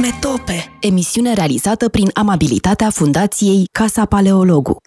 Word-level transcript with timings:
Metope, 0.00 0.76
emisiune 0.80 1.34
realizată 1.34 1.88
prin 1.88 2.10
amabilitatea 2.12 2.90
Fundației 2.90 3.68
Casa 3.72 4.04
Paleologu. 4.04 4.80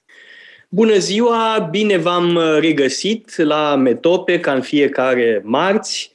Bună 0.70 0.97
ziua, 0.97 1.68
bine 1.71 1.97
v-am 1.97 2.39
regăsit 2.59 3.38
la 3.38 3.75
Metope, 3.75 4.39
ca 4.39 4.54
în 4.54 4.61
fiecare 4.61 5.41
marți. 5.43 6.11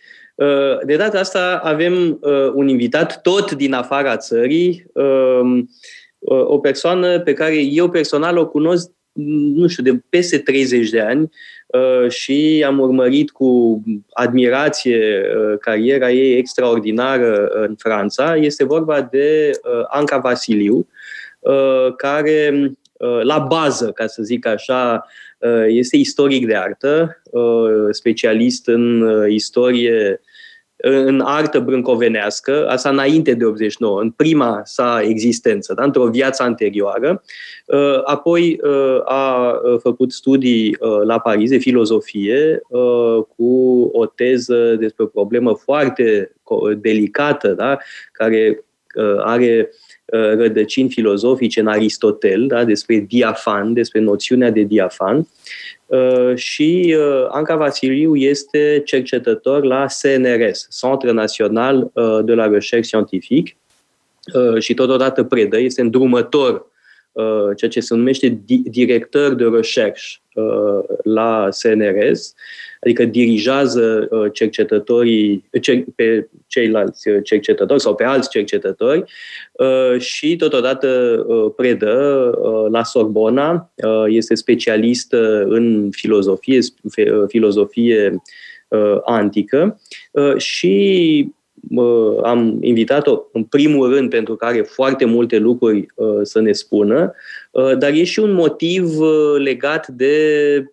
De 0.87 0.97
data 0.97 1.19
asta 1.19 1.61
avem 1.63 2.19
uh, 2.21 2.51
un 2.55 2.69
invitat 2.69 3.23
tot 3.23 3.53
din 3.53 3.73
afara 3.73 4.17
țării, 4.17 4.87
um, 4.93 5.59
uh, 6.19 6.47
o 6.47 6.59
persoană 6.59 7.21
pe 7.21 7.33
care 7.33 7.57
eu 7.63 7.89
personal 7.89 8.39
o 8.39 8.47
cunosc, 8.47 8.91
nu 9.55 9.67
știu, 9.67 9.83
de 9.83 10.01
peste 10.09 10.39
30 10.39 10.91
de 10.91 11.01
ani, 11.01 11.31
Uh, 11.66 11.66
și 12.09 12.65
am 12.67 12.79
urmărit 12.79 13.31
cu 13.31 13.83
admirație 14.13 15.23
uh, 15.37 15.59
cariera 15.59 16.11
ei 16.11 16.39
extraordinară 16.39 17.47
în 17.47 17.75
Franța. 17.79 18.37
Este 18.37 18.65
vorba 18.65 19.03
de 19.03 19.51
uh, 19.51 19.85
Anca 19.89 20.19
Vasiliu, 20.19 20.89
care 21.97 22.71
la 23.23 23.39
bază, 23.39 23.91
ca 23.91 24.07
să 24.07 24.23
zic 24.23 24.47
așa, 24.47 25.07
este 25.67 25.97
istoric 25.97 26.47
de 26.47 26.55
artă, 26.55 27.23
specialist 27.91 28.69
în 28.69 29.05
istorie 29.29 30.21
în 30.89 31.21
artă 31.21 31.61
brâncovenească, 31.61 32.67
asta 32.69 32.89
înainte 32.89 33.35
de 33.35 33.45
89, 33.45 34.01
în 34.01 34.11
prima 34.11 34.61
sa 34.65 35.01
existență, 35.03 35.75
da? 35.75 35.85
într-o 35.85 36.07
viață 36.07 36.43
anterioară. 36.43 37.23
Uh, 37.67 38.01
apoi 38.05 38.61
uh, 38.63 39.01
a 39.05 39.51
uh, 39.51 39.79
făcut 39.81 40.13
studii 40.13 40.77
la 41.05 41.19
Paris 41.19 41.51
de 41.51 41.57
filozofie 41.57 42.61
cu 43.37 43.83
o 43.93 44.07
teză 44.07 44.77
despre 44.79 45.05
o 45.05 45.07
problemă 45.07 45.55
foarte 45.55 46.33
delicată, 46.79 47.49
da? 47.49 47.79
care 48.13 48.65
are 49.19 49.71
rădăcini 50.37 50.91
filozofice 50.91 51.61
în 51.61 51.67
Aristotel, 51.67 52.47
da? 52.47 52.65
despre 52.65 53.05
diafan, 53.09 53.73
despre 53.73 54.01
noțiunea 54.01 54.51
de 54.51 54.63
diafan. 54.63 55.27
Uh, 55.87 56.35
și 56.35 56.97
uh, 56.99 57.27
Anca 57.29 57.57
Vasiliu 57.57 58.17
este 58.17 58.83
cercetător 58.85 59.65
la 59.65 59.87
CNRS, 60.01 60.69
Centre 60.81 61.11
National 61.11 61.91
uh, 61.93 62.19
de 62.25 62.35
la 62.35 62.45
Recherche 62.45 62.83
Scientifique, 62.83 63.57
și 64.59 64.75
totodată 64.75 65.25
predă, 65.25 65.59
este 65.59 65.81
îndrumător, 65.81 66.67
ceea 67.57 67.71
ce 67.71 67.81
se 67.81 67.95
numește 67.95 68.39
director 68.65 69.35
de 69.35 69.45
recherche 69.45 70.01
la 71.03 71.49
CNRS, 71.63 72.35
adică 72.81 73.05
dirigează 73.05 74.09
cercetătorii, 74.33 75.49
pe 75.95 76.29
ceilalți 76.47 77.09
cercetători 77.23 77.81
sau 77.81 77.95
pe 77.95 78.05
alți 78.05 78.29
cercetători 78.29 79.05
și 79.99 80.37
totodată 80.37 81.27
predă 81.57 82.31
la 82.71 82.83
Sorbona, 82.83 83.73
este 84.07 84.35
specialist 84.35 85.13
în 85.45 85.89
filozofie, 85.91 86.59
filozofie 87.29 88.23
antică 89.05 89.81
și 90.37 91.35
am 92.23 92.59
invitat-o 92.61 93.23
în 93.33 93.45
primul 93.45 93.95
rând 93.95 94.11
pentru 94.11 94.37
că 94.37 94.45
are 94.45 94.61
foarte 94.61 95.05
multe 95.05 95.37
lucruri 95.37 95.87
să 96.23 96.41
ne 96.41 96.53
spună, 96.53 97.13
dar 97.79 97.91
e 97.93 98.05
și 98.05 98.19
un 98.19 98.33
motiv 98.33 98.85
legat 99.37 99.89
de 99.89 100.65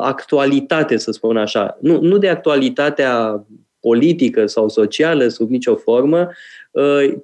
actualitate, 0.00 0.96
să 0.96 1.10
spun 1.10 1.36
așa. 1.36 1.78
Nu, 1.80 2.00
nu 2.00 2.18
de 2.18 2.28
actualitatea 2.28 3.44
politică 3.80 4.46
sau 4.46 4.68
socială 4.68 5.28
sub 5.28 5.50
nicio 5.50 5.74
formă, 5.74 6.28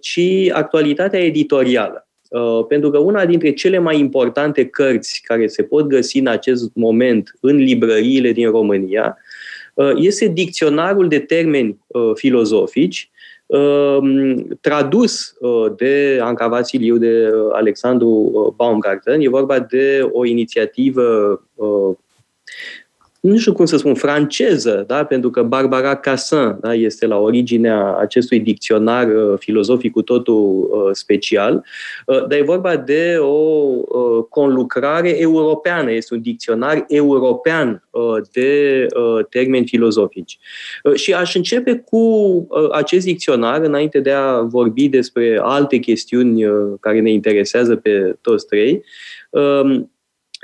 ci 0.01 0.21
actualitatea 0.53 1.25
editorială. 1.25 2.09
Pentru 2.69 2.91
că 2.91 2.99
una 2.99 3.27
dintre 3.27 3.53
cele 3.53 3.79
mai 3.79 3.99
importante 3.99 4.67
cărți 4.67 5.21
care 5.25 5.47
se 5.47 5.63
pot 5.63 5.87
găsi 5.87 6.19
în 6.19 6.27
acest 6.27 6.71
moment 6.75 7.35
în 7.41 7.57
librăriile 7.57 8.33
din 8.33 8.51
România 8.51 9.17
Uh, 9.17 9.30
este 9.97 10.27
dicționarul 10.27 11.09
de 11.09 11.19
termeni 11.19 11.79
uh, 11.87 12.11
filozofici 12.15 13.11
uh, 13.47 13.99
tradus 14.61 15.35
de 15.77 16.19
Anca 16.23 16.49
Vasiliu, 16.49 16.97
de 16.97 17.31
Alexandru 17.53 18.55
Baumgarten. 18.57 19.21
E 19.21 19.29
vorba 19.29 19.59
de 19.59 20.09
o 20.13 20.25
inițiativă 20.25 21.41
nu 23.21 23.37
știu 23.37 23.53
cum 23.53 23.65
să 23.65 23.77
spun, 23.77 23.95
franceză, 23.95 24.85
da? 24.87 25.05
pentru 25.05 25.31
că 25.31 25.43
Barbara 25.43 25.97
Cassin 25.97 26.57
da? 26.61 26.75
este 26.75 27.07
la 27.07 27.19
originea 27.19 27.97
acestui 27.97 28.41
dicționar 28.41 29.09
uh, 29.09 29.39
filozofic 29.39 29.93
cu 29.93 30.03
totul 30.03 30.71
uh, 30.71 30.91
special, 30.93 31.65
uh, 32.07 32.27
dar 32.27 32.39
e 32.39 32.43
vorba 32.43 32.77
de 32.77 33.17
o 33.19 33.27
uh, 33.27 34.25
conlucrare 34.29 35.21
europeană, 35.21 35.93
este 35.93 36.15
un 36.15 36.23
dicționar 36.23 36.85
european 36.89 37.83
uh, 37.91 38.03
de 38.33 38.87
uh, 38.97 39.27
termeni 39.31 39.67
filozofici. 39.67 40.39
Uh, 40.83 40.95
și 40.95 41.13
aș 41.13 41.35
începe 41.35 41.85
cu 41.85 41.97
uh, 41.97 42.69
acest 42.73 43.05
dicționar, 43.05 43.61
înainte 43.63 44.01
de 44.01 44.11
a 44.11 44.41
vorbi 44.41 44.89
despre 44.89 45.39
alte 45.43 45.77
chestiuni 45.77 46.45
uh, 46.45 46.53
care 46.81 47.01
ne 47.01 47.11
interesează 47.11 47.77
pe 47.77 48.17
toți 48.21 48.47
trei. 48.47 48.85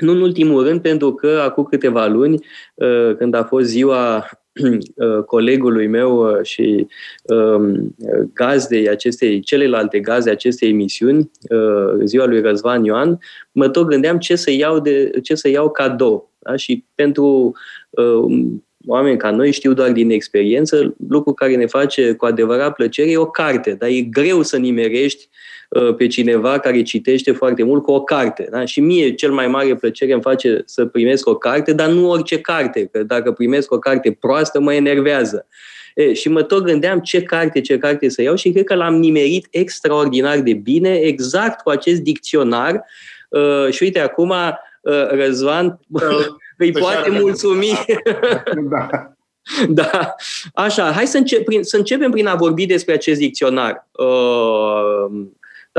Uh, 0.01 0.07
nu 0.07 0.11
în 0.11 0.21
ultimul 0.21 0.63
rând, 0.63 0.81
pentru 0.81 1.13
că 1.13 1.41
acum 1.43 1.63
câteva 1.63 2.07
luni, 2.07 2.45
uh, 2.75 3.15
când 3.17 3.33
a 3.33 3.43
fost 3.43 3.67
ziua 3.67 4.29
uh, 4.95 5.23
colegului 5.25 5.87
meu 5.87 6.29
uh, 6.29 6.43
și 6.43 6.87
um, 7.23 7.95
gazdei 8.33 8.89
acestei, 8.89 9.39
celelalte 9.39 9.99
gazde 9.99 10.29
acestei 10.29 10.69
emisiuni, 10.69 11.31
ziua 12.03 12.25
lui 12.25 12.41
Răzvan 12.41 12.83
Ioan, 12.83 13.19
mă 13.51 13.69
tot 13.69 13.87
gândeam 13.87 14.17
ce 14.17 14.35
să 14.35 14.51
iau, 14.51 14.79
de, 14.79 15.11
ce 15.23 15.35
să 15.35 15.49
iau 15.49 15.71
cadou. 15.71 16.31
Da? 16.39 16.55
Și 16.55 16.85
pentru 16.95 17.55
oameni 18.85 19.17
ca 19.17 19.31
noi 19.31 19.51
știu 19.51 19.73
doar 19.73 19.91
din 19.91 20.09
experiență, 20.09 20.95
lucru 21.09 21.33
care 21.33 21.55
ne 21.55 21.65
face 21.65 22.13
cu 22.13 22.25
adevărat 22.25 22.73
plăcere 22.73 23.11
e 23.11 23.17
o 23.17 23.25
carte, 23.25 23.75
dar 23.79 23.89
e 23.89 24.01
greu 24.01 24.41
să 24.41 24.57
nimerești 24.57 25.29
uh, 25.31 25.56
pe 25.97 26.07
cineva 26.07 26.59
care 26.59 26.81
citește 26.81 27.31
foarte 27.31 27.63
mult 27.63 27.83
cu 27.83 27.91
o 27.91 28.03
carte. 28.03 28.47
Da? 28.51 28.65
Și 28.65 28.81
mie 28.81 29.13
cel 29.13 29.31
mai 29.31 29.47
mare 29.47 29.75
plăcere 29.75 30.13
îmi 30.13 30.21
face 30.21 30.61
să 30.65 30.85
primesc 30.85 31.27
o 31.27 31.35
carte, 31.35 31.73
dar 31.73 31.89
nu 31.89 32.09
orice 32.09 32.41
carte, 32.41 32.85
că 32.85 33.03
dacă 33.03 33.31
primesc 33.31 33.71
o 33.71 33.79
carte 33.79 34.17
proastă 34.19 34.59
mă 34.59 34.73
enervează. 34.73 35.47
E, 35.97 36.13
și 36.13 36.29
mă 36.29 36.43
tot 36.43 36.63
gândeam 36.63 36.99
ce 36.99 37.21
carte, 37.21 37.61
ce 37.61 37.77
carte 37.77 38.09
să 38.09 38.21
iau 38.21 38.35
și 38.35 38.51
cred 38.51 38.63
că 38.63 38.75
l-am 38.75 38.95
nimerit 38.95 39.47
extraordinar 39.49 40.39
de 40.39 40.53
bine, 40.53 40.93
exact 40.93 41.61
cu 41.61 41.69
acest 41.69 42.01
dicționar. 42.01 42.85
Uh, 43.29 43.69
și 43.69 43.83
uite, 43.83 43.99
acum 43.99 44.29
uh, 44.29 45.07
Răzvan 45.09 45.79
îi 46.57 46.71
poate 46.71 47.09
mulțumi. 47.09 47.71
Da. 48.69 48.89
da. 49.69 50.15
Așa, 50.53 50.91
hai 50.91 51.07
să, 51.07 51.17
încep, 51.17 51.45
prin, 51.45 51.63
să 51.63 51.77
începem 51.77 52.11
prin 52.11 52.27
a 52.27 52.35
vorbi 52.35 52.65
despre 52.65 52.93
acest 52.93 53.19
dicționar. 53.19 53.87
Uh, 53.91 55.25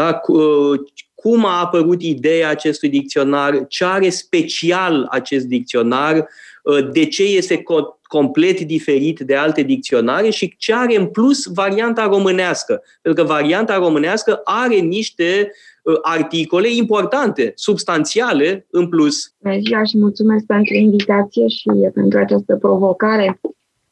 da? 0.03 0.21
Uh, 0.27 0.81
cum 1.15 1.45
a 1.45 1.61
apărut 1.61 2.03
ideea 2.03 2.49
acestui 2.49 2.89
dicționar? 2.89 3.67
Ce 3.69 3.85
are 3.85 4.09
special 4.09 5.07
acest 5.11 5.47
dicționar? 5.47 6.29
Uh, 6.63 6.89
de 6.93 7.07
ce 7.07 7.23
este 7.23 7.63
complet 8.03 8.61
diferit 8.61 9.21
de 9.21 9.35
alte 9.35 9.63
dicționare 9.63 10.31
și 10.31 10.55
ce 10.59 10.75
are 10.75 10.97
în 10.97 11.07
plus 11.07 11.47
varianta 11.47 12.07
românească? 12.07 12.83
Pentru 13.03 13.23
că 13.23 13.29
varianta 13.29 13.77
românească 13.77 14.41
are 14.45 14.75
niște 14.75 15.53
Uh, 15.89 15.99
articole 16.03 16.69
importante, 16.75 17.53
substanțiale 17.55 18.67
în 18.71 18.89
plus. 18.89 19.35
Bună 19.39 19.59
ziua 19.59 19.85
și 19.85 19.99
mulțumesc 19.99 20.47
pentru 20.47 20.75
invitație 20.75 21.49
și 21.49 21.71
pentru 21.95 22.19
această 22.19 22.57
provocare 22.57 23.41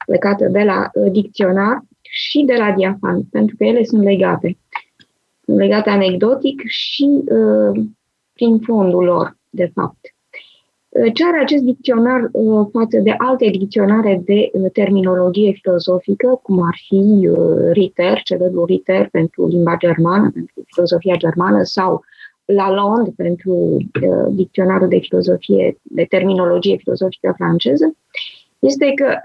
legată 0.06 0.44
de 0.44 0.62
la 0.62 0.90
uh, 0.92 1.12
dicționar 1.12 1.80
și 2.00 2.42
de 2.46 2.54
la 2.54 2.72
diafan, 2.72 3.22
pentru 3.22 3.56
că 3.56 3.64
ele 3.64 3.84
sunt 3.84 4.02
legate. 4.02 4.58
Sunt 5.46 5.58
legate 5.58 5.90
anecdotic 5.90 6.62
și 6.66 7.22
uh, 7.24 7.84
prin 8.32 8.58
fondul 8.58 9.04
lor, 9.04 9.36
de 9.50 9.70
fapt. 9.74 9.98
Uh, 10.88 11.12
ce 11.14 11.24
are 11.24 11.40
acest 11.40 11.62
dicționar 11.62 12.28
uh, 12.32 12.66
față 12.72 12.98
de 12.98 13.14
alte 13.18 13.48
dicționare 13.48 14.22
de 14.24 14.50
uh, 14.52 14.70
terminologie 14.72 15.52
filozofică, 15.52 16.40
cum 16.42 16.62
ar 16.62 16.76
fi 16.86 17.28
Ritter, 17.72 18.20
celebrul 18.22 18.64
Ritter 18.64 19.08
pentru 19.10 19.46
limba 19.46 19.76
germană, 19.76 20.30
pentru 20.30 20.62
filozofia 20.66 21.16
germană, 21.16 21.62
sau 21.62 22.04
Lalonde 22.44 23.12
pentru 23.16 23.76
dicționarul 24.30 24.88
de 24.88 24.98
filozofie, 24.98 25.78
de 25.82 26.04
terminologie 26.04 26.76
filozofică 26.76 27.34
franceză, 27.36 27.96
este 28.58 28.92
că 28.94 29.18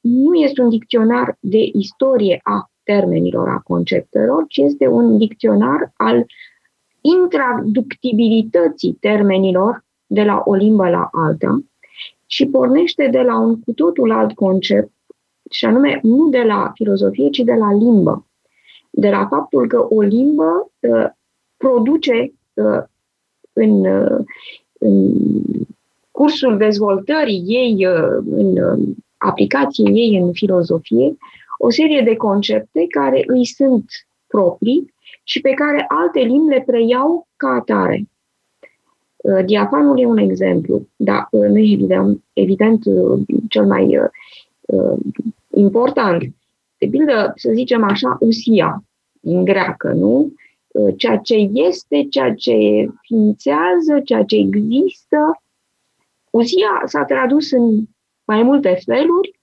nu 0.00 0.34
este 0.34 0.60
un 0.60 0.68
dicționar 0.68 1.36
de 1.40 1.70
istorie 1.72 2.40
a 2.42 2.70
termenilor, 2.92 3.48
a 3.48 3.60
conceptelor, 3.64 4.44
ci 4.48 4.56
este 4.56 4.86
un 4.86 5.18
dicționar 5.18 5.92
al 5.96 6.26
intraductibilității 7.00 8.96
termenilor 9.00 9.84
de 10.06 10.22
la 10.22 10.42
o 10.44 10.54
limbă 10.54 10.88
la 10.88 11.08
alta 11.12 11.62
și 12.26 12.46
pornește 12.46 13.08
de 13.10 13.20
la 13.20 13.38
un 13.38 13.60
cu 13.60 13.72
totul 13.72 14.12
alt 14.12 14.32
concept, 14.32 14.92
și 15.50 15.64
anume 15.64 16.00
nu 16.02 16.28
de 16.28 16.42
la 16.42 16.70
filozofie, 16.74 17.30
ci 17.30 17.38
de 17.38 17.54
la 17.54 17.72
limbă. 17.72 18.26
de 18.90 19.10
la 19.10 19.26
faptul 19.26 19.68
că 19.68 19.86
o 19.88 20.00
limbă 20.00 20.70
produce 21.56 22.32
în, 23.52 23.84
în 24.78 25.12
cursul 26.10 26.56
dezvoltării 26.56 27.42
ei, 27.46 27.84
în 28.30 28.56
aplicației 29.16 29.94
ei 29.94 30.18
în 30.18 30.32
filozofie, 30.32 31.16
o 31.58 31.70
serie 31.70 32.02
de 32.02 32.16
concepte 32.16 32.86
care 32.88 33.22
îi 33.26 33.46
sunt 33.46 33.84
proprii 34.26 34.94
și 35.22 35.40
pe 35.40 35.50
care 35.50 35.84
alte 35.88 36.20
limbi 36.20 36.54
le 36.54 36.62
preiau 36.66 37.28
ca 37.36 37.48
atare. 37.48 38.08
Uh, 39.16 39.44
diafanul 39.44 40.00
e 40.00 40.06
un 40.06 40.18
exemplu, 40.18 40.86
dar 40.96 41.28
uh, 41.30 41.48
nu 41.48 41.58
e 41.58 41.72
evident, 41.72 42.24
evident 42.32 42.84
uh, 42.84 43.20
cel 43.48 43.66
mai 43.66 43.98
important. 45.50 46.22
De 46.78 46.86
pildă, 46.86 47.32
să 47.36 47.50
zicem 47.54 47.84
așa, 47.84 48.16
usia, 48.20 48.84
din 49.20 49.44
greacă, 49.44 49.92
nu? 49.92 50.32
Ceea 50.96 51.16
ce 51.16 51.34
este, 51.52 52.06
ceea 52.10 52.34
ce 52.34 52.88
ființează, 53.00 54.00
ceea 54.04 54.24
ce 54.24 54.36
există. 54.36 55.40
Usia 56.30 56.82
s-a 56.84 57.04
tradus 57.04 57.50
în 57.50 57.84
mai 58.24 58.42
multe 58.42 58.80
feluri. 58.84 59.37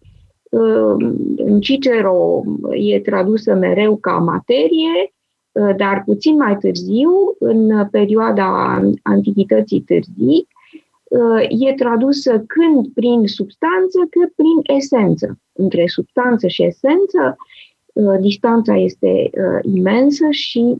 În 1.38 1.59
Cicero 1.59 2.44
e 2.71 3.00
tradusă 3.00 3.53
mereu 3.53 3.97
ca 3.97 4.12
materie, 4.12 5.15
Uh, 5.56 5.75
dar 5.75 6.03
puțin 6.06 6.36
mai 6.36 6.57
târziu, 6.57 7.09
în 7.39 7.88
perioada 7.89 8.81
Antichității 9.01 9.81
târzii, 9.81 10.47
uh, 11.03 11.45
e 11.50 11.74
tradusă 11.74 12.44
când 12.47 12.88
prin 12.94 13.27
substanță, 13.27 14.00
cât 14.09 14.33
prin 14.36 14.77
esență. 14.77 15.39
Între 15.53 15.88
substanță 15.88 16.47
și 16.47 16.63
esență, 16.63 17.36
uh, 17.94 18.19
distanța 18.19 18.75
este 18.75 19.30
imensă 19.62 20.25
și 20.30 20.75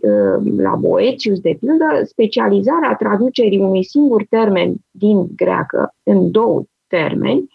la 0.58 0.76
Boetius, 0.76 1.40
de 1.40 1.58
pildă, 1.60 2.02
specializarea 2.06 2.96
traducerii 2.96 3.60
unui 3.60 3.84
singur 3.84 4.26
termen 4.30 4.76
din 4.92 5.28
greacă 5.36 5.94
în 6.04 6.32
două 6.32 6.64
termeni 6.88 7.40
Uh, 7.40 7.55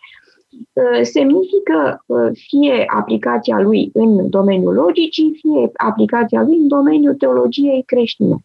semnifică 1.02 2.04
uh, 2.06 2.30
fie 2.32 2.84
aplicația 2.86 3.60
lui 3.60 3.90
în 3.92 4.30
domeniul 4.30 4.74
logicii, 4.74 5.38
fie 5.40 5.70
aplicația 5.72 6.42
lui 6.42 6.56
în 6.56 6.68
domeniul 6.68 7.14
teologiei 7.14 7.82
creștine. 7.82 8.36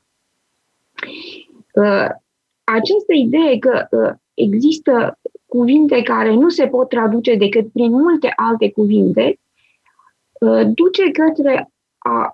Uh, 1.73 2.09
această 2.63 3.13
idee 3.13 3.59
că 3.59 3.87
există 4.33 5.19
cuvinte 5.45 6.01
care 6.01 6.33
nu 6.33 6.49
se 6.49 6.67
pot 6.67 6.89
traduce 6.89 7.35
decât 7.35 7.71
prin 7.71 7.91
multe 7.91 8.33
alte 8.35 8.71
cuvinte, 8.71 9.39
duce 10.73 11.11
către 11.11 11.69
a 11.97 12.31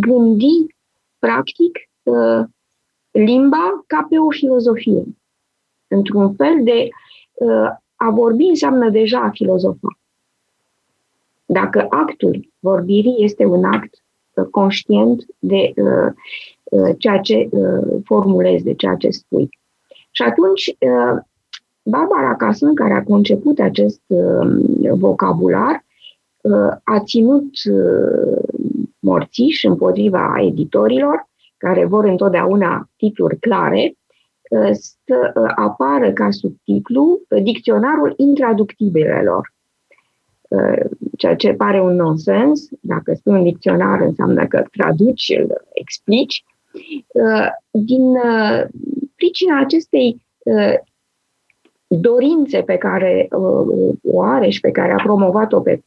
gândi, 0.00 0.66
practic, 1.18 1.78
limba 3.10 3.84
ca 3.86 4.06
pe 4.08 4.18
o 4.18 4.30
filozofie. 4.30 5.04
Într-un 5.88 6.34
fel 6.34 6.64
de 6.64 6.88
a 8.02 8.10
vorbi 8.10 8.44
înseamnă 8.44 8.90
deja 8.90 9.20
a 9.20 9.30
filozofa. 9.30 9.98
Dacă 11.46 11.86
actul 11.88 12.48
vorbirii 12.58 13.16
este 13.18 13.44
un 13.44 13.64
act 13.64 13.94
uh, 14.34 14.44
conștient 14.50 15.24
de 15.38 15.72
uh, 15.76 16.12
uh, 16.64 16.94
ceea 16.98 17.18
ce 17.18 17.48
uh, 17.50 18.00
formulezi, 18.04 18.64
de 18.64 18.74
ceea 18.74 18.94
ce 18.94 19.10
spui. 19.10 19.48
Și 20.10 20.22
atunci, 20.22 20.66
uh, 20.66 21.22
Barbara 21.82 22.36
Casun, 22.36 22.74
care 22.74 22.92
a 22.92 23.02
conceput 23.02 23.58
acest 23.58 24.02
uh, 24.06 24.90
vocabular, 24.90 25.84
uh, 26.40 26.76
a 26.84 27.00
ținut 27.04 27.50
uh, 27.70 28.42
morțiș 28.98 29.64
împotriva 29.64 30.34
editorilor, 30.46 31.28
care 31.56 31.84
vor 31.84 32.04
întotdeauna 32.04 32.88
titluri 32.96 33.38
clare, 33.38 33.94
să 34.50 35.32
uh, 35.34 35.52
apară 35.54 36.12
ca 36.12 36.30
subtitlu 36.30 37.20
uh, 37.28 37.42
dicționarul 37.42 38.14
intraductibilelor. 38.16 39.52
Uh, 40.48 40.84
ceea 41.16 41.36
ce 41.36 41.52
pare 41.52 41.80
un 41.80 41.94
nonsens, 41.94 42.68
dacă 42.80 43.14
spui 43.14 43.32
un 43.32 43.42
dicționar 43.42 44.00
înseamnă 44.00 44.46
că 44.46 44.64
traduci, 44.70 45.32
îl 45.38 45.64
explici. 45.72 46.44
Din 47.70 48.02
pricina 49.16 49.60
acestei 49.60 50.22
dorințe 51.86 52.62
pe 52.62 52.76
care 52.76 53.28
o 54.02 54.22
are 54.22 54.48
și 54.48 54.60
pe 54.60 54.70
care 54.70 54.92
a 54.92 55.02
promovat-o 55.02 55.60
pe 55.60 55.82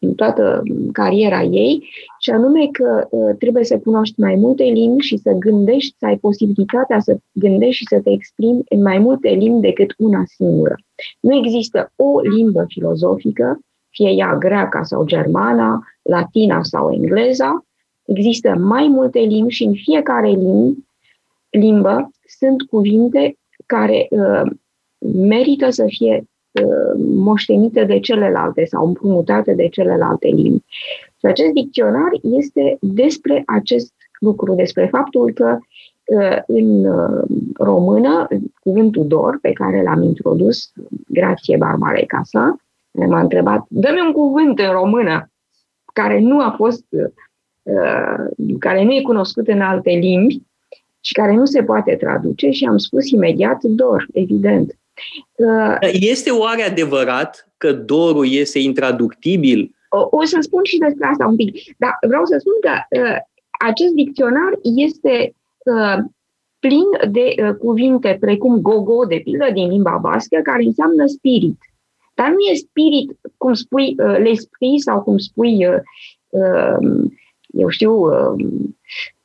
în 0.00 0.14
toată 0.14 0.62
cariera 0.92 1.42
ei, 1.42 1.88
și 2.18 2.30
anume 2.30 2.68
că 2.72 3.06
uh, 3.10 3.36
trebuie 3.38 3.64
să 3.64 3.78
cunoști 3.78 4.20
mai 4.20 4.34
multe 4.34 4.62
limbi 4.62 5.04
și 5.04 5.16
să 5.16 5.32
gândești, 5.32 5.96
să 5.98 6.06
ai 6.06 6.16
posibilitatea 6.16 7.00
să 7.00 7.18
gândești 7.32 7.76
și 7.76 7.86
să 7.88 8.00
te 8.00 8.10
exprimi 8.10 8.62
în 8.68 8.82
mai 8.82 8.98
multe 8.98 9.28
limbi 9.28 9.66
decât 9.66 9.94
una 9.98 10.22
singură. 10.26 10.74
Nu 11.20 11.36
există 11.36 11.92
o 11.96 12.20
limbă 12.20 12.64
filozofică, 12.68 13.58
fie 13.88 14.10
ea 14.10 14.36
greaca 14.36 14.82
sau 14.82 15.04
germana, 15.04 15.84
latina 16.02 16.62
sau 16.62 16.92
engleza, 16.92 17.64
există 18.04 18.54
mai 18.58 18.88
multe 18.88 19.18
limbi 19.18 19.52
și 19.52 19.64
în 19.64 19.74
fiecare 19.74 20.28
limb, 20.28 20.76
limbă 21.50 22.10
sunt 22.38 22.62
cuvinte 22.62 23.36
care 23.66 24.06
uh, 24.10 24.50
merită 24.98 25.70
să 25.70 25.84
fie 25.88 26.14
Uh, 26.20 26.35
moștenite 27.14 27.84
de 27.84 28.00
celelalte 28.00 28.64
sau 28.64 28.86
împrumutate 28.86 29.54
de 29.54 29.68
celelalte 29.68 30.28
limbi. 30.28 30.64
Și 31.18 31.26
acest 31.26 31.52
dicționar 31.52 32.10
este 32.22 32.76
despre 32.80 33.42
acest 33.46 33.92
lucru, 34.20 34.54
despre 34.54 34.86
faptul 34.86 35.32
că 35.32 35.58
uh, 36.04 36.38
în 36.46 36.84
uh, 36.84 37.22
română, 37.54 38.28
cuvântul 38.60 39.06
dor, 39.06 39.38
pe 39.42 39.52
care 39.52 39.82
l-am 39.82 40.02
introdus, 40.02 40.72
grație 41.08 41.56
Barbarei 41.56 42.06
Casa, 42.06 42.56
m-a 42.90 43.20
întrebat, 43.20 43.64
dă-mi 43.68 44.00
un 44.06 44.12
cuvânt 44.12 44.58
în 44.58 44.70
română 44.70 45.30
care 45.92 46.20
nu 46.20 46.40
a 46.40 46.54
fost, 46.56 46.84
care 48.58 48.84
nu 48.84 48.92
e 48.92 49.02
cunoscut 49.02 49.48
în 49.48 49.60
alte 49.60 49.90
limbi 49.90 50.42
și 51.00 51.12
care 51.12 51.34
nu 51.34 51.44
se 51.44 51.62
poate 51.62 51.94
traduce 51.94 52.50
și 52.50 52.64
am 52.64 52.78
spus 52.78 53.10
imediat 53.10 53.62
dor, 53.62 54.06
evident. 54.12 54.76
Este 55.92 56.30
oare 56.30 56.62
adevărat 56.62 57.48
că 57.56 57.72
dorul 57.72 58.32
este 58.32 58.58
intraductibil? 58.58 59.74
O, 59.88 60.08
o 60.10 60.24
să 60.24 60.38
spun 60.40 60.64
și 60.64 60.78
despre 60.78 61.06
asta 61.06 61.26
un 61.26 61.36
pic. 61.36 61.76
Dar 61.78 61.98
vreau 62.06 62.24
să 62.24 62.36
spun 62.38 62.52
că 62.60 63.00
uh, 63.00 63.16
acest 63.68 63.92
dicționar 63.92 64.52
este 64.62 65.34
uh, 65.64 66.04
plin 66.58 67.10
de 67.10 67.34
uh, 67.42 67.54
cuvinte 67.54 68.16
precum 68.20 68.60
gogo, 68.60 69.04
de 69.04 69.20
pildă, 69.24 69.48
din 69.52 69.68
limba 69.68 69.98
bască, 70.00 70.40
care 70.42 70.62
înseamnă 70.62 71.06
spirit. 71.06 71.58
Dar 72.14 72.28
nu 72.28 72.38
e 72.50 72.54
spirit, 72.54 73.18
cum 73.36 73.54
spui, 73.54 73.94
uh, 73.98 74.16
l'esprit 74.18 74.78
sau 74.78 75.02
cum 75.02 75.18
spui, 75.18 75.66
uh, 75.66 75.78
uh, 76.28 77.08
eu 77.46 77.68
știu, 77.68 77.92
uh, 77.92 78.44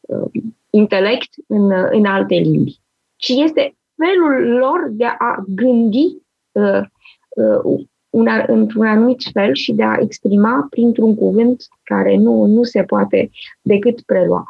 uh, 0.01 0.41
intelect 0.69 1.33
în, 1.47 1.71
uh, 1.71 1.87
în 1.89 2.05
alte 2.05 2.35
limbi, 2.35 2.79
ci 3.15 3.29
este 3.29 3.75
felul 4.05 4.57
lor 4.57 4.87
de 4.91 5.05
a 5.05 5.43
gândi 5.47 6.17
uh, 6.51 6.81
uh, 7.29 7.79
una, 8.09 8.43
într-un 8.47 8.85
anumit 8.85 9.21
fel 9.33 9.53
și 9.53 9.73
de 9.73 9.83
a 9.83 9.97
exprima 9.99 10.67
printr-un 10.69 11.15
cuvânt 11.15 11.63
care 11.83 12.15
nu, 12.15 12.45
nu 12.45 12.63
se 12.63 12.83
poate 12.83 13.29
decât 13.61 14.01
prelua. 14.01 14.43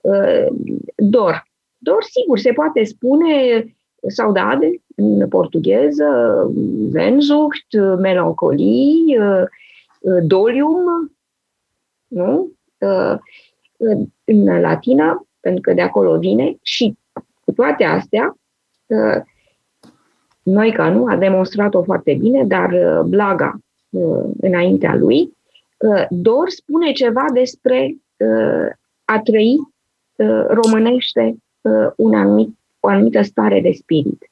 Uh, 0.00 0.46
dor. 0.96 1.46
Dor, 1.78 2.02
sigur, 2.02 2.38
se 2.38 2.52
poate 2.52 2.84
spune 2.84 3.64
saudade 4.06 4.82
în 4.96 5.28
portugheză, 5.28 6.06
Sehnsucht, 6.92 7.98
melancolie, 7.98 9.20
uh, 9.20 9.44
uh, 10.00 10.22
dolium, 10.22 11.12
nu? 12.06 12.52
Uh, 12.78 13.16
în 14.24 14.60
latină, 14.60 15.26
pentru 15.40 15.60
că 15.60 15.72
de 15.72 15.80
acolo 15.80 16.18
vine 16.18 16.56
și 16.62 16.96
cu 17.44 17.52
toate 17.52 17.84
astea, 17.84 18.36
Noica 20.44 20.90
nu 20.90 21.06
a 21.06 21.16
demonstrat-o 21.16 21.82
foarte 21.82 22.14
bine, 22.14 22.44
dar 22.44 22.72
uh, 22.72 23.00
Blaga, 23.06 23.58
uh, 23.90 24.24
înaintea 24.40 24.94
lui, 24.94 25.36
uh, 25.76 26.06
Dor 26.10 26.48
spune 26.48 26.92
ceva 26.92 27.24
despre 27.32 27.96
a 29.04 29.20
trăi 29.20 29.56
românește 30.48 31.36
un 31.96 32.14
anumit, 32.14 32.58
o 32.80 32.88
anumită 32.88 33.22
stare 33.22 33.60
de 33.60 33.72
spirit. 33.72 34.30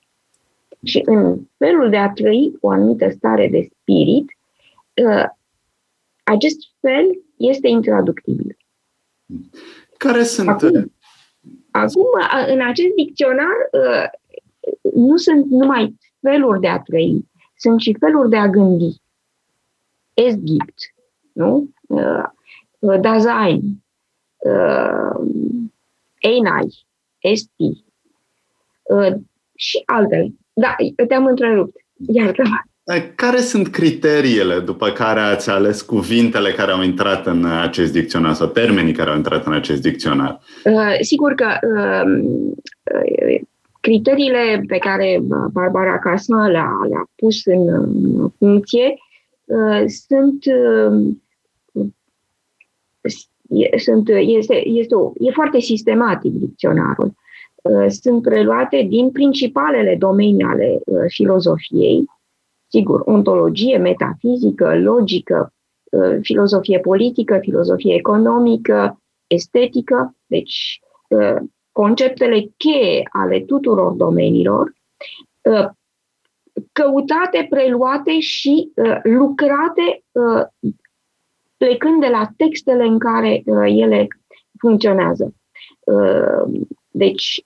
Și 0.84 1.02
în 1.04 1.38
felul 1.56 1.90
de 1.90 1.96
a 1.96 2.10
trăi 2.10 2.56
o 2.60 2.70
anumită 2.70 3.10
stare 3.10 3.48
de 3.48 3.68
spirit, 3.80 4.36
acest 6.22 6.58
fel 6.80 7.22
este 7.36 7.68
intraductibil. 7.68 8.56
Care 9.96 10.22
sunt... 10.22 10.48
Acum, 10.48 10.92
acum 11.70 12.06
în 12.46 12.60
acest 12.60 12.94
dicționar, 12.96 13.56
nu 14.94 15.16
sunt 15.16 15.46
numai 15.46 15.98
feluri 16.20 16.60
de 16.60 16.68
a 16.68 16.78
trăi, 16.78 17.28
sunt 17.56 17.80
și 17.80 17.96
feluri 17.98 18.28
de 18.28 18.36
a 18.36 18.48
gândi. 18.48 19.00
Es 20.14 20.34
gibt, 20.34 20.94
nu? 21.32 21.68
Uh, 21.86 22.24
Dasein, 23.00 23.60
uh, 24.36 25.30
ENAI, 26.18 26.86
ST 27.34 27.50
uh, 28.82 29.14
și 29.54 29.82
altele. 29.86 30.34
Da, 30.52 30.76
te-am 31.08 31.26
întrerupt. 31.26 31.76
Iartă-mă. 32.08 32.56
Care 33.14 33.40
sunt 33.40 33.68
criteriile 33.68 34.60
după 34.60 34.90
care 34.90 35.20
ați 35.20 35.50
ales 35.50 35.82
cuvintele 35.82 36.52
care 36.52 36.72
au 36.72 36.82
intrat 36.82 37.26
în 37.26 37.44
acest 37.44 37.92
dicționar 37.92 38.34
sau 38.34 38.46
termenii 38.46 38.92
care 38.92 39.10
au 39.10 39.16
intrat 39.16 39.46
în 39.46 39.52
acest 39.52 39.82
dicționar? 39.82 40.40
Uh, 40.64 40.96
sigur 41.00 41.34
că 41.34 41.46
uh, 41.62 43.40
criteriile 43.82 44.64
pe 44.66 44.78
care 44.78 45.22
Barbara 45.52 45.98
Casma 45.98 46.48
le-a, 46.48 46.70
le-a 46.88 47.10
pus 47.14 47.44
în, 47.44 47.68
în 47.68 48.28
funcție 48.38 48.94
uh, 49.44 49.84
sunt, 49.86 50.44
uh, 50.44 51.16
sunt 53.78 54.08
este, 54.08 54.68
este 54.68 54.94
o, 54.94 55.12
e 55.18 55.30
foarte 55.30 55.60
sistematic 55.60 56.32
dicționarul. 56.32 57.14
Uh, 57.62 57.86
sunt 57.88 58.22
preluate 58.22 58.86
din 58.88 59.10
principalele 59.10 59.96
domenii 59.96 60.44
ale 60.44 60.78
uh, 60.84 61.04
filozofiei, 61.06 62.04
sigur, 62.68 63.02
ontologie, 63.04 63.76
metafizică, 63.76 64.78
logică, 64.78 65.52
uh, 65.90 66.18
filozofie 66.20 66.78
politică, 66.78 67.38
filozofie 67.40 67.94
economică, 67.94 69.00
estetică, 69.26 70.16
deci 70.26 70.80
conceptele 71.72 72.52
cheie 72.56 73.08
ale 73.12 73.40
tuturor 73.40 73.92
domeniilor, 73.92 74.74
căutate, 76.72 77.46
preluate 77.50 78.18
și 78.20 78.72
lucrate 79.02 80.04
plecând 81.56 82.00
de 82.00 82.08
la 82.08 82.28
textele 82.36 82.84
în 82.84 82.98
care 82.98 83.42
ele 83.66 84.06
funcționează. 84.58 85.34
Deci, 86.90 87.44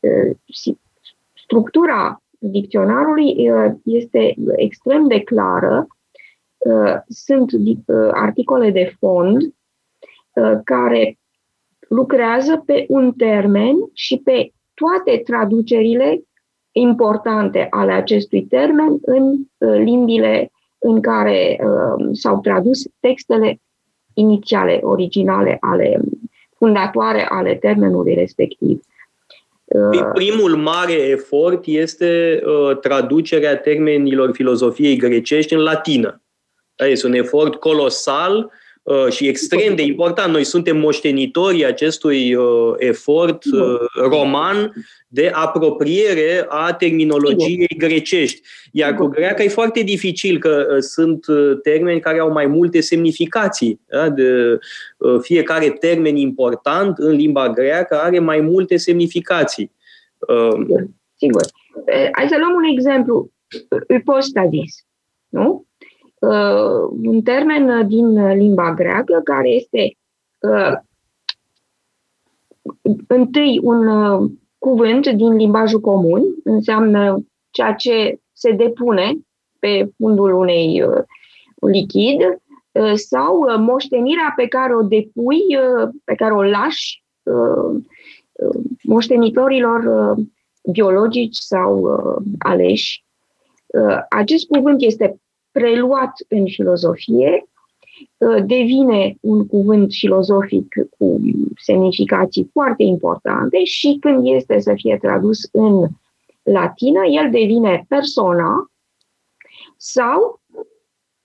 structura 1.34 2.22
dicționarului 2.38 3.50
este 3.84 4.34
extrem 4.56 5.08
de 5.08 5.20
clară. 5.20 5.86
Sunt 7.08 7.50
articole 8.12 8.70
de 8.70 8.94
fond 8.98 9.54
care 10.64 11.18
lucrează 11.88 12.62
pe 12.66 12.84
un 12.88 13.12
termen 13.12 13.74
și 13.92 14.20
pe 14.24 14.52
toate 14.74 15.22
traducerile 15.24 16.22
importante 16.72 17.66
ale 17.70 17.92
acestui 17.92 18.42
termen 18.42 18.98
în 19.02 19.46
limbile 19.58 20.50
în 20.78 21.00
care 21.00 21.60
s-au 22.12 22.40
tradus 22.40 22.82
textele 23.00 23.60
inițiale, 24.14 24.80
originale, 24.82 25.56
ale 25.60 26.00
fundatoare 26.56 27.26
ale 27.28 27.54
termenului 27.54 28.14
respectiv. 28.14 28.80
Uh, 29.64 30.10
primul 30.14 30.56
mare 30.56 30.92
efort 30.92 31.66
este 31.66 32.42
uh, 32.44 32.78
traducerea 32.78 33.56
termenilor 33.56 34.32
filozofiei 34.32 34.96
grecești 34.96 35.54
în 35.54 35.60
latină. 35.60 36.22
Este 36.76 37.06
un 37.06 37.12
efort 37.12 37.54
colosal 37.54 38.36
uh, 38.36 38.50
și 39.08 39.28
extrem 39.28 39.74
de 39.74 39.82
important. 39.82 40.32
Noi 40.32 40.44
suntem 40.44 40.76
moștenitorii 40.76 41.64
acestui 41.64 42.34
uh, 42.34 42.74
efort 42.76 43.44
uh, 43.44 43.78
roman 44.10 44.72
de 45.08 45.30
apropiere 45.32 46.44
a 46.48 46.72
terminologiei 46.72 47.74
grecești. 47.78 48.40
Iar 48.72 48.94
cu 48.94 49.06
greaca 49.06 49.42
e 49.42 49.48
foarte 49.48 49.80
dificil, 49.80 50.38
că 50.38 50.66
uh, 50.70 50.76
sunt 50.80 51.26
uh, 51.26 51.58
termeni 51.62 52.00
care 52.00 52.18
au 52.18 52.32
mai 52.32 52.46
multe 52.46 52.80
semnificații. 52.80 53.80
Da? 53.86 54.08
De, 54.08 54.58
uh, 54.96 55.20
fiecare 55.20 55.70
termen 55.70 56.16
important 56.16 56.98
în 56.98 57.16
limba 57.16 57.50
greacă 57.50 58.00
are 58.00 58.18
mai 58.18 58.40
multe 58.40 58.76
semnificații. 58.76 59.70
Sigur. 60.50 60.86
Sigur. 61.16 61.42
Hai 62.12 62.28
să 62.28 62.36
luăm 62.38 62.54
un 62.54 62.64
exemplu. 62.64 63.30
Hypostasis. 63.88 64.84
Nu? 65.28 65.66
Un 67.02 67.22
termen 67.22 67.88
din 67.88 68.32
limba 68.32 68.74
greacă 68.74 69.20
care 69.24 69.48
este 69.48 69.96
întâi 73.06 73.60
un 73.62 73.88
cuvânt 74.58 75.08
din 75.08 75.36
limbajul 75.36 75.80
comun, 75.80 76.22
înseamnă 76.44 77.24
ceea 77.50 77.74
ce 77.74 78.20
se 78.32 78.50
depune 78.50 79.12
pe 79.58 79.90
fundul 79.96 80.32
unei 80.32 80.82
uh, 80.82 81.02
lichid 81.72 82.20
uh, 82.20 82.92
sau 82.94 83.40
uh, 83.40 83.54
moștenirea 83.58 84.32
pe 84.36 84.46
care 84.46 84.74
o 84.74 84.82
depui, 84.82 85.42
pe 86.04 86.14
care 86.14 86.32
o 86.34 86.42
lași 86.42 87.04
moștenitorilor 88.82 90.14
biologici 90.72 91.36
sau 91.36 91.86
aleși. 92.38 93.04
Acest 94.08 94.46
cuvânt 94.46 94.82
este 94.82 95.20
preluat 95.58 96.12
în 96.28 96.46
filozofie 96.46 97.48
Uh, 98.18 98.44
devine 98.46 99.16
un 99.20 99.46
cuvânt 99.46 99.92
filozofic 99.92 100.74
cu 100.98 101.20
semnificații 101.56 102.48
foarte 102.52 102.82
importante 102.82 103.64
și 103.64 103.96
când 104.00 104.26
este 104.26 104.58
să 104.58 104.72
fie 104.74 104.98
tradus 105.00 105.48
în 105.52 105.88
latină, 106.42 107.06
el 107.06 107.30
devine 107.30 107.84
persona 107.88 108.70
sau 109.76 110.40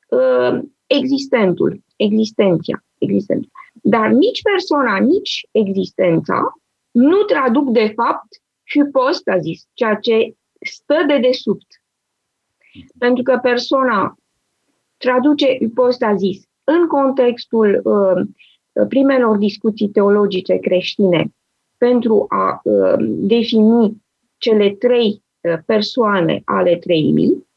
uh, 0.08 0.60
existentul, 0.88 1.84
existenția, 1.96 2.84
existentul. 2.98 3.52
Dar 3.74 4.10
nici 4.10 4.42
persoana, 4.42 5.00
nici 5.00 5.48
existența 5.52 6.54
nu 6.92 7.24
traduc 7.24 7.70
de 7.70 7.94
fapt 7.96 8.28
hypostasis, 8.70 9.68
ceea 9.74 9.96
ce 9.96 10.36
stă 10.62 11.04
de 11.08 11.18
desubt. 11.18 11.68
Pentru 12.98 13.24
că 13.24 13.40
persoana 13.42 14.16
traduce 15.02 15.58
hypostasis 15.58 16.48
în 16.64 16.88
contextul 16.88 17.82
uh, 17.84 18.88
primelor 18.88 19.38
discuții 19.38 19.90
teologice 19.90 20.58
creștine 20.58 21.34
pentru 21.78 22.26
a 22.30 22.62
uh, 22.64 22.96
defini 23.08 24.04
cele 24.38 24.70
trei 24.70 25.24
uh, 25.42 25.54
persoane 25.66 26.42
ale 26.46 26.76
treimii, 26.76 27.48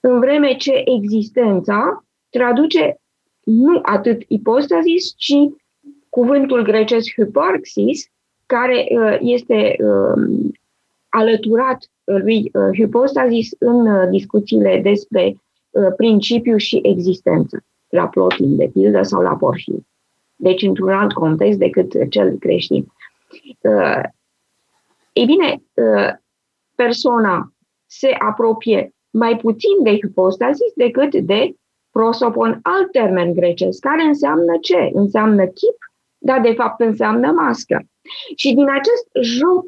în 0.00 0.18
vreme 0.18 0.56
ce 0.56 0.82
existența 0.84 2.04
traduce 2.30 3.00
nu 3.44 3.78
atât 3.82 4.22
ipostazis, 4.28 5.14
ci 5.16 5.34
cuvântul 6.08 6.62
grecesc 6.62 7.12
hyparxis, 7.14 8.08
care 8.46 8.86
uh, 8.90 9.16
este 9.20 9.76
uh, 9.78 10.50
alăturat 11.08 11.90
lui 12.04 12.50
uh, 12.52 12.78
hypostasis 12.78 13.50
în 13.58 13.86
uh, 13.86 14.08
discuțiile 14.10 14.80
despre 14.82 15.26
uh, 15.26 15.34
principiu 15.96 16.56
și 16.56 16.80
existență 16.82 17.64
la 17.88 18.08
Plotin, 18.08 18.56
de 18.56 18.70
pildă, 18.72 19.02
sau 19.02 19.22
la 19.22 19.36
Porfir. 19.36 19.78
Deci 20.36 20.62
într-un 20.62 20.92
alt 20.92 21.12
context 21.12 21.58
decât 21.58 22.10
cel 22.10 22.38
creștin. 22.38 22.86
Uh, 23.60 24.02
ei 25.12 25.24
bine, 25.24 25.62
uh, 25.74 26.12
persoana 26.74 27.52
se 27.86 28.08
apropie 28.18 28.94
mai 29.10 29.36
puțin 29.36 29.82
de 29.82 29.90
hipostasis 29.90 30.72
decât 30.74 31.14
de 31.14 31.54
prosopon, 31.90 32.58
alt 32.62 32.90
termen 32.90 33.32
grecesc, 33.32 33.80
care 33.80 34.02
înseamnă 34.02 34.58
ce? 34.60 34.90
Înseamnă 34.92 35.46
chip, 35.46 35.76
dar 36.18 36.40
de 36.40 36.52
fapt 36.52 36.80
înseamnă 36.80 37.32
mască. 37.32 37.82
Și 38.36 38.54
din 38.54 38.68
acest 38.68 39.08
joc 39.22 39.62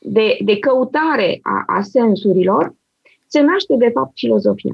de, 0.00 0.38
de 0.44 0.58
căutare 0.58 1.38
a, 1.42 1.64
a 1.66 1.82
sensurilor 1.82 2.74
se 3.26 3.40
naște 3.40 3.74
de 3.76 3.90
fapt 3.94 4.12
filozofia. 4.14 4.72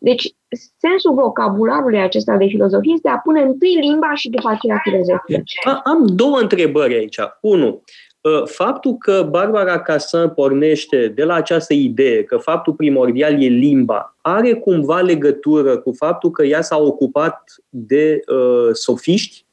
Deci, 0.00 0.34
sensul 0.76 1.14
vocabularului 1.14 2.00
acesta 2.00 2.36
de 2.36 2.46
filozofie 2.46 2.92
este 2.92 3.08
a 3.08 3.18
pune 3.18 3.40
întâi 3.40 3.78
limba 3.80 4.14
și 4.14 4.28
după 4.28 4.48
aceea 4.48 4.80
filozofia. 4.82 5.42
Am 5.84 6.06
două 6.06 6.38
întrebări 6.38 6.94
aici. 6.94 7.18
Unu, 7.40 7.82
ă, 8.24 8.44
faptul 8.46 8.94
că 8.94 9.26
Barbara 9.30 9.80
Cassan 9.80 10.30
pornește 10.30 11.08
de 11.08 11.24
la 11.24 11.34
această 11.34 11.74
idee 11.74 12.24
că 12.24 12.36
faptul 12.36 12.72
primordial 12.72 13.42
e 13.42 13.46
limba, 13.46 14.16
are 14.20 14.54
cumva 14.54 15.00
legătură 15.00 15.78
cu 15.78 15.92
faptul 15.92 16.30
că 16.30 16.44
ea 16.44 16.60
s-a 16.60 16.78
ocupat 16.78 17.54
de 17.68 18.20
uh, 18.26 18.68
sofiști? 18.72 19.44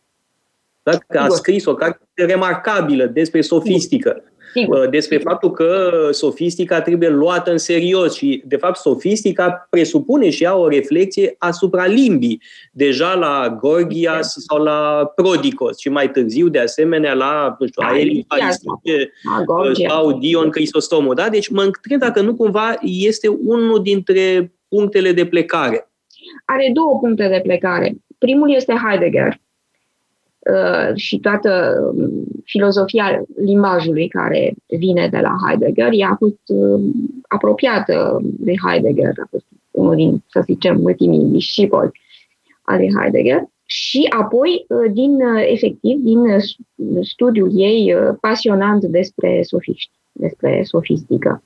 Dacă 0.83 1.19
a 1.19 1.27
scris 1.27 1.65
o 1.65 1.73
carte 1.73 2.07
remarcabilă 2.15 3.05
despre 3.05 3.41
sofistică. 3.41 4.23
Sigur. 4.53 4.77
Uh, 4.77 4.89
despre 4.89 5.17
faptul 5.17 5.51
că 5.51 5.91
sofistica 6.11 6.81
trebuie 6.81 7.09
luată 7.09 7.51
în 7.51 7.57
serios 7.57 8.15
și, 8.15 8.43
de 8.45 8.55
fapt, 8.55 8.77
sofistica 8.77 9.67
presupune 9.69 10.29
și 10.29 10.43
ea 10.43 10.55
o 10.55 10.67
reflexie 10.67 11.35
asupra 11.37 11.85
limbii, 11.85 12.41
deja 12.71 13.13
la 13.13 13.57
Gorgias 13.59 14.35
sau 14.47 14.63
la 14.63 15.11
Prodicos 15.15 15.79
și 15.79 15.89
mai 15.89 16.11
târziu, 16.11 16.47
de 16.47 16.59
asemenea, 16.59 17.13
la, 17.13 17.55
nu 17.59 17.67
știu, 17.67 17.81
Aelie 17.85 18.25
Paristice 18.27 19.11
sau 19.87 20.11
Dion 20.11 20.49
Crisostomul. 20.49 21.15
Da? 21.15 21.29
Deci 21.29 21.49
mă 21.49 21.61
întreb 21.61 21.99
dacă 21.99 22.21
nu 22.21 22.35
cumva 22.35 22.75
este 22.81 23.27
unul 23.27 23.81
dintre 23.81 24.53
punctele 24.67 25.11
de 25.11 25.25
plecare. 25.25 25.89
Are 26.45 26.69
două 26.73 26.99
puncte 26.99 27.27
de 27.27 27.39
plecare. 27.43 27.95
Primul 28.17 28.53
este 28.53 28.73
Heidegger, 28.87 29.39
uh, 30.51 30.95
și 30.95 31.19
toată 31.19 31.79
um, 31.95 32.23
filozofia 32.43 33.23
limbajului 33.35 34.07
care 34.07 34.53
vine 34.67 35.07
de 35.11 35.19
la 35.19 35.35
Heidegger, 35.45 35.89
ea 35.91 36.09
a 36.09 36.15
fost 36.15 36.41
uh, 36.45 36.81
apropiată 37.27 38.19
de 38.23 38.53
Heidegger, 38.65 39.13
a 39.23 39.27
fost 39.29 39.45
unul 39.71 39.95
din, 39.95 40.23
să 40.27 40.41
zicem, 40.45 40.83
ultimii 40.83 41.25
discipoli 41.25 41.91
ale 42.61 42.89
Heidegger. 42.99 43.43
Și 43.65 44.05
apoi, 44.19 44.65
uh, 44.67 44.91
din, 44.91 45.19
efectiv, 45.51 45.97
din 45.99 46.19
studiul 47.01 47.51
ei 47.53 47.95
pasionant 48.21 48.83
despre 48.85 49.41
sofiști, 49.43 49.91
despre 50.11 50.63
sofistică. 50.63 51.43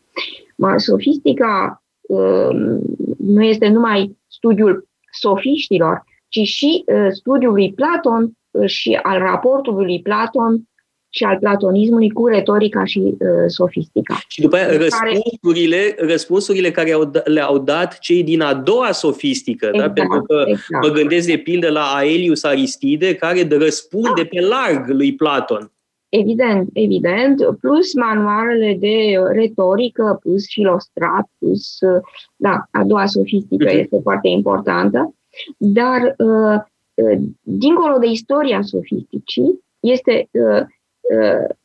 Sofistica 0.75 1.83
um, 2.01 2.81
nu 3.17 3.43
este 3.43 3.67
numai 3.67 4.17
studiul 4.27 4.87
sofiștilor, 5.11 6.03
ci 6.27 6.39
și 6.39 6.83
studiul 7.09 7.53
lui 7.53 7.73
Platon 7.73 8.33
și 8.65 8.99
al 9.03 9.19
raportului 9.19 9.85
lui 9.85 10.01
Platon 10.01 10.67
și 11.15 11.23
al 11.23 11.37
platonismului 11.37 12.09
cu 12.09 12.27
retorica 12.27 12.83
și 12.85 12.99
uh, 12.99 13.17
sofistica. 13.47 14.19
Și 14.27 14.41
după 14.41 14.55
aia 14.55 14.77
răspunsurile, 14.77 15.77
care... 15.77 16.11
răspunsurile 16.11 16.71
care 16.71 16.91
au, 16.91 17.11
le-au 17.23 17.57
dat 17.57 17.99
cei 17.99 18.23
din 18.23 18.41
a 18.41 18.53
doua 18.53 18.91
sofistică, 18.91 19.65
da? 19.65 19.71
exact, 19.73 19.95
da? 19.95 20.01
pentru 20.01 20.21
că 20.21 20.43
exact. 20.47 20.87
mă 20.87 20.93
gândesc 20.93 21.27
de 21.27 21.37
pildă 21.37 21.69
la 21.69 21.81
Aelius 21.81 22.43
Aristide, 22.43 23.15
care 23.15 23.47
răspunde 23.49 24.21
da. 24.21 24.27
pe 24.29 24.41
larg 24.41 24.89
lui 24.89 25.15
Platon. 25.15 25.71
Evident, 26.09 26.69
evident, 26.73 27.41
plus 27.59 27.93
manualele 27.93 28.77
de 28.79 29.19
retorică, 29.31 30.17
plus 30.21 30.45
filostrat, 30.47 31.29
plus, 31.39 31.77
uh, 31.79 32.01
da, 32.35 32.67
a 32.71 32.83
doua 32.83 33.05
sofistică 33.05 33.69
uh-huh. 33.69 33.79
este 33.79 33.99
foarte 34.03 34.27
importantă, 34.27 35.15
dar 35.57 36.15
uh, 36.17 36.27
Uh, 36.53 36.61
dincolo 37.41 37.97
de 37.97 38.07
istoria 38.07 38.61
sofisticii, 38.61 39.59
este 39.79 40.29
uh, 40.31 40.61
uh, 41.17 41.55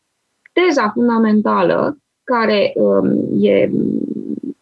teza 0.52 0.90
fundamentală 0.94 1.98
care 2.24 2.72
um, 2.74 3.42
e, 3.42 3.70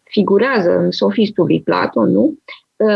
figurează 0.03 0.77
în 0.77 0.91
sofistul 0.91 1.45
lui 1.45 1.61
Platon, 1.61 2.11
nu? 2.11 2.37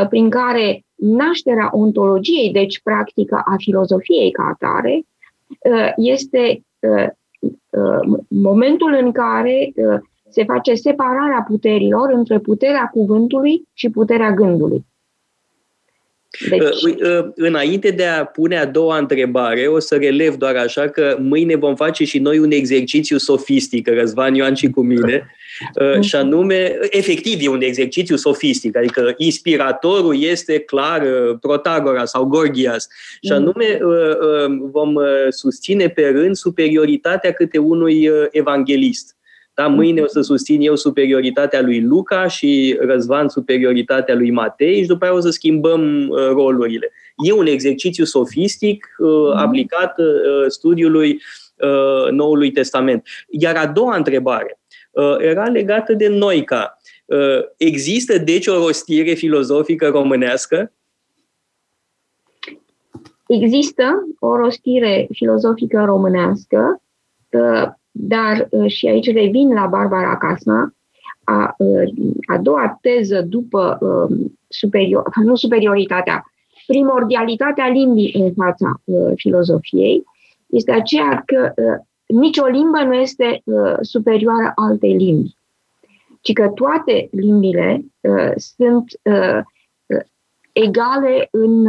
prin 0.09 0.29
care 0.29 0.85
nașterea 0.95 1.69
ontologiei, 1.71 2.51
deci 2.51 2.81
practica 2.81 3.41
a 3.45 3.55
filozofiei 3.57 4.31
ca 4.31 4.43
atare, 4.43 5.05
este 5.95 6.63
momentul 8.27 8.97
în 9.03 9.11
care 9.11 9.73
se 10.29 10.43
face 10.43 10.73
separarea 10.73 11.45
puterilor 11.47 12.09
între 12.09 12.39
puterea 12.39 12.89
cuvântului 12.93 13.67
și 13.73 13.89
puterea 13.89 14.31
gândului. 14.31 14.85
Deci... 16.49 16.61
Uh, 16.61 16.95
uh, 17.01 17.31
înainte 17.35 17.89
de 17.91 18.05
a 18.05 18.25
pune 18.25 18.57
a 18.57 18.65
doua 18.65 18.97
întrebare, 18.97 19.67
o 19.67 19.79
să 19.79 19.95
relev 19.95 20.35
doar 20.35 20.55
așa 20.55 20.89
că 20.89 21.17
mâine 21.19 21.55
vom 21.55 21.75
face 21.75 22.03
și 22.03 22.19
noi 22.19 22.39
un 22.39 22.51
exercițiu 22.51 23.17
sofistic, 23.17 23.87
Răzvan 23.87 24.35
Ioan 24.35 24.53
și 24.53 24.69
cu 24.69 24.81
mine, 24.81 25.31
uh, 25.81 26.01
și 26.07 26.15
anume, 26.15 26.77
efectiv 26.89 27.37
e 27.41 27.47
un 27.47 27.61
exercițiu 27.61 28.15
sofistic, 28.15 28.77
adică 28.77 29.13
inspiratorul 29.17 30.23
este 30.23 30.59
clar 30.59 31.07
Protagora 31.41 32.05
sau 32.05 32.25
Gorgias, 32.25 32.87
și 33.21 33.31
anume 33.31 33.79
vom 34.71 34.95
susține 35.29 35.87
pe 35.87 36.07
rând 36.07 36.35
superioritatea 36.35 37.31
câte 37.31 37.57
unui 37.57 38.09
evanghelist. 38.31 39.15
Da? 39.61 39.67
Mâine 39.67 40.01
o 40.01 40.07
să 40.07 40.21
susțin 40.21 40.61
eu 40.61 40.75
superioritatea 40.75 41.61
lui 41.61 41.81
Luca 41.81 42.27
și 42.27 42.77
Răzvan 42.79 43.29
superioritatea 43.29 44.15
lui 44.15 44.31
Matei 44.31 44.81
și 44.81 44.87
după 44.87 45.05
aia 45.05 45.13
o 45.13 45.19
să 45.19 45.29
schimbăm 45.29 46.09
uh, 46.09 46.27
rolurile. 46.27 46.91
E 47.25 47.31
un 47.31 47.45
exercițiu 47.45 48.03
sofistic 48.03 48.95
uh, 48.97 49.07
mhm. 49.07 49.37
aplicat 49.37 49.97
uh, 49.97 50.05
studiului 50.47 51.21
Noului 52.11 52.51
Testament. 52.51 53.07
Iar 53.29 53.55
a 53.55 53.67
doua 53.67 53.95
întrebare 53.95 54.59
era 55.17 55.43
legată 55.43 55.93
de 55.93 56.07
Noica. 56.07 56.77
Există 57.57 58.17
deci 58.17 58.47
o 58.47 58.65
rostire 58.65 59.13
filozofică 59.13 59.87
românească? 59.87 60.73
Există 63.27 63.83
o 64.19 64.35
rostire 64.35 65.07
filozofică 65.11 65.83
românească 65.85 66.81
dar 67.91 68.47
uh, 68.49 68.71
și 68.71 68.87
aici 68.87 69.13
revin 69.13 69.53
la 69.53 69.65
Barbara 69.65 70.17
Casna, 70.17 70.73
a, 71.23 71.55
uh, 71.57 71.93
a 72.27 72.37
doua 72.37 72.77
teză 72.81 73.21
după 73.21 73.77
um, 73.81 74.39
superior, 74.47 75.03
nu 75.23 75.35
superioritatea, 75.35 76.31
primordialitatea 76.67 77.67
limbii 77.67 78.13
în 78.13 78.33
fața 78.33 78.81
uh, 78.83 79.11
filozofiei, 79.15 80.03
este 80.47 80.71
aceea 80.71 81.23
că 81.25 81.53
nicio 82.05 82.45
limbă 82.45 82.83
nu 82.83 82.93
este 82.93 83.43
superioară 83.81 84.51
altei 84.55 84.95
limbi, 84.97 85.35
ci 86.21 86.33
că 86.33 86.47
toate 86.47 87.09
limbile 87.11 87.85
sunt 88.35 88.99
egale 90.53 91.27
în 91.31 91.67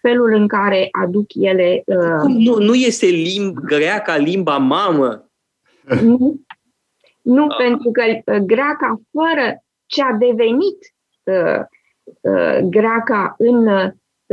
felul 0.00 0.32
în 0.34 0.48
care 0.48 0.88
aduc 0.90 1.26
ele. 1.34 1.82
Nu, 2.26 2.58
nu 2.58 2.74
este 2.74 3.06
limb 3.06 3.58
greaca 3.58 4.16
limba 4.16 4.56
mamă? 4.56 5.28
Nu, 6.02 6.40
nu 7.22 7.46
ah. 7.48 7.56
pentru 7.56 7.90
că 7.90 8.02
greaca 8.38 9.00
fără 9.12 9.62
ce 9.86 10.02
a 10.02 10.12
devenit 10.12 10.78
uh, 11.22 11.60
uh, 12.20 12.58
greaca 12.68 13.34
în 13.38 13.66
uh, 13.66 13.90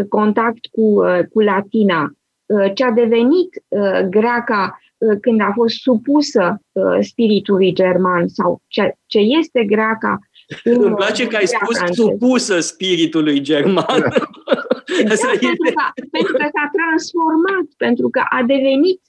contact 0.09 0.65
cu, 0.71 0.81
uh, 0.81 1.19
cu 1.31 1.39
latina, 1.39 2.11
uh, 2.45 2.71
ce 2.73 2.83
a 2.83 2.91
devenit 2.91 3.63
uh, 3.67 3.99
greaca 4.09 4.79
uh, 4.97 5.17
când 5.21 5.41
a 5.41 5.51
fost 5.53 5.75
supusă 5.75 6.61
uh, 6.71 6.97
spiritului 6.99 7.73
german 7.73 8.27
sau 8.27 8.61
ce, 8.67 8.95
ce 9.05 9.19
este 9.19 9.63
greaca 9.63 10.19
îmi 10.63 10.95
place 10.95 11.27
că 11.27 11.35
ai 11.35 11.47
spus 11.47 11.77
supusă 11.91 12.59
spiritului 12.59 13.41
german. 13.41 13.99
Da, 13.99 15.15
pentru, 15.39 15.73
că, 15.73 16.01
pentru 16.11 16.33
că 16.33 16.49
s-a 16.55 16.69
transformat, 16.77 17.65
pentru 17.77 18.09
că 18.09 18.21
a 18.29 18.43
devenit 18.43 19.01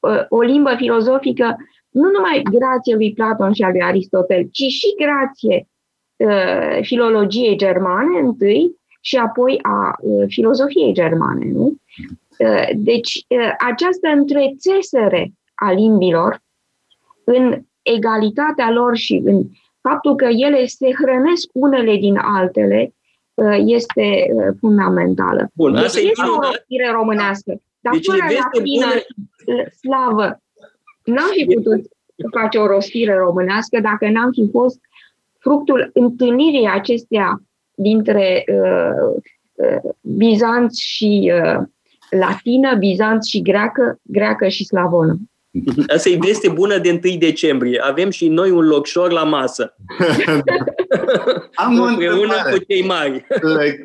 uh, 0.00 0.24
o 0.28 0.40
limbă 0.40 0.74
filozofică 0.76 1.56
nu 1.90 2.10
numai 2.10 2.42
grație 2.50 2.94
lui 2.94 3.12
Platon 3.12 3.52
și 3.52 3.62
a 3.62 3.70
lui 3.70 3.82
Aristotel, 3.82 4.48
ci 4.52 4.62
și 4.62 4.94
grație 4.96 5.68
uh, 6.16 6.78
filologiei 6.82 7.56
germane 7.56 8.18
întâi 8.18 8.80
și 9.00 9.16
apoi 9.16 9.58
a 9.62 9.96
uh, 10.00 10.24
filozofiei 10.28 10.92
germane. 10.92 11.44
Nu? 11.44 11.74
Uh, 12.38 12.68
deci, 12.76 13.24
uh, 13.28 13.52
această 13.58 14.08
întrețesere 14.08 15.32
a 15.54 15.72
limbilor 15.72 16.42
în 17.24 17.62
egalitatea 17.82 18.70
lor 18.70 18.96
și 18.96 19.22
în 19.24 19.42
faptul 19.88 20.14
că 20.14 20.24
ele 20.24 20.66
se 20.66 20.90
hrănesc 21.02 21.48
unele 21.52 21.96
din 21.96 22.16
altele 22.16 22.94
uh, 23.34 23.58
este 23.64 24.26
uh, 24.34 24.54
fundamentală. 24.60 25.50
Bun, 25.54 25.72
deci 25.72 25.84
este 25.84 26.28
o 26.36 26.40
rostire 26.40 26.90
românească. 26.92 27.60
Dar 27.80 27.92
deci 27.92 28.06
fără 28.06 28.18
latină, 28.18 28.86
bună... 29.44 29.64
slavă, 29.80 30.42
n-am 31.04 31.30
fi 31.32 31.44
putut 31.54 31.80
face 32.30 32.58
o 32.58 32.66
rostire 32.66 33.14
românească 33.14 33.80
dacă 33.80 34.08
n-am 34.08 34.30
fi 34.32 34.48
fost 34.50 34.80
fructul 35.38 35.90
întâlnirii 35.94 36.68
acestea 36.68 37.42
dintre 37.74 38.44
uh, 38.46 39.22
uh, 39.52 39.92
Bizanț 40.00 40.78
și 40.78 41.32
uh, 41.34 41.62
latină, 42.10 42.74
Bizanț 42.74 43.26
și 43.26 43.42
greacă, 43.42 43.98
greacă 44.02 44.48
și 44.48 44.64
slavonă. 44.64 45.16
Asta 45.94 46.08
e 46.08 46.18
veste 46.20 46.48
bună 46.48 46.78
de 46.78 47.00
1 47.04 47.16
decembrie. 47.16 47.80
Avem 47.84 48.10
și 48.10 48.28
noi 48.28 48.50
un 48.50 48.66
locșor 48.66 49.10
la 49.10 49.22
masă. 49.22 49.74
Am 51.54 51.78
o 51.78 51.82
Împreună 51.82 52.34
cu 52.50 52.58
cei 52.68 52.84
mari. 52.84 53.26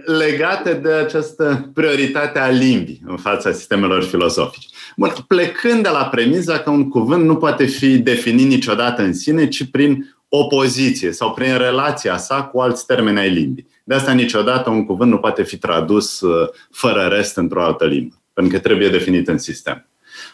legate 0.06 0.73
de 0.73 0.91
această 0.91 1.69
prioritate 1.73 2.39
a 2.39 2.49
limbii 2.49 3.01
în 3.06 3.17
fața 3.17 3.51
sistemelor 3.51 4.03
filozofice. 4.03 4.67
Bun, 4.95 5.13
plecând 5.27 5.84
de 5.84 5.89
la 5.89 6.06
premiza 6.06 6.60
că 6.60 6.69
un 6.69 6.89
cuvânt 6.89 7.23
nu 7.23 7.36
poate 7.36 7.65
fi 7.65 7.97
definit 7.97 8.47
niciodată 8.47 9.01
în 9.01 9.13
sine, 9.13 9.47
ci 9.47 9.69
prin 9.71 10.15
opoziție 10.30 11.12
sau 11.12 11.34
prin 11.34 11.58
relația 11.58 12.17
sa 12.17 12.43
cu 12.43 12.60
alți 12.60 12.86
termeni 12.86 13.19
ai 13.19 13.30
limbii. 13.30 13.67
De 13.84 13.95
asta 13.95 14.12
niciodată 14.12 14.69
un 14.69 14.86
cuvânt 14.86 15.12
nu 15.12 15.17
poate 15.17 15.43
fi 15.43 15.58
tradus 15.58 16.21
uh, 16.21 16.49
fără 16.71 17.01
rest 17.01 17.38
într-o 17.38 17.63
altă 17.63 17.86
limbă, 17.86 18.15
pentru 18.34 18.53
că 18.53 18.60
trebuie 18.60 18.89
definit 18.89 19.27
în 19.27 19.38
sistem. 19.38 19.88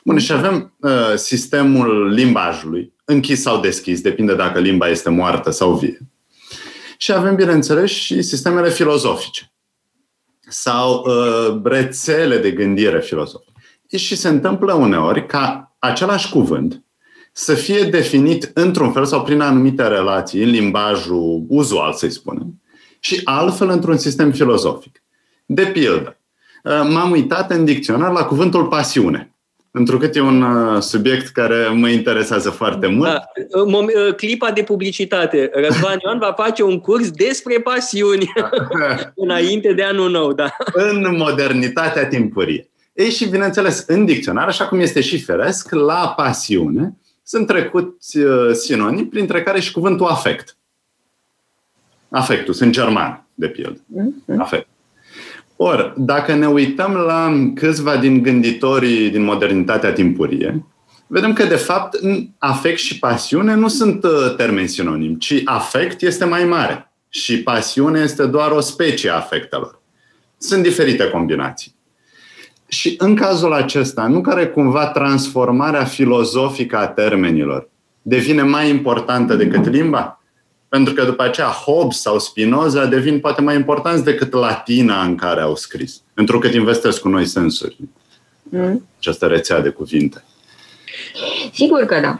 Bun, 0.03 0.17
și 0.19 0.31
avem 0.31 0.73
uh, 0.79 0.91
sistemul 1.15 2.09
limbajului, 2.13 2.93
închis 3.05 3.41
sau 3.41 3.59
deschis, 3.59 4.01
depinde 4.01 4.35
dacă 4.35 4.59
limba 4.59 4.87
este 4.87 5.09
moartă 5.09 5.51
sau 5.51 5.73
vie. 5.73 5.97
Și 6.97 7.11
avem, 7.11 7.35
bineînțeles, 7.35 7.91
și 7.91 8.21
sistemele 8.21 8.69
filozofice 8.69 9.51
sau 10.47 11.05
uh, 11.07 11.61
rețele 11.63 12.37
de 12.37 12.51
gândire 12.51 12.99
filozofică. 12.99 13.51
Și 13.95 14.15
se 14.15 14.27
întâmplă 14.27 14.73
uneori 14.73 15.25
ca 15.25 15.75
același 15.79 16.29
cuvânt 16.29 16.83
să 17.31 17.53
fie 17.53 17.83
definit 17.83 18.51
într-un 18.53 18.91
fel 18.91 19.05
sau 19.05 19.23
prin 19.23 19.41
anumite 19.41 19.87
relații, 19.87 20.43
în 20.43 20.49
limbajul 20.49 21.45
uzual, 21.47 21.93
să-i 21.93 22.11
spunem, 22.11 22.61
și 22.99 23.21
altfel 23.23 23.69
într-un 23.69 23.97
sistem 23.97 24.31
filozofic. 24.31 25.03
De 25.45 25.65
pildă, 25.65 26.17
m-am 26.63 27.11
uitat 27.11 27.51
în 27.51 27.65
dicționar 27.65 28.11
la 28.11 28.23
cuvântul 28.23 28.65
pasiune. 28.67 29.32
Întrucât 29.75 30.15
e 30.15 30.21
un 30.21 30.41
uh, 30.41 30.81
subiect 30.81 31.27
care 31.27 31.67
mă 31.67 31.89
interesează 31.89 32.49
foarte 32.49 32.87
mult. 32.87 33.09
Da. 33.09 33.21
Uh, 33.59 34.15
clipa 34.15 34.51
de 34.51 34.63
publicitate. 34.63 35.49
Răzvan 35.53 35.97
Ioan 36.03 36.19
va 36.19 36.33
face 36.37 36.63
un 36.63 36.79
curs 36.79 37.11
despre 37.11 37.59
pasiuni 37.59 38.31
înainte 39.15 39.73
de 39.73 39.83
anul 39.83 40.11
nou. 40.11 40.33
Da. 40.33 40.55
În 40.73 41.15
modernitatea 41.17 42.07
timpurie. 42.07 42.69
Ei 42.93 43.09
și, 43.09 43.29
bineînțeles, 43.29 43.83
în 43.87 44.05
dicționar, 44.05 44.47
așa 44.47 44.67
cum 44.67 44.79
este 44.79 45.01
și 45.01 45.23
feresc, 45.23 45.71
la 45.71 46.13
pasiune 46.15 46.97
sunt 47.23 47.47
trecuți 47.47 48.17
uh, 48.17 48.53
sinonimi, 48.53 49.07
printre 49.07 49.43
care 49.43 49.59
și 49.59 49.71
cuvântul 49.71 50.05
afect. 50.05 50.57
Afectus, 52.09 52.59
în 52.59 52.71
german, 52.71 53.25
de 53.33 53.47
pildă. 53.47 53.79
Mm-hmm. 53.79 54.37
Afect. 54.37 54.67
Ori, 55.55 55.93
dacă 55.97 56.33
ne 56.35 56.47
uităm 56.47 56.93
la 56.93 57.51
câțiva 57.55 57.97
din 57.97 58.21
gânditorii 58.21 59.09
din 59.09 59.23
modernitatea 59.23 59.93
timpurie, 59.93 60.65
vedem 61.07 61.33
că, 61.33 61.43
de 61.43 61.55
fapt, 61.55 61.99
afect 62.37 62.77
și 62.77 62.99
pasiune 62.99 63.55
nu 63.55 63.67
sunt 63.67 64.03
uh, 64.03 64.35
termeni 64.37 64.67
sinonimi, 64.67 65.17
ci 65.17 65.41
afect 65.45 66.01
este 66.01 66.25
mai 66.25 66.43
mare 66.45 66.91
și 67.09 67.43
pasiune 67.43 67.99
este 67.99 68.25
doar 68.25 68.51
o 68.51 68.59
specie 68.59 69.09
a 69.09 69.15
afectelor. 69.15 69.81
Sunt 70.37 70.63
diferite 70.63 71.09
combinații. 71.09 71.75
Și 72.67 72.95
în 72.97 73.15
cazul 73.15 73.53
acesta, 73.53 74.07
nu 74.07 74.21
care 74.21 74.47
cumva 74.47 74.87
transformarea 74.87 75.83
filozofică 75.83 76.77
a 76.77 76.87
termenilor 76.87 77.69
devine 78.01 78.41
mai 78.41 78.69
importantă 78.69 79.35
decât 79.35 79.69
limba? 79.69 80.22
Pentru 80.73 80.93
că 80.93 81.03
după 81.03 81.23
aceea 81.23 81.47
Hobbes 81.47 82.01
sau 82.01 82.19
Spinoza 82.19 82.85
devin 82.85 83.19
poate 83.19 83.41
mai 83.41 83.55
importanți 83.55 84.03
decât 84.03 84.33
latina 84.33 85.03
în 85.03 85.15
care 85.15 85.41
au 85.41 85.55
scris. 85.55 86.01
Pentru 86.13 86.39
că 86.39 86.47
investesc 86.47 87.01
cu 87.01 87.07
noi 87.07 87.25
sensuri. 87.25 87.77
Mm. 88.43 88.87
Această 88.97 89.25
rețea 89.27 89.59
de 89.59 89.69
cuvinte. 89.69 90.23
Sigur 91.51 91.85
că 91.85 91.99
da. 91.99 92.19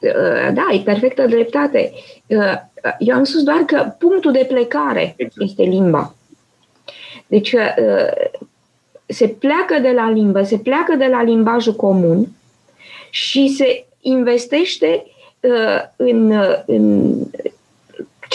Uh, 0.00 0.52
da, 0.54 0.66
e 0.72 0.78
perfectă 0.84 1.26
dreptate. 1.26 1.92
Uh, 2.26 2.54
eu 2.98 3.14
am 3.14 3.24
spus 3.24 3.42
doar 3.42 3.58
că 3.58 3.94
punctul 3.98 4.32
de 4.32 4.46
plecare 4.48 5.14
exact. 5.16 5.48
este 5.48 5.62
limba. 5.62 6.14
Deci 7.26 7.52
uh, 7.52 7.60
se 9.06 9.28
pleacă 9.28 9.78
de 9.82 9.90
la 9.90 10.10
limbă, 10.10 10.42
se 10.42 10.58
pleacă 10.58 10.94
de 10.94 11.06
la 11.06 11.22
limbajul 11.22 11.74
comun 11.74 12.28
și 13.10 13.48
se 13.48 13.86
investește 14.00 15.06
în, 15.96 16.32
în 16.66 17.14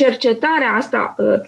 cercetarea 0.02 0.74
asta 0.78 1.16
uh, 1.18 1.40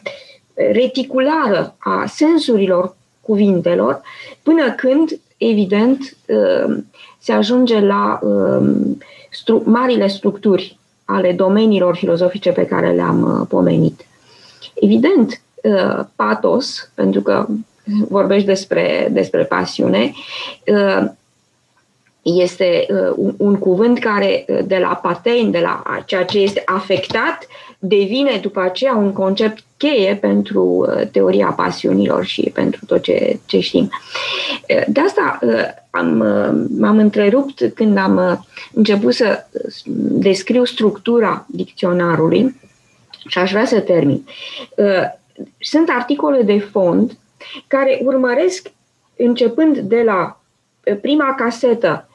reticulară 0.53 1.75
a 1.77 2.05
sensurilor 2.07 2.95
cuvintelor, 3.21 4.01
până 4.43 4.71
când, 4.71 5.19
evident, 5.37 6.17
uh, 6.27 6.77
se 7.19 7.31
ajunge 7.31 7.79
la 7.79 8.19
um, 8.21 8.97
stru- 9.31 9.63
marile 9.65 10.07
structuri 10.07 10.77
ale 11.05 11.31
domeniilor 11.31 11.95
filozofice 11.95 12.51
pe 12.51 12.65
care 12.65 12.91
le-am 12.91 13.21
uh, 13.21 13.47
pomenit. 13.49 14.05
Evident, 14.73 15.41
patos, 16.15 16.89
pentru 16.93 17.21
că 17.21 17.45
vorbești 18.09 18.47
despre, 18.47 19.07
despre 19.11 19.43
pasiune, 19.43 20.13
este 22.21 22.87
un, 23.15 23.33
un 23.37 23.55
cuvânt 23.55 23.99
care 23.99 24.45
de 24.65 24.77
la 24.77 24.99
paten, 25.01 25.51
de 25.51 25.59
la 25.59 26.03
ceea 26.05 26.25
ce 26.25 26.39
este 26.39 26.61
afectat, 26.65 27.47
devine 27.85 28.37
după 28.41 28.59
aceea 28.61 28.95
un 28.95 29.13
concept 29.13 29.63
cheie 29.77 30.15
pentru 30.15 30.63
uh, 30.63 31.07
teoria 31.11 31.47
pasiunilor 31.47 32.25
și 32.25 32.51
pentru 32.53 32.85
tot 32.85 33.01
ce, 33.01 33.39
ce 33.45 33.59
știm. 33.59 33.89
Uh, 34.69 34.83
de 34.87 34.99
asta 34.99 35.39
uh, 35.41 35.65
am, 35.89 36.17
m-am 36.77 36.97
întrerupt 36.97 37.71
când 37.75 37.97
am 37.97 38.45
început 38.73 39.13
să 39.13 39.45
descriu 39.95 40.65
structura 40.65 41.45
dicționarului 41.49 42.55
și 43.27 43.37
aș 43.37 43.51
vrea 43.51 43.65
să 43.65 43.79
termin. 43.79 44.25
Sunt 45.59 45.89
articole 45.89 46.41
de 46.41 46.59
fond 46.59 47.17
care 47.67 47.99
urmăresc, 48.03 48.71
începând 49.15 49.77
de 49.77 50.01
la 50.05 50.41
prima 51.01 51.35
casetă, 51.35 52.07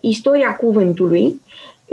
istoria 0.00 0.56
cuvântului, 0.56 1.40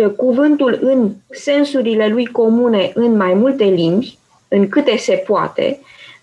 cuvântul 0.07 0.79
în 0.81 1.11
sensurile 1.29 2.07
lui 2.07 2.25
comune 2.25 2.91
în 2.93 3.17
mai 3.17 3.33
multe 3.33 3.63
limbi, 3.63 4.17
în 4.47 4.69
câte 4.69 4.97
se 4.97 5.23
poate, 5.27 5.79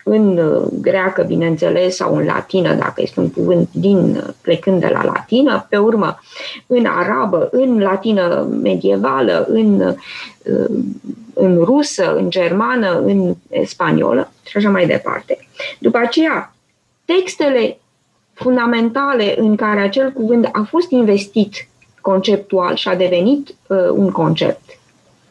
în 0.09 0.39
uh, 0.39 0.63
greacă, 0.81 1.23
bineînțeles, 1.23 1.97
sau 1.97 2.17
în 2.17 2.25
latină, 2.25 2.75
dacă 2.75 3.03
este 3.03 3.21
un 3.21 3.31
cuvânt 3.31 3.69
din 3.73 4.17
uh, 4.17 4.23
plecând 4.41 4.81
de 4.81 4.89
la 4.93 5.05
latină, 5.05 5.67
pe 5.69 5.77
urmă 5.77 6.19
în 6.67 6.87
arabă, 6.87 7.49
în 7.53 7.79
latină 7.79 8.49
medievală, 8.63 9.47
în, 9.49 9.81
uh, 9.81 10.65
în 11.35 11.61
rusă, 11.65 12.17
în 12.17 12.31
germană, 12.31 13.03
în 13.05 13.35
spaniolă 13.65 14.31
și 14.47 14.57
așa 14.57 14.71
mai 14.71 14.87
departe. 14.87 15.39
După 15.79 15.99
aceea, 15.99 16.55
textele 17.05 17.79
fundamentale 18.33 19.35
în 19.39 19.57
care 19.57 19.81
acel 19.81 20.13
cuvânt 20.13 20.49
a 20.53 20.67
fost 20.69 20.91
investit 20.91 21.69
conceptual 22.11 22.75
și 22.75 22.89
a 22.89 22.95
devenit 22.95 23.55
uh, 23.67 23.79
un 23.91 24.11
concept, 24.11 24.79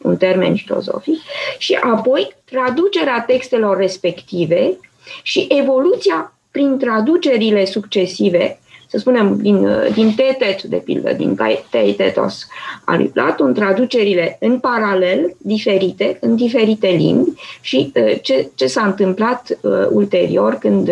un 0.02 0.16
termen 0.16 0.54
filozofic, 0.54 1.18
și 1.58 1.74
apoi 1.74 2.34
traducerea 2.44 3.24
textelor 3.26 3.76
respective 3.76 4.78
și 5.22 5.46
evoluția 5.48 6.32
prin 6.50 6.78
traducerile 6.78 7.64
succesive 7.64 8.58
să 8.88 8.98
spunem, 8.98 9.36
din, 9.36 9.66
uh, 9.66 9.92
din 9.94 10.14
Tetet, 10.14 10.62
de 10.62 10.76
pildă, 10.76 11.12
din 11.12 11.38
Teitetos 11.70 12.46
al 12.84 12.96
lui 12.96 13.06
Platon, 13.06 13.54
traducerile 13.54 14.36
în 14.40 14.58
paralel, 14.58 15.36
diferite, 15.38 16.18
în 16.20 16.36
diferite 16.36 16.86
limbi 16.86 17.30
și 17.60 17.92
uh, 17.94 18.18
ce, 18.22 18.50
ce 18.54 18.66
s-a 18.66 18.84
întâmplat 18.84 19.58
uh, 19.60 19.86
ulterior 19.90 20.54
când 20.54 20.88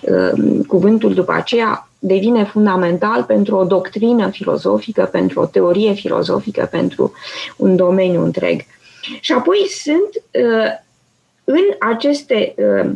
uh, 0.00 0.62
cuvântul 0.66 1.14
după 1.14 1.32
aceea 1.32 1.85
devine 2.06 2.44
fundamental 2.44 3.24
pentru 3.24 3.56
o 3.56 3.64
doctrină 3.64 4.28
filozofică, 4.28 5.08
pentru 5.12 5.40
o 5.40 5.46
teorie 5.46 5.92
filozofică, 5.92 6.68
pentru 6.70 7.12
un 7.56 7.76
domeniu 7.76 8.22
întreg. 8.22 8.60
Și 9.20 9.32
apoi 9.32 9.66
sunt 9.68 10.08
uh, 10.14 10.70
în 11.44 11.64
aceste 11.78 12.54
uh, 12.56 12.90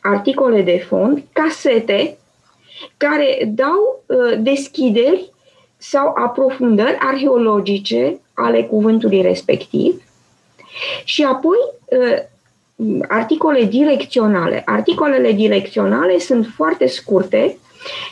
articole 0.00 0.62
de 0.62 0.84
fond 0.88 1.22
casete 1.32 2.18
care 2.96 3.52
dau 3.54 4.04
uh, 4.06 4.38
deschideri 4.38 5.30
sau 5.76 6.14
aprofundări 6.16 6.96
arheologice 7.00 8.18
ale 8.34 8.62
cuvântului 8.62 9.20
respectiv 9.20 10.02
și 11.04 11.22
apoi 11.22 11.56
articole 13.08 13.64
direcționale. 13.64 14.62
Articolele 14.66 15.32
direcționale 15.32 16.18
sunt 16.18 16.46
foarte 16.54 16.86
scurte 16.86 17.58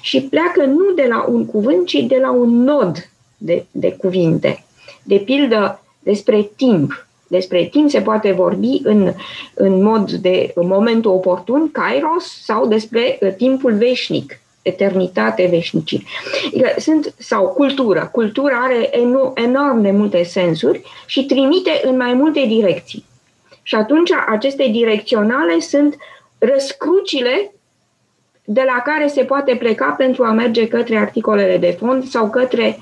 și 0.01 0.23
pleacă 0.23 0.65
nu 0.65 0.91
de 0.95 1.07
la 1.09 1.25
un 1.29 1.47
cuvânt, 1.47 1.87
ci 1.87 2.05
de 2.07 2.19
la 2.21 2.31
un 2.31 2.63
nod 2.63 3.09
de, 3.37 3.65
de 3.71 3.93
cuvinte. 3.93 4.65
De 5.03 5.17
pildă, 5.17 5.81
despre 5.99 6.51
timp. 6.57 7.07
Despre 7.27 7.65
timp 7.65 7.91
se 7.91 8.01
poate 8.01 8.33
vorbi 8.33 8.81
în, 8.83 9.13
în 9.55 9.83
mod 9.83 10.11
de 10.11 10.53
în 10.55 10.67
momentul 10.67 11.11
oportun, 11.11 11.71
kairos, 11.73 12.43
sau 12.45 12.67
despre 12.67 13.19
uh, 13.21 13.35
timpul 13.37 13.75
veșnic, 13.75 14.39
eternitate, 14.63 15.47
veșnicie. 15.51 16.03
Adică 16.47 16.75
sunt, 16.79 17.15
sau 17.19 17.47
cultură. 17.47 18.09
Cultura 18.13 18.57
are 18.57 18.91
enorm 19.35 19.81
de 19.81 19.91
multe 19.91 20.23
sensuri 20.23 20.83
și 21.07 21.25
trimite 21.25 21.81
în 21.85 21.97
mai 21.97 22.13
multe 22.13 22.45
direcții. 22.47 23.05
Și 23.63 23.75
atunci 23.75 24.11
aceste 24.29 24.69
direcționale 24.73 25.61
sunt 25.61 25.97
răscrucile 26.39 27.54
de 28.45 28.63
la 28.75 28.83
care 28.85 29.07
se 29.07 29.25
poate 29.25 29.57
pleca 29.57 29.95
pentru 29.99 30.25
a 30.25 30.33
merge 30.33 30.69
către 30.69 30.97
articolele 30.97 31.59
de 31.59 31.77
fond 31.79 32.05
sau 32.05 32.31
către 32.31 32.79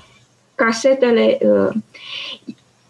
casetele. 0.55 1.39
Uh, 1.41 1.69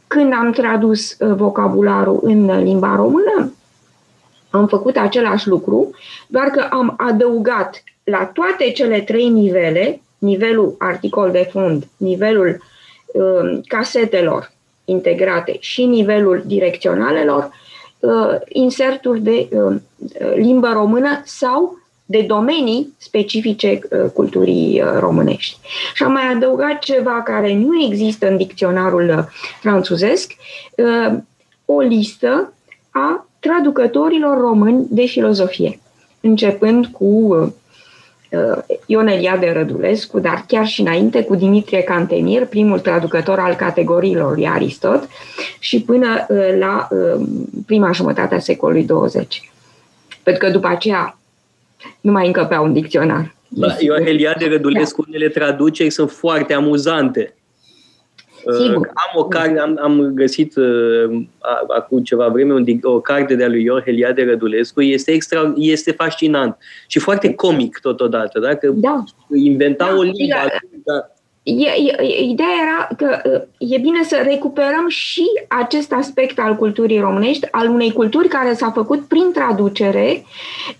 când 0.06 0.32
am 0.32 0.52
tradus 0.52 1.16
uh, 1.18 1.34
vocabularul 1.36 2.20
în 2.22 2.62
limba 2.62 2.96
română, 2.96 3.52
am 4.50 4.66
făcut 4.66 4.96
același 4.96 5.48
lucru, 5.48 5.90
doar 6.26 6.48
că 6.48 6.66
am 6.70 6.94
adăugat 6.96 7.82
la 8.04 8.24
toate 8.24 8.70
cele 8.70 9.00
trei 9.00 9.28
nivele, 9.28 10.00
nivelul 10.18 10.74
articol 10.78 11.30
de 11.30 11.48
fond, 11.50 11.88
nivelul 11.96 12.62
uh, 13.12 13.60
casetelor 13.66 14.52
integrate 14.84 15.56
și 15.60 15.84
nivelul 15.84 16.42
direcționalelor, 16.46 17.50
uh, 18.00 18.34
inserturi 18.48 19.20
de 19.20 19.48
uh, 19.50 19.76
limbă 20.34 20.68
română 20.68 21.22
sau 21.24 21.81
de 22.04 22.22
domenii 22.22 22.94
specifice 22.98 23.78
uh, 23.90 24.10
culturii 24.14 24.82
uh, 24.82 24.88
românești. 24.98 25.58
Și 25.94 26.02
am 26.02 26.12
mai 26.12 26.32
adăugat 26.34 26.78
ceva 26.78 27.22
care 27.22 27.54
nu 27.54 27.82
există 27.82 28.28
în 28.28 28.36
dicționarul 28.36 29.08
uh, 29.08 29.24
franțuzesc, 29.60 30.32
o 31.64 31.80
listă 31.80 32.52
a 32.90 33.26
traducătorilor 33.38 34.40
români 34.40 34.86
de 34.90 35.04
filozofie, 35.04 35.80
începând 36.20 36.86
cu 36.86 37.36
Ion 38.86 39.06
Eliade 39.06 39.52
Rădulescu, 39.52 40.18
dar 40.18 40.44
chiar 40.46 40.66
și 40.66 40.80
înainte 40.80 41.24
cu 41.24 41.34
Dimitrie 41.34 41.82
Cantemir, 41.82 42.46
primul 42.46 42.78
traducător 42.78 43.38
al 43.38 43.54
categoriilor 43.54 44.34
lui 44.34 44.48
Aristot, 44.48 45.08
și 45.58 45.82
până 45.82 46.26
la 46.58 46.88
prima 47.66 47.92
jumătate 47.92 48.34
a 48.34 48.38
secolului 48.38 48.84
20. 48.84 49.50
Pentru 50.22 50.46
că 50.46 50.52
după 50.52 50.68
aceea 50.68 51.16
nu 52.00 52.12
mai 52.12 52.26
încăpea 52.26 52.60
un 52.60 52.72
dicționar. 52.72 53.34
Da, 53.48 53.76
Ion 53.78 54.06
Eliade 54.06 54.48
Rădulescu, 54.48 55.02
da. 55.02 55.06
unele 55.08 55.28
traduceri 55.28 55.90
sunt 55.90 56.10
foarte 56.10 56.54
amuzante. 56.54 57.34
Sigur. 58.50 58.90
Am 58.94 59.20
o 59.20 59.24
carte, 59.24 59.58
am, 59.58 59.78
am 59.82 60.10
găsit 60.14 60.56
uh, 60.56 61.22
acum 61.76 62.02
ceva 62.02 62.28
vreme 62.28 62.52
un, 62.52 62.64
o 62.82 63.00
carte 63.00 63.34
de-a 63.34 63.48
lui 63.48 63.62
Ion 63.62 63.82
Heliade 63.84 64.24
Rădulescu. 64.24 64.82
Este, 64.82 65.10
extra, 65.10 65.52
este 65.56 65.90
fascinant 65.92 66.56
și 66.86 66.98
foarte 66.98 67.34
comic 67.34 67.78
totodată. 67.78 68.38
Da? 68.40 68.54
Că 68.54 68.70
da. 68.74 69.04
inventa 69.34 69.86
da, 69.86 69.96
o 69.96 70.02
limbă. 70.02 70.34
Da. 70.84 71.10
E, 71.42 71.66
e, 71.98 72.22
ideea 72.22 72.48
era 72.62 72.96
că 72.96 73.30
uh, 73.30 73.72
e 73.72 73.78
bine 73.78 74.02
să 74.04 74.22
recuperăm 74.24 74.88
și 74.88 75.24
acest 75.48 75.92
aspect 75.92 76.38
al 76.38 76.56
culturii 76.56 77.00
românești, 77.00 77.48
al 77.50 77.68
unei 77.68 77.92
culturi 77.92 78.28
care 78.28 78.54
s-a 78.54 78.70
făcut 78.70 79.00
prin 79.00 79.32
traducere, 79.32 80.24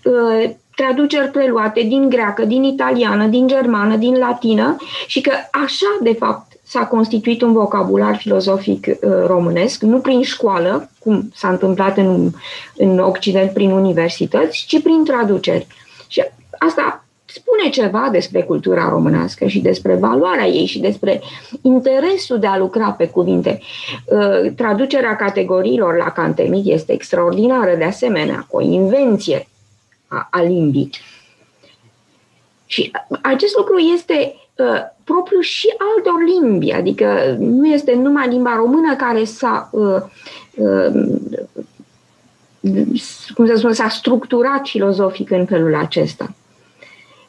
uh, 0.03 0.49
traduceri 0.75 1.31
preluate 1.31 1.81
din 1.81 2.09
greacă, 2.09 2.45
din 2.45 2.63
italiană, 2.63 3.27
din 3.27 3.47
germană, 3.47 3.95
din 3.95 4.17
latină 4.17 4.75
și 5.07 5.21
că 5.21 5.31
așa, 5.51 5.97
de 6.01 6.13
fapt, 6.13 6.53
s-a 6.63 6.85
constituit 6.85 7.41
un 7.41 7.53
vocabular 7.53 8.15
filozofic 8.17 8.87
uh, 8.87 8.95
românesc, 9.25 9.81
nu 9.81 9.99
prin 9.99 10.21
școală, 10.21 10.89
cum 10.99 11.31
s-a 11.35 11.49
întâmplat 11.49 11.97
în, 11.97 12.29
în 12.75 12.99
Occident 12.99 13.51
prin 13.51 13.71
universități, 13.71 14.65
ci 14.67 14.81
prin 14.81 15.03
traduceri. 15.03 15.67
Și 16.07 16.23
asta 16.57 17.05
spune 17.25 17.69
ceva 17.69 18.09
despre 18.11 18.41
cultura 18.41 18.89
românească 18.89 19.45
și 19.45 19.59
despre 19.59 19.95
valoarea 19.95 20.47
ei 20.47 20.65
și 20.65 20.79
despre 20.79 21.21
interesul 21.61 22.39
de 22.39 22.47
a 22.47 22.57
lucra 22.57 22.91
pe 22.91 23.07
cuvinte. 23.07 23.59
Uh, 24.05 24.51
traducerea 24.55 25.15
categoriilor 25.15 25.97
la 25.97 26.11
Cantemir 26.11 26.73
este 26.73 26.93
extraordinară, 26.93 27.75
de 27.77 27.83
asemenea, 27.83 28.47
o 28.49 28.61
invenție 28.61 29.47
a, 30.13 30.27
a 30.31 30.41
limbii. 30.41 30.89
Și 32.65 32.91
acest 33.21 33.55
lucru 33.57 33.77
este 33.77 34.35
uh, 34.55 34.81
propriu 35.03 35.39
și 35.39 35.67
altor 35.77 36.23
limbi, 36.25 36.71
adică 36.71 37.35
nu 37.39 37.67
este 37.67 37.95
numai 37.95 38.27
limba 38.27 38.55
română 38.55 38.95
care 38.95 39.23
s-a 39.23 39.69
uh, 39.71 40.01
uh, 40.55 40.91
cum 43.35 43.45
să 43.45 43.55
spun, 43.55 43.73
s-a 43.73 43.89
structurat 43.89 44.67
filozofic 44.67 45.31
în 45.31 45.45
felul 45.45 45.75
acesta. 45.75 46.35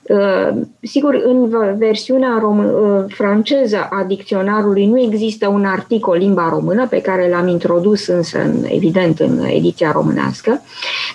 Uh, 0.09 0.49
sigur, 0.81 1.23
în 1.25 1.49
versiunea 1.79 2.39
rom- 2.39 2.73
uh, 2.73 3.05
franceză 3.09 3.87
a 3.91 4.05
dicționarului 4.05 4.87
nu 4.87 5.01
există 5.01 5.49
un 5.49 5.65
articol 5.65 6.17
limba 6.17 6.49
română 6.49 6.87
pe 6.87 7.01
care 7.01 7.29
l-am 7.29 7.49
introdus 7.49 8.07
însă, 8.07 8.39
în, 8.39 8.65
evident, 8.69 9.21
în 9.21 9.45
ediția 9.45 9.93
românească, 9.93 10.61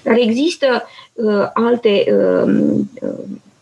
dar 0.04 0.16
există 0.18 0.66
uh, 0.72 0.82
alte 1.54 2.04
uh, 2.46 2.80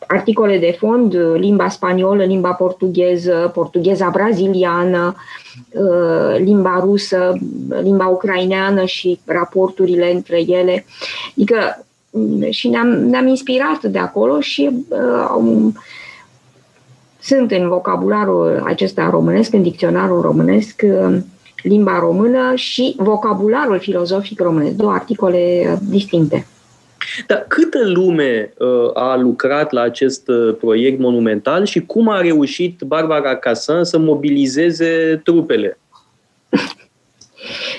articole 0.07 0.57
de 0.57 0.75
fond, 0.77 1.17
limba 1.35 1.69
spaniolă, 1.69 2.23
limba 2.23 2.51
portugheză, 2.51 3.51
portugheza 3.53 4.09
braziliană, 4.09 5.15
uh, 5.71 6.37
limba 6.37 6.79
rusă, 6.79 7.33
limba 7.81 8.07
ucraineană 8.07 8.85
și 8.85 9.19
raporturile 9.25 10.13
între 10.13 10.41
ele. 10.47 10.85
Adică 11.35 11.85
mm, 12.11 12.49
și 12.49 12.67
ne-am, 12.67 12.87
ne-am 12.87 13.27
inspirat 13.27 13.83
de 13.83 13.99
acolo 13.99 14.39
și 14.39 14.69
uh, 14.87 15.73
sunt 17.19 17.51
în 17.51 17.67
vocabularul 17.67 18.61
acesta 18.65 19.09
românesc, 19.09 19.53
în 19.53 19.61
dicționarul 19.61 20.21
românesc, 20.21 20.81
uh, 20.83 21.17
limba 21.63 21.99
română 21.99 22.55
și 22.55 22.95
vocabularul 22.97 23.79
filozofic 23.79 24.39
românesc, 24.39 24.75
două 24.75 24.91
articole 24.91 25.77
distincte. 25.89 26.45
Dar 27.27 27.45
câtă 27.47 27.89
lume 27.89 28.53
uh, 28.57 28.91
a 28.93 29.15
lucrat 29.15 29.71
la 29.71 29.81
acest 29.81 30.27
uh, 30.27 30.55
proiect 30.59 30.99
monumental 30.99 31.65
și 31.65 31.81
cum 31.85 32.09
a 32.09 32.21
reușit 32.21 32.81
Barbara 32.81 33.35
Casan 33.35 33.83
să 33.83 33.97
mobilizeze 33.97 35.21
trupele? 35.23 35.79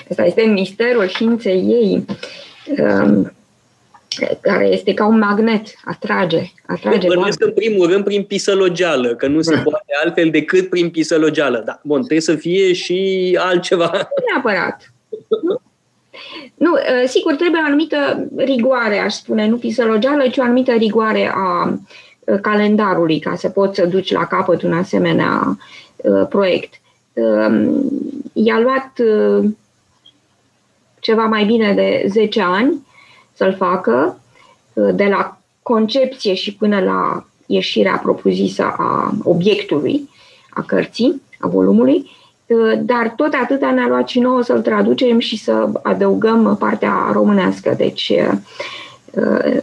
Asta 0.09 0.25
este 0.25 0.41
misterul 0.41 1.07
științei 1.07 1.63
ei, 1.67 2.05
um, 2.77 3.33
care 4.41 4.67
este 4.67 4.93
ca 4.93 5.05
un 5.05 5.17
magnet, 5.17 5.67
atrage. 5.85 6.41
atrage 6.65 7.07
Bănuiesc 7.07 7.43
în 7.43 7.51
primul 7.51 7.87
rând 7.87 8.03
prin 8.03 8.23
pisălogeală, 8.23 9.15
că 9.15 9.27
nu 9.27 9.41
se 9.41 9.55
poate 9.63 9.93
altfel 10.03 10.29
decât 10.29 10.69
prin 10.69 10.89
pisălogeală. 10.89 11.61
Da, 11.65 11.79
bun, 11.83 11.97
trebuie 11.97 12.21
să 12.21 12.35
fie 12.35 12.73
și 12.73 13.37
altceva. 13.41 14.09
Neapărat. 14.33 14.93
Nu, 15.41 15.61
ă, 17.03 17.07
sigur, 17.07 17.35
trebuie 17.35 17.61
o 17.61 17.65
anumită 17.65 18.27
rigoare, 18.35 18.97
aș 18.97 19.13
spune, 19.13 19.47
nu 19.47 19.57
pisălogeală, 19.57 20.27
ci 20.27 20.37
o 20.37 20.41
anumită 20.41 20.71
rigoare 20.71 21.31
a 21.35 21.77
ă, 22.27 22.37
calendarului 22.37 23.19
ca 23.19 23.35
să 23.35 23.49
poți 23.49 23.75
să 23.75 23.85
duci 23.85 24.11
la 24.11 24.25
capăt 24.25 24.61
un 24.61 24.73
asemenea 24.73 25.57
ă, 26.05 26.25
proiect. 26.25 26.73
I-a 28.33 28.59
luat 28.59 28.93
ceva 30.99 31.25
mai 31.25 31.45
bine 31.45 31.73
de 31.73 32.05
10 32.07 32.41
ani 32.41 32.87
să-l 33.33 33.55
facă, 33.55 34.19
de 34.73 35.05
la 35.05 35.37
concepție 35.61 36.33
și 36.33 36.55
până 36.55 36.79
la 36.79 37.25
ieșirea 37.45 37.97
propusă 38.03 38.63
a 38.63 39.13
obiectului, 39.23 40.09
a 40.49 40.61
cărții, 40.61 41.21
a 41.39 41.47
volumului 41.47 41.95
Uh, 41.95 42.18
dar 42.79 43.13
tot 43.15 43.33
atâta 43.41 43.71
ne-a 43.71 43.87
luat 43.87 44.07
și 44.07 44.19
nouă 44.19 44.41
să-l 44.41 44.61
traducem 44.61 45.19
și 45.19 45.37
să 45.37 45.69
adăugăm 45.81 46.57
partea 46.59 47.09
românească. 47.11 47.73
Deci 47.77 48.13
uh, 49.11 49.57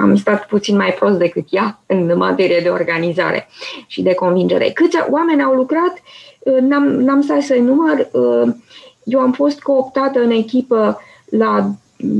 am 0.00 0.16
stat 0.16 0.46
puțin 0.46 0.76
mai 0.76 0.96
prost 0.98 1.18
decât 1.18 1.46
ea 1.50 1.80
în 1.86 2.16
materie 2.16 2.60
de 2.62 2.68
organizare 2.68 3.48
și 3.86 4.02
de 4.02 4.14
convingere. 4.14 4.70
Câți 4.74 4.96
oameni 5.10 5.42
au 5.42 5.54
lucrat, 5.54 6.02
uh, 6.38 6.58
n-am, 6.60 6.84
n-am 6.84 7.20
stat 7.22 7.40
să 7.40 7.54
număr. 7.54 8.08
Eu 9.04 9.20
am 9.20 9.32
fost 9.32 9.60
cooptată 9.60 10.20
în 10.20 10.30
echipă 10.30 11.00
la 11.30 11.70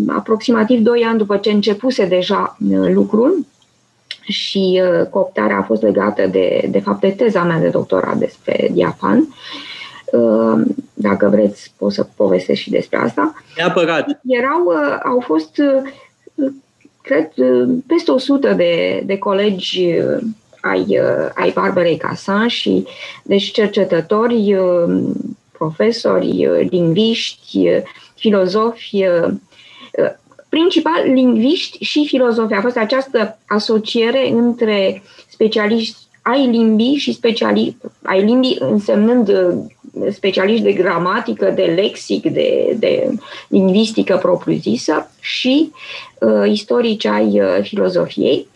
aproximativ 0.06 0.80
2 0.80 1.04
ani 1.04 1.18
după 1.18 1.36
ce 1.36 1.50
începuse 1.50 2.06
deja 2.06 2.56
lucrul 2.92 3.46
și 4.22 4.82
cooptarea 5.10 5.56
a 5.56 5.62
fost 5.62 5.82
legată 5.82 6.26
de, 6.26 6.68
de 6.70 6.80
fapt, 6.80 7.00
de 7.00 7.10
teza 7.10 7.42
mea 7.42 7.58
de 7.58 7.68
doctorat 7.68 8.16
despre 8.16 8.68
diafan. 8.72 9.18
Uh, 9.18 9.24
Ehm, 9.24 9.69
dacă 10.94 11.28
vreți, 11.28 11.72
pot 11.76 11.92
să 11.92 12.06
povestesc 12.16 12.60
și 12.60 12.70
despre 12.70 12.98
asta. 12.98 13.34
Neapărat. 13.56 14.20
Erau, 14.26 14.64
uh, 14.64 14.98
au 15.04 15.20
fost, 15.20 15.58
uh, 15.58 16.52
cred, 17.02 17.30
uh, 17.36 17.68
peste 17.86 18.10
100 18.10 18.52
de, 18.52 19.02
de 19.06 19.18
colegi 19.18 19.94
ai, 20.60 21.00
ai 21.34 21.50
Barbarei 21.54 21.96
Casan 21.96 22.48
și 22.48 22.86
deci 23.22 23.50
cercetători, 23.50 24.56
profesori, 25.52 26.48
lingviști, 26.70 27.82
filozofi, 28.14 29.04
principal 30.48 31.02
lingviști 31.04 31.84
și 31.84 32.06
filozofi. 32.06 32.52
A 32.52 32.60
fost 32.60 32.76
această 32.76 33.38
asociere 33.46 34.28
între 34.30 35.02
specialiști 35.28 35.96
ai 36.22 36.46
limbii 36.46 36.96
și 36.96 37.12
specialiști, 37.12 37.76
ai 38.02 38.24
limbii 38.24 38.56
însemnând 38.60 39.28
uh, 39.28 39.58
specialiști 40.10 40.64
de 40.64 40.72
gramatică, 40.72 41.50
de 41.50 41.62
lexic, 41.62 42.32
de, 42.32 42.76
de 42.78 43.10
lingvistică 43.48 44.16
propriu-zisă 44.16 45.10
și 45.20 45.72
uh, 46.18 46.50
istorici 46.50 47.04
ai 47.04 47.40
uh, 47.40 47.58
filozofiei. 47.62 48.48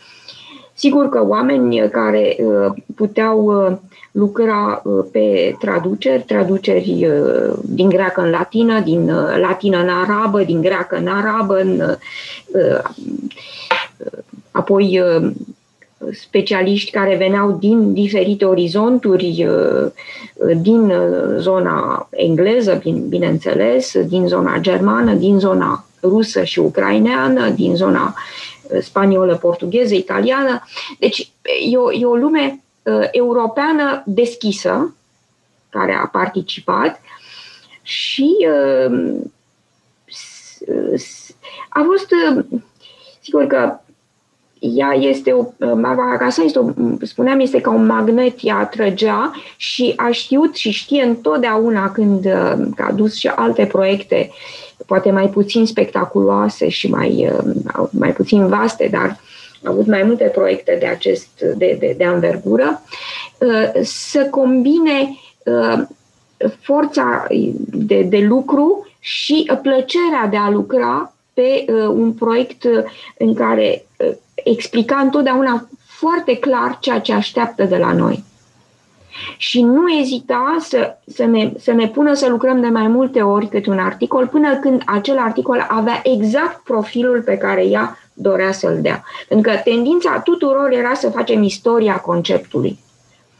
Sigur 0.75 1.09
că 1.09 1.27
oameni 1.27 1.91
care 1.91 2.37
uh, 2.39 2.73
puteau 2.95 3.45
uh, 3.45 3.77
lucra 4.13 4.83
uh, 4.85 5.05
pe 5.13 5.57
traduceri, 5.59 6.23
traduceri 6.23 7.07
uh, 7.07 7.55
din 7.63 7.89
greacă 7.89 8.21
în 8.21 8.31
latină, 8.31 8.81
din 8.81 9.11
uh, 9.11 9.37
latină 9.41 9.79
în 9.79 9.89
arabă, 9.89 10.43
din 10.43 10.61
greacă 10.61 10.97
în 10.97 11.07
arabă, 11.07 11.61
în, 11.61 11.81
uh, 11.81 12.83
apoi 14.51 15.01
uh, 15.01 15.31
specialiști 16.13 16.91
care 16.91 17.17
veneau 17.17 17.57
din 17.61 17.93
diferite 17.93 18.45
orizonturi, 18.45 19.47
uh, 19.47 19.91
din 20.57 20.91
uh, 20.91 21.37
zona 21.39 22.09
engleză, 22.11 22.83
bineînțeles, 23.09 23.99
din 24.07 24.27
zona 24.27 24.59
germană, 24.59 25.15
din 25.15 25.39
zona 25.39 25.85
rusă 26.03 26.45
și 26.45 26.59
ucraineană, 26.59 27.49
din 27.49 27.77
zona 27.77 28.15
uh, 28.63 28.81
spaniolă, 28.81 29.37
portugheză, 29.37 29.95
italiană. 29.95 30.63
Deci 30.99 31.33
e 31.71 31.77
o, 31.77 31.93
e 31.93 32.05
o 32.05 32.15
lume 32.15 32.59
europeană 33.11 34.03
deschisă 34.07 34.95
care 35.71 35.93
a 36.03 36.07
participat 36.07 37.01
și 37.83 38.47
a 41.69 41.83
fost, 41.87 42.09
sigur 43.21 43.47
că 43.47 43.79
ea 44.73 44.93
este 44.93 45.33
o, 45.33 45.47
Barbara 45.59 46.17
Casa 46.17 46.43
este 46.43 46.59
o, 46.59 46.71
spuneam, 47.03 47.41
este 47.41 47.61
ca 47.61 47.71
un 47.71 47.87
magnet, 47.87 48.35
ea 48.41 48.67
trăgea 48.67 49.33
și 49.57 49.93
a 49.97 50.11
știut 50.11 50.55
și 50.55 50.71
știe 50.71 51.03
întotdeauna 51.03 51.91
când 51.93 52.27
a 52.79 52.93
dus 52.95 53.15
și 53.15 53.27
alte 53.29 53.67
proiecte, 53.67 54.31
poate 54.87 55.11
mai 55.11 55.29
puțin 55.29 55.67
spectaculoase 55.67 56.69
și 56.69 56.91
mai, 56.91 57.33
mai 57.91 58.13
puțin 58.13 58.47
vaste, 58.49 58.89
dar 58.91 59.21
a 59.65 59.71
avut 59.71 59.87
mai 59.87 60.03
multe 60.03 60.25
proiecte 60.25 60.77
de 60.81 60.87
acest, 60.87 61.29
de, 61.57 61.77
de, 61.79 61.95
de 61.97 62.05
anvergură, 62.05 62.83
să 63.83 64.27
combine 64.31 65.19
forța 66.61 67.27
de, 67.71 68.03
de 68.03 68.19
lucru 68.19 68.87
și 68.99 69.51
plăcerea 69.63 70.27
de 70.31 70.37
a 70.37 70.51
lucra 70.51 71.13
pe 71.35 71.65
un 71.89 72.13
proiect 72.13 72.65
în 73.19 73.35
care 73.35 73.85
explica 74.35 74.97
întotdeauna 74.97 75.69
foarte 75.87 76.37
clar 76.37 76.79
ceea 76.81 77.01
ce 77.01 77.13
așteaptă 77.13 77.65
de 77.65 77.77
la 77.77 77.93
noi. 77.93 78.25
Și 79.37 79.63
nu 79.63 79.93
ezita 79.93 80.57
să, 80.61 80.97
să, 81.07 81.25
ne, 81.25 81.53
să 81.59 81.73
ne 81.73 81.89
pună 81.89 82.15
să 82.15 82.29
lucrăm 82.29 82.61
de 82.61 82.67
mai 82.67 82.89
multe 82.89 83.23
ori 83.23 83.49
câte 83.49 83.71
un 83.71 83.79
articol, 83.79 84.27
până 84.27 84.57
când 84.57 84.83
acel 84.87 85.19
articol 85.19 85.67
avea 85.69 86.01
exact 86.03 86.65
profilul 86.65 87.23
pe 87.23 87.37
care 87.37 87.67
ea 87.67 87.99
dorea 88.13 88.53
să-l 88.53 88.79
dea. 88.81 89.05
Pentru 89.29 89.51
că 89.51 89.59
tendința 89.59 90.21
tuturor 90.21 90.73
era 90.73 90.95
să 90.95 91.11
facem 91.11 91.43
istoria 91.43 91.97
conceptului. 91.97 92.79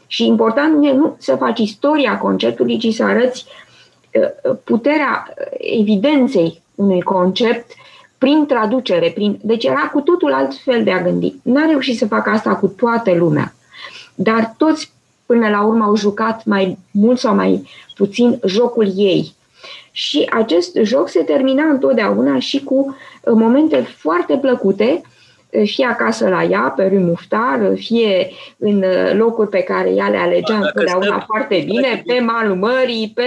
Și 0.07 0.25
important 0.25 0.75
nu 0.75 0.87
e 0.87 0.93
nu 0.93 1.15
să 1.19 1.35
faci 1.35 1.59
istoria 1.59 2.17
conceptului, 2.17 2.77
ci 2.77 2.93
să 2.93 3.03
arăți 3.03 3.45
uh, 4.13 4.55
puterea 4.63 5.33
evidenței 5.57 6.61
unui 6.75 7.01
concept 7.01 7.71
prin 8.17 8.45
traducere, 8.45 9.11
prin... 9.13 9.39
deci 9.41 9.63
era 9.63 9.89
cu 9.93 10.01
totul 10.01 10.33
alt 10.33 10.53
fel 10.63 10.83
de 10.83 10.91
a 10.91 11.01
gândi. 11.01 11.33
N-a 11.41 11.65
reușit 11.65 11.97
să 11.97 12.07
facă 12.07 12.29
asta 12.29 12.55
cu 12.55 12.67
toată 12.67 13.13
lumea, 13.13 13.53
dar 14.15 14.53
toți 14.57 14.93
până 15.25 15.49
la 15.49 15.63
urmă 15.63 15.83
au 15.83 15.95
jucat 15.95 16.45
mai 16.45 16.77
mult 16.91 17.19
sau 17.19 17.35
mai 17.35 17.69
puțin 17.95 18.39
jocul 18.45 18.91
ei. 18.95 19.33
Și 19.91 20.27
acest 20.31 20.77
joc 20.81 21.09
se 21.09 21.23
termina 21.23 21.63
întotdeauna 21.63 22.39
și 22.39 22.63
cu 22.63 22.75
uh, 23.21 23.33
momente 23.33 23.81
foarte 23.81 24.37
plăcute, 24.37 25.01
uh, 25.49 25.61
fie 25.65 25.85
acasă 25.85 26.29
la 26.29 26.43
ea, 26.43 26.73
pe 26.75 26.83
rând 26.83 27.07
Muftar, 27.07 27.71
fie 27.75 28.31
în 28.57 28.77
uh, 28.77 29.13
locuri 29.13 29.49
pe 29.49 29.61
care 29.61 29.89
ea 29.89 30.09
le 30.09 30.17
alegea 30.17 30.55
întotdeauna 30.55 31.19
foarte 31.19 31.63
bine, 31.65 32.03
pe 32.05 32.19
malul 32.19 32.55
mării, 32.55 33.11
pe, 33.15 33.23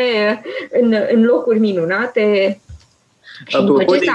în, 0.80 0.94
în 1.12 1.24
locuri 1.24 1.58
minunate. 1.58 2.60
Apropo 3.50 3.92
de 3.92 4.06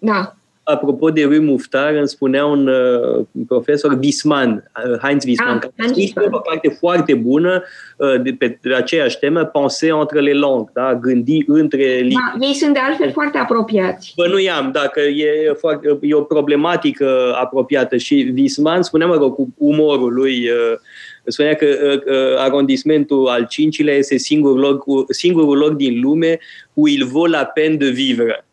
da. 0.00 0.34
Apropo 0.62 1.10
de 1.10 1.24
Rui 1.24 1.38
Muftar, 1.38 1.94
îmi 1.94 2.08
spunea 2.08 2.44
un 2.44 2.66
uh, 2.66 3.26
profesor 3.46 3.98
Wisman, 4.02 4.70
uh, 4.86 4.98
Heinz 5.02 5.24
Wisman, 5.24 5.54
ah, 5.54 5.60
care 5.60 5.72
a 5.76 5.86
scris 5.86 6.12
o 6.30 6.38
parte 6.38 6.76
foarte 6.78 7.14
bună 7.14 7.62
uh, 7.96 8.22
de, 8.22 8.34
pe 8.38 8.58
de 8.62 8.74
aceeași 8.74 9.18
temă, 9.18 9.44
Penser 9.44 9.90
entre 9.90 10.20
les 10.20 10.34
langues, 10.34 10.72
da? 10.72 10.94
gândi 10.94 11.44
între 11.46 11.84
limbi. 11.84 12.14
Da, 12.14 12.46
ei 12.46 12.54
sunt 12.54 12.72
de 12.72 12.78
altfel 12.78 13.12
foarte 13.12 13.38
apropiați. 13.38 14.12
Bă, 14.16 14.26
nu 14.26 14.38
i-am, 14.38 14.70
dacă 14.72 15.00
e, 15.00 15.52
foarte, 15.58 15.98
e 16.00 16.14
o 16.14 16.22
problematică 16.22 17.34
apropiată 17.40 17.96
și 17.96 18.32
Wisman 18.36 18.82
spunea, 18.82 19.06
mă 19.06 19.14
rog, 19.14 19.34
cu 19.34 19.48
umorul 19.56 20.14
lui, 20.14 20.48
uh, 20.50 20.78
spunea 21.24 21.54
că 21.54 21.66
uh, 21.66 22.38
arondismentul 22.38 23.28
al 23.28 23.46
cincilea 23.46 23.94
este 23.94 24.16
singurul 24.16 24.58
loc, 24.58 24.84
singurul 25.12 25.58
loc 25.58 25.72
din 25.76 26.00
lume 26.00 26.38
où 26.74 26.86
il 26.86 27.04
vaut 27.04 27.30
la 27.30 27.44
peine 27.44 27.76
de 27.76 27.88
vivre 27.88 28.44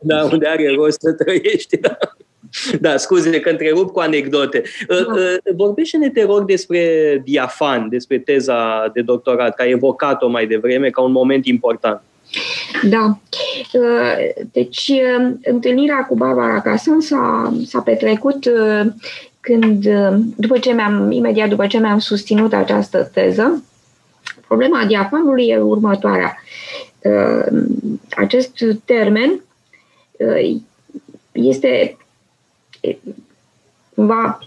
da, 0.00 0.24
unde 0.32 0.46
are 0.46 0.74
rost 0.74 1.00
să 1.00 1.12
trăiești. 1.12 1.76
Da. 1.76 1.98
Da, 2.80 2.96
scuze 2.96 3.40
că 3.40 3.50
întrerup 3.50 3.92
cu 3.92 4.00
anecdote. 4.00 4.62
Da. 4.88 4.94
Uh, 4.94 5.06
uh, 5.06 5.54
vorbește-ne, 5.56 6.10
te 6.10 6.24
rog, 6.24 6.44
despre 6.44 7.22
diafan, 7.24 7.88
despre 7.88 8.18
teza 8.18 8.90
de 8.92 9.00
doctorat, 9.00 9.54
că 9.54 9.62
ai 9.62 9.70
evocat-o 9.70 10.28
mai 10.28 10.46
devreme 10.46 10.90
ca 10.90 11.02
un 11.02 11.12
moment 11.12 11.46
important. 11.46 12.02
Da. 12.82 13.18
Uh, 13.72 14.44
deci, 14.52 14.92
întâlnirea 15.42 16.04
cu 16.08 16.14
Barbara 16.14 16.60
Casan 16.60 17.00
s-a, 17.00 17.52
s-a 17.66 17.80
petrecut 17.80 18.50
când, 19.40 19.88
după 20.36 20.58
ce 20.58 20.72
mi-am, 20.72 21.10
imediat 21.10 21.48
după 21.48 21.66
ce 21.66 21.78
mi-am 21.78 21.98
susținut 21.98 22.52
această 22.52 23.10
teză, 23.12 23.62
problema 24.46 24.84
diafanului 24.86 25.46
e 25.46 25.58
următoarea. 25.58 26.36
Uh, 27.02 27.46
acest 28.10 28.64
termen 28.84 29.42
uh, 30.16 30.56
este 31.32 31.96
cumva 33.94 34.38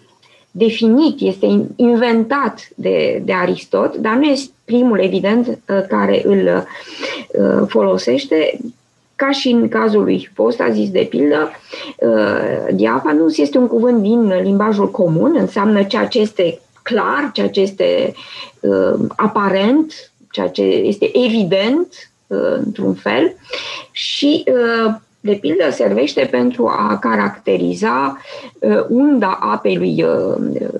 definit, 0.51 1.21
este 1.21 1.65
inventat 1.75 2.69
de, 2.75 3.21
de 3.25 3.33
Aristot, 3.33 3.95
dar 3.95 4.15
nu 4.15 4.23
este 4.23 4.53
primul, 4.65 4.99
evident, 4.99 5.47
uh, 5.47 5.81
care 5.87 6.21
îl 6.25 6.65
folosește, 7.67 8.59
ca 9.15 9.31
și 9.31 9.49
în 9.49 9.67
cazul 9.67 10.03
lui 10.03 10.29
Fost, 10.33 10.59
a 10.59 10.69
zis 10.69 10.89
de 10.89 11.07
pildă, 11.09 11.51
diafanus 12.73 13.37
este 13.37 13.57
un 13.57 13.67
cuvânt 13.67 14.01
din 14.01 14.41
limbajul 14.41 14.91
comun, 14.91 15.35
înseamnă 15.35 15.83
ceea 15.83 16.07
ce 16.07 16.19
este 16.19 16.59
clar, 16.81 17.29
ceea 17.33 17.49
ce 17.49 17.59
este 17.59 18.13
aparent, 19.15 20.11
ceea 20.31 20.49
ce 20.49 20.61
este 20.61 21.11
evident, 21.13 21.87
Uh, 21.87 22.11
într-un 22.31 22.93
fel 22.93 23.35
și 23.91 24.43
uh, 24.47 24.93
de 25.19 25.33
pildă 25.41 25.69
servește 25.71 26.27
pentru 26.31 26.67
a 26.67 26.97
caracteriza 26.97 28.17
uh, 28.59 28.85
unda 28.89 29.39
apei 29.41 29.77
lui 29.77 30.05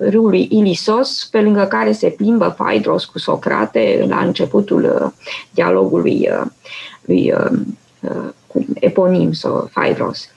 râului 0.00 0.48
Ilisos, 0.50 1.28
pe 1.30 1.40
lângă 1.40 1.64
care 1.64 1.92
se 1.92 2.08
plimbă 2.08 2.54
Phaedros 2.58 3.04
cu 3.04 3.18
Socrate 3.18 4.04
la 4.08 4.20
începutul 4.20 5.14
dialogului 5.50 6.28
lui 7.04 7.34
cu 8.46 8.64
eponim 8.74 9.32
sau 9.32 9.70
Phaedros. 9.72 10.28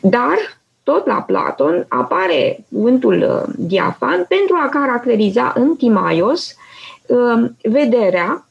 Dar 0.00 0.36
tot 0.82 1.06
la 1.06 1.14
Platon 1.14 1.86
apare 1.88 2.64
cuvântul 2.72 3.46
diafan 3.56 4.24
pentru 4.28 4.56
a 4.64 4.68
caracteriza 4.68 5.52
în 5.56 5.76
Timaios 5.76 6.54
vederea 7.62 8.46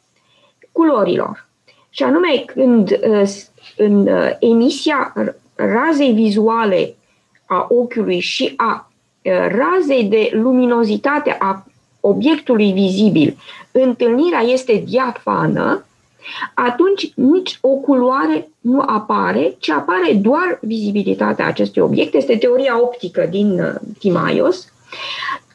culorilor. 0.74 1.43
Și 1.96 2.04
anume 2.04 2.44
când 2.46 2.92
uh, 2.92 3.34
în 3.78 4.08
uh, 4.08 4.30
emisia 4.40 5.14
razei 5.56 6.12
vizuale 6.12 6.96
a 7.46 7.68
ochiului 7.70 8.20
și 8.20 8.54
a 8.56 8.92
uh, 9.22 9.32
razei 9.32 10.04
de 10.04 10.30
luminozitate 10.34 11.36
a 11.40 11.66
obiectului 12.00 12.72
vizibil, 12.72 13.38
întâlnirea 13.72 14.40
este 14.40 14.84
diafană, 14.86 15.86
atunci 16.54 17.12
nici 17.16 17.58
o 17.62 17.70
culoare 17.70 18.50
nu 18.60 18.84
apare, 18.86 19.56
ci 19.60 19.70
apare 19.70 20.14
doar 20.14 20.60
vizibilitatea 20.62 21.46
acestui 21.46 21.82
obiect. 21.82 22.14
Este 22.14 22.38
teoria 22.38 22.82
optică 22.82 23.28
din 23.30 23.80
Timaios. 24.00 24.74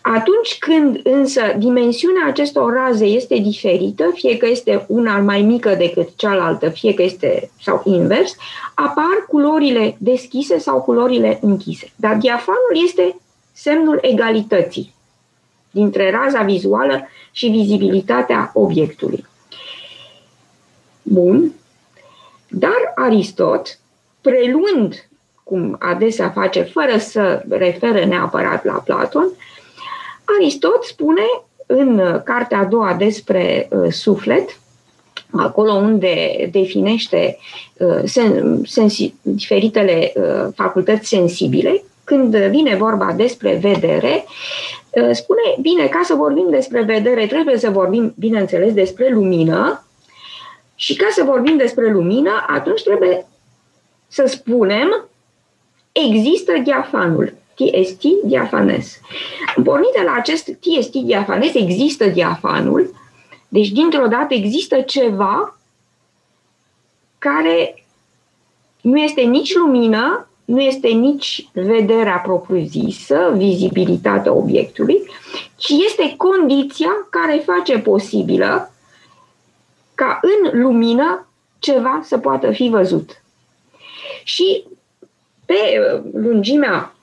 Atunci 0.01 0.59
când 0.59 1.01
însă 1.03 1.43
dimensiunea 1.59 2.27
acestor 2.27 2.73
raze 2.73 3.05
este 3.05 3.37
diferită, 3.37 4.11
fie 4.15 4.37
că 4.37 4.47
este 4.47 4.85
una 4.89 5.19
mai 5.19 5.43
mică 5.43 5.75
decât 5.75 6.09
cealaltă, 6.17 6.69
fie 6.69 6.95
că 6.95 7.03
este 7.03 7.51
sau 7.63 7.83
invers, 7.85 8.37
apar 8.75 9.25
culorile 9.29 9.97
deschise 9.99 10.59
sau 10.59 10.83
culorile 10.83 11.39
închise. 11.43 11.93
Dar 11.97 12.17
diafanul 12.17 12.83
este 12.85 13.17
semnul 13.53 13.99
egalității 14.03 14.95
dintre 15.71 16.11
raza 16.11 16.43
vizuală 16.43 17.09
și 17.33 17.49
vizibilitatea 17.49 18.51
obiectului. 18.55 19.27
Bun. 21.03 21.53
Dar 22.49 22.93
Aristot, 22.95 23.79
preluând, 24.21 25.09
cum 25.45 25.77
adesea 25.79 26.31
face, 26.31 26.63
fără 26.63 26.99
să 26.99 27.43
referă 27.49 28.05
neapărat 28.05 28.65
la 28.65 28.73
Platon, 28.73 29.29
Aristot 30.37 30.85
spune 30.85 31.23
în 31.67 31.99
uh, 31.99 32.23
cartea 32.25 32.59
a 32.59 32.65
doua 32.65 32.95
despre 32.95 33.69
uh, 33.71 33.93
suflet, 33.93 34.61
acolo 35.31 35.73
unde 35.73 36.49
definește 36.53 37.39
uh, 37.79 38.01
sen, 38.05 38.63
sensi, 38.65 39.15
diferitele 39.23 40.13
uh, 40.15 40.53
facultăți 40.55 41.09
sensibile, 41.09 41.83
când 42.05 42.37
vine 42.37 42.77
vorba 42.77 43.13
despre 43.17 43.55
vedere, 43.55 44.25
uh, 44.91 45.11
spune, 45.13 45.41
bine, 45.61 45.87
ca 45.87 46.01
să 46.05 46.15
vorbim 46.15 46.47
despre 46.51 46.83
vedere, 46.83 47.27
trebuie 47.27 47.59
să 47.59 47.71
vorbim, 47.71 48.15
bineînțeles, 48.19 48.73
despre 48.73 49.11
lumină 49.13 49.85
și 50.75 50.97
ca 50.97 51.07
să 51.11 51.23
vorbim 51.25 51.57
despre 51.57 51.93
lumină, 51.93 52.45
atunci 52.47 52.83
trebuie 52.83 53.27
să 54.09 54.25
spunem, 54.27 55.09
există 55.93 56.53
diafanul. 56.65 57.35
TST 57.59 58.03
diafanes. 58.25 59.01
Pornit 59.65 59.93
de 59.97 60.03
la 60.05 60.13
acest 60.13 60.45
TST 60.45 60.93
diafanes, 60.93 61.55
există 61.55 62.07
diafanul, 62.07 62.95
deci 63.49 63.69
dintr-o 63.69 64.07
dată 64.07 64.35
există 64.35 64.81
ceva 64.81 65.59
care 67.19 67.85
nu 68.81 68.99
este 68.99 69.21
nici 69.21 69.55
lumină, 69.55 70.29
nu 70.45 70.61
este 70.61 70.89
nici 70.89 71.49
vederea 71.53 72.17
propriu-zisă, 72.17 73.33
vizibilitatea 73.37 74.33
obiectului, 74.33 75.03
ci 75.57 75.69
este 75.69 76.15
condiția 76.17 76.91
care 77.11 77.43
face 77.45 77.79
posibilă 77.79 78.73
ca 79.95 80.21
în 80.23 80.61
lumină 80.61 81.27
ceva 81.59 82.01
să 82.05 82.19
poată 82.19 82.51
fi 82.51 82.69
văzut. 82.69 83.23
Și 84.25 84.65
pe 85.45 85.55
uh, 85.55 86.03
lungimea 86.13 86.95
uh, 86.95 86.98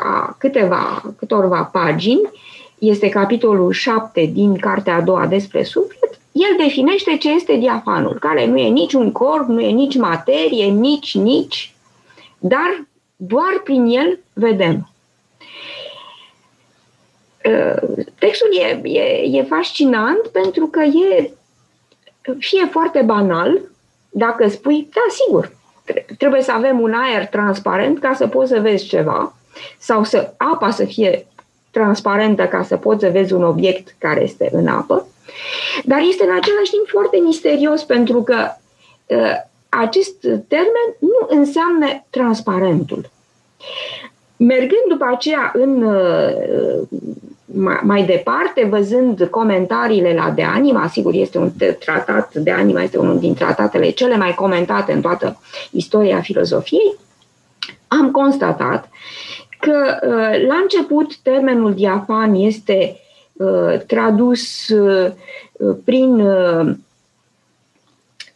a 0.00 0.36
câteva, 0.38 1.02
câtorva 1.18 1.62
pagini, 1.72 2.30
este 2.78 3.08
capitolul 3.08 3.72
7 3.72 4.30
din 4.32 4.56
cartea 4.56 4.94
a 4.94 5.00
doua 5.00 5.26
despre 5.26 5.62
suflet, 5.62 6.20
el 6.32 6.56
definește 6.66 7.16
ce 7.16 7.30
este 7.30 7.56
diafanul, 7.56 8.18
care 8.18 8.46
nu 8.46 8.56
e 8.56 8.68
nici 8.68 8.92
un 8.92 9.12
corp, 9.12 9.48
nu 9.48 9.60
e 9.60 9.70
nici 9.70 9.96
materie, 9.96 10.64
nici, 10.64 11.14
nici, 11.14 11.74
dar 12.38 12.86
doar 13.16 13.60
prin 13.64 13.86
el 13.86 14.18
vedem. 14.32 14.88
Uh, 17.44 18.04
textul 18.18 18.48
e, 18.60 18.80
e, 18.88 19.38
e 19.38 19.42
fascinant 19.42 20.26
pentru 20.32 20.66
că 20.66 20.80
e 20.80 21.30
fie 22.38 22.66
foarte 22.70 23.02
banal, 23.02 23.60
dacă 24.10 24.48
spui, 24.48 24.88
da, 24.92 25.00
sigur, 25.24 25.56
trebuie 26.18 26.42
să 26.42 26.52
avem 26.52 26.80
un 26.80 26.92
aer 26.92 27.26
transparent 27.26 27.98
ca 27.98 28.14
să 28.14 28.26
poți 28.26 28.50
să 28.50 28.60
vezi 28.60 28.86
ceva, 28.86 29.37
sau 29.78 30.04
să 30.04 30.32
apa 30.36 30.70
să 30.70 30.84
fie 30.84 31.26
transparentă 31.70 32.42
ca 32.42 32.62
să 32.62 32.76
poți 32.76 33.04
să 33.04 33.10
vezi 33.10 33.32
un 33.32 33.44
obiect 33.44 33.94
care 33.98 34.22
este 34.22 34.48
în 34.52 34.66
apă, 34.66 35.06
dar 35.84 36.00
este 36.08 36.24
în 36.24 36.36
același 36.36 36.70
timp 36.70 36.86
foarte 36.86 37.18
misterios 37.24 37.82
pentru 37.84 38.22
că 38.22 38.36
uh, 39.06 39.32
acest 39.68 40.20
termen 40.48 40.88
nu 40.98 41.38
înseamnă 41.38 42.04
transparentul. 42.10 43.10
Mergând 44.36 44.84
după 44.88 45.06
aceea 45.10 45.52
în, 45.54 45.82
uh, 45.82 46.82
mai 47.82 48.04
departe, 48.04 48.66
văzând 48.70 49.28
comentariile 49.30 50.14
la 50.14 50.30
De 50.30 50.42
Anima, 50.42 50.88
sigur 50.88 51.14
este 51.14 51.38
un 51.38 51.50
tratat, 51.78 52.34
De 52.34 52.50
Anima 52.50 52.82
este 52.82 52.98
unul 52.98 53.18
din 53.18 53.34
tratatele 53.34 53.90
cele 53.90 54.16
mai 54.16 54.34
comentate 54.34 54.92
în 54.92 55.00
toată 55.00 55.40
istoria 55.70 56.20
filozofiei, 56.20 56.96
am 57.88 58.10
constatat 58.10 58.88
că 59.70 59.98
uh, 60.02 60.46
la 60.48 60.54
început 60.54 61.16
termenul 61.16 61.74
diafan 61.74 62.34
este 62.34 63.00
uh, 63.32 63.80
tradus 63.86 64.72
prin 65.84 66.22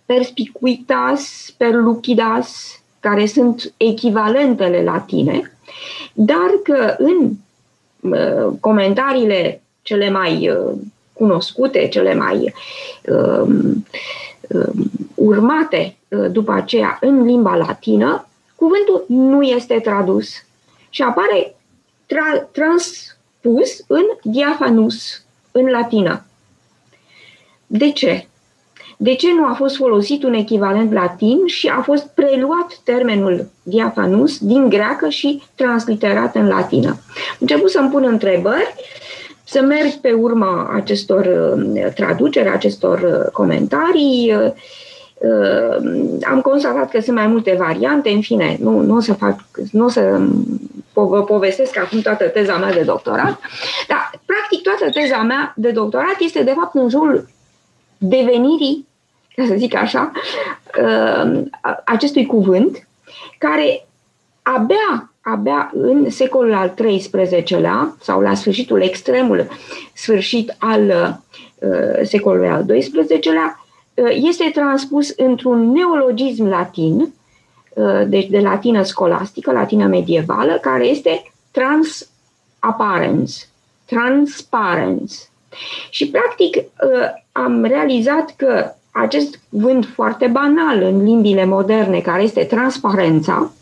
perspicuitas, 0.07 1.55
perlucidas, 1.57 2.81
care 3.01 3.27
sunt 3.27 3.73
echivalentele 3.77 4.83
latine, 4.83 5.53
dar 6.13 6.51
că 6.63 6.95
în 6.99 7.31
uh, 8.01 8.53
comentariile 8.61 9.63
cele 9.83 10.11
mai 10.11 10.49
uh, 10.49 10.73
cunoscute, 11.13 11.89
cele 11.89 12.15
mai 12.15 12.55
uh, 13.09 13.55
uh, 14.49 14.87
urmate 15.15 15.97
uh, 16.09 16.31
după 16.31 16.53
aceea 16.53 16.99
în 17.01 17.25
limba 17.25 17.57
latină, 17.57 18.27
cuvântul 18.55 19.05
nu 19.09 19.43
este 19.43 19.81
tradus 19.81 20.45
și 20.93 21.03
apare 21.03 21.55
tra- 22.07 22.51
transpus 22.53 23.85
în 23.87 24.05
diaphanus, 24.23 25.23
în 25.53 25.67
latină. 25.67 26.25
De 27.67 27.91
ce? 27.91 28.27
De 28.97 29.15
ce 29.15 29.33
nu 29.33 29.45
a 29.45 29.53
fost 29.53 29.77
folosit 29.77 30.23
un 30.23 30.33
echivalent 30.33 30.93
latin 30.93 31.47
și 31.47 31.69
a 31.69 31.81
fost 31.81 32.07
preluat 32.15 32.81
termenul 32.85 33.47
diafanus 33.63 34.39
din 34.39 34.69
greacă 34.69 35.09
și 35.09 35.43
transliterat 35.55 36.35
în 36.35 36.47
latină? 36.49 36.89
Am 36.89 37.37
început 37.39 37.71
să-mi 37.71 37.91
pun 37.91 38.05
întrebări, 38.05 38.75
să 39.45 39.61
merg 39.61 39.93
pe 39.93 40.13
urma 40.13 40.71
acestor 40.75 41.27
uh, 41.27 41.93
traduceri, 41.95 42.49
acestor 42.49 42.99
uh, 42.99 43.33
comentarii. 43.33 44.35
Uh, 45.23 45.77
am 46.31 46.41
constatat 46.41 46.91
că 46.91 47.01
sunt 47.01 47.17
mai 47.17 47.27
multe 47.27 47.55
variante, 47.59 48.11
în 48.11 48.21
fine, 48.21 48.57
nu, 48.61 48.81
nu 48.81 48.97
o 48.97 49.01
să 49.01 49.13
fac, 49.13 49.41
nu 49.73 49.85
o 49.85 49.89
să 49.89 50.21
vă 50.93 51.25
povestesc 51.25 51.79
acum 51.79 52.01
toată 52.01 52.25
teza 52.25 52.57
mea 52.57 52.73
de 52.73 52.83
doctorat, 52.83 53.41
dar 53.89 54.11
practic 54.27 54.63
toată 54.63 54.91
teza 54.91 55.23
mea 55.23 55.53
de 55.57 55.71
doctorat 55.71 56.17
este 56.19 56.43
de 56.43 56.55
fapt 56.57 56.75
în 56.75 56.89
jurul 56.89 57.29
devenirii 57.99 58.87
ca 59.35 59.45
să 59.47 59.55
zic 59.57 59.75
așa, 59.75 60.13
uh, 60.83 61.43
acestui 61.85 62.27
cuvânt, 62.27 62.89
care 63.39 63.87
abia, 64.43 65.13
abia 65.21 65.71
în 65.75 66.11
secolul 66.11 66.55
al 66.55 66.75
XIII-lea 66.75 67.97
sau 68.01 68.21
la 68.21 68.35
sfârșitul 68.35 68.83
extremul 68.83 69.49
sfârșit 69.93 70.57
al 70.59 71.19
uh, 71.59 72.01
secolului 72.03 72.49
al 72.49 72.65
XII-lea, 72.65 73.57
uh, 73.59 73.62
este 74.09 74.51
transpus 74.55 75.15
într-un 75.17 75.73
neologism 75.73 76.45
latin, 76.47 77.13
deci 78.07 78.27
de 78.27 78.39
latină 78.39 78.83
scolastică, 78.83 79.53
latină 79.53 79.87
medievală, 79.87 80.59
care 80.61 80.87
este 80.87 81.33
transapparens, 81.51 83.49
transparens. 83.85 85.31
Și, 85.91 86.09
practic, 86.09 86.57
am 87.33 87.65
realizat 87.65 88.35
că 88.37 88.75
acest 88.93 89.41
vânt 89.49 89.87
foarte 89.95 90.27
banal 90.27 90.83
în 90.83 91.05
limbile 91.05 91.45
moderne, 91.45 92.01
care 92.01 92.23
este 92.23 92.45
transparența, 92.45 93.53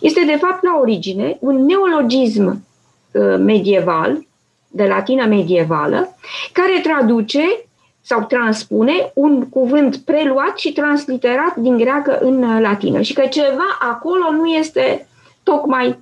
este 0.00 0.24
de 0.24 0.36
fapt 0.36 0.62
la 0.62 0.78
origine 0.80 1.36
un 1.40 1.64
neologism 1.64 2.64
uh, 3.12 3.36
medieval, 3.38 4.26
de 4.68 4.84
latină 4.84 5.26
medievală, 5.26 6.16
care 6.52 6.80
traduce 6.82 7.42
sau 8.02 8.24
transpune 8.24 9.10
un 9.14 9.48
cuvânt 9.48 9.96
preluat 9.96 10.58
și 10.58 10.72
transliterat 10.72 11.56
din 11.56 11.76
greacă 11.76 12.18
în 12.20 12.42
uh, 12.42 12.60
latină 12.60 13.00
și 13.00 13.12
că 13.12 13.26
ceva 13.30 13.78
acolo 13.80 14.30
nu 14.32 14.46
este 14.46 15.06
tocmai 15.42 15.98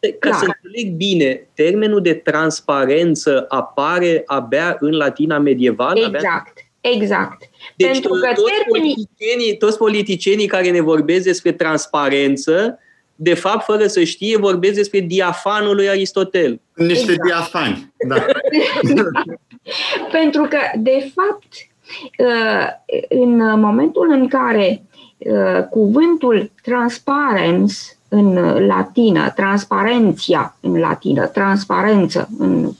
ca 0.00 0.16
clar. 0.18 0.34
să 0.34 0.44
înțeleg 0.44 0.96
bine, 0.96 1.46
termenul 1.54 2.02
de 2.02 2.14
transparență 2.14 3.44
apare 3.48 4.22
abia 4.26 4.76
în 4.80 4.90
latina 4.90 5.38
medievală? 5.38 5.98
Exact. 5.98 6.48
Abia 6.48 6.70
Exact. 6.80 7.42
Deci 7.76 7.90
Pentru 7.90 8.10
că 8.10 8.26
toți, 8.34 8.52
termenii... 8.52 8.94
politicienii, 8.94 9.56
toți 9.56 9.78
politicienii 9.78 10.46
care 10.46 10.70
ne 10.70 10.80
vorbesc 10.80 11.24
despre 11.24 11.52
transparență, 11.52 12.78
de 13.14 13.34
fapt, 13.34 13.64
fără 13.64 13.86
să 13.86 14.04
știe, 14.04 14.36
vorbesc 14.36 14.74
despre 14.74 15.00
diafanul 15.00 15.74
lui 15.74 15.88
Aristotel. 15.88 16.60
Niște 16.74 17.12
exact. 17.12 17.24
diafani, 17.24 17.92
da. 18.08 18.14
Pentru 20.10 20.42
că, 20.42 20.58
de 20.74 21.12
fapt, 21.14 21.52
uh, 22.18 22.66
în 23.08 23.60
momentul 23.60 24.10
în 24.10 24.28
care 24.28 24.82
uh, 25.18 25.64
cuvântul 25.70 26.50
transparens 26.62 27.98
în 28.08 28.32
latină, 28.66 29.32
transparenția 29.36 30.56
în 30.60 30.78
latină, 30.78 31.26
transparență 31.26 32.28
în 32.38 32.70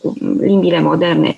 limbile 0.40 0.80
moderne 0.80 1.36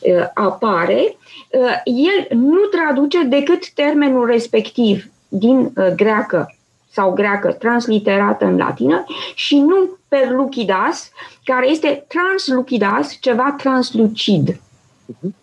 uh, 0.00 0.26
apare, 0.34 1.16
Uh, 1.54 1.80
el 1.84 2.38
nu 2.38 2.58
traduce 2.58 3.22
decât 3.22 3.70
termenul 3.70 4.26
respectiv 4.26 5.04
din 5.28 5.58
uh, 5.58 5.86
greacă 5.96 6.54
sau 6.90 7.12
greacă 7.12 7.52
transliterată 7.52 8.44
în 8.44 8.56
latină 8.56 9.04
și 9.34 9.58
nu 9.58 9.98
perlucidas, 10.08 11.10
care 11.44 11.68
este 11.68 12.06
translucidas, 12.08 13.16
ceva 13.20 13.54
translucid. 13.58 14.60
Mhm. 15.06 15.34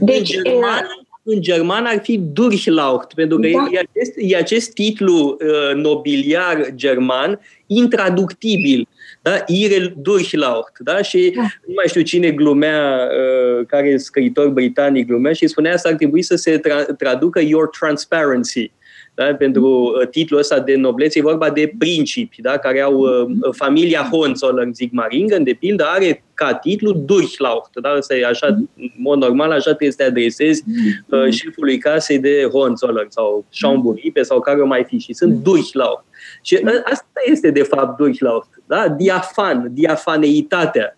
Deci, 0.00 0.36
în 0.36 0.42
german, 0.44 0.84
în 1.22 1.40
german 1.40 1.84
ar 1.84 2.00
fi 2.02 2.18
Durchlaucht, 2.18 3.14
pentru 3.14 3.38
că 3.38 3.48
da. 3.48 3.68
e, 3.70 3.78
acest, 3.78 4.12
e 4.16 4.36
acest 4.36 4.72
titlu 4.72 5.36
uh, 5.40 5.74
nobiliar 5.74 6.70
german 6.74 7.40
intraductibil 7.66 8.88
da? 9.22 9.42
Irel 9.46 9.94
Durchlaucht, 9.96 10.78
da? 10.78 11.02
Și 11.02 11.32
da. 11.36 11.42
nu 11.66 11.72
mai 11.74 11.84
știu 11.88 12.00
cine 12.00 12.30
glumea, 12.30 13.08
uh, 13.10 13.66
care 13.66 13.96
scriitor 13.96 14.48
britanic 14.48 15.06
glumea 15.06 15.32
și 15.32 15.46
spunea 15.46 15.76
să 15.76 15.88
ar 15.88 15.94
trebui 15.94 16.22
să 16.22 16.34
se 16.34 16.60
tra- 16.60 16.96
traducă 16.98 17.40
Your 17.40 17.68
Transparency. 17.68 18.72
Da? 19.14 19.24
Pentru 19.24 19.64
uh, 19.66 20.08
titlul 20.08 20.40
ăsta 20.40 20.60
de 20.60 20.76
noblețe 20.76 21.18
e 21.18 21.22
vorba 21.22 21.50
de 21.50 21.74
principi, 21.78 22.40
da? 22.40 22.58
care 22.58 22.80
au 22.80 22.98
uh, 22.98 23.26
familia 23.50 24.08
Hohenzollern, 24.10 24.74
Zigmaringen, 24.74 25.44
de 25.44 25.52
pildă, 25.52 25.84
are 25.84 26.24
ca 26.34 26.54
titlu 26.54 26.92
Durchlaucht. 26.92 27.70
Da? 27.80 27.88
Asta 27.88 28.14
e 28.14 28.26
așa, 28.26 28.46
în 28.46 28.90
mod 28.96 29.18
normal, 29.18 29.50
așa 29.50 29.70
trebuie 29.70 29.90
să 29.90 29.96
te 29.96 30.04
adresezi 30.04 30.64
uh, 31.06 31.30
șefului 31.30 31.78
casei 31.78 32.18
de 32.18 32.48
Hohenzollern 32.52 33.08
sau 33.10 33.44
Chamboury, 33.60 34.12
sau 34.20 34.40
care 34.40 34.60
o 34.60 34.66
mai 34.66 34.84
fi. 34.84 34.98
Și 34.98 35.12
sunt 35.12 35.32
Durchlaucht. 35.42 36.04
Și 36.42 36.60
asta 36.84 37.20
este, 37.24 37.50
de 37.50 37.62
fapt, 37.62 37.96
Durchlaucht. 37.96 38.48
Da? 38.66 38.88
Diafan, 38.88 39.68
diafaneitatea. 39.70 40.96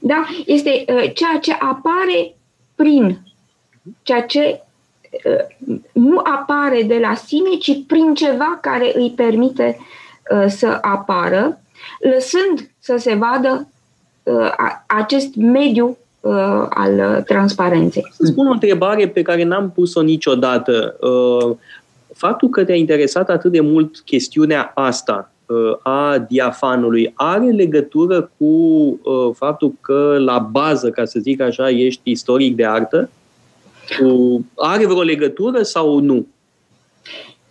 Da, 0.00 0.26
este 0.46 0.84
uh, 0.88 1.10
ceea 1.14 1.38
ce 1.40 1.52
apare 1.52 2.36
prin, 2.74 3.18
ceea 4.02 4.22
ce 4.22 4.40
uh, 4.40 4.65
nu 5.92 6.20
apare 6.22 6.82
de 6.82 6.98
la 7.00 7.14
sine, 7.14 7.50
ci 7.60 7.84
prin 7.86 8.14
ceva 8.14 8.58
care 8.62 8.92
îi 8.94 9.12
permite 9.16 9.78
să 10.46 10.78
apară, 10.80 11.60
lăsând 12.14 12.70
să 12.78 12.96
se 12.98 13.14
vadă 13.14 13.68
acest 14.86 15.34
mediu 15.34 15.96
al 16.70 17.22
transparenței. 17.26 18.06
Să 18.12 18.24
spun 18.26 18.46
o 18.46 18.50
întrebare 18.50 19.08
pe 19.08 19.22
care 19.22 19.44
n-am 19.44 19.70
pus-o 19.70 20.02
niciodată. 20.02 20.96
Faptul 22.14 22.48
că 22.48 22.64
te-a 22.64 22.74
interesat 22.74 23.28
atât 23.28 23.52
de 23.52 23.60
mult 23.60 24.00
chestiunea 24.04 24.72
asta 24.74 25.30
a 25.82 26.18
diafanului 26.28 27.12
are 27.14 27.44
legătură 27.44 28.30
cu 28.38 28.52
faptul 29.34 29.72
că 29.80 30.16
la 30.18 30.38
bază, 30.38 30.90
ca 30.90 31.04
să 31.04 31.18
zic 31.20 31.40
așa, 31.40 31.70
ești 31.70 32.10
istoric 32.10 32.56
de 32.56 32.66
artă? 32.66 33.10
Are 34.56 34.86
vreo 34.86 35.02
legătură 35.02 35.62
sau 35.62 35.98
nu? 35.98 36.26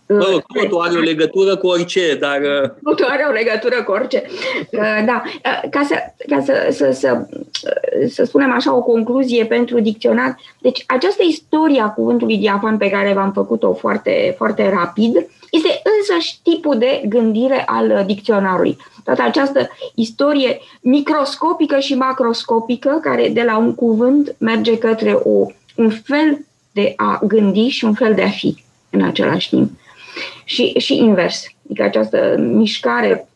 Mă 0.07 0.27
rog, 0.31 0.43
totul 0.53 0.81
are 0.81 0.97
o 0.97 1.01
legătură 1.01 1.55
cu 1.55 1.67
orice, 1.67 2.17
dar... 2.19 2.39
Uh, 2.63 2.69
totul 2.83 3.05
are 3.05 3.25
o 3.29 3.31
legătură 3.31 3.83
cu 3.83 3.91
orice. 3.91 4.23
Uh, 4.71 5.03
da, 5.05 5.23
uh, 5.25 5.69
ca 5.69 5.81
să, 5.87 5.95
ca 6.29 6.41
să, 6.41 6.67
să, 6.71 6.91
să, 6.91 7.27
să 8.09 8.23
spunem 8.23 8.51
așa 8.51 8.75
o 8.75 8.81
concluzie 8.81 9.45
pentru 9.45 9.79
dicționar. 9.79 10.35
Deci 10.59 10.83
această 10.87 11.23
istorie 11.27 11.81
a 11.81 11.89
cuvântului 11.89 12.37
diafan 12.37 12.77
pe 12.77 12.89
care 12.89 13.13
v-am 13.13 13.31
făcut-o 13.31 13.73
foarte, 13.73 14.33
foarte 14.37 14.69
rapid 14.69 15.15
este 15.51 15.81
însăși 15.97 16.39
tipul 16.43 16.77
de 16.77 17.01
gândire 17.07 17.63
al 17.65 18.03
dicționarului. 18.05 18.77
Toată 19.03 19.21
această 19.21 19.69
istorie 19.95 20.59
microscopică 20.81 21.79
și 21.79 21.95
macroscopică 21.95 22.99
care 23.01 23.29
de 23.29 23.43
la 23.43 23.57
un 23.57 23.75
cuvânt 23.75 24.35
merge 24.37 24.77
către 24.77 25.19
o, 25.23 25.45
un 25.75 25.89
fel 25.89 26.45
de 26.71 26.93
a 26.95 27.21
gândi 27.27 27.67
și 27.67 27.85
un 27.85 27.93
fel 27.93 28.13
de 28.13 28.21
a 28.21 28.29
fi 28.29 28.63
în 28.89 29.01
același 29.01 29.49
timp 29.49 29.71
și, 30.43 30.73
și 30.77 30.97
invers. 30.97 31.45
Adică 31.65 31.83
această 31.83 32.35
mișcare 32.39 33.27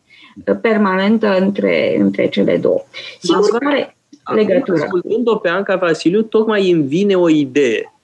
permanentă 0.60 1.36
între, 1.38 1.96
între 1.98 2.28
cele 2.28 2.56
două. 2.56 2.82
Sigur 3.20 3.58
că 3.58 3.66
are 3.66 3.96
legătură. 4.34 4.82
Ascultând-o 4.82 5.36
pe 5.36 5.48
Anca 5.48 5.76
Vasiliu, 5.76 6.22
tocmai 6.22 6.70
îmi 6.70 6.82
vine 6.82 7.14
o 7.14 7.28
idee. 7.28 7.94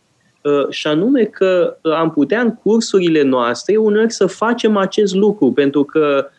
Uh, 0.42 0.68
și 0.70 0.86
anume 0.86 1.24
că 1.24 1.76
am 1.82 2.10
putea 2.10 2.40
în 2.40 2.54
cursurile 2.54 3.22
noastre 3.22 3.76
uneori 3.76 4.12
să 4.12 4.26
facem 4.26 4.76
acest 4.76 5.14
lucru, 5.14 5.52
pentru 5.52 5.84
că 5.84 6.26
uh, 6.28 6.35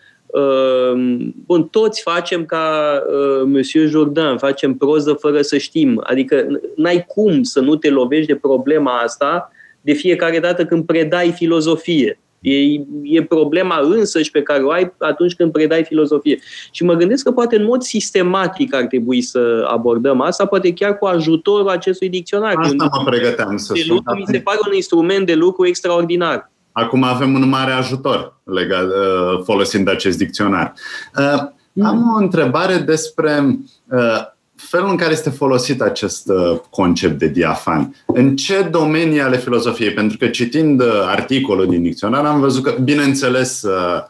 bun, 1.46 1.64
toți 1.64 2.02
facem 2.02 2.46
ca 2.46 3.00
uh, 3.08 3.44
Monsieur 3.46 3.88
Jourdain, 3.88 4.38
facem 4.38 4.74
proză 4.74 5.14
fără 5.14 5.42
să 5.42 5.58
știm. 5.58 6.02
Adică 6.04 6.48
n-ai 6.76 7.06
cum 7.08 7.44
să 7.44 7.60
nu 7.60 7.76
te 7.76 7.90
lovești 7.90 8.28
de 8.28 8.36
problema 8.36 8.98
asta 8.98 9.52
de 9.82 9.94
fiecare 9.94 10.40
dată 10.40 10.66
când 10.66 10.86
predai 10.86 11.32
filozofie. 11.32 12.20
E, 12.40 12.56
e 13.04 13.24
problema 13.24 13.80
însăși 13.84 14.32
pe 14.32 14.42
care 14.42 14.64
o 14.64 14.70
ai 14.70 14.94
atunci 14.98 15.36
când 15.36 15.52
predai 15.52 15.84
filozofie. 15.84 16.40
Și 16.72 16.84
mă 16.84 16.94
gândesc 16.94 17.24
că 17.24 17.32
poate 17.32 17.56
în 17.56 17.64
mod 17.64 17.82
sistematic 17.82 18.76
ar 18.76 18.84
trebui 18.84 19.22
să 19.22 19.66
abordăm 19.68 20.22
asta, 20.22 20.46
poate 20.46 20.74
chiar 20.74 20.98
cu 20.98 21.06
ajutorul 21.06 21.70
acestui 21.70 22.10
dicționar. 22.10 22.56
Asta 22.58 22.90
mă 22.98 23.04
pregăteam 23.06 23.58
să 23.58 23.74
spun. 23.76 24.02
Mi 24.16 24.24
se 24.26 24.40
pare 24.40 24.60
un 24.68 24.74
instrument 24.74 25.26
de 25.26 25.34
lucru 25.34 25.66
extraordinar. 25.68 26.52
Acum 26.78 27.04
avem 27.04 27.34
un 27.34 27.50
mare 27.50 27.72
ajutor 27.72 28.40
legat, 28.44 28.86
uh, 28.86 29.44
folosind 29.44 29.90
acest 29.90 30.18
dicționar. 30.18 30.74
Uh, 31.18 31.84
am 31.84 32.14
o 32.16 32.18
întrebare 32.18 32.78
despre 32.78 33.58
uh, 33.90 34.22
felul 34.56 34.90
în 34.90 34.96
care 34.96 35.12
este 35.12 35.30
folosit 35.30 35.82
acest 35.82 36.30
uh, 36.30 36.60
concept 36.70 37.20
de 37.20 37.28
diafan. 37.28 37.96
În 38.06 38.36
ce 38.36 38.62
domenii 38.62 39.22
ale 39.22 39.38
filozofiei? 39.38 39.94
Pentru 39.94 40.18
că 40.18 40.28
citind 40.28 40.82
uh, 40.82 40.88
articolul 41.06 41.68
din 41.68 41.84
dicționar 41.84 42.26
am 42.26 42.40
văzut 42.40 42.64
că, 42.64 42.76
bineînțeles, 42.84 43.62
uh, 43.62 44.04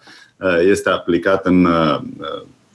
este 0.69 0.89
aplicat 0.89 1.45
în 1.45 1.67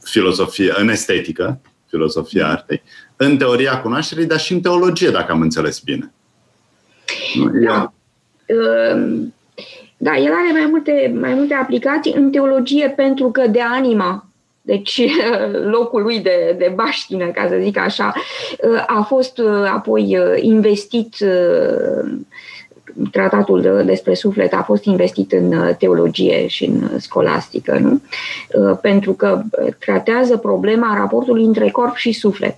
filozofie, 0.03 0.73
în 0.77 0.89
estetică, 0.89 1.61
filozofia 1.89 2.49
artei, 2.49 2.83
în 3.17 3.37
teoria 3.37 3.81
cunoașterii, 3.81 4.27
dar 4.27 4.39
și 4.39 4.53
în 4.53 4.61
teologie, 4.61 5.11
dacă 5.11 5.33
am 5.33 5.41
înțeles 5.41 5.81
bine. 5.81 6.13
Da. 7.67 7.93
Ehm, 8.47 9.35
da, 9.97 10.17
el 10.17 10.33
are 10.33 10.53
mai 10.53 10.67
multe, 10.71 11.15
mai 11.21 11.35
multe 11.35 11.55
aplicații 11.55 12.15
în 12.17 12.31
teologie 12.31 12.89
pentru 12.97 13.31
că 13.31 13.47
de 13.47 13.61
anima 13.61 14.27
deci 14.63 15.03
locul 15.77 16.03
lui 16.03 16.21
de, 16.21 16.55
de 16.59 16.73
baștină, 16.75 17.27
ca 17.27 17.47
să 17.49 17.59
zic 17.63 17.79
așa, 17.79 18.13
a 18.87 19.03
fost 19.03 19.39
uh, 19.39 19.71
apoi 19.75 20.19
uh, 20.19 20.43
investit 20.43 21.15
uh, 21.21 22.11
tratatul 23.11 23.83
despre 23.85 24.15
suflet 24.15 24.53
a 24.53 24.63
fost 24.63 24.85
investit 24.85 25.33
în 25.33 25.75
teologie 25.79 26.47
și 26.47 26.65
în 26.65 26.99
scolastică, 26.99 27.79
nu? 27.79 28.01
Pentru 28.81 29.13
că 29.13 29.43
tratează 29.79 30.37
problema 30.37 30.97
raportului 30.97 31.45
între 31.45 31.71
corp 31.71 31.95
și 31.95 32.13
suflet. 32.13 32.57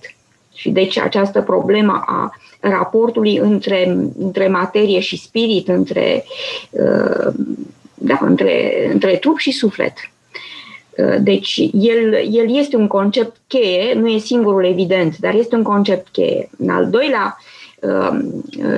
Și 0.53 0.69
deci 0.69 0.97
această 0.97 1.41
problemă 1.41 2.03
a 2.05 2.35
raportului 2.69 3.37
între, 3.37 3.97
între 4.19 4.47
materie 4.47 4.99
și 4.99 5.17
spirit, 5.17 5.67
între, 5.67 6.25
da, 7.93 8.19
între, 8.21 8.89
între 8.91 9.15
trup 9.15 9.37
și 9.37 9.51
suflet. 9.51 9.93
Uh, 10.97 11.15
deci, 11.19 11.69
el, 11.73 12.13
el 12.31 12.57
este 12.57 12.75
un 12.75 12.87
concept 12.87 13.35
cheie, 13.47 13.93
nu 13.93 14.07
e 14.07 14.17
singurul 14.17 14.65
evident, 14.65 15.17
dar 15.17 15.33
este 15.33 15.55
un 15.55 15.63
concept 15.63 16.07
cheie. 16.11 16.49
În 16.57 16.69
al 16.69 16.89
doilea 16.89 17.37
uh, 17.39 17.45
uh, 17.45 17.54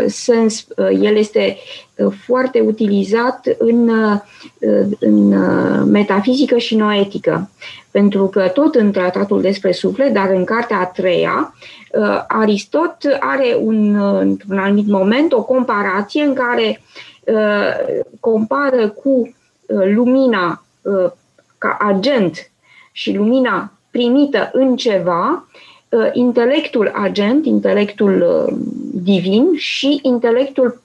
sens, 0.08 0.68
el 0.78 1.16
este 1.16 1.58
foarte 2.26 2.60
utilizat 2.60 3.48
în, 3.58 3.92
în 5.00 5.28
metafizică 5.92 6.58
și 6.58 6.76
noetică, 6.76 7.50
pentru 7.92 8.28
că 8.28 8.48
tot 8.48 8.76
în 8.76 8.92
tratatul 8.92 9.42
despre 9.42 9.72
suflet, 9.72 10.14
dar 10.14 10.30
în 10.30 10.44
cartea 10.44 10.78
a 10.78 10.86
treia, 10.86 11.54
Aristot 12.28 12.98
are 13.20 13.58
un, 13.62 13.96
într-un 14.20 14.58
anumit 14.58 14.88
moment 14.88 15.34
o 15.34 15.44
comparație 15.44 16.24
în 16.24 16.34
care 16.34 16.82
compară 18.20 18.90
cu 18.90 19.36
lumina 19.94 20.64
ca 21.58 21.78
agent 21.80 22.52
și 22.92 23.16
lumina 23.16 23.72
primită 23.92 24.50
în 24.54 24.76
ceva, 24.76 25.30
uh, 25.30 25.67
intelectul 26.14 26.92
agent, 26.96 27.46
intelectul 27.46 28.22
uh, 28.22 28.54
divin 28.94 29.56
și 29.56 30.00
intelectul, 30.02 30.82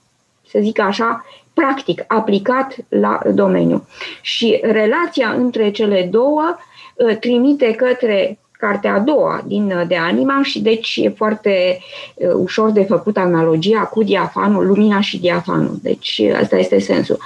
să 0.49 0.59
zic 0.63 0.79
așa, 0.79 1.25
practic, 1.55 2.05
aplicat 2.07 2.77
la 2.89 3.21
domeniu. 3.35 3.87
Și 4.21 4.61
relația 4.63 5.29
între 5.31 5.71
cele 5.71 6.09
două 6.11 6.57
uh, 6.95 7.17
trimite 7.17 7.75
către 7.75 8.39
cartea 8.67 8.95
a 8.95 8.99
doua 8.99 9.43
din 9.47 9.73
uh, 9.77 9.87
De 9.89 9.97
Anima 9.97 10.41
și 10.43 10.61
deci 10.61 11.01
e 11.03 11.09
foarte 11.09 11.79
uh, 12.15 12.31
ușor 12.35 12.71
de 12.71 12.83
făcut 12.83 13.17
analogia 13.17 13.81
cu 13.81 14.03
diafanul, 14.03 14.67
lumina 14.67 15.01
și 15.01 15.21
diafanul. 15.21 15.79
Deci 15.83 16.21
uh, 16.25 16.39
asta 16.41 16.57
este 16.57 16.79
sensul. 16.79 17.19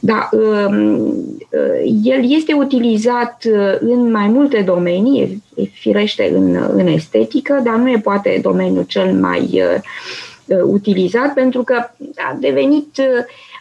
Dar 0.00 0.28
um, 0.32 1.14
el 2.02 2.32
este 2.32 2.52
utilizat 2.52 3.42
în 3.80 4.10
mai 4.10 4.26
multe 4.26 4.60
domenii, 4.60 5.42
firește 5.72 6.30
în, 6.34 6.70
în 6.72 6.86
estetică, 6.86 7.60
dar 7.64 7.74
nu 7.74 7.90
e 7.90 8.00
poate 8.02 8.38
domeniul 8.42 8.84
cel 8.84 9.12
mai 9.12 9.62
utilizat 10.62 11.34
pentru 11.34 11.62
că 11.62 11.74
a 12.16 12.36
devenit, 12.40 13.00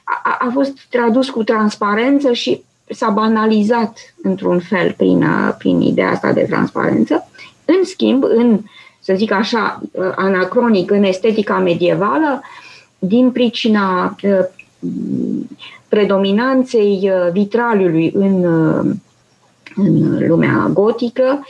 a, 0.03 0.38
a 0.39 0.49
fost 0.53 0.74
tradus 0.89 1.30
cu 1.30 1.43
transparență 1.43 2.34
și 2.34 2.61
s-a 2.89 3.09
banalizat 3.09 4.15
într-un 4.21 4.59
fel 4.59 4.93
prin, 4.97 5.23
uh, 5.23 5.55
prin 5.57 5.81
ideea 5.81 6.09
asta 6.09 6.31
de 6.31 6.41
transparență. 6.49 7.29
În 7.65 7.83
schimb, 7.83 8.23
în, 8.23 8.59
să 8.99 9.13
zic 9.15 9.31
așa, 9.31 9.81
uh, 9.91 10.11
anacronic, 10.15 10.91
în 10.91 11.03
estetica 11.03 11.57
medievală, 11.57 12.41
din 12.99 13.31
pricina 13.31 14.15
uh, 14.23 14.39
predominanței 15.88 17.11
vitraliului 17.31 18.11
în, 18.13 18.43
în 19.75 20.27
lumea 20.27 20.69
gotică, 20.73 21.45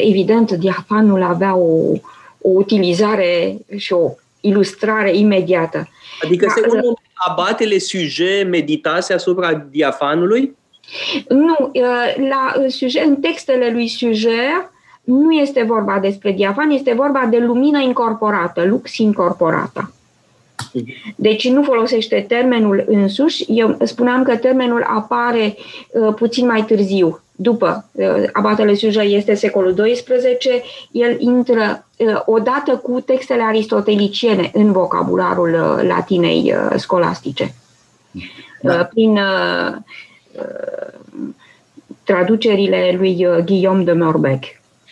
evident, 0.00 0.50
diafanul 0.52 1.22
avea 1.22 1.56
o, 1.56 1.92
o 2.40 2.48
utilizare 2.48 3.58
și 3.76 3.92
o 3.92 4.10
ilustrare 4.40 5.16
imediată. 5.16 5.88
Adică 6.22 6.46
da, 6.46 6.52
se 6.52 6.80
abatele 7.28 7.78
sujet 7.78 8.48
meditase 8.48 9.12
asupra 9.12 9.66
diafanului? 9.70 10.56
Nu, 11.28 11.70
la, 12.28 12.54
în 13.06 13.16
textele 13.16 13.70
lui 13.70 13.88
Suger 13.88 14.70
nu 15.04 15.32
este 15.32 15.62
vorba 15.62 15.98
despre 15.98 16.32
diafan, 16.32 16.70
este 16.70 16.92
vorba 16.92 17.26
de 17.30 17.38
lumină 17.38 17.80
incorporată, 17.80 18.64
lux 18.64 18.96
incorporată. 18.96 19.92
Deci 21.16 21.48
nu 21.48 21.62
folosește 21.62 22.24
termenul 22.28 22.84
însuși. 22.86 23.44
Eu 23.48 23.76
spuneam 23.84 24.22
că 24.22 24.36
termenul 24.36 24.86
apare 24.88 25.56
uh, 25.90 26.14
puțin 26.14 26.46
mai 26.46 26.64
târziu, 26.64 27.20
după 27.36 27.84
uh, 27.92 28.24
abatele 28.32 28.74
Suja 28.74 29.02
este 29.02 29.34
secolul 29.34 29.74
XII, 29.74 30.62
el 30.90 31.16
intră 31.20 31.86
uh, 31.96 32.20
odată 32.24 32.76
cu 32.76 33.00
textele 33.00 33.42
aristoteliciene 33.42 34.50
în 34.54 34.72
vocabularul 34.72 35.54
uh, 35.54 35.88
latinei 35.88 36.54
uh, 36.54 36.76
scolastice. 36.76 37.54
Da. 38.62 38.74
Uh, 38.74 38.86
prin 38.88 39.10
uh, 39.10 39.76
traducerile 42.02 42.94
lui 42.98 43.26
Guillaume 43.44 43.82
de 43.82 43.92
Morbec. 43.92 44.44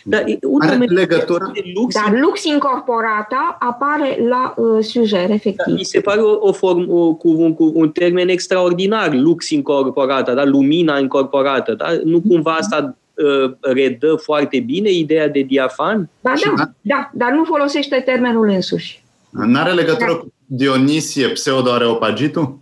Dar, 0.08 0.24
Are 0.58 0.84
legătură? 0.84 1.52
Lux, 1.74 1.94
Dar 1.94 2.18
lux 2.20 2.44
incorporata 2.44 3.56
apare 3.60 4.18
la 4.28 4.54
uh, 4.56 4.84
sujet, 4.84 5.30
efectiv. 5.30 5.64
Da, 5.66 5.72
mi 5.72 5.84
se 5.84 6.00
pare 6.00 6.20
o, 6.20 6.48
o 6.48 6.52
form, 6.52 6.90
o, 6.90 7.14
cu, 7.14 7.28
un, 7.28 7.54
cu 7.54 7.72
un 7.74 7.90
termen 7.90 8.28
extraordinar, 8.28 9.14
lux 9.14 9.50
incorporata, 9.50 10.34
da? 10.34 10.44
lumina 10.44 10.98
incorporată. 10.98 11.74
Da? 11.74 11.86
Nu 12.04 12.20
cumva 12.20 12.52
asta 12.52 12.96
uh, 13.14 13.52
redă 13.60 14.14
foarte 14.14 14.60
bine 14.60 14.90
ideea 14.90 15.28
de 15.28 15.40
diafan? 15.40 16.08
Ba 16.20 16.32
da, 16.56 16.70
da, 16.80 17.10
dar 17.14 17.32
nu 17.32 17.44
folosește 17.44 18.02
termenul 18.04 18.48
însuși. 18.48 19.04
N-are 19.30 19.72
legătură 19.72 20.10
da. 20.10 20.16
cu 20.16 20.32
Dionisie, 20.46 21.28
pseudo-areopagitul? 21.28 22.58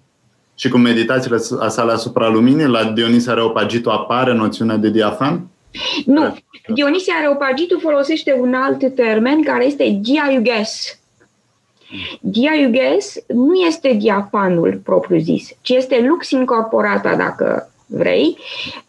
Și 0.54 0.68
cu 0.68 0.76
meditațiile 0.76 1.36
sale 1.68 1.92
asupra 1.92 2.28
luminii? 2.28 2.66
La 2.66 2.84
Dionisie 2.84 3.32
Areopagitul 3.32 3.92
apare 3.92 4.34
noțiunea 4.34 4.76
de 4.76 4.90
diafan? 4.90 5.48
Nu. 6.04 6.36
Dionisie 6.74 7.12
Areopagitul 7.16 7.80
folosește 7.80 8.36
un 8.40 8.54
alt 8.54 8.94
termen 8.94 9.42
care 9.42 9.64
este 9.64 9.98
diaiuges. 10.00 10.98
Diaiuges 12.20 13.14
nu 13.26 13.54
este 13.54 13.92
diafanul 13.92 14.80
propriu-zis, 14.84 15.50
ci 15.60 15.68
este 15.68 16.04
lux 16.08 16.30
incorporata, 16.30 17.16
dacă 17.16 17.70
vrei, 17.86 18.38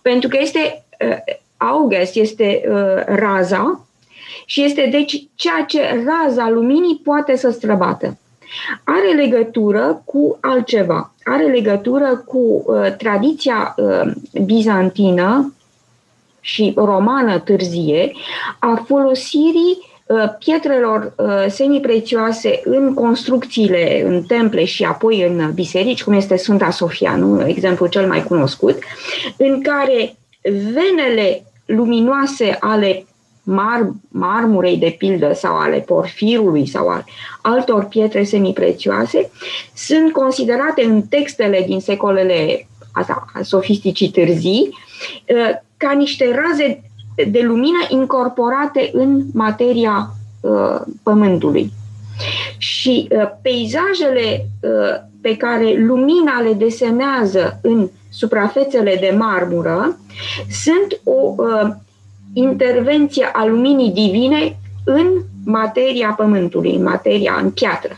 pentru 0.01 0.30
că 0.30 0.38
este 0.41 0.86
uh, 1.05 1.18
auges, 1.57 2.16
este 2.16 2.63
uh, 2.70 3.03
raza 3.05 3.86
și 4.45 4.63
este 4.63 4.88
deci 4.91 5.28
ceea 5.36 5.63
ce 5.68 6.03
raza 6.05 6.49
luminii 6.49 7.01
poate 7.03 7.36
să 7.36 7.49
străbată. 7.49 8.18
Are 8.83 9.13
legătură 9.15 10.01
cu 10.05 10.37
altceva. 10.41 11.11
Are 11.23 11.43
legătură 11.43 12.23
cu 12.25 12.63
uh, 12.65 12.95
tradiția 12.97 13.75
uh, 13.77 14.11
bizantină 14.43 15.53
și 16.39 16.73
romană 16.75 17.39
târzie 17.39 18.11
a 18.59 18.83
folosirii 18.87 19.77
uh, 20.05 20.23
pietrelor 20.39 21.13
uh, 21.17 21.45
semiprețioase 21.47 22.61
în 22.63 22.93
construcțiile, 22.93 24.03
în 24.05 24.23
temple 24.23 24.65
și 24.65 24.83
apoi 24.83 25.21
în 25.21 25.51
biserici, 25.53 26.03
cum 26.03 26.13
este 26.13 26.35
Sfânta 26.35 26.69
Sofia, 26.69 27.15
nu? 27.15 27.47
exemplu 27.47 27.87
cel 27.87 28.07
mai 28.07 28.23
cunoscut, 28.23 28.77
în 29.37 29.61
care 29.61 30.15
venele 30.73 31.43
luminoase 31.65 32.57
ale 32.59 33.05
mar, 33.45 33.91
marmurei 34.07 34.77
de 34.77 34.95
pildă 34.97 35.33
sau 35.33 35.55
ale 35.55 35.77
porfirului 35.79 36.67
sau 36.67 36.87
al 36.87 37.03
altor 37.41 37.85
pietre 37.85 38.23
semiprețioase 38.23 39.29
sunt 39.73 40.11
considerate 40.11 40.83
în 40.83 41.01
textele 41.01 41.63
din 41.67 41.79
secolele 41.79 42.67
asta, 42.91 43.25
sofisticii 43.41 44.09
târzii 44.09 44.69
uh, 45.27 45.49
ca 45.77 45.91
niște 45.91 46.41
raze 46.45 46.83
de 47.27 47.41
lumină 47.41 47.85
incorporate 47.89 48.89
în 48.93 49.23
materia 49.33 50.09
uh, 50.41 50.81
Pământului. 51.03 51.71
Și 52.57 53.07
uh, 53.11 53.29
peisajele 53.41 54.45
uh, 54.61 55.01
pe 55.21 55.37
care 55.37 55.73
lumina 55.77 56.41
le 56.41 56.53
desenează 56.53 57.59
în 57.61 57.89
suprafețele 58.09 58.97
de 58.99 59.15
marmură 59.17 59.97
sunt 60.49 60.99
o 61.03 61.33
uh, 61.37 61.71
intervenție 62.36 63.29
a 63.33 63.45
luminii 63.45 63.91
divine 63.91 64.57
în 64.83 65.07
materia 65.45 66.13
Pământului, 66.17 66.75
în 66.75 66.83
materia, 66.83 67.39
în 67.41 67.51
piatră. 67.51 67.97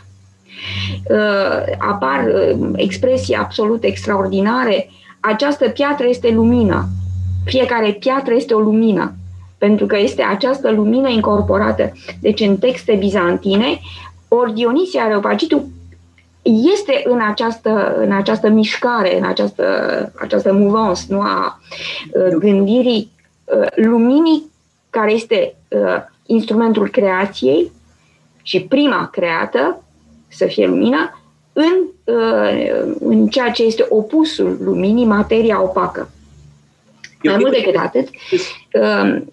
Uh, 1.10 1.76
apar 1.78 2.24
uh, 2.24 2.70
expresii 2.74 3.34
absolut 3.34 3.82
extraordinare. 3.84 4.90
Această 5.20 5.68
piatră 5.68 6.06
este 6.08 6.30
lumină. 6.30 6.88
Fiecare 7.44 7.92
piatră 7.92 8.34
este 8.34 8.54
o 8.54 8.58
lumină, 8.58 9.14
pentru 9.58 9.86
că 9.86 9.98
este 9.98 10.22
această 10.22 10.70
lumină 10.70 11.08
incorporată. 11.08 11.92
Deci 12.20 12.40
în 12.40 12.56
texte 12.56 12.94
bizantine, 12.94 13.80
ori 14.28 14.54
Dionisia 14.54 15.02
Areopagitu 15.02 15.70
este 16.74 17.02
în 17.04 17.20
această, 17.28 17.94
în 17.96 18.12
această 18.12 18.48
mișcare, 18.48 19.18
în 19.18 19.24
această, 19.24 19.64
această 20.20 20.52
mouvance 20.52 21.02
nu, 21.08 21.20
a 21.20 21.60
uh, 22.12 22.36
gândirii 22.38 23.10
uh, 23.12 23.17
luminii, 23.74 24.50
care 24.90 25.12
este 25.12 25.54
uh, 25.68 26.02
instrumentul 26.26 26.88
creației 26.88 27.72
și 28.42 28.60
prima 28.62 29.08
creată, 29.12 29.82
să 30.28 30.46
fie 30.46 30.66
lumina, 30.66 31.22
în, 31.52 31.86
în 32.98 33.26
ceea 33.26 33.50
ce 33.50 33.62
este 33.62 33.86
opusul 33.88 34.58
luminii, 34.60 35.04
materia 35.04 35.62
opacă. 35.62 36.10
Mai 37.22 37.36
mult 37.38 37.52
decât 37.52 37.76
atât, 37.76 38.08
um, 38.72 39.32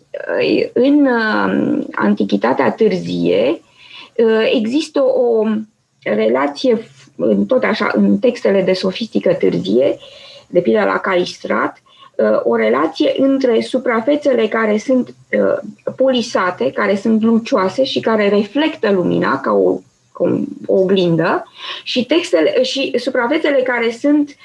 în 0.74 1.08
um, 1.08 1.88
Antichitatea 1.92 2.72
târzie 2.72 3.62
uh, 4.16 4.52
există 4.54 5.02
o 5.02 5.44
relație, 6.04 6.88
tot 7.48 7.64
așa, 7.64 7.92
în 7.94 8.18
textele 8.18 8.62
de 8.62 8.74
sofistică 8.74 9.34
târzie, 9.34 9.98
de 10.48 10.60
pildă 10.60 10.84
la 10.84 10.98
Calistrat, 10.98 11.82
uh, 11.84 11.95
o 12.44 12.56
relație 12.56 13.14
între 13.18 13.62
suprafețele 13.62 14.48
care 14.48 14.78
sunt 14.78 15.10
uh, 15.10 15.94
polisate, 15.96 16.72
care 16.72 16.96
sunt 16.96 17.24
lucioase 17.24 17.84
și 17.84 18.00
care 18.00 18.30
reflectă 18.30 18.92
lumina 18.92 19.40
ca 19.40 19.52
o, 19.52 19.80
ca 20.12 20.44
o 20.66 20.74
oglindă 20.82 21.48
și, 21.84 22.06
textele, 22.06 22.64
și 22.64 22.94
suprafețele 22.98 23.62
care 23.62 23.92
sunt 23.92 24.36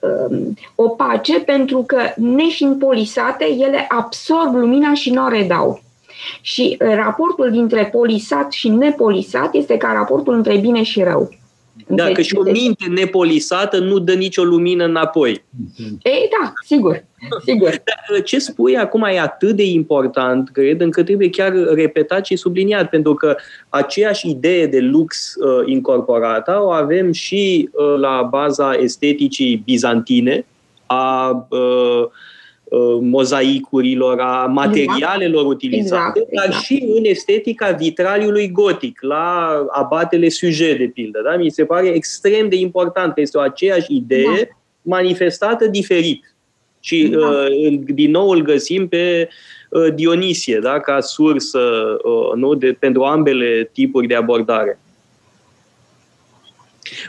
Um, 0.00 0.54
opace 0.74 1.40
pentru 1.40 1.82
că, 1.82 1.98
nefiind 2.16 2.78
polisate, 2.78 3.44
ele 3.44 3.86
absorb 3.88 4.54
lumina 4.54 4.94
și 4.94 5.10
nu 5.10 5.24
o 5.24 5.28
redau. 5.28 5.82
Și 6.40 6.76
uh, 6.80 6.94
raportul 6.94 7.50
dintre 7.50 7.84
polisat 7.84 8.52
și 8.52 8.68
nepolisat 8.68 9.54
este 9.54 9.76
ca 9.76 9.92
raportul 9.92 10.34
între 10.34 10.56
bine 10.56 10.82
și 10.82 11.02
rău. 11.02 11.28
Da, 11.90 12.12
că 12.12 12.22
și 12.22 12.36
o 12.36 12.42
minte 12.42 12.86
nepolisată 12.88 13.78
nu 13.78 13.98
dă 13.98 14.12
nicio 14.12 14.42
lumină 14.42 14.84
înapoi. 14.84 15.44
Ei, 16.02 16.28
da, 16.40 16.52
sigur. 16.64 17.04
sigur. 17.44 17.68
Dar 17.88 18.16
uh, 18.16 18.24
ce 18.24 18.38
spui 18.38 18.76
acum 18.76 19.02
e 19.02 19.20
atât 19.20 19.56
de 19.56 19.64
important, 19.64 20.50
cred, 20.50 20.80
încât 20.80 21.04
trebuie 21.04 21.30
chiar 21.30 21.52
repetat 21.52 22.26
și 22.26 22.36
subliniat, 22.36 22.88
pentru 22.88 23.14
că 23.14 23.36
aceeași 23.68 24.28
idee 24.28 24.66
de 24.66 24.80
lux 24.80 25.34
uh, 25.34 25.62
incorporată 25.66 26.60
o 26.62 26.70
avem 26.70 27.12
și 27.12 27.68
uh, 27.72 27.98
la 27.98 28.28
baza 28.30 28.72
esteticii 28.74 29.62
bizantine, 29.64 30.46
a 30.86 31.30
uh, 31.48 31.58
Uh, 31.60 32.10
mozaicurilor, 33.00 34.20
a 34.20 34.46
materialelor 34.46 35.40
exact. 35.40 35.54
utilizate, 35.54 36.18
exact, 36.18 36.34
dar 36.34 36.46
exact. 36.46 36.64
și 36.64 36.84
în 36.96 37.04
estetica 37.04 37.70
vitraliului 37.70 38.50
gotic, 38.50 39.02
la 39.02 39.48
abatele 39.70 40.28
sujet, 40.28 40.78
de 40.78 40.90
pildă. 40.94 41.20
Da? 41.24 41.36
Mi 41.36 41.50
se 41.50 41.64
pare 41.64 41.88
extrem 41.88 42.48
de 42.48 42.56
important 42.56 43.14
că 43.14 43.20
este 43.20 43.38
o 43.38 43.40
aceeași 43.40 43.94
idee 43.94 44.22
da. 44.36 44.56
manifestată 44.82 45.66
diferit. 45.66 46.34
Și 46.80 47.08
da. 47.08 47.26
uh, 47.28 47.78
din 47.86 48.10
nou 48.10 48.28
îl 48.28 48.42
găsim 48.42 48.88
pe 48.88 49.28
uh, 49.70 49.94
Dionisie, 49.94 50.58
da? 50.62 50.80
ca 50.80 51.00
sursă 51.00 51.58
uh, 52.02 52.34
nu? 52.34 52.54
de, 52.54 52.76
pentru 52.78 53.02
ambele 53.02 53.70
tipuri 53.72 54.06
de 54.06 54.14
abordare. 54.14 54.78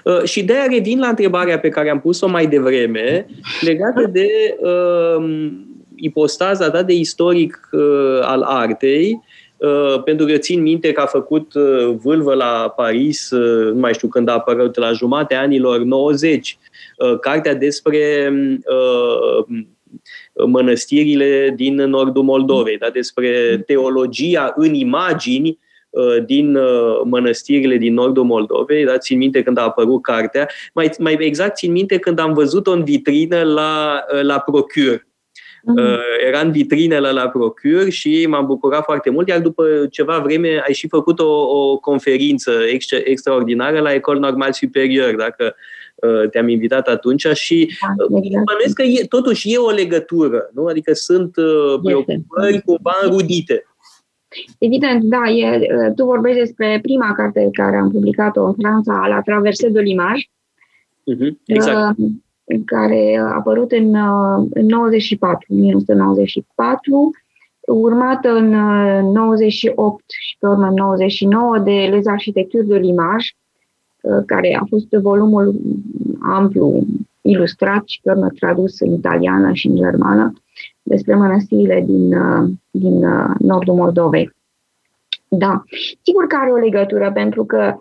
Uh, 0.03 0.23
și 0.23 0.43
de-aia 0.43 0.67
revin 0.69 0.99
la 0.99 1.07
întrebarea 1.07 1.59
pe 1.59 1.69
care 1.69 1.89
am 1.89 1.99
pus-o 1.99 2.27
mai 2.27 2.47
devreme, 2.47 3.25
legată 3.61 4.09
de 4.11 4.57
uh, 4.59 5.51
ipostaza 5.95 6.69
ta 6.69 6.83
de 6.83 6.93
istoric 6.93 7.69
uh, 7.71 8.19
al 8.21 8.41
artei, 8.41 9.21
uh, 9.57 10.03
pentru 10.03 10.25
că 10.25 10.37
țin 10.37 10.61
minte 10.61 10.91
că 10.91 11.01
a 11.01 11.05
făcut 11.05 11.53
uh, 11.53 11.95
vâlvă 12.03 12.33
la 12.33 12.73
Paris, 12.75 13.31
uh, 13.31 13.73
nu 13.73 13.79
mai 13.79 13.93
știu 13.93 14.07
când 14.07 14.27
a 14.27 14.33
apărut, 14.33 14.77
la 14.77 14.91
jumate 14.91 15.35
anilor 15.35 15.79
90, 15.79 16.57
uh, 16.97 17.19
cartea 17.19 17.55
despre 17.55 18.33
uh, 18.55 19.45
mănăstirile 20.45 21.53
din 21.55 21.75
nordul 21.75 22.23
Moldovei, 22.23 22.77
da, 22.77 22.89
despre 22.89 23.63
teologia 23.65 24.53
în 24.55 24.73
imagini 24.73 25.49
Uh, 25.49 25.69
din 26.25 26.55
uh, 26.55 27.01
mănăstirile 27.03 27.77
din 27.77 27.93
nordul 27.93 28.23
Moldovei, 28.23 28.85
da? 28.85 28.97
țin 28.97 29.17
minte 29.17 29.43
când 29.43 29.57
a 29.57 29.61
apărut 29.61 30.01
cartea, 30.01 30.49
mai, 30.73 30.91
mai 30.99 31.17
exact 31.19 31.55
țin 31.55 31.71
minte 31.71 31.97
când 31.97 32.19
am 32.19 32.33
văzut-o 32.33 32.71
în 32.71 32.83
vitrină 32.83 33.41
la, 33.43 34.03
uh, 34.13 34.21
la 34.21 34.39
Procure. 34.39 35.05
Mm-hmm. 35.61 36.25
Era 36.27 36.39
în 36.39 36.51
vitrină 36.51 36.97
la, 36.97 37.11
la 37.11 37.29
Procure 37.29 37.89
și 37.89 38.25
m-am 38.29 38.45
bucurat 38.45 38.83
foarte 38.83 39.09
mult, 39.09 39.27
iar 39.27 39.39
după 39.39 39.87
ceva 39.89 40.19
vreme 40.19 40.63
ai 40.65 40.73
și 40.73 40.87
făcut 40.87 41.19
o, 41.19 41.29
o 41.29 41.77
conferință 41.77 42.51
extra, 42.51 42.97
extraordinară 43.03 43.79
la 43.79 43.93
Ecole 43.93 44.19
Normal 44.19 44.51
Superior, 44.53 45.15
dacă 45.15 45.55
te-am 46.31 46.47
invitat 46.47 46.87
atunci 46.87 47.27
și 47.27 47.77
da, 47.81 48.05
bănuiesc 48.45 48.73
că 48.73 48.81
e, 48.81 49.05
totuși 49.05 49.53
e 49.53 49.57
o 49.57 49.69
legătură, 49.69 50.49
nu? 50.53 50.65
Adică 50.65 50.93
sunt 50.93 51.31
preocupări 51.83 52.61
cumva 52.65 52.97
înrudite. 53.03 53.65
Evident, 54.57 55.03
da, 55.03 55.29
e, 55.29 55.59
tu 55.95 56.05
vorbești 56.05 56.39
despre 56.39 56.79
prima 56.81 57.13
carte 57.13 57.49
care 57.51 57.77
am 57.77 57.91
publicat-o 57.91 58.45
în 58.45 58.53
Franța, 58.53 59.07
La 59.07 59.21
traversée 59.21 59.71
de 59.71 59.81
l'image. 59.81 60.25
Uh-huh, 61.11 61.31
exact. 61.45 61.95
care 62.65 63.19
a 63.19 63.33
apărut 63.35 63.71
în, 63.71 63.95
în 64.53 64.65
94, 64.65 65.45
1994, 65.53 67.11
urmată 67.67 68.29
în 68.29 68.49
98 69.11 70.03
și 70.07 70.37
pe 70.39 70.47
urmă 70.47 70.67
în 70.67 70.73
99 70.73 71.59
de 71.59 71.71
Les 71.71 72.05
Architectures 72.05 72.67
de 72.67 72.79
l'Image, 72.79 73.35
care 74.25 74.57
a 74.61 74.65
fost 74.69 74.89
volumul 74.89 75.55
amplu, 76.21 76.83
ilustrat 77.21 77.83
și 77.87 77.99
pe 78.03 78.11
urmă 78.11 78.29
tradus 78.29 78.79
în 78.79 78.93
italiană 78.93 79.53
și 79.53 79.67
în 79.67 79.75
germană 79.75 80.33
despre 80.81 81.15
mănăstirile 81.15 81.83
din, 81.85 82.15
din 82.71 82.99
nordul 83.37 83.75
Moldovei. 83.75 84.31
Da, 85.27 85.63
sigur 86.03 86.27
că 86.27 86.35
are 86.35 86.51
o 86.51 86.55
legătură, 86.55 87.11
pentru 87.11 87.45
că, 87.45 87.77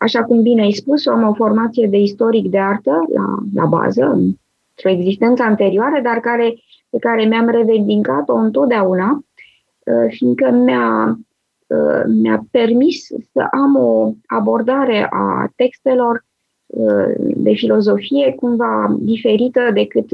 așa 0.00 0.24
cum 0.24 0.42
bine 0.42 0.62
ai 0.62 0.72
spus, 0.72 1.06
am 1.06 1.28
o 1.28 1.34
formație 1.34 1.86
de 1.86 1.96
istoric 1.96 2.50
de 2.50 2.58
artă 2.58 3.04
la, 3.14 3.38
la 3.54 3.66
bază, 3.66 4.04
într-o 4.04 4.88
existență 4.88 5.42
anterioară, 5.42 6.00
dar 6.02 6.20
care, 6.20 6.54
pe 6.90 6.98
care 6.98 7.24
mi-am 7.24 7.48
revendicat-o 7.48 8.34
întotdeauna, 8.34 9.24
fiindcă 10.08 10.50
mi-a, 10.50 11.18
mi-a 12.06 12.46
permis 12.50 13.06
să 13.06 13.46
am 13.50 13.76
o 13.76 14.12
abordare 14.26 15.08
a 15.10 15.50
textelor 15.56 16.24
de 17.18 17.52
filozofie 17.52 18.32
cumva 18.32 18.96
diferită 18.98 19.60
decât 19.74 20.06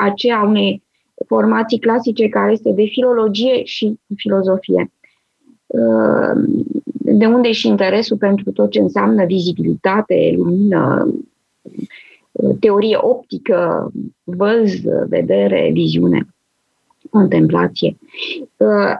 aceea 0.00 0.42
unei 0.42 0.82
formații 1.26 1.78
clasice 1.78 2.28
care 2.28 2.52
este 2.52 2.72
de 2.72 2.84
filologie 2.84 3.64
și 3.64 3.98
filozofie. 4.16 4.92
Uh, 5.66 6.32
de 6.92 7.26
unde 7.26 7.52
și 7.52 7.68
interesul 7.68 8.16
pentru 8.16 8.52
tot 8.52 8.70
ce 8.70 8.80
înseamnă 8.80 9.24
vizibilitate, 9.24 10.32
lumină, 10.36 11.12
uh, 12.32 12.56
teorie 12.60 12.96
optică, 13.00 13.90
văz, 14.24 14.80
vedere, 15.08 15.70
viziune, 15.72 16.26
contemplație. 17.10 17.96
Uh, 18.56 18.94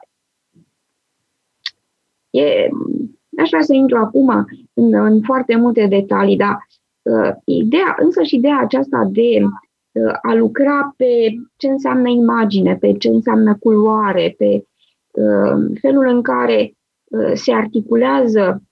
e, 2.30 2.68
aș 3.38 3.48
vrea 3.48 3.62
să 3.62 3.74
intru 3.74 3.96
acum 3.96 4.46
în, 4.74 4.94
în 4.94 5.20
foarte 5.22 5.56
multe 5.56 5.86
detalii, 5.86 6.36
dar 6.36 6.68
ideea, 7.44 7.96
însă 7.98 8.22
și 8.22 8.34
ideea 8.34 8.60
aceasta 8.60 9.08
de 9.12 9.42
a 10.22 10.34
lucra 10.34 10.94
pe 10.96 11.34
ce 11.56 11.68
înseamnă 11.68 12.08
imagine, 12.08 12.76
pe 12.76 12.92
ce 12.92 13.08
înseamnă 13.08 13.56
culoare, 13.60 14.34
pe 14.38 14.64
uh, 15.10 15.78
felul 15.80 16.06
în 16.06 16.22
care 16.22 16.72
uh, 17.04 17.32
se 17.34 17.52
articulează, 17.52 18.62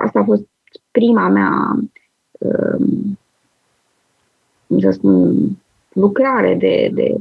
asta 0.00 0.18
a 0.18 0.24
fost 0.24 0.46
prima 0.90 1.28
mea 1.28 1.78
uh, 2.38 2.86
să 4.80 4.90
spun, 4.90 5.48
lucrare 5.92 6.54
de, 6.54 6.90
de, 6.94 7.16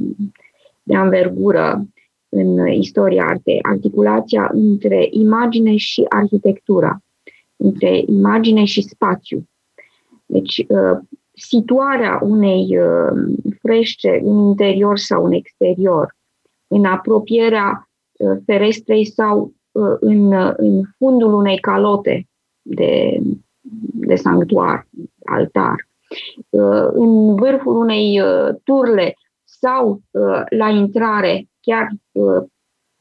de 0.83 0.95
anvergură 0.95 1.87
în 2.29 2.67
istoria 2.67 3.25
artei, 3.25 3.59
articulația 3.61 4.49
între 4.53 5.07
imagine 5.11 5.75
și 5.75 6.05
arhitectura, 6.09 7.01
între 7.55 8.03
imagine 8.05 8.63
și 8.63 8.81
spațiu. 8.81 9.47
Deci, 10.25 10.65
situarea 11.33 12.19
unei 12.23 12.77
uh, 12.77 13.35
frește 13.59 14.21
în 14.23 14.47
interior 14.47 14.97
sau 14.97 15.25
în 15.25 15.31
exterior, 15.31 16.15
în 16.67 16.85
apropierea 16.85 17.89
uh, 18.11 18.37
ferestrei 18.45 19.05
sau 19.05 19.53
uh, 19.71 19.95
în, 19.99 20.31
în 20.57 20.81
fundul 20.97 21.33
unei 21.33 21.59
calote 21.59 22.27
de, 22.61 23.19
de 23.93 24.15
sanctuar, 24.15 24.87
altar, 25.25 25.75
în 26.91 27.35
vârful 27.35 27.77
unei 27.77 28.21
turle 28.63 29.13
sau 29.43 30.01
la 30.49 30.69
intrare, 30.69 31.47
chiar 31.59 31.89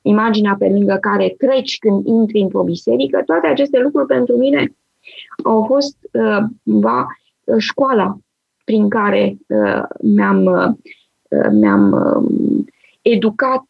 imaginea 0.02 0.56
pe 0.58 0.68
lângă 0.68 0.96
care 1.00 1.34
treci 1.38 1.78
când 1.78 2.06
intri 2.06 2.40
într-o 2.40 2.62
biserică, 2.62 3.22
toate 3.26 3.46
aceste 3.46 3.78
lucruri 3.78 4.06
pentru 4.06 4.36
mine 4.36 4.76
au 5.44 5.64
fost 5.64 5.96
cumva 6.64 7.00
Uh, 7.00 7.21
școala 7.58 8.18
prin 8.64 8.88
care 8.88 9.36
uh, 9.46 9.82
mi-am, 10.00 10.44
uh, 10.44 11.48
mi-am 11.50 11.94
educat 13.02 13.64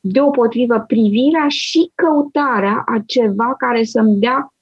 deopotrivă 0.00 0.84
privirea 0.86 1.44
și 1.48 1.90
căutarea 1.94 2.82
a 2.86 3.02
ceva 3.06 3.54
care 3.58 3.84
să-mi 3.84 4.18
dea 4.18 4.54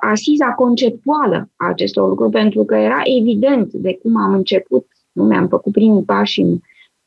asiza 0.00 0.52
conceptuală 0.52 1.48
a 1.56 1.66
acestor 1.66 2.08
lucruri, 2.08 2.30
pentru 2.30 2.64
că 2.64 2.74
era 2.74 3.00
evident 3.04 3.72
de 3.72 3.98
cum 4.02 4.16
am 4.16 4.32
început, 4.32 4.86
nu 5.12 5.24
mi-am 5.24 5.48
făcut 5.48 5.72
primii 5.72 6.02
pași 6.02 6.40
în, 6.40 6.58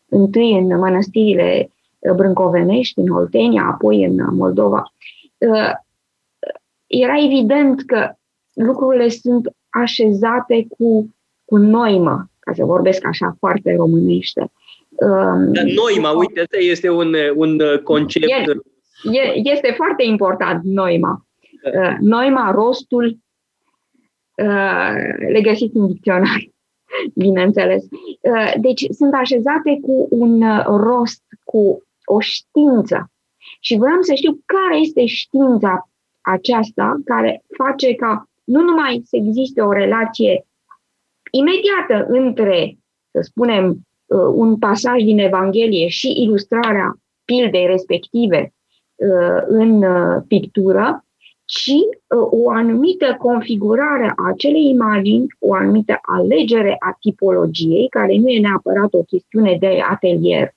întâi 0.10 0.58
în 0.58 0.80
mănăstirile 0.80 1.70
brâncovenești, 2.16 3.00
în 3.00 3.10
Oltenia, 3.10 3.64
apoi 3.64 4.04
în 4.04 4.36
Moldova. 4.36 4.94
Era 6.88 7.24
evident 7.24 7.82
că 7.82 8.12
lucrurile 8.54 9.10
sunt 9.10 9.56
așezate 9.74 10.66
cu, 10.78 11.16
cu 11.46 11.58
noimă, 11.58 12.30
ca 12.40 12.54
să 12.54 12.64
vorbesc 12.64 13.06
așa 13.06 13.36
foarte 13.40 13.76
românește. 13.76 14.52
Um, 14.90 15.52
noima, 15.76 16.12
uite, 16.12 16.40
asta 16.40 16.58
este 16.58 16.90
un, 16.90 17.16
un 17.36 17.62
concept. 17.84 18.26
E, 19.12 19.50
este 19.50 19.74
foarte 19.76 20.04
important, 20.04 20.64
noima. 20.64 21.26
Uh, 21.64 21.96
noima, 22.00 22.52
rostul, 22.52 23.18
uh, 24.36 24.94
le 25.32 25.42
găsiți 25.42 25.78
în 25.78 25.88
dicționar, 25.88 26.50
bineînțeles. 27.16 27.84
Uh, 28.22 28.54
deci 28.60 28.86
sunt 28.90 29.14
așezate 29.14 29.80
cu 29.82 30.08
un 30.10 30.44
rost, 30.66 31.24
cu 31.44 31.84
o 32.06 32.20
știință. 32.20 33.12
Și 33.60 33.78
vreau 33.78 34.02
să 34.02 34.14
știu 34.14 34.40
care 34.46 34.78
este 34.78 35.06
știința 35.06 35.90
aceasta 36.22 37.02
care 37.06 37.44
face 37.58 37.94
ca 37.94 38.28
nu 38.44 38.62
numai 38.62 39.02
să 39.06 39.16
existe 39.16 39.62
o 39.62 39.72
relație 39.72 40.46
imediată 41.32 42.06
între, 42.08 42.78
să 43.12 43.20
spunem, 43.22 43.70
uh, 44.06 44.20
un 44.34 44.58
pasaj 44.58 45.04
din 45.04 45.20
Evanghelie 45.20 45.88
și 45.88 46.22
ilustrarea 46.22 46.98
pildei 47.26 47.66
respective 47.66 48.54
uh, 48.96 49.44
în 49.48 49.84
uh, 49.84 50.24
pictură, 50.28 51.06
ci 51.46 51.74
o 52.32 52.50
anumită 52.50 53.16
configurare 53.20 54.14
a 54.16 54.28
acelei 54.28 54.70
imagini, 54.70 55.28
o 55.40 55.54
anumită 55.54 56.00
alegere 56.02 56.76
a 56.80 56.98
tipologiei, 57.00 57.90
care 57.90 58.16
nu 58.16 58.30
e 58.30 58.40
neapărat 58.40 58.94
o 58.94 59.04
chestiune 59.04 59.58
de 59.60 59.80
atelier, 59.90 60.54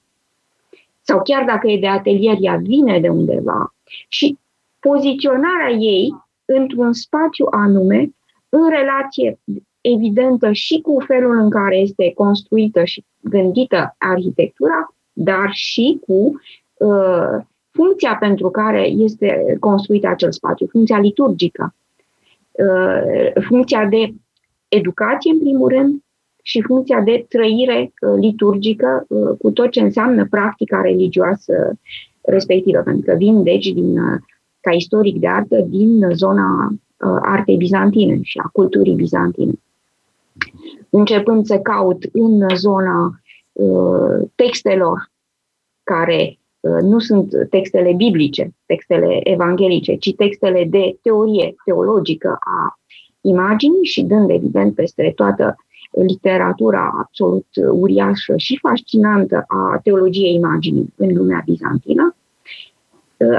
sau 1.03 1.23
chiar 1.23 1.45
dacă 1.45 1.69
e 1.69 1.79
de 1.79 1.89
atelier, 1.89 2.37
ea 2.41 2.57
vine 2.57 3.01
de 3.01 3.09
undeva, 3.09 3.75
și 4.09 4.39
poziționarea 4.81 5.71
ei 5.71 6.15
într-un 6.47 6.93
spațiu 6.93 7.47
anume, 7.51 8.11
în 8.49 8.69
relație 8.69 9.39
evidentă 9.81 10.53
și 10.53 10.81
cu 10.81 10.99
felul 11.07 11.39
în 11.39 11.51
care 11.51 11.77
este 11.77 12.13
construită 12.15 12.85
și 12.85 13.05
gândită 13.21 13.95
arhitectura, 13.99 14.95
dar 15.13 15.49
și 15.51 16.01
cu 16.07 16.41
uh, 16.75 17.45
funcția 17.71 18.17
pentru 18.17 18.51
care 18.51 18.87
este 18.87 19.57
construit 19.61 20.05
acel 20.05 20.33
spațiu, 20.33 20.67
funcția 20.67 20.99
liturgică, 20.99 21.75
uh, 22.51 23.43
funcția 23.49 23.87
de 23.87 24.15
educație, 24.69 25.31
în 25.31 25.39
primul 25.39 25.69
rând, 25.69 26.01
și 26.43 26.63
funcția 26.63 27.01
de 27.01 27.27
trăire 27.29 27.93
uh, 28.01 28.15
liturgică 28.21 29.05
uh, 29.09 29.37
cu 29.39 29.51
tot 29.51 29.71
ce 29.71 29.81
înseamnă 29.81 30.27
practica 30.27 30.81
religioasă 30.81 31.79
respectivă, 32.23 32.81
pentru 32.81 33.03
că 33.11 33.17
vin, 33.17 33.43
deci, 33.43 33.73
din 33.73 33.99
uh, 33.99 34.21
ca 34.67 34.73
istoric 34.73 35.19
de 35.19 35.29
artă 35.29 35.61
din 35.69 36.09
zona 36.13 36.69
uh, 36.71 37.19
artei 37.23 37.57
bizantine 37.57 38.19
și 38.23 38.39
a 38.39 38.49
culturii 38.53 38.95
bizantine. 38.95 39.53
Începând 40.91 41.47
să 41.47 41.59
caut 41.59 42.03
în 42.13 42.47
zona 42.55 43.21
uh, 43.53 44.29
textelor 44.35 45.11
care 45.83 46.39
uh, 46.61 46.81
nu 46.83 46.99
sunt 46.99 47.33
textele 47.51 47.93
biblice, 47.93 48.55
textele 48.67 49.21
evanghelice, 49.23 49.95
ci 49.95 50.15
textele 50.15 50.65
de 50.65 50.99
teorie 51.03 51.55
teologică 51.65 52.37
a 52.41 52.79
imaginii 53.21 53.85
și 53.85 54.03
dând 54.03 54.31
evident 54.31 54.75
peste 54.75 55.13
toată 55.17 55.57
literatura 55.91 56.95
absolut 56.99 57.47
uriașă 57.73 58.37
și 58.37 58.59
fascinantă 58.63 59.45
a 59.47 59.81
teologiei 59.83 60.35
imaginii 60.35 60.93
în 60.97 61.17
lumea 61.17 61.43
bizantină, 61.45 62.17
Uh, 62.17 62.26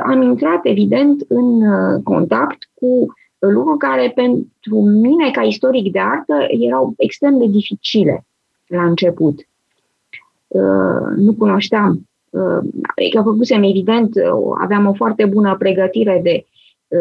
am 0.03 0.21
intrat, 0.21 0.59
evident, 0.63 1.25
în 1.27 1.61
uh, 1.61 2.01
contact 2.03 2.69
cu 2.73 3.13
lucruri 3.39 3.77
care 3.77 4.11
pentru 4.15 4.81
mine, 4.81 5.31
ca 5.31 5.41
istoric 5.41 5.91
de 5.91 5.99
artă, 5.99 6.45
erau 6.47 6.93
extrem 6.97 7.37
de 7.37 7.47
dificile 7.47 8.25
la 8.67 8.83
început. 8.83 9.47
Uh, 10.47 11.15
nu 11.15 11.33
cunoșteam. 11.33 12.01
Adică 12.95 13.21
făcusem, 13.21 13.63
evident, 13.63 14.13
aveam 14.61 14.85
o 14.85 14.93
foarte 14.93 15.25
bună 15.25 15.55
pregătire 15.59 16.19
de 16.23 16.45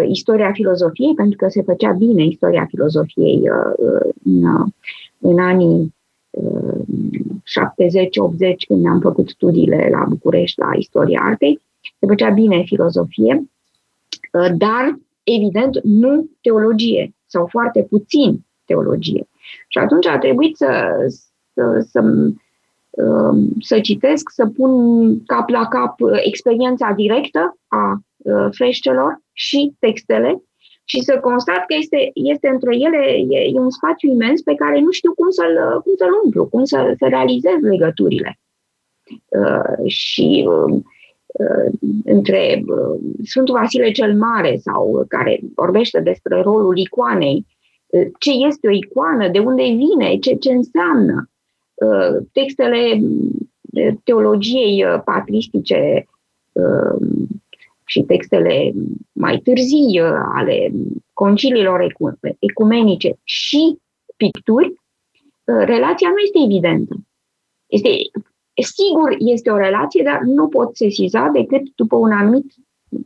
istoria 0.08 0.52
filozofiei, 0.52 1.14
pentru 1.14 1.36
că 1.36 1.48
se 1.48 1.62
făcea 1.62 1.92
bine 1.92 2.24
istoria 2.24 2.66
filozofiei 2.68 3.42
în, 4.24 4.64
în 5.18 5.38
anii 5.38 5.94
70-80, 6.38 6.40
când 8.68 8.86
am 8.86 9.00
făcut 9.00 9.28
studiile 9.28 9.88
la 9.90 10.04
București 10.08 10.60
la 10.60 10.70
istoria 10.76 11.20
artei, 11.22 11.60
se 11.98 12.06
făcea 12.06 12.30
bine 12.30 12.62
filozofie, 12.66 13.50
dar, 14.56 14.98
evident, 15.22 15.80
nu 15.82 16.30
teologie 16.40 17.14
sau 17.26 17.46
foarte 17.46 17.82
puțin 17.82 18.46
teologie. 18.64 19.28
Și 19.68 19.78
atunci 19.78 20.06
a 20.06 20.18
trebuit 20.18 20.56
să, 20.56 20.96
să, 21.54 21.86
să, 21.90 22.00
um, 22.90 23.48
să 23.60 23.80
citesc, 23.80 24.30
să 24.30 24.46
pun 24.46 24.70
cap 25.24 25.48
la 25.48 25.66
cap 25.66 26.00
uh, 26.00 26.18
experiența 26.24 26.92
directă 26.96 27.58
a 27.66 28.00
uh, 28.16 28.48
freștelor 28.50 29.20
și 29.32 29.74
textele 29.78 30.42
și 30.84 31.00
să 31.00 31.18
constat 31.20 31.66
că 31.66 31.74
este, 31.78 32.10
este 32.14 32.48
între 32.48 32.74
ele 32.76 33.02
e, 33.36 33.50
e 33.54 33.58
un 33.58 33.70
spațiu 33.70 34.10
imens 34.10 34.42
pe 34.42 34.54
care 34.54 34.80
nu 34.80 34.90
știu 34.90 35.14
cum 35.14 35.30
să-l, 35.30 35.80
cum 35.84 35.92
să-l 35.96 36.20
umplu, 36.24 36.46
cum 36.46 36.64
să, 36.64 36.94
să 36.98 37.06
realizez 37.08 37.60
legăturile. 37.60 38.38
Uh, 39.28 39.90
și 39.90 40.46
uh, 40.48 40.72
uh, 40.72 40.82
între 42.04 42.64
uh, 42.66 43.00
Sfântul 43.24 43.54
Vasile 43.54 43.90
cel 43.90 44.16
Mare 44.16 44.56
sau 44.56 45.04
care 45.08 45.40
vorbește 45.54 46.00
despre 46.00 46.40
rolul 46.40 46.78
icoanei 46.78 47.46
ce 48.18 48.30
este 48.30 48.68
o 48.68 48.70
icoană, 48.70 49.28
de 49.28 49.38
unde 49.38 49.62
vine, 49.62 50.16
ce, 50.18 50.34
ce 50.34 50.52
înseamnă. 50.52 51.30
Uh, 51.74 52.26
textele 52.32 53.00
uh, 53.00 53.94
teologiei 54.04 54.84
uh, 54.84 55.00
patristice 55.04 56.06
și 57.84 58.02
textele 58.02 58.72
mai 59.12 59.38
târzii 59.38 60.00
ale 60.34 60.72
conciliilor 61.12 61.94
ecumenice 62.38 63.18
și 63.24 63.78
picturi, 64.16 64.72
relația 65.44 66.08
nu 66.08 66.16
este 66.24 66.38
evidentă. 66.44 66.96
Este, 67.66 67.88
sigur, 68.62 69.16
este 69.18 69.50
o 69.50 69.56
relație, 69.56 70.02
dar 70.04 70.20
nu 70.20 70.48
pot 70.48 70.76
sesiza 70.76 71.28
decât 71.32 71.62
după 71.74 71.96
un 71.96 72.12
anumit 72.12 72.54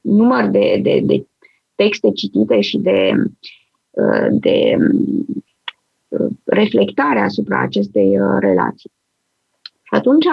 număr 0.03 0.47
de, 0.47 0.81
de, 0.83 1.01
de 1.05 1.27
texte 1.75 2.11
citite 2.11 2.61
și 2.61 2.79
de 2.79 3.13
de 4.31 4.77
uh, 6.09 6.31
reflectare 6.45 7.21
asupra 7.21 7.61
acestei 7.61 8.21
uh, 8.21 8.37
relații. 8.41 8.93
Și 9.83 9.95
atunci, 9.95 10.25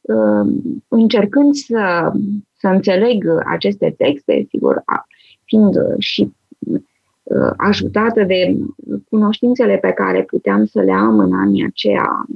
uh, 0.00 0.52
încercând 0.88 1.54
să, 1.54 2.12
să 2.56 2.68
înțeleg 2.68 3.24
aceste 3.46 3.94
texte, 3.98 4.46
sigur, 4.48 4.82
fiind 5.44 5.74
și 5.98 6.32
ajutată 7.56 8.24
de 8.24 8.56
cunoștințele 9.08 9.76
pe 9.76 9.90
care 9.90 10.22
puteam 10.22 10.66
să 10.66 10.80
le 10.80 10.92
am 10.92 11.18
în 11.18 11.32
anii 11.34 11.64
aceia, 11.64 12.26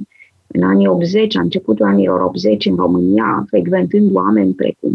în 0.55 0.63
anii 0.63 0.87
80, 0.87 1.35
a 1.35 1.41
începutul 1.41 1.85
anilor 1.85 2.21
80 2.21 2.65
în 2.65 2.75
România, 2.75 3.45
frecventând 3.47 4.15
oameni 4.15 4.53
precum 4.53 4.93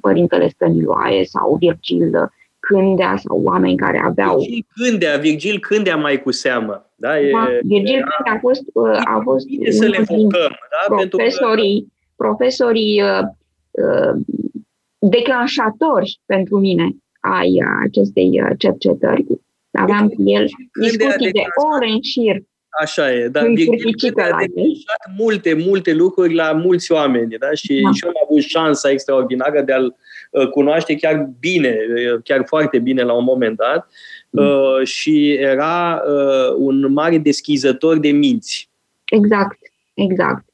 Părintele 0.00 0.48
Stăniloae 0.48 1.24
sau 1.24 1.56
Virgil 1.60 2.30
Cândea 2.60 3.16
sau 3.16 3.42
oameni 3.42 3.76
care 3.76 4.02
aveau... 4.04 4.38
Virgil 4.38 4.66
Cândea, 4.74 5.16
Virgil 5.16 5.58
Cândea 5.58 5.96
mai 5.96 6.22
cu 6.22 6.30
seamă. 6.30 6.90
Da, 6.94 7.20
e, 7.20 7.30
da, 7.30 7.48
Virgil 7.62 8.04
Cândea 8.10 8.32
a 8.34 8.38
fost, 8.40 8.62
uh, 8.72 9.00
a 9.04 9.20
fost 9.22 9.46
bine 9.46 9.70
să 9.70 9.86
le 9.86 9.98
focăm, 9.98 10.28
da? 10.88 11.06
profesorii, 11.08 11.80
că... 11.80 12.24
profesorii 12.24 13.02
uh, 13.02 13.20
uh, 13.70 14.20
declanșatori 14.98 16.20
pentru 16.26 16.58
mine 16.58 16.96
ai 17.20 17.62
acestei 17.82 18.40
uh, 18.42 18.50
cercetări. 18.58 19.26
Aveam 19.70 20.08
cu 20.08 20.22
el 20.24 20.46
discuții 20.80 21.32
de 21.32 21.44
ore 21.74 21.88
în 21.90 22.02
șir 22.02 22.42
Așa 22.80 23.12
e, 23.12 23.28
dar 23.28 23.46
Virgil 23.46 24.12
a 24.16 24.36
declanșat 24.38 25.10
multe, 25.16 25.54
multe 25.54 25.92
lucruri 25.92 26.34
la 26.34 26.52
mulți 26.52 26.92
oameni, 26.92 27.36
da? 27.38 27.52
Și, 27.52 27.80
da. 27.84 27.90
și 27.90 28.04
eu 28.04 28.08
am 28.08 28.22
avut 28.24 28.42
șansa 28.42 28.90
extraordinară 28.90 29.60
de 29.62 29.72
a-l 29.72 29.96
uh, 30.30 30.48
cunoaște 30.48 30.94
chiar 30.94 31.30
bine, 31.40 31.76
uh, 32.14 32.20
chiar 32.24 32.42
foarte 32.46 32.78
bine 32.78 33.02
la 33.02 33.12
un 33.12 33.24
moment 33.24 33.56
dat 33.56 33.88
mm. 34.30 34.44
uh, 34.44 34.86
și 34.86 35.32
era 35.32 36.02
uh, 36.06 36.54
un 36.56 36.92
mare 36.92 37.18
deschizător 37.18 37.98
de 37.98 38.10
minți. 38.10 38.70
Exact, 39.04 39.58
exact. 39.94 40.44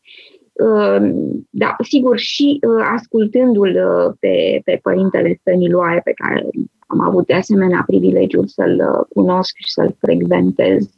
Uh, 0.52 1.10
da, 1.50 1.76
sigur, 1.78 2.18
și 2.18 2.60
uh, 2.60 2.86
ascultându-l 2.94 3.76
pe, 4.20 4.60
pe 4.64 4.78
Părintele 4.82 5.38
Stăniloae, 5.40 6.00
pe 6.04 6.12
care 6.12 6.46
am 6.86 7.00
avut 7.00 7.26
de 7.26 7.34
asemenea 7.34 7.82
privilegiul 7.86 8.46
să-l 8.46 9.06
cunosc 9.08 9.54
și 9.56 9.72
să-l 9.72 9.96
frecventez 10.00 10.88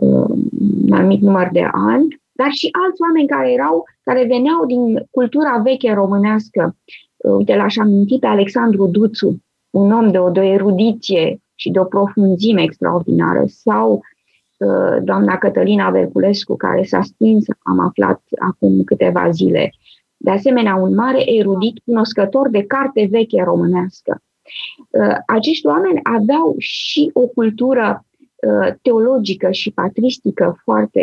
un 0.00 0.92
anumit 0.92 1.20
număr 1.20 1.48
de 1.52 1.68
ani, 1.72 2.20
dar 2.32 2.50
și 2.50 2.68
alți 2.84 3.02
oameni 3.02 3.28
care 3.28 3.52
erau, 3.52 3.84
care 4.02 4.24
veneau 4.26 4.66
din 4.66 5.06
cultura 5.10 5.60
veche 5.64 5.92
românească. 5.92 6.76
Uite, 7.16 7.56
l-aș 7.56 7.76
aminti 7.76 8.18
pe 8.18 8.26
Alexandru 8.26 8.86
Duțu, 8.86 9.42
un 9.70 9.92
om 9.92 10.10
de 10.10 10.18
o, 10.18 10.30
de 10.30 10.40
o 10.40 10.42
erudiție 10.42 11.40
și 11.54 11.70
de 11.70 11.78
o 11.78 11.84
profunzime 11.84 12.62
extraordinară, 12.62 13.44
sau 13.46 13.92
uh, 14.58 14.96
doamna 15.02 15.38
Cătălina 15.38 15.90
Verculescu, 15.90 16.56
care 16.56 16.82
s-a 16.82 17.02
stins, 17.02 17.44
am 17.62 17.78
aflat 17.78 18.22
acum 18.38 18.84
câteva 18.84 19.30
zile. 19.30 19.72
De 20.16 20.30
asemenea, 20.30 20.74
un 20.74 20.94
mare 20.94 21.32
erudit 21.32 21.78
cunoscător 21.84 22.48
de 22.48 22.62
carte 22.62 23.08
veche 23.10 23.42
românească. 23.42 24.22
Uh, 24.90 25.16
acești 25.26 25.66
oameni 25.66 26.00
aveau 26.02 26.54
și 26.58 27.10
o 27.12 27.26
cultură 27.26 28.02
Uh, 28.02 28.07
teologică 28.82 29.50
și 29.50 29.70
patristică 29.70 30.60
foarte 30.62 31.00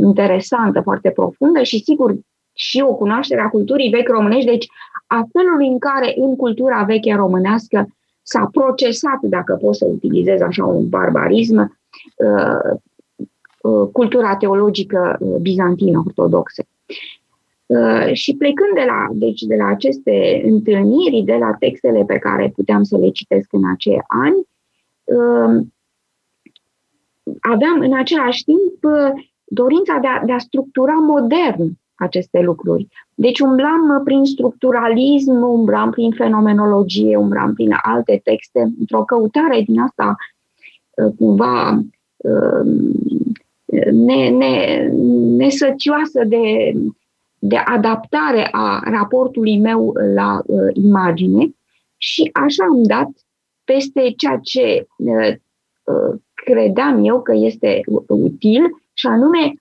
interesantă, 0.00 0.80
foarte 0.80 1.10
profundă 1.10 1.62
și, 1.62 1.82
sigur, 1.82 2.14
și 2.52 2.80
o 2.80 2.94
cunoaștere 2.94 3.40
a 3.40 3.48
culturii 3.48 3.90
vechi 3.90 4.08
românești, 4.08 4.50
deci 4.50 4.68
a 5.06 5.26
felului 5.32 5.66
în 5.66 5.78
care 5.78 6.14
în 6.16 6.36
cultura 6.36 6.82
veche 6.82 7.14
românească 7.14 7.88
s-a 8.22 8.48
procesat, 8.52 9.18
dacă 9.20 9.58
pot 9.60 9.76
să 9.76 9.84
utilizez 9.84 10.40
așa 10.40 10.64
un 10.64 10.88
barbarism, 10.88 11.78
uh, 12.16 12.78
uh, 13.60 13.88
cultura 13.92 14.36
teologică 14.36 15.18
bizantină-ortodoxă. 15.40 16.64
Și 18.12 18.36
plecând 18.36 18.74
de 18.74 18.84
la, 18.86 19.08
deci 19.12 19.40
de 19.40 19.54
la 19.54 19.66
aceste 19.66 20.42
întâlniri, 20.44 21.22
de 21.22 21.36
la 21.40 21.56
textele 21.58 22.04
pe 22.04 22.18
care 22.18 22.52
puteam 22.54 22.82
să 22.82 22.96
le 22.96 23.08
citesc 23.08 23.52
în 23.52 23.62
acei 23.72 24.02
ani, 24.06 24.46
aveam 27.40 27.80
în 27.80 27.94
același 27.94 28.44
timp 28.44 28.82
uh, 28.82 29.24
dorința 29.44 29.98
de 30.00 30.06
a, 30.06 30.24
de 30.24 30.32
a 30.32 30.38
structura 30.38 30.92
modern 30.92 31.70
aceste 31.94 32.40
lucruri. 32.40 32.88
Deci 33.14 33.40
umblam 33.40 33.96
uh, 33.96 34.00
prin 34.04 34.24
structuralism, 34.24 35.42
umblam 35.42 35.90
prin 35.90 36.10
fenomenologie, 36.10 37.16
umblam 37.16 37.54
prin 37.54 37.76
alte 37.82 38.20
texte, 38.24 38.72
într-o 38.78 39.04
căutare 39.04 39.62
din 39.66 39.80
asta 39.80 40.16
uh, 40.90 41.12
cumva 41.18 41.82
ne, 43.90 44.28
ne, 44.28 44.86
nesăcioasă 45.36 46.24
de, 46.24 46.72
de 47.38 47.56
adaptare 47.56 48.48
a 48.50 48.82
raportului 48.84 49.58
meu 49.58 49.92
la 50.14 50.42
uh, 50.46 50.70
imagine 50.72 51.54
și 51.96 52.30
așa 52.32 52.64
am 52.64 52.82
dat 52.82 53.08
peste 53.64 54.12
ceea 54.16 54.40
ce 54.42 54.86
uh, 54.96 55.34
credeam 56.44 57.04
eu 57.04 57.22
că 57.22 57.32
este 57.34 57.80
util, 58.06 58.62
și 58.92 59.06
anume 59.06 59.54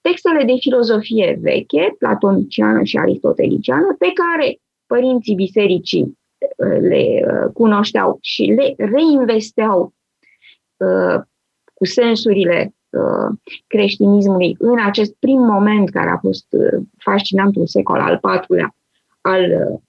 textele 0.00 0.44
de 0.44 0.54
filozofie 0.58 1.38
veche, 1.40 1.94
platoniciană 1.98 2.82
și 2.82 2.96
aristoteliciană, 2.96 3.96
pe 3.98 4.12
care 4.14 4.60
părinții 4.86 5.34
bisericii 5.34 6.02
uh, 6.02 6.78
le 6.80 7.24
uh, 7.26 7.52
cunoșteau 7.54 8.18
și 8.20 8.42
le 8.42 8.74
reinvesteau 8.76 9.94
uh, 10.76 11.20
cu 11.74 11.84
sensurile 11.84 12.74
creștinismului 13.66 14.56
în 14.58 14.78
acest 14.84 15.14
prim 15.18 15.38
moment 15.38 15.90
care 15.90 16.10
a 16.10 16.18
fost 16.18 16.46
fascinantul 16.98 17.66
secol 17.66 18.00
al 18.00 18.20
IV-lea 18.22 18.74
al 19.20 19.80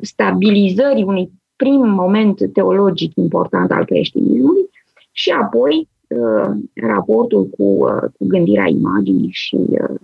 stabilizării 0.00 1.02
unui 1.02 1.30
prim 1.62 1.88
moment 1.88 2.52
teologic 2.52 3.14
important 3.14 3.70
al 3.70 3.84
creștinismului 3.84 4.70
și 5.12 5.30
apoi 5.30 5.88
uh, 6.08 6.50
raportul 6.74 7.46
cu, 7.46 7.62
uh, 7.62 8.02
cu 8.18 8.26
gândirea 8.26 8.68
imaginii 8.68 9.30
și 9.32 9.56
uh, 9.56 10.00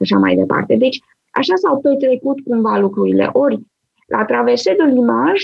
așa 0.00 0.18
mai 0.18 0.34
departe. 0.34 0.76
Deci, 0.76 0.98
așa 1.30 1.54
s-au 1.54 1.80
petrecut 1.80 2.40
cumva 2.40 2.78
lucrurile. 2.78 3.28
Ori, 3.32 3.58
la 4.06 4.24
traversedul 4.24 4.96
imaj, 4.96 5.40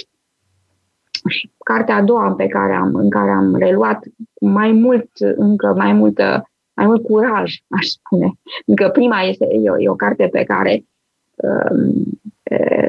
și 1.28 1.50
cartea 1.64 1.96
a 1.96 2.02
doua 2.02 2.32
pe 2.32 2.46
care 2.46 2.74
am, 2.74 2.94
în 2.94 3.10
care 3.10 3.30
am 3.30 3.56
reluat 3.56 4.04
mai 4.40 4.72
mult, 4.72 5.10
încă 5.36 5.74
mai 5.76 5.92
multă, 5.92 6.50
mai 6.74 6.86
mult 6.86 7.02
curaj, 7.02 7.54
aș 7.68 7.86
spune. 7.86 8.32
Încă 8.66 8.88
prima 8.88 9.20
este, 9.20 9.46
e 9.50 9.70
o, 9.70 9.80
e 9.80 9.88
o 9.88 9.94
carte 9.94 10.28
pe 10.32 10.44
care 10.44 10.72
um, 10.74 10.86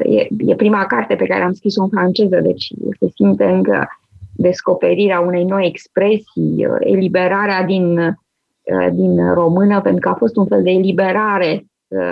e, 0.02 0.28
e 0.46 0.54
prima 0.54 0.86
carte 0.86 1.14
pe 1.14 1.26
care 1.26 1.42
am 1.42 1.52
scris-o 1.52 1.82
în 1.82 1.88
franceză, 1.88 2.40
deci 2.40 2.72
se 3.00 3.06
simte 3.14 3.44
încă 3.44 3.88
descoperirea 4.36 5.20
unei 5.20 5.44
noi 5.44 5.66
expresii, 5.66 6.66
eliberarea 6.80 7.64
din, 7.64 8.16
din 8.92 9.32
română, 9.32 9.80
pentru 9.80 10.00
că 10.00 10.08
a 10.08 10.14
fost 10.14 10.36
un 10.36 10.46
fel 10.46 10.62
de 10.62 10.70
eliberare 10.70 11.64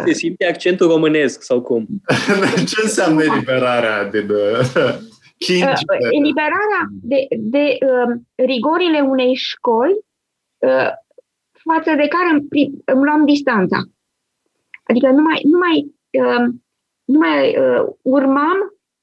se 0.05 0.12
simte 0.12 0.47
accentul 0.47 0.89
românesc 0.89 1.43
sau 1.43 1.62
cum? 1.62 1.87
Ce 2.70 2.80
înseamnă 2.82 3.22
eliberarea 3.22 4.05
din 4.05 4.30
uh, 4.30 4.99
Eliberarea 6.18 6.82
de, 7.03 7.26
de 7.30 7.78
uh, 7.80 8.16
rigorile 8.34 9.01
unei 9.01 9.34
școli 9.34 9.99
uh, 10.59 10.91
față 11.53 11.95
de 11.97 12.09
care 12.09 12.28
îmi, 12.30 12.72
îmi 12.84 13.05
luam 13.05 13.24
distanța. 13.24 13.78
Adică 14.82 15.07
nu 15.11 15.22
mai, 15.22 15.41
nu 15.45 15.59
mai, 15.59 15.76
uh, 15.84 15.93
nu 17.05 17.19
mai 17.19 17.57
uh, 17.59 17.87
urmam 18.03 18.57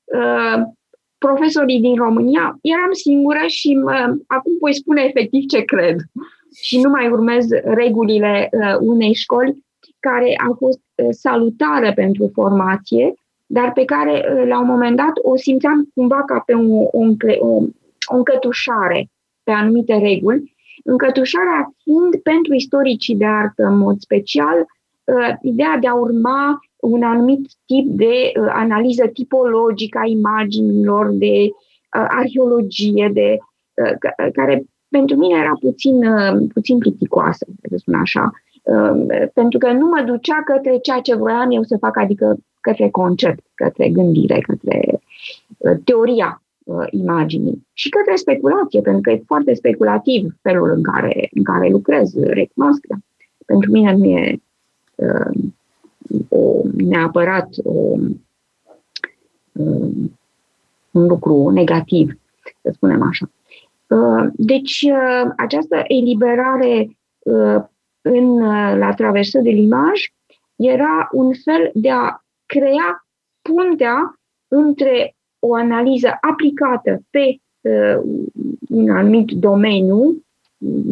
uh, 0.04 0.64
profesorii 1.18 1.80
din 1.80 1.96
România, 1.96 2.58
eram 2.62 2.92
singură 2.92 3.44
și 3.48 3.80
uh, 3.84 4.10
acum 4.28 4.54
voi 4.60 4.74
spune 4.74 5.04
efectiv 5.04 5.46
ce 5.46 5.62
cred. 5.62 5.96
Și 6.62 6.82
nu 6.82 6.90
mai 6.90 7.10
urmez 7.10 7.50
regulile 7.64 8.50
uh, 8.52 8.76
unei 8.80 9.14
școli 9.14 9.64
care 10.00 10.34
a 10.50 10.54
fost 10.58 10.82
uh, 10.96 11.08
salutară 11.10 11.94
pentru 11.94 12.32
formație, 12.34 13.14
dar 13.46 13.72
pe 13.74 13.86
care 13.86 14.12
uh, 14.12 14.48
la 14.48 14.60
un 14.60 14.68
moment 14.68 14.96
dat 14.96 15.12
o 15.22 15.38
simțeam 15.38 15.92
cumva 15.94 16.24
ca 16.24 16.44
pe 16.46 16.54
o, 16.54 16.82
o, 16.82 17.04
o, 17.40 17.48
o 18.06 18.16
încătușare 18.16 19.10
pe 19.44 19.52
anumite 19.52 19.98
reguli, 19.98 20.56
încătușarea 20.84 21.74
fiind 21.84 22.22
pentru 22.22 22.54
istoricii 22.54 23.16
de 23.16 23.26
artă 23.26 23.64
în 23.64 23.78
mod 23.78 24.00
special 24.00 24.58
uh, 25.04 25.34
ideea 25.42 25.78
de 25.78 25.88
a 25.88 25.94
urma 25.94 26.60
un 26.84 27.04
anumit 27.04 27.50
tip 27.66 27.86
de 27.88 28.32
analiză 28.50 29.08
tipologică 29.08 30.00
a 30.04 30.08
imaginilor, 30.08 31.12
de 31.12 31.50
arheologie, 31.90 33.10
de, 33.14 33.38
care 34.34 34.64
pentru 34.90 35.16
mine 35.16 35.40
era 35.40 35.58
puțin, 35.60 35.96
puțin 36.54 36.78
plicticoasă, 36.78 37.46
să 37.70 37.76
spun 37.78 37.94
așa. 37.94 38.32
Um, 38.64 39.08
pentru 39.34 39.58
că 39.58 39.72
nu 39.72 39.88
mă 39.88 40.04
ducea 40.06 40.44
către 40.46 40.78
ceea 40.78 41.00
ce 41.00 41.16
voiam 41.16 41.52
eu 41.52 41.64
să 41.64 41.78
fac, 41.78 41.98
adică 41.98 42.38
către 42.62 42.90
concept, 42.90 43.44
către 43.56 43.90
gândire, 43.90 44.40
către 44.40 45.02
uh, 45.58 45.78
teoria 45.84 46.42
uh, 46.64 46.88
imaginii 46.92 47.68
și 47.74 47.90
către 47.90 48.16
speculație, 48.16 48.82
pentru 48.82 49.02
că 49.02 49.12
e 49.12 49.24
foarte 49.26 49.54
speculativ 49.54 50.36
felul 50.42 50.72
în 50.72 50.84
care, 50.84 51.30
în 51.34 51.44
care 51.44 51.70
lucrez, 51.70 52.16
recunosc. 52.16 52.86
Pentru 53.46 53.72
mine 53.72 53.96
nu 53.96 54.06
e 54.06 54.42
uh, 54.96 55.52
o, 56.30 56.62
neapărat 56.78 57.50
o, 57.64 57.98
um, 59.52 60.18
un 60.92 61.08
lucru 61.08 61.50
negativ, 61.50 62.20
să 62.62 62.72
spunem 62.74 63.02
așa. 63.02 63.30
Uh, 63.88 64.30
deci, 64.34 64.82
uh, 64.82 65.32
această 65.38 65.84
eliberare 65.88 66.98
uh, 67.20 67.64
în, 68.02 68.38
la 68.78 68.94
traversă 68.94 69.40
de 69.40 69.50
limaj 69.50 70.02
era 70.56 71.10
un 71.12 71.34
fel 71.44 71.72
de 71.74 71.90
a 71.90 72.24
crea 72.46 73.06
puntea 73.42 74.20
între 74.48 75.16
o 75.40 75.56
analiză 75.56 76.18
aplicată 76.22 77.02
pe 77.10 77.38
uh, 77.62 78.02
un 78.70 78.90
anumit 78.90 79.32
domeniu 79.32 80.24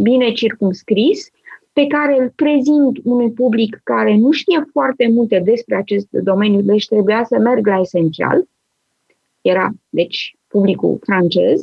bine 0.02 0.32
circumscris, 0.32 1.32
pe 1.74 1.88
care 1.88 2.20
îl 2.20 2.30
prezint 2.36 2.98
unui 3.04 3.32
public 3.32 3.82
care 3.84 4.16
nu 4.16 4.32
știe 4.32 4.64
foarte 4.72 5.08
multe 5.08 5.40
despre 5.40 5.76
acest 5.76 6.08
domeniu, 6.12 6.62
deci 6.62 6.88
trebuia 6.88 7.24
să 7.24 7.38
merg 7.38 7.68
la 7.68 7.80
esențial. 7.80 8.44
Era, 9.42 9.70
deci, 9.90 10.36
publicul 10.48 11.00
francez, 11.02 11.62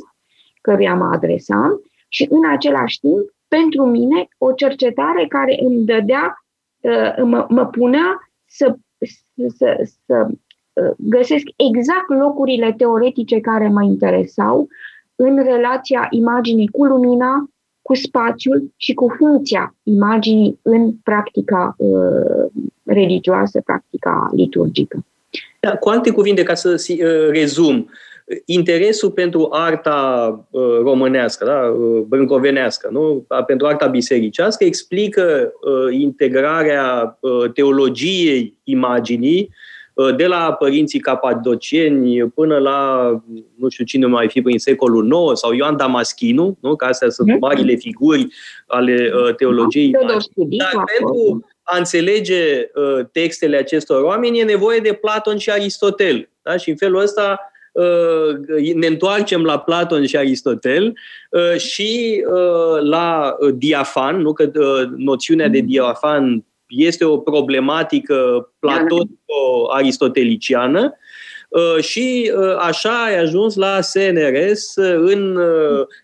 căruia 0.61 0.95
mă 0.95 1.09
adresam, 1.13 1.81
și 2.07 2.27
în 2.29 2.49
același 2.49 2.99
timp 2.99 3.33
pentru 3.47 3.85
mine 3.85 4.27
o 4.37 4.51
cercetare 4.51 5.25
care 5.27 5.59
îmi 5.61 5.85
dădea, 5.85 6.43
uh, 6.79 7.23
mă, 7.23 7.45
mă 7.49 7.65
punea 7.65 8.31
să, 8.45 8.75
să, 8.97 9.47
să, 9.55 9.89
să 10.05 10.27
uh, 10.73 10.91
găsesc 10.97 11.43
exact 11.55 12.09
locurile 12.09 12.73
teoretice 12.73 13.39
care 13.39 13.67
mă 13.67 13.83
interesau 13.83 14.67
în 15.15 15.43
relația 15.43 16.07
imaginii 16.09 16.67
cu 16.67 16.85
lumina, 16.85 17.49
cu 17.89 17.95
spațiul 17.95 18.73
și 18.77 18.93
cu 18.93 19.15
funcția 19.17 19.75
imaginii 19.83 20.59
în 20.61 20.93
practica 21.03 21.75
uh, 21.77 22.45
religioasă, 22.83 23.61
practica 23.65 24.29
liturgică. 24.35 25.05
Da, 25.59 25.77
cu 25.77 25.89
alte 25.89 26.11
cuvinte, 26.11 26.43
ca 26.43 26.53
să 26.53 26.69
uh, 26.89 27.29
rezum, 27.31 27.89
interesul 28.45 29.11
pentru 29.11 29.47
arta 29.51 30.29
uh, 30.49 30.79
românească, 30.81 31.45
da? 31.45 31.59
Uh, 31.59 32.01
brâncovenească, 32.07 32.89
nu? 32.91 33.25
pentru 33.45 33.67
arta 33.67 33.87
bisericească, 33.87 34.63
explică 34.63 35.53
uh, 35.61 35.99
integrarea 35.99 37.19
teologiei 37.53 38.57
imaginii 38.63 39.49
de 40.15 40.25
la 40.25 40.53
părinții 40.53 40.99
capadocieni 40.99 42.29
până 42.29 42.57
la, 42.57 43.09
nu 43.57 43.69
știu 43.69 43.85
cine 43.85 44.05
mai 44.05 44.29
fi 44.29 44.41
prin 44.41 44.59
secolul 44.59 45.05
IX, 45.05 45.39
sau 45.39 45.53
Ioan 45.53 45.77
Damaschinu, 45.77 46.57
nu? 46.61 46.75
că 46.75 46.85
astea 46.85 47.09
sunt 47.09 47.27
mhm. 47.27 47.39
marile 47.39 47.75
figuri 47.75 48.27
ale 48.67 49.11
teologiei. 49.37 49.91
Dar 49.91 50.83
pentru 50.97 51.45
a 51.63 51.77
înțelege 51.77 52.69
textele 53.11 53.57
acestor 53.57 54.01
oameni 54.01 54.39
e 54.39 54.43
nevoie 54.43 54.79
de 54.79 54.93
Platon 54.93 55.37
și 55.37 55.49
Aristotel. 55.49 56.29
Da? 56.41 56.57
Și 56.57 56.69
în 56.69 56.75
felul 56.75 57.01
ăsta 57.01 57.39
Uh, 57.71 58.73
ne 58.73 58.87
întoarcem 58.87 59.43
la 59.43 59.59
Platon 59.59 60.05
și 60.05 60.17
Aristotel 60.17 60.93
uh, 61.29 61.57
și 61.57 62.23
uh, 62.27 62.81
la 62.81 63.37
diafan, 63.53 64.21
nu 64.21 64.33
că 64.33 64.51
noțiunea 64.95 65.47
de 65.47 65.59
diafan 65.59 66.45
este 66.69 67.05
o 67.05 67.17
problematică 67.17 68.49
platonico-aristoteliciană 68.59 70.93
și 71.79 72.31
așa 72.57 73.03
ai 73.03 73.19
ajuns 73.19 73.55
la 73.55 73.79
CNRS 73.93 74.75
în 74.95 75.39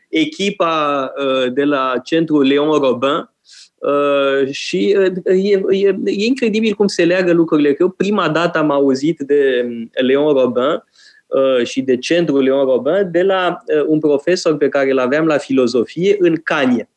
echipa 0.09 1.11
de 1.53 1.63
la 1.63 1.93
centrul 2.03 2.47
Leon 2.47 2.79
Robin, 2.79 3.29
Uh, 3.77 4.51
și 4.51 4.97
uh, 4.97 5.05
e, 5.25 5.61
e, 5.69 5.95
e 6.05 6.25
incredibil 6.25 6.73
cum 6.73 6.87
se 6.87 7.05
leagă 7.05 7.33
lucrurile. 7.33 7.73
Că 7.73 7.83
eu 7.83 7.89
prima 7.89 8.29
dată 8.29 8.57
am 8.57 8.71
auzit 8.71 9.19
de 9.19 9.67
Leon 10.01 10.33
Robin 10.33 10.83
Uh, 11.27 11.65
și 11.65 11.81
de 11.81 11.97
centrul 11.97 12.43
Leon 12.43 12.65
Robin 12.65 13.11
de 13.11 13.21
la 13.21 13.63
uh, 13.65 13.83
un 13.87 13.99
profesor 13.99 14.57
pe 14.57 14.69
care 14.69 14.91
îl 14.91 14.99
aveam 14.99 15.25
la 15.25 15.37
filozofie 15.37 16.15
în 16.19 16.35
Canie. 16.35 16.89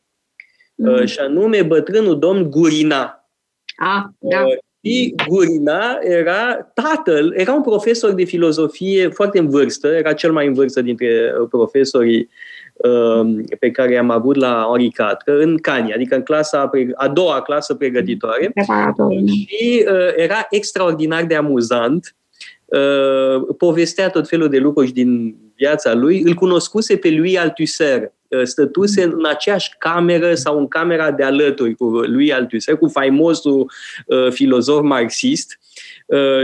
Uh, 0.75 0.99
mm. 0.99 1.05
Și 1.05 1.19
anume 1.19 1.61
bătrânul 1.61 2.19
domn 2.19 2.49
Gurina. 2.49 3.18
Ah, 3.79 4.03
da. 4.19 4.43
Și 4.83 5.15
Gurina 5.27 5.97
era 6.01 6.71
tatăl, 6.73 7.33
era 7.35 7.53
un 7.53 7.61
profesor 7.61 8.11
de 8.11 8.23
filozofie 8.23 9.07
foarte 9.07 9.39
în 9.39 9.49
vârstă, 9.49 9.87
era 9.87 10.13
cel 10.13 10.31
mai 10.31 10.47
în 10.47 10.53
vârstă 10.53 10.81
dintre 10.81 11.33
profesorii 11.49 12.29
pe 13.59 13.71
care 13.71 13.97
am 13.97 14.09
avut 14.09 14.35
la 14.35 14.65
Henri 14.69 14.85
IV, 14.85 15.17
în 15.25 15.57
Cania, 15.57 15.95
adică 15.95 16.15
în 16.15 16.21
clasa, 16.21 16.69
a 16.95 17.07
doua 17.07 17.41
clasă 17.41 17.73
pregătitoare. 17.73 18.53
Și 19.47 19.85
era 20.15 20.47
extraordinar 20.49 21.25
de 21.25 21.35
amuzant 21.35 22.15
Uh, 22.69 23.55
povestea 23.57 24.09
tot 24.09 24.27
felul 24.27 24.49
de 24.49 24.57
lucruri 24.57 24.91
din 24.91 25.35
viața 25.55 25.93
lui. 25.93 26.21
Îl 26.21 26.33
cunoscuse 26.33 26.97
pe 26.97 27.09
lui 27.09 27.37
Althusser, 27.37 28.01
uh, 28.01 28.09
stătuse 28.43 29.03
în 29.03 29.25
aceeași 29.25 29.75
cameră 29.77 30.35
sau 30.35 30.57
în 30.57 30.67
camera 30.67 31.11
de 31.11 31.23
alături 31.23 31.75
cu 31.75 31.85
lui 31.85 32.33
Althusser, 32.33 32.77
cu 32.77 32.87
faimosul 32.87 33.71
uh, 34.05 34.31
filozof 34.31 34.81
marxist. 34.81 35.59
Uh, 35.61 35.68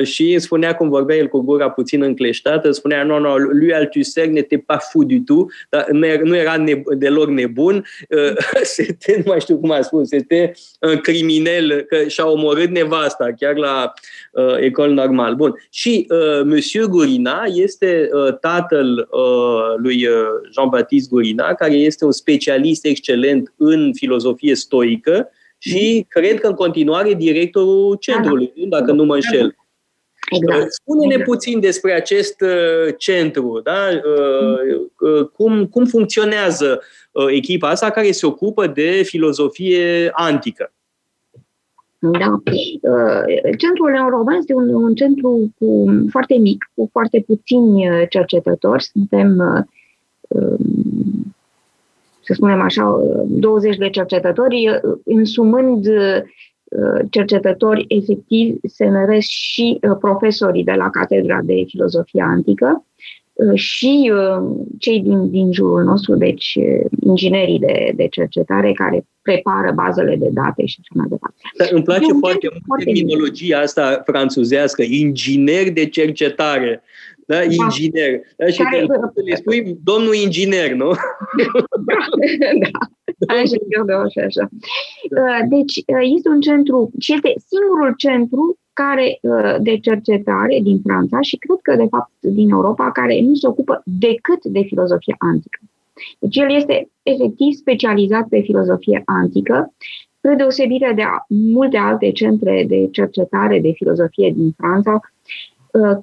și 0.03 0.31
îmi 0.31 0.41
spunea 0.41 0.75
cum 0.75 0.89
vorbea 0.89 1.15
el 1.15 1.27
cu 1.27 1.41
gura 1.41 1.69
puțin 1.69 2.01
încleștată, 2.01 2.71
spunea, 2.71 3.03
nu, 3.03 3.19
nu, 3.19 3.35
lui 3.37 3.73
Althusser 3.73 4.27
n'était 4.27 4.65
pas 4.65 4.89
fou 4.91 5.03
du 5.03 5.19
tout, 5.19 5.51
dar 5.69 5.87
nu 6.23 6.35
era 6.35 6.57
ne- 6.57 6.83
deloc 6.97 7.29
nebun, 7.29 7.85
este, 8.61 8.97
nu 9.17 9.23
mai 9.25 9.39
știu 9.39 9.57
cum 9.57 9.71
a 9.71 9.81
spus, 9.81 10.11
este 10.11 10.51
un 10.81 10.97
criminel 10.97 11.81
că 11.81 12.07
și-a 12.07 12.27
omorât 12.27 12.69
nevasta 12.69 13.29
chiar 13.39 13.55
la 13.55 13.93
uh, 14.31 14.55
ecol 14.59 14.91
normal. 14.91 15.35
Bun. 15.35 15.55
Și 15.69 16.07
uh, 16.09 16.43
Monsieur 16.45 16.87
Gurina 16.87 17.43
este 17.53 18.09
uh, 18.11 18.37
tatăl 18.39 19.07
uh, 19.11 19.75
lui 19.77 20.05
uh, 20.05 20.13
Jean-Baptiste 20.53 21.09
Gurina, 21.11 21.53
care 21.53 21.73
este 21.73 22.05
un 22.05 22.11
specialist 22.11 22.85
excelent 22.85 23.53
în 23.57 23.91
filozofie 23.93 24.55
stoică, 24.55 25.29
și 25.69 26.05
cred 26.09 26.39
că 26.39 26.47
în 26.47 26.53
continuare 26.53 27.13
directorul 27.13 27.95
centrului, 27.99 28.53
da, 28.55 28.79
dacă 28.79 28.91
nu 28.91 29.03
mă 29.03 29.13
înșel. 29.13 29.55
Exact. 30.31 30.73
Spune-ne 30.73 31.13
exact. 31.13 31.29
puțin 31.29 31.59
despre 31.59 31.93
acest 31.93 32.41
uh, 32.41 32.93
centru, 32.97 33.61
da? 33.63 33.87
Uh, 34.99 35.27
cum, 35.33 35.65
cum 35.65 35.85
funcționează 35.85 36.81
uh, 37.11 37.25
echipa 37.29 37.69
asta 37.69 37.89
care 37.89 38.11
se 38.11 38.25
ocupă 38.25 38.67
de 38.67 39.01
filozofie 39.03 40.09
antică. 40.13 40.73
Da. 41.99 42.41
Centrul 43.57 43.89
Leon 43.89 44.35
este 44.37 44.53
un, 44.53 44.73
un 44.73 44.95
centru 44.95 45.53
cu, 45.59 45.85
foarte 46.09 46.37
mic, 46.37 46.71
cu 46.73 46.89
foarte 46.91 47.23
puțini 47.27 47.83
cercetători. 48.09 48.83
Suntem, 48.83 49.37
să 52.25 52.33
spunem 52.33 52.61
așa, 52.61 52.99
20 53.27 53.77
de 53.77 53.89
cercetători, 53.89 54.79
însumând 55.03 55.87
cercetători 57.09 57.85
efectiv 57.87 58.55
SNR 58.63 59.15
și 59.19 59.79
profesorii 59.99 60.63
de 60.63 60.71
la 60.71 60.89
Catedra 60.89 61.39
de 61.43 61.63
Filozofie 61.67 62.21
Antică 62.21 62.85
și 63.53 64.11
cei 64.79 64.99
din, 64.99 65.29
din 65.29 65.51
jurul 65.51 65.83
nostru, 65.83 66.15
deci 66.15 66.59
inginerii 66.99 67.59
de, 67.59 67.91
de 67.95 68.07
cercetare 68.07 68.71
care 68.71 69.05
prepară 69.21 69.71
bazele 69.75 70.15
de 70.15 70.29
date 70.31 70.65
și 70.65 70.77
așa 70.79 70.93
mai 70.93 71.07
departe. 71.09 71.35
Dar 71.57 71.67
îmi 71.71 71.83
place 71.83 72.11
foarte 72.19 72.47
mult 72.67 72.83
terminologia 72.83 73.59
asta 73.59 74.01
franțuzească, 74.05 74.83
inginer 74.87 75.71
de 75.71 75.85
cercetare. 75.85 76.83
Da? 77.25 77.43
Inginer. 77.43 78.21
Da? 78.37 78.45
Și 78.45 78.57
care, 78.57 78.85
le 79.25 79.35
spui 79.35 79.77
domnul 79.83 80.13
inginer, 80.13 80.71
nu? 80.73 80.89
da, 83.17 83.33
așa, 83.33 83.55
eu 83.69 83.83
de 83.85 83.93
așa, 83.93 84.21
așa. 84.21 84.49
Deci, 85.49 85.83
este 86.15 86.29
un 86.29 86.41
centru, 86.41 86.91
și 86.99 87.13
este 87.13 87.33
singurul 87.47 87.93
centru 87.97 88.59
care, 88.73 89.19
de 89.61 89.77
cercetare 89.77 90.59
din 90.63 90.79
Franța 90.83 91.21
și 91.21 91.37
cred 91.37 91.57
că, 91.61 91.75
de 91.83 91.87
fapt, 91.89 92.11
din 92.19 92.49
Europa, 92.49 92.91
care 92.91 93.21
nu 93.21 93.33
se 93.33 93.47
ocupă 93.47 93.81
decât 93.85 94.43
de 94.43 94.61
filozofie 94.61 95.15
antică. 95.17 95.59
Deci 96.19 96.37
el 96.37 96.55
este 96.55 96.89
efectiv 97.03 97.53
specializat 97.53 98.27
pe 98.27 98.39
filozofie 98.39 99.01
antică, 99.05 99.73
spre 100.17 100.35
deosebire 100.35 100.91
de 100.95 101.03
multe 101.27 101.77
alte 101.77 102.11
centre 102.11 102.65
de 102.67 102.87
cercetare 102.91 103.59
de 103.59 103.71
filozofie 103.71 104.31
din 104.35 104.53
Franța, 104.57 104.91
uh, 104.93 104.99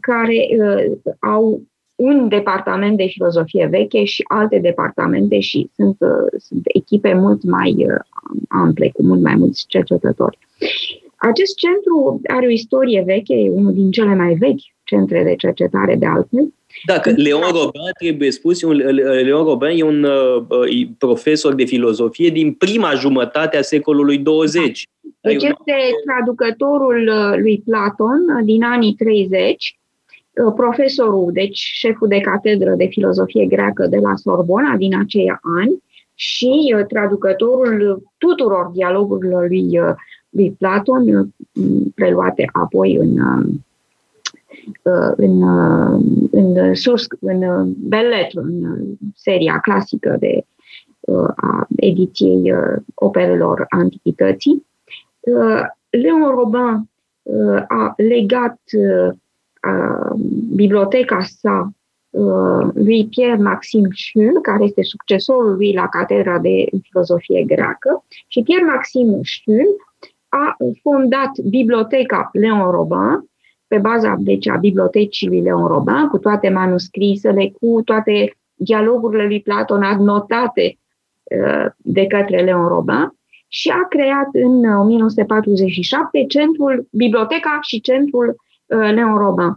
care 0.01 0.49
uh, 0.59 1.13
au 1.21 1.61
un 1.95 2.29
departament 2.29 2.97
de 2.97 3.07
filozofie 3.07 3.67
veche 3.67 4.05
și 4.05 4.25
alte 4.29 4.59
departamente 4.59 5.41
și 5.41 5.71
sunt, 5.75 5.97
uh, 6.01 6.39
sunt 6.39 6.63
echipe 6.65 7.15
mult 7.15 7.43
mai 7.43 7.87
ample, 8.49 8.91
cu 8.95 9.03
mult 9.03 9.23
mai 9.23 9.35
mulți 9.35 9.65
cercetători. 9.69 10.39
Acest 11.17 11.57
centru 11.57 12.21
are 12.29 12.47
o 12.47 12.51
istorie 12.51 13.03
veche, 13.07 13.35
e 13.35 13.51
unul 13.51 13.73
din 13.73 13.91
cele 13.91 14.15
mai 14.15 14.35
vechi 14.35 14.63
centre 14.85 15.23
de 15.23 15.35
cercetare 15.35 15.97
de 15.97 16.07
altfel, 16.07 16.53
dacă 16.85 17.13
Leon 17.17 17.41
Robin, 17.41 17.81
trebuie 17.99 18.31
spus, 18.31 18.63
un, 18.63 18.77
Leon 19.23 19.45
Robin 19.45 19.69
e 19.79 19.83
un 19.83 20.03
uh, 20.03 20.89
profesor 20.99 21.55
de 21.55 21.65
filozofie 21.65 22.29
din 22.29 22.53
prima 22.53 22.95
jumătate 22.95 23.57
a 23.57 23.63
secolului 23.63 24.19
20. 24.19 24.89
Deci 25.21 25.43
este 25.43 25.75
traducătorul 26.07 27.09
uh, 27.09 27.39
lui 27.39 27.63
Platon 27.65 28.21
uh, 28.37 28.45
din 28.45 28.63
anii 28.63 28.95
30, 28.95 29.79
uh, 30.45 30.53
profesorul, 30.57 31.31
deci 31.33 31.59
șeful 31.59 32.09
de 32.09 32.21
catedră 32.21 32.75
de 32.75 32.87
filozofie 32.87 33.47
greacă 33.47 33.87
de 33.87 33.97
la 33.97 34.17
Sorbona 34.17 34.77
din 34.77 34.99
acei 34.99 35.33
ani 35.61 35.83
și 36.15 36.77
traducătorul 36.89 38.03
tuturor 38.19 38.71
dialogurilor 38.75 39.49
lui, 39.49 39.81
lui 40.31 40.51
Platon, 40.59 41.33
preluate 41.95 42.49
apoi 42.53 42.97
în 42.97 43.19
Uh, 43.19 43.45
în, 45.17 45.43
uh, 45.43 46.01
în, 46.31 46.75
sus, 46.75 47.07
în 47.21 47.43
uh, 47.43 47.73
Bellet, 47.77 48.31
în 48.33 48.85
seria 49.15 49.59
clasică 49.59 50.17
de 50.19 50.45
a 51.37 51.67
ediției 51.77 52.53
operelor 52.95 53.67
antichității. 53.69 54.67
Leon 55.91 56.31
Robin 56.31 56.89
a 57.69 57.95
legat 57.97 58.61
biblioteca 60.55 61.23
sa 61.23 61.73
lui 62.75 63.07
Pierre 63.11 63.43
Maxim 63.43 63.89
Schul, 63.95 64.41
care 64.43 64.65
este 64.65 64.83
succesorul 64.83 65.55
lui 65.55 65.73
la 65.73 65.89
catedra 65.89 66.39
de 66.39 66.65
filozofie 66.83 67.45
greacă, 67.45 68.05
și 68.27 68.43
Pierre 68.43 68.65
Maxim 68.65 69.21
Schul 69.23 69.77
a 70.29 70.57
fondat 70.83 71.39
biblioteca 71.51 72.31
Leon 72.33 72.71
Robin, 72.71 73.31
pe 73.73 73.79
baza 73.79 74.17
deci, 74.19 74.49
a 74.49 74.57
bibliotecii 74.57 75.29
lui 75.29 75.41
Leon 75.41 75.67
Robin, 75.67 76.09
cu 76.11 76.19
toate 76.19 76.49
manuscrisele, 76.49 77.53
cu 77.61 77.83
toate 77.85 78.37
dialogurile 78.55 79.27
lui 79.27 79.41
Platon 79.41 79.83
adnotate 79.83 80.79
uh, 81.23 81.67
de 81.77 82.07
către 82.07 82.43
Leon 82.43 82.67
Robin 82.69 83.15
și 83.49 83.69
a 83.69 83.87
creat 83.89 84.29
în 84.33 84.65
1947 84.65 86.25
centrul, 86.29 86.89
biblioteca 86.91 87.59
și 87.63 87.81
centrul 87.81 88.29
uh, 88.29 88.91
Leon 88.95 89.17
Robin. 89.17 89.53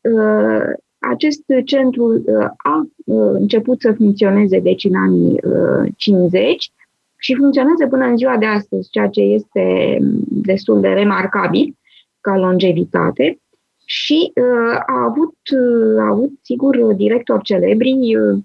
Uh, 0.00 0.62
acest 0.98 1.42
centru 1.64 2.24
a 2.56 2.88
început 3.32 3.80
să 3.80 3.92
funcționeze 3.92 4.58
deci 4.58 4.84
în 4.84 4.94
anii 4.94 5.40
50 5.96 6.72
și 7.16 7.34
funcționează 7.34 7.86
până 7.86 8.04
în 8.04 8.16
ziua 8.16 8.36
de 8.36 8.46
astăzi, 8.46 8.90
ceea 8.90 9.08
ce 9.08 9.20
este 9.20 9.96
mm, 10.00 10.22
destul 10.28 10.80
de 10.80 10.88
remarcabil 10.88 11.76
ca 12.20 12.36
longevitate 12.36 13.38
și 13.90 14.32
uh, 14.34 14.76
a, 14.86 15.04
avut, 15.04 15.34
uh, 15.50 16.00
a 16.00 16.06
avut, 16.06 16.30
sigur, 16.42 16.94
directori 16.94 17.42
celebri 17.42 18.16
uh, 18.16 18.38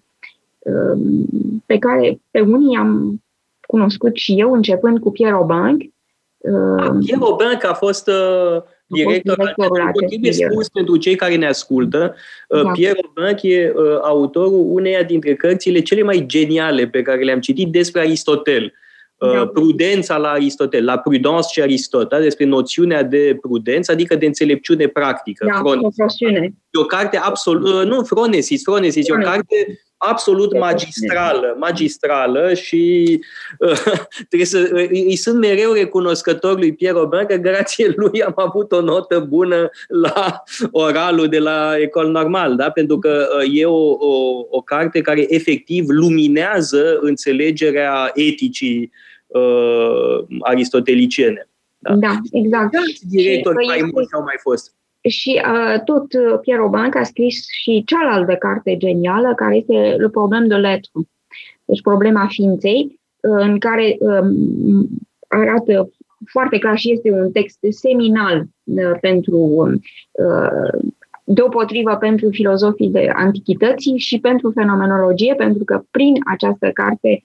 uh, 0.59 1.01
pe 1.65 1.77
care 1.77 2.19
pe 2.31 2.39
unii 2.39 2.77
am 2.77 3.21
cunoscut 3.67 4.15
și 4.15 4.39
eu, 4.39 4.53
începând 4.53 4.99
cu 4.99 5.11
Pierre 5.11 5.35
Aubanc. 5.35 5.81
Uh, 6.37 6.75
ah, 6.77 6.95
Pierre 7.05 7.23
Aubanc 7.23 7.63
a 7.65 7.73
fost 7.73 8.07
uh, 8.07 8.61
director, 8.85 9.53
trebuie 10.07 10.31
spus 10.31 10.69
pentru 10.69 10.97
cei 10.97 11.15
care 11.15 11.35
ne 11.35 11.47
ascultă, 11.47 12.15
uh, 12.47 12.63
da. 12.63 12.71
Pierre 12.71 12.99
Aubanc 13.05 13.41
e 13.41 13.73
uh, 13.75 13.99
autorul 14.01 14.65
uneia 14.67 15.03
dintre 15.03 15.35
cărțile 15.35 15.79
cele 15.79 16.01
mai 16.01 16.23
geniale 16.25 16.87
pe 16.87 17.01
care 17.01 17.23
le-am 17.23 17.39
citit 17.39 17.71
despre 17.71 18.01
Aristotel. 18.01 18.73
Da. 19.32 19.41
Uh, 19.41 19.49
prudența 19.53 20.17
la 20.17 20.30
Aristotel, 20.30 20.84
la 20.84 20.97
prudence 20.97 21.47
și 21.51 21.61
Aristot, 21.61 22.09
da? 22.09 22.19
despre 22.19 22.45
noțiunea 22.45 23.03
de 23.03 23.38
prudență, 23.41 23.91
adică 23.91 24.15
de 24.15 24.26
înțelepciune 24.26 24.88
practică. 24.88 25.45
Da, 25.45 25.61
E 26.69 26.80
o 26.80 26.86
carte 26.86 27.17
absolut, 27.17 27.74
uh, 27.74 27.86
nu, 27.86 28.03
Fronesis, 28.03 28.61
Fronesis, 28.63 29.07
e 29.07 29.13
o 29.13 29.24
carte 29.24 29.80
absolut 29.97 30.59
magistrală, 30.59 31.55
magistrală 31.59 32.53
și 32.53 33.19
uh, 33.59 33.82
trebuie 34.30 34.45
să, 34.45 34.69
uh, 34.74 34.88
îi 34.89 35.15
sunt 35.15 35.39
mereu 35.39 35.71
recunoscător 35.71 36.57
lui 36.57 36.74
Pierre 36.74 36.97
Robin 36.97 37.26
că 37.26 37.36
grație 37.36 37.93
lui 37.95 38.24
am 38.24 38.34
avut 38.36 38.71
o 38.71 38.82
notă 38.82 39.19
bună 39.19 39.69
la 39.88 40.43
oralul 40.71 41.28
de 41.28 41.39
la 41.39 41.74
Ecol 41.78 42.07
Normal, 42.07 42.55
da? 42.55 42.69
pentru 42.69 42.99
că 42.99 43.28
uh, 43.39 43.59
e 43.59 43.65
o, 43.65 43.91
o, 43.91 44.45
o 44.49 44.61
carte 44.61 45.01
care 45.01 45.34
efectiv 45.34 45.86
luminează 45.88 46.97
înțelegerea 47.01 48.12
eticii 48.13 48.91
uh, 49.34 50.26
aristoteliciene. 50.39 51.47
Da, 51.78 51.96
da 51.96 52.20
exact. 52.32 52.76
Directori 53.10 53.66
mai 53.66 53.89
mulți 53.93 54.14
au 54.14 54.22
mai 54.22 54.36
fost. 54.42 54.76
Și 55.10 55.42
uh, 55.46 55.82
tot 55.84 56.14
uh, 56.14 56.39
Pierre 56.42 56.62
Aubanc 56.62 56.96
a 56.96 57.04
scris 57.04 57.46
și 57.62 57.84
cealaltă 57.86 58.34
carte 58.34 58.78
genială, 58.78 59.34
care 59.36 59.55
este 59.55 59.96
Le 59.97 60.10
Problem 60.10 60.47
de 60.47 60.55
l'être, 60.55 61.08
deci 61.66 61.82
problema 61.82 62.28
ființei, 62.30 63.00
uh, 63.22 63.39
în 63.39 63.60
care 63.60 63.97
uh, 64.00 64.28
arată 65.28 65.89
foarte 66.26 66.58
clar 66.58 66.78
și 66.78 66.92
este 66.92 67.12
un 67.12 67.32
text 67.32 67.58
seminal 67.70 68.43
uh, 68.64 68.92
pentru 69.01 69.38
uh, 70.12 70.82
deopotrivă 71.24 71.96
pentru 71.96 72.30
filozofii 72.30 72.89
de 72.89 73.12
antichității 73.14 73.97
și 73.97 74.20
pentru 74.20 74.51
fenomenologie, 74.51 75.36
pentru 75.36 75.64
că 75.64 75.84
prin 75.92 76.14
această 76.26 76.70
carte 76.74 77.24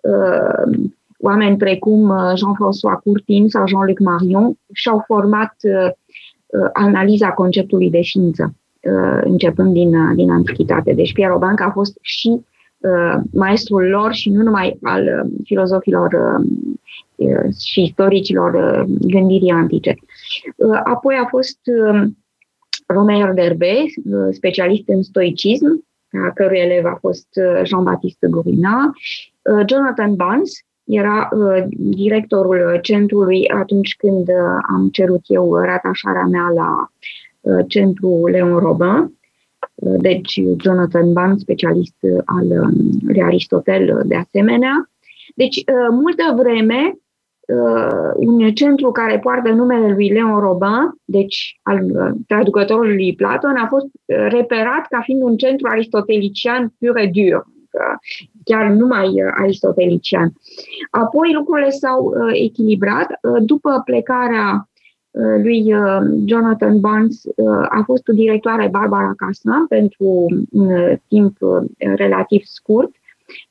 uh, 0.00 0.90
oameni 1.24 1.56
precum 1.56 2.08
uh, 2.08 2.16
Jean-François 2.16 3.02
Courtin 3.02 3.48
sau 3.48 3.66
Jean-Luc 3.66 3.98
Marion 3.98 4.58
și-au 4.72 5.02
format 5.06 5.54
uh, 5.62 5.90
uh, 6.46 6.68
analiza 6.72 7.30
conceptului 7.30 7.90
de 7.90 8.00
știință, 8.00 8.54
începând 9.20 9.72
din, 9.72 10.14
din 10.14 10.30
antichitate. 10.30 10.92
Deci 10.92 11.12
Pierre 11.12 11.32
Aubanc 11.32 11.60
a 11.60 11.70
fost 11.70 11.98
și 12.00 12.40
maestrul 13.32 13.88
lor 13.88 14.12
și 14.12 14.30
nu 14.30 14.42
numai 14.42 14.78
al 14.82 15.30
filozofilor 15.44 16.40
și 17.60 17.82
istoricilor 17.82 18.84
gândirii 19.00 19.50
antice. 19.50 19.94
Apoi 20.84 21.14
a 21.14 21.26
fost 21.28 21.58
Romain 22.86 23.34
Derbe, 23.34 23.84
specialist 24.30 24.88
în 24.88 25.02
stoicism, 25.02 25.84
a 26.26 26.30
cărui 26.34 26.58
elev 26.58 26.84
a 26.84 26.96
fost 27.00 27.28
Jean-Baptiste 27.62 28.26
Gourina, 28.30 28.92
Jonathan 29.66 30.14
Barnes, 30.14 30.63
era 30.84 31.28
uh, 31.32 31.64
directorul 31.76 32.78
centrului 32.82 33.48
atunci 33.48 33.96
când 33.96 34.28
uh, 34.28 34.58
am 34.68 34.88
cerut 34.92 35.22
eu 35.26 35.54
ratașarea 35.54 36.26
mea 36.30 36.50
la 36.54 36.90
uh, 37.40 37.64
centrul 37.68 38.30
Leon 38.30 38.58
Robin, 38.58 39.12
uh, 39.74 40.00
deci 40.00 40.40
Jonathan 40.62 41.12
Ban, 41.12 41.38
specialist 41.38 41.96
al 42.24 42.46
uh, 42.46 42.68
lui 43.06 43.22
Aristotel 43.22 43.96
uh, 43.96 44.02
de 44.04 44.14
asemenea. 44.14 44.90
Deci, 45.34 45.56
uh, 45.56 45.88
multă 45.90 46.34
vreme 46.36 46.98
uh, 47.46 48.10
un 48.14 48.52
centru 48.52 48.90
care 48.90 49.18
poartă 49.18 49.52
numele 49.52 49.92
lui 49.92 50.08
Leon 50.08 50.38
Robin, 50.38 50.94
deci 51.04 51.58
al 51.62 51.84
uh, 51.84 52.10
traducătorului 52.26 53.14
Platon, 53.14 53.56
a 53.56 53.66
fost 53.66 53.86
uh, 53.86 54.26
reperat 54.28 54.86
ca 54.88 55.00
fiind 55.00 55.22
un 55.22 55.36
centru 55.36 55.68
aristotelician 55.70 56.72
pur 56.78 56.98
et 56.98 57.12
dur, 57.12 57.46
chiar 58.44 58.70
numai 58.70 59.06
uh, 59.06 59.32
aristotelician. 59.34 60.32
Apoi 60.90 61.32
lucrurile 61.32 61.70
s-au 61.70 62.04
uh, 62.04 62.30
echilibrat. 62.32 63.06
Uh, 63.22 63.42
după 63.42 63.82
plecarea 63.84 64.68
uh, 65.10 65.42
lui 65.42 65.74
uh, 65.74 65.98
Jonathan 66.24 66.80
Barnes 66.80 67.22
uh, 67.24 67.66
a 67.68 67.82
fost 67.84 68.08
directoare 68.08 68.68
Barbara 68.68 69.12
Casna 69.16 69.64
pentru 69.68 70.26
un 70.50 70.98
timp 71.08 71.36
relativ 71.78 72.42
scurt 72.44 72.90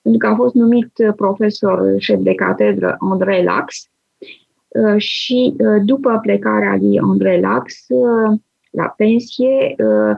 pentru 0.02 0.20
că 0.20 0.28
a 0.28 0.36
fost 0.36 0.54
numit 0.54 0.92
uh, 0.98 1.14
profesor 1.16 1.96
șef 1.98 2.20
de 2.20 2.34
catedră 2.34 2.96
André 3.00 3.44
Lax 3.44 3.90
uh, 4.68 4.98
și 4.98 5.54
uh, 5.58 5.82
după 5.86 6.20
plecarea 6.22 6.76
lui 6.80 7.00
André 7.00 7.40
Lax 7.40 7.86
la 8.70 8.94
pensie 8.98 9.76
um, 9.78 10.18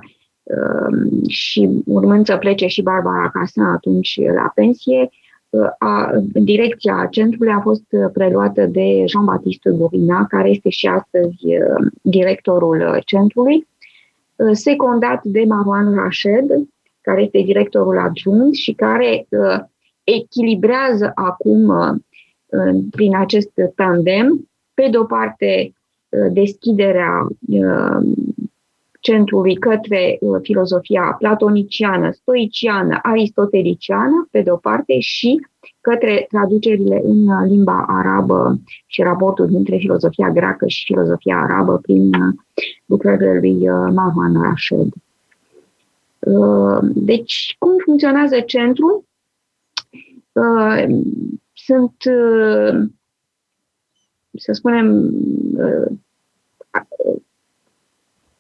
și 1.27 1.69
urmând 1.85 2.26
să 2.26 2.38
plece 2.38 2.67
și 2.67 2.81
Barbara 2.81 3.30
Casan 3.34 3.65
atunci 3.65 4.19
la 4.35 4.51
pensie, 4.55 5.09
a, 5.77 6.11
direcția 6.34 7.07
centrului 7.11 7.51
a 7.51 7.59
fost 7.59 7.84
preluată 8.13 8.65
de 8.65 9.03
Jean-Baptiste 9.05 9.69
Gorina, 9.69 10.26
care 10.26 10.49
este 10.49 10.69
și 10.69 10.88
astăzi 10.88 11.38
directorul 12.01 13.01
centrului, 13.05 13.67
secundat 14.51 15.23
de 15.23 15.43
Marwan 15.47 15.95
Rached, 15.95 16.67
care 17.05 17.22
este 17.22 17.41
directorul 17.45 17.97
adjunct 17.99 18.53
și 18.55 18.73
care 18.73 19.27
uh, 19.30 19.59
echilibrează 20.03 21.11
acum 21.15 21.67
uh, 21.67 21.95
prin 22.91 23.15
acest 23.15 23.51
tandem, 23.76 24.49
pe 24.73 24.88
de 24.91 24.97
o 24.97 25.03
parte, 25.03 25.73
uh, 26.09 26.31
deschiderea 26.31 27.27
uh, 29.06 29.11
centrului 29.11 29.56
către 29.56 30.18
uh, 30.19 30.40
filozofia 30.41 31.15
platoniciană, 31.19 32.11
stoiciană, 32.11 32.99
aristoteliciană, 33.02 34.27
pe 34.32 34.41
de 34.41 34.52
o 34.52 34.56
parte, 34.56 34.99
și 34.99 35.48
către 35.82 36.26
traducerile 36.30 37.02
în 37.03 37.48
limba 37.48 37.86
arabă 37.88 38.60
și 38.86 39.02
raportul 39.02 39.48
dintre 39.48 39.77
filozofia 39.77 40.30
greacă 40.30 40.68
și 40.68 40.86
filozofia 40.86 41.38
arabă 41.38 41.77
prin 41.77 42.07
uh, 42.07 42.34
lucrările 42.86 43.40
lui 43.40 43.68
Marwan 43.94 44.41
Rashid. 44.41 44.94
Uh, 46.19 46.80
deci, 46.82 47.56
cum 47.60 47.72
funcționează 47.84 48.40
centrul? 48.40 49.03
Uh, 50.32 50.86
sunt, 51.53 51.95
uh, 52.06 52.90
să 54.38 54.52
spunem, 54.52 55.11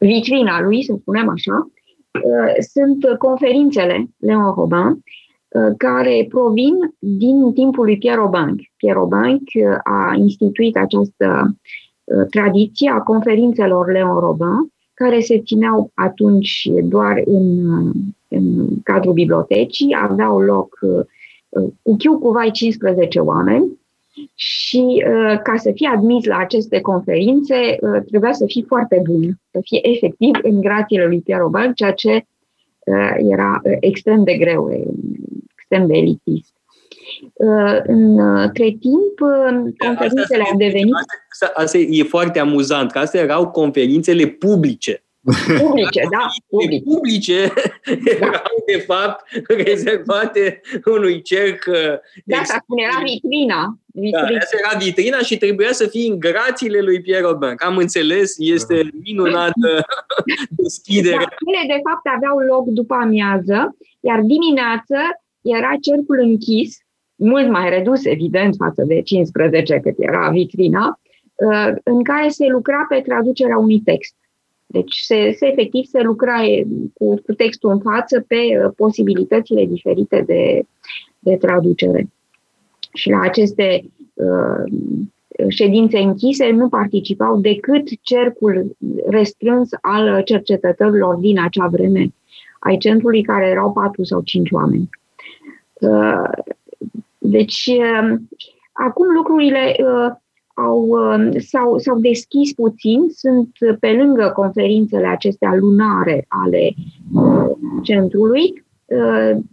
vitrina 0.05 0.61
lui, 0.61 0.83
să 0.83 0.95
spunem 0.99 1.29
așa, 1.29 1.69
sunt 2.73 3.17
conferințele 3.17 4.07
Leon 4.17 4.53
Robin, 4.53 5.03
care 5.77 6.25
provin 6.29 6.73
din 6.99 7.53
timpul 7.53 7.85
lui 7.85 7.97
Pierre 7.97 8.19
Aubanc. 8.19 8.59
Pierre 8.77 8.99
Aubanc 8.99 9.41
a 9.83 10.13
instituit 10.17 10.77
această 10.77 11.55
tradiție 12.29 12.89
a 12.89 12.99
conferințelor 12.99 13.91
Leon 13.91 14.19
Robin, 14.19 14.73
care 14.95 15.19
se 15.19 15.39
țineau 15.39 15.91
atunci 15.93 16.69
doar 16.83 17.21
în, 17.25 17.67
în 18.27 18.67
cadrul 18.83 19.13
bibliotecii, 19.13 19.97
aveau 20.01 20.39
loc 20.39 20.79
uh, 20.81 21.05
cu 21.81 21.95
chiu 21.95 22.19
cu 22.19 22.29
vai 22.29 22.51
15 22.51 23.19
oameni 23.19 23.79
și 24.35 25.05
uh, 25.07 25.39
ca 25.43 25.55
să 25.57 25.71
fii 25.71 25.85
admis 25.85 26.25
la 26.25 26.37
aceste 26.37 26.81
conferințe 26.81 27.55
uh, 27.55 28.01
trebuia 28.05 28.33
să 28.33 28.45
fii 28.45 28.65
foarte 28.67 29.01
bun, 29.03 29.39
să 29.51 29.59
fii 29.63 29.79
efectiv 29.83 30.31
în 30.41 30.61
grațiile 30.61 31.05
lui 31.05 31.21
Pierre 31.21 31.43
Robert, 31.43 31.75
ceea 31.75 31.93
ce 31.93 32.25
era 33.17 33.61
extrem 33.79 34.23
de 34.23 34.37
greu, 34.37 34.71
extrem 35.55 35.87
de 35.87 35.93
elitist. 35.93 36.53
Între 37.85 38.77
timp, 38.79 39.17
conferințele 39.77 40.43
au 40.51 40.57
devenit... 40.57 40.93
Asta, 41.31 41.51
asta 41.55 41.77
e 41.77 42.03
foarte 42.03 42.39
amuzant, 42.39 42.91
că 42.91 42.99
astea 42.99 43.21
erau 43.21 43.49
conferințele 43.49 44.25
publice. 44.25 45.03
Publice, 45.59 46.01
da. 46.11 46.25
Publice, 46.47 46.83
publice 46.83 47.53
da. 47.85 48.11
erau, 48.25 48.55
de 48.65 48.77
fapt, 48.77 49.25
rezervate 49.47 50.61
unui 50.85 51.21
cerc. 51.21 51.65
Da, 52.25 52.37
ex- 52.37 52.57
cum 52.67 52.77
era 52.77 53.01
vitrina. 53.03 53.79
vitrina. 53.85 54.29
Da, 54.29 54.37
asta 54.37 54.57
era 54.63 54.77
vitrina 54.77 55.17
și 55.17 55.37
trebuia 55.37 55.71
să 55.71 55.87
fie 55.87 56.11
în 56.11 56.19
grațiile 56.19 56.79
lui 56.79 57.01
Pierre 57.01 57.25
Robin. 57.27 57.53
Am 57.57 57.77
înțeles, 57.77 58.35
este 58.37 58.89
minunată 59.03 59.85
deschidere. 60.63 61.15
Da, 61.15 61.35
ele, 61.51 61.75
de 61.75 61.81
fapt, 61.87 62.05
aveau 62.15 62.37
loc 62.37 62.65
după 62.67 62.93
amiază, 62.93 63.77
iar 63.99 64.19
dimineață 64.19 64.97
era 65.41 65.71
cercul 65.81 66.19
închis, 66.19 66.77
mult 67.15 67.49
mai 67.49 67.69
redus, 67.69 68.05
evident, 68.05 68.55
față 68.55 68.83
de 68.87 69.01
15 69.01 69.79
cât 69.79 69.95
era 69.97 70.29
vitrina, 70.29 70.99
uh, 71.35 71.73
în 71.83 72.03
care 72.03 72.27
se 72.27 72.45
lucra 72.47 72.85
pe 72.89 73.01
traducerea 73.01 73.57
unui 73.57 73.79
text. 73.79 74.15
Deci 74.65 74.95
se, 74.95 75.31
se 75.37 75.47
efectiv 75.47 75.85
se 75.85 76.01
lucra 76.01 76.41
cu, 76.93 77.15
cu 77.25 77.33
textul 77.33 77.69
în 77.69 77.79
față 77.79 78.25
pe 78.27 78.35
uh, 78.35 78.71
posibilitățile 78.75 79.65
diferite 79.65 80.23
de, 80.27 80.65
de 81.19 81.35
traducere. 81.35 82.09
Și 82.93 83.09
la 83.09 83.19
aceste 83.19 83.83
uh, 84.13 84.73
ședințe 85.47 85.97
închise 85.97 86.49
nu 86.49 86.69
participau 86.69 87.37
decât 87.37 87.87
cercul 88.01 88.77
restrâns 89.07 89.69
al 89.81 90.23
cercetătorilor 90.23 91.15
din 91.15 91.39
acea 91.39 91.67
vreme 91.67 92.13
ai 92.59 92.77
centrului, 92.77 93.21
care 93.21 93.45
erau 93.45 93.71
patru 93.73 94.03
sau 94.03 94.21
cinci 94.21 94.51
oameni. 94.51 94.89
Uh, 95.79 96.29
deci, 97.17 97.65
uh, 97.65 98.15
acum 98.71 99.13
lucrurile 99.13 99.75
uh, 99.79 100.11
au, 100.55 100.95
s-au, 101.37 101.77
s-au 101.77 101.99
deschis 101.99 102.53
puțin, 102.53 103.09
sunt 103.09 103.49
pe 103.79 103.91
lângă 103.91 104.31
conferințele 104.35 105.07
acestea 105.07 105.55
lunare 105.55 106.25
ale 106.27 106.73
centrului, 107.81 108.63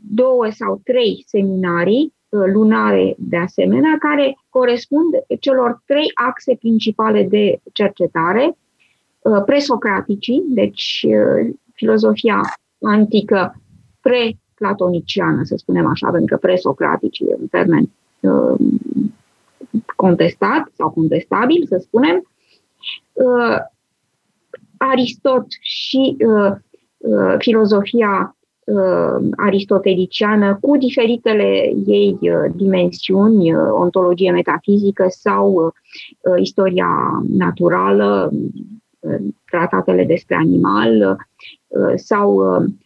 două 0.00 0.46
sau 0.50 0.80
trei 0.84 1.24
seminarii 1.26 2.12
lunare 2.28 3.14
de 3.18 3.36
asemenea, 3.36 3.96
care 3.98 4.38
corespund 4.48 5.38
celor 5.40 5.82
trei 5.86 6.10
axe 6.14 6.54
principale 6.54 7.22
de 7.22 7.60
cercetare, 7.72 8.56
presocraticii, 9.46 10.44
deci 10.48 11.06
filozofia 11.72 12.40
antică 12.80 13.54
pre 14.00 14.36
platoniciană, 14.54 15.42
să 15.44 15.54
spunem 15.56 15.86
așa, 15.86 16.10
pentru 16.10 16.36
că 16.36 16.46
presocratic 16.46 17.18
e 17.18 17.36
un 17.40 17.46
termen 17.46 17.90
uh, 18.20 18.58
contestat 19.96 20.70
sau 20.76 20.90
contestabil, 20.90 21.66
să 21.66 21.78
spunem. 21.82 22.30
Uh, 23.12 23.56
Aristot 24.76 25.46
și 25.60 26.16
uh, 26.26 26.52
uh, 26.98 27.34
filozofia 27.38 28.36
uh, 28.64 29.28
aristoteliciană 29.36 30.58
cu 30.60 30.76
diferitele 30.76 31.72
ei 31.86 32.18
uh, 32.20 32.52
dimensiuni, 32.54 33.54
uh, 33.54 33.68
ontologie 33.70 34.30
metafizică 34.30 35.06
sau 35.08 35.52
uh, 35.54 36.40
istoria 36.40 37.22
naturală, 37.28 38.30
uh, 39.00 39.20
tratatele 39.50 40.04
despre 40.04 40.34
animal 40.34 41.18
uh, 41.68 41.92
sau 41.96 42.34
uh, 42.34 42.64
Um, 42.64 42.78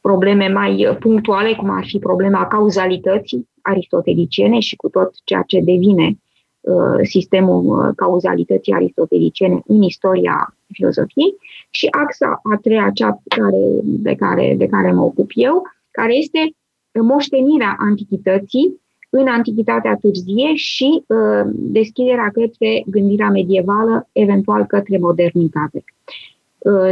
probleme 0.00 0.48
mai 0.48 0.96
punctuale, 1.00 1.54
cum 1.54 1.70
ar 1.70 1.84
fi 1.86 1.98
problema 1.98 2.46
cauzalității 2.46 3.48
aristoteliciene 3.62 4.58
și 4.58 4.76
cu 4.76 4.88
tot 4.88 5.12
ceea 5.24 5.42
ce 5.46 5.60
devine 5.60 6.18
uh, 6.60 7.00
sistemul 7.02 7.64
uh, 7.64 7.92
cauzalității 7.96 8.72
aristoteliciene 8.72 9.62
în 9.66 9.82
istoria 9.82 10.54
filozofiei 10.72 11.34
și 11.70 11.86
axa 11.86 12.40
a 12.52 12.58
treia, 12.62 12.90
cea 12.94 13.22
care, 13.28 13.80
de, 13.82 14.14
care, 14.14 14.54
de 14.58 14.66
care 14.66 14.92
mă 14.92 15.02
ocup 15.02 15.30
eu, 15.34 15.62
care 15.90 16.14
este 16.14 16.54
moștenirea 17.02 17.76
antichității 17.78 18.80
în 19.10 19.26
antichitatea 19.26 19.96
târzie 20.00 20.54
și 20.54 21.02
uh, 21.06 21.50
deschiderea 21.52 22.30
către 22.32 22.82
gândirea 22.86 23.30
medievală, 23.30 24.08
eventual 24.12 24.64
către 24.64 24.98
modernitate. 24.98 25.84
Uh, 25.84 26.39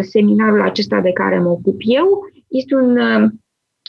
seminarul 0.01 0.63
acesta 0.63 1.01
de 1.01 1.13
care 1.13 1.39
mă 1.39 1.49
ocup 1.49 1.81
eu 1.85 2.31
este 2.49 2.75
un 2.75 2.99
uh, 2.99 3.31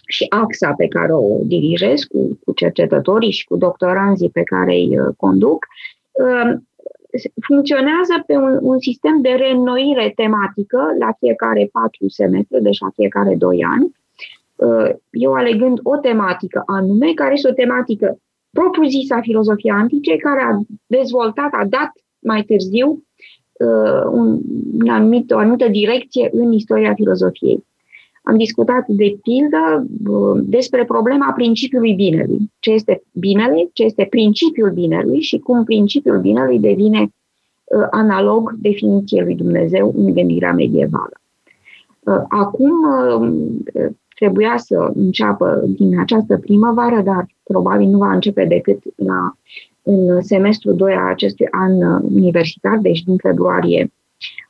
și 0.08 0.26
axa 0.30 0.74
pe 0.78 0.88
care 0.88 1.14
o 1.14 1.38
dirijez 1.44 2.04
cu, 2.04 2.40
cu 2.46 2.54
cercetătorii 2.54 3.32
și 3.32 3.46
cu 3.46 3.58
doctoranzii 3.58 4.30
pe 4.30 4.44
care 4.44 4.72
îi 4.72 5.00
uh, 5.00 5.16
conduc, 5.18 5.66
funcționează 7.48 8.24
pe 8.26 8.36
un, 8.36 8.58
un 8.62 8.80
sistem 8.80 9.22
de 9.22 9.30
reînnoire 9.30 10.12
tematică 10.16 10.96
la 11.00 11.12
fiecare 11.20 11.70
patru 11.72 12.08
semestre, 12.08 12.60
deci 12.60 12.80
la 12.80 12.90
fiecare 12.96 13.36
doi 13.36 13.64
ani. 13.64 13.92
Eu 15.10 15.34
alegând 15.34 15.80
o 15.84 15.98
tematică 15.98 16.64
anume, 16.66 17.14
care 17.14 17.34
este 17.34 17.50
o 17.50 17.54
tematică 17.54 18.18
propriu-zisa 18.52 19.22
filozofie 19.22 19.72
antice, 19.72 20.16
care 20.16 20.42
a 20.42 20.60
dezvoltat, 20.88 21.50
a 21.52 21.66
dat 21.66 21.92
mai 22.20 22.44
târziu 22.44 22.88
uh, 22.88 23.00
un, 24.12 24.40
un 24.82 24.90
anumit, 24.90 25.32
o 25.32 25.38
anumită 25.38 25.68
direcție 25.68 26.30
în 26.32 26.52
istoria 26.52 26.94
filozofiei. 26.94 27.64
Am 28.30 28.38
discutat, 28.38 28.88
de 28.88 29.18
pildă, 29.22 29.88
uh, 30.10 30.42
despre 30.44 30.86
problema 30.86 31.32
principiului 31.32 31.94
binelui. 31.94 32.52
Ce 32.60 32.72
este 32.72 33.04
binele, 33.14 33.70
ce 33.74 33.84
este 33.84 34.08
principiul 34.10 34.72
binelui 34.72 35.22
și 35.22 35.40
cum 35.40 35.64
principiul 35.64 36.20
binelui 36.20 36.60
devine 36.60 37.02
uh, 37.02 37.88
analog 37.92 38.54
definiției 38.58 39.24
lui 39.24 39.36
Dumnezeu 39.36 39.94
în 39.98 40.14
gândirea 40.14 40.54
medievală. 40.54 41.14
Uh, 42.00 42.24
acum 42.28 42.72
trebuia 44.16 44.58
să 44.58 44.92
înceapă 44.96 45.64
din 45.68 46.00
această 46.00 46.38
primăvară, 46.38 47.02
dar 47.02 47.28
probabil 47.44 47.88
nu 47.88 47.98
va 47.98 48.14
începe 48.14 48.46
decât 48.46 48.84
la, 48.96 49.34
în 49.84 50.22
semestrul 50.22 50.76
2 50.76 50.94
a 50.94 51.10
acestui 51.10 51.48
an 51.52 51.82
universitar, 52.02 52.78
deci 52.78 53.04
din 53.04 53.18
februarie 53.18 53.92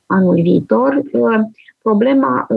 anul 0.05 0.41
viitor, 0.41 1.01
problema 1.81 2.47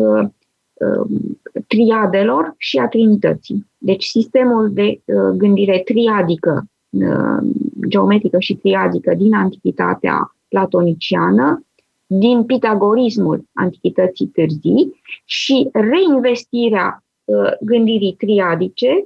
Um, 0.82 1.40
triadelor 1.66 2.54
și 2.56 2.78
a 2.78 2.88
Trinității. 2.88 3.66
Deci 3.78 4.04
sistemul 4.04 4.72
de 4.72 5.00
uh, 5.04 5.36
gândire 5.36 5.78
triadică, 5.84 6.64
uh, 6.90 7.50
geometrică 7.88 8.38
și 8.38 8.54
triadică 8.54 9.14
din 9.14 9.34
Antichitatea 9.34 10.34
platoniciană, 10.48 11.64
din 12.06 12.44
pitagorismul 12.44 13.44
Antichității 13.52 14.26
târzii 14.26 15.00
și 15.24 15.68
reinvestirea 15.72 17.04
uh, 17.24 17.52
gândirii 17.60 18.14
triadice 18.18 19.04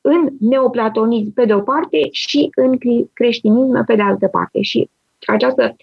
în 0.00 0.28
neoplatonism 0.40 1.32
pe 1.32 1.44
de 1.44 1.54
o 1.54 1.60
parte 1.60 2.08
și 2.10 2.50
în 2.54 2.78
creștinism 3.12 3.84
pe 3.84 3.94
de 3.94 4.02
altă 4.02 4.26
parte. 4.26 4.60
Și 4.60 4.90
această 5.26 5.76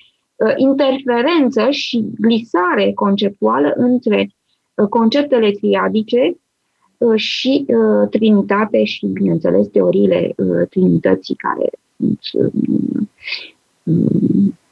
interferență 0.56 1.70
și 1.70 2.06
glisare 2.20 2.92
conceptuală 2.94 3.74
între 3.76 4.30
Uh, 4.82 4.88
conceptele 4.90 5.52
triadice 5.52 6.38
uh, 6.98 7.20
și 7.20 7.66
uh, 7.68 8.10
trinitate 8.10 8.84
și, 8.84 9.06
bineînțeles, 9.06 9.68
teoriile 9.68 10.36
trinității 10.70 11.36
care 11.36 11.70
sunt 12.20 12.54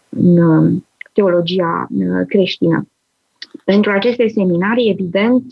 în 0.10 0.82
teologia 1.14 1.88
creștină. 2.28 2.88
Pentru 3.66 3.92
aceste 3.92 4.28
seminarii, 4.28 4.90
evident, 4.90 5.46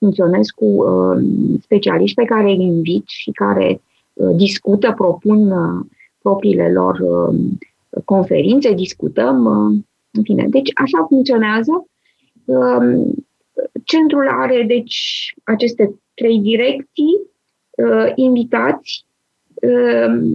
funcționez 0.00 0.46
cu 0.46 0.84
specialiști 1.62 2.16
pe 2.16 2.24
care 2.24 2.50
îi 2.50 2.62
invit 2.62 3.04
și 3.06 3.30
care 3.30 3.80
discută, 4.34 4.92
propun 4.96 5.52
propriile 6.22 6.72
lor 6.72 7.00
conferințe, 8.04 8.74
discutăm, 8.74 9.46
în 10.10 10.22
fine. 10.22 10.46
Deci, 10.48 10.70
așa 10.74 11.06
funcționează. 11.08 11.86
Centrul 13.84 14.28
are, 14.28 14.64
deci, 14.66 15.34
aceste 15.44 15.94
trei 16.14 16.38
direcții, 16.38 17.20
uh, 17.70 18.12
invitați, 18.14 19.04
uh, 19.54 20.30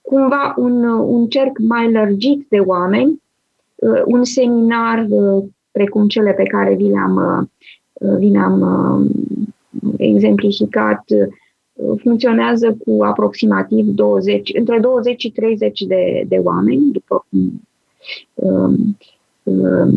cumva 0.00 0.54
un, 0.56 0.84
un 0.84 1.28
cerc 1.28 1.58
mai 1.58 1.92
lărgit 1.92 2.46
de 2.48 2.58
oameni, 2.58 3.22
uh, 3.74 4.02
un 4.04 4.24
seminar 4.24 5.06
uh, 5.08 5.44
precum 5.70 6.08
cele 6.08 6.32
pe 6.32 6.42
care 6.42 6.74
vi 6.74 6.88
le-am, 6.88 7.50
uh, 8.04 8.16
vi 8.18 8.28
le-am 8.28 8.60
uh, 8.60 9.10
exemplificat, 9.96 11.02
uh, 11.06 12.00
funcționează 12.02 12.76
cu 12.84 13.04
aproximativ 13.04 13.86
20, 13.86 14.50
între 14.54 14.78
20 14.78 15.20
și 15.20 15.30
30 15.30 15.80
de, 15.80 16.24
de 16.28 16.36
oameni, 16.36 16.92
după 16.92 17.26
cum 17.30 17.60
uh, 18.34 18.78
uh, 19.42 19.92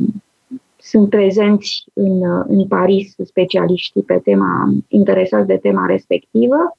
sunt 0.80 1.10
prezenți 1.10 1.86
în, 1.94 2.22
în 2.48 2.68
Paris 2.68 3.16
specialiștii 3.26 4.02
pe 4.02 4.20
tema, 4.24 4.74
interesați 4.88 5.48
de 5.48 5.58
tema 5.58 5.86
respectivă, 5.86 6.78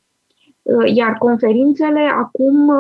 iar 0.94 1.12
conferințele, 1.18 2.00
acum, 2.00 2.72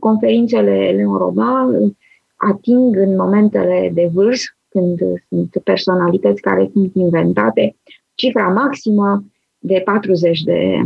conferințele 0.00 0.92
Leon 0.96 1.16
Roman 1.16 1.96
ating 2.36 2.96
în 2.96 3.16
momentele 3.16 3.90
de 3.94 4.10
vârf, 4.12 4.40
când 4.78 4.98
sunt 5.28 5.62
personalități 5.64 6.40
care 6.40 6.70
sunt 6.72 6.94
inventate, 6.94 7.76
cifra 8.14 8.48
maximă 8.48 9.24
de 9.58 9.82
40 9.84 10.40
de 10.40 10.80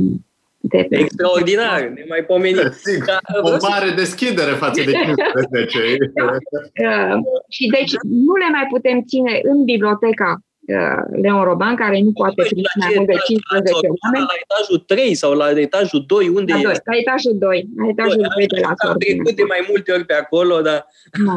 de 0.64 0.86
Extraordinar, 0.90 1.92
nemaipomenit. 1.94 2.56
Da, 3.06 3.18
o 3.42 3.56
mare 3.68 3.88
să... 3.88 3.94
deschidere 3.94 4.50
față 4.50 4.82
de 4.84 4.92
15. 4.92 5.96
da. 6.14 6.24
uh, 7.14 7.20
și 7.48 7.66
deci 7.66 7.92
nu 8.02 8.34
le 8.34 8.48
mai 8.50 8.66
putem 8.70 9.02
ține 9.02 9.40
în 9.42 9.64
biblioteca 9.64 10.30
uh, 10.30 10.51
Leon 11.22 11.44
Roban, 11.44 11.76
care 11.76 12.00
nu 12.00 12.12
poate 12.12 12.42
primi 12.42 12.62
mai 12.78 12.92
mult 12.96 13.06
de 13.06 13.16
15 13.24 13.72
oameni. 14.02 14.24
La 14.24 14.36
etajul 14.42 14.78
3 14.86 15.14
sau 15.14 15.32
la 15.32 15.50
etajul 15.60 16.04
2, 16.06 16.28
unde 16.28 16.52
la 16.52 16.58
e? 16.58 16.62
2, 16.62 16.72
la 16.84 16.96
etajul 16.96 17.38
2, 17.38 17.68
la 17.76 17.88
etajul 17.88 18.26
2 18.36 18.46
de 18.46 18.60
la 18.60 18.72
Am 18.88 18.96
trecut 18.98 19.36
de 19.36 19.42
mai 19.48 19.66
multe 19.68 19.92
ori 19.92 20.04
pe 20.04 20.14
acolo, 20.14 20.60
dar 20.60 20.86
no. 21.24 21.34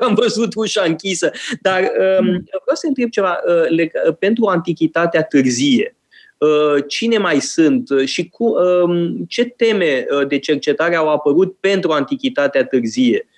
am 0.00 0.14
văzut 0.14 0.54
ușa 0.54 0.82
închisă. 0.82 1.30
Dar 1.60 1.80
um, 1.80 2.26
vreau 2.64 2.76
să 2.82 2.86
întreb 2.86 3.08
ceva. 3.08 3.38
Uh, 3.46 4.16
pentru 4.18 4.44
antichitatea 4.44 5.22
târzie, 5.22 5.92
Uh, 6.38 6.84
cine 6.86 7.18
mai 7.18 7.40
sunt 7.40 7.90
uh, 7.90 8.06
și 8.06 8.28
cu, 8.28 8.44
um, 8.44 9.24
ce 9.28 9.44
teme 9.44 10.06
uh, 10.10 10.26
de 10.26 10.38
cercetare 10.38 10.96
au 10.96 11.08
apărut 11.08 11.56
pentru 11.60 11.90
Antichitatea 11.90 12.64
târzie. 12.64 13.28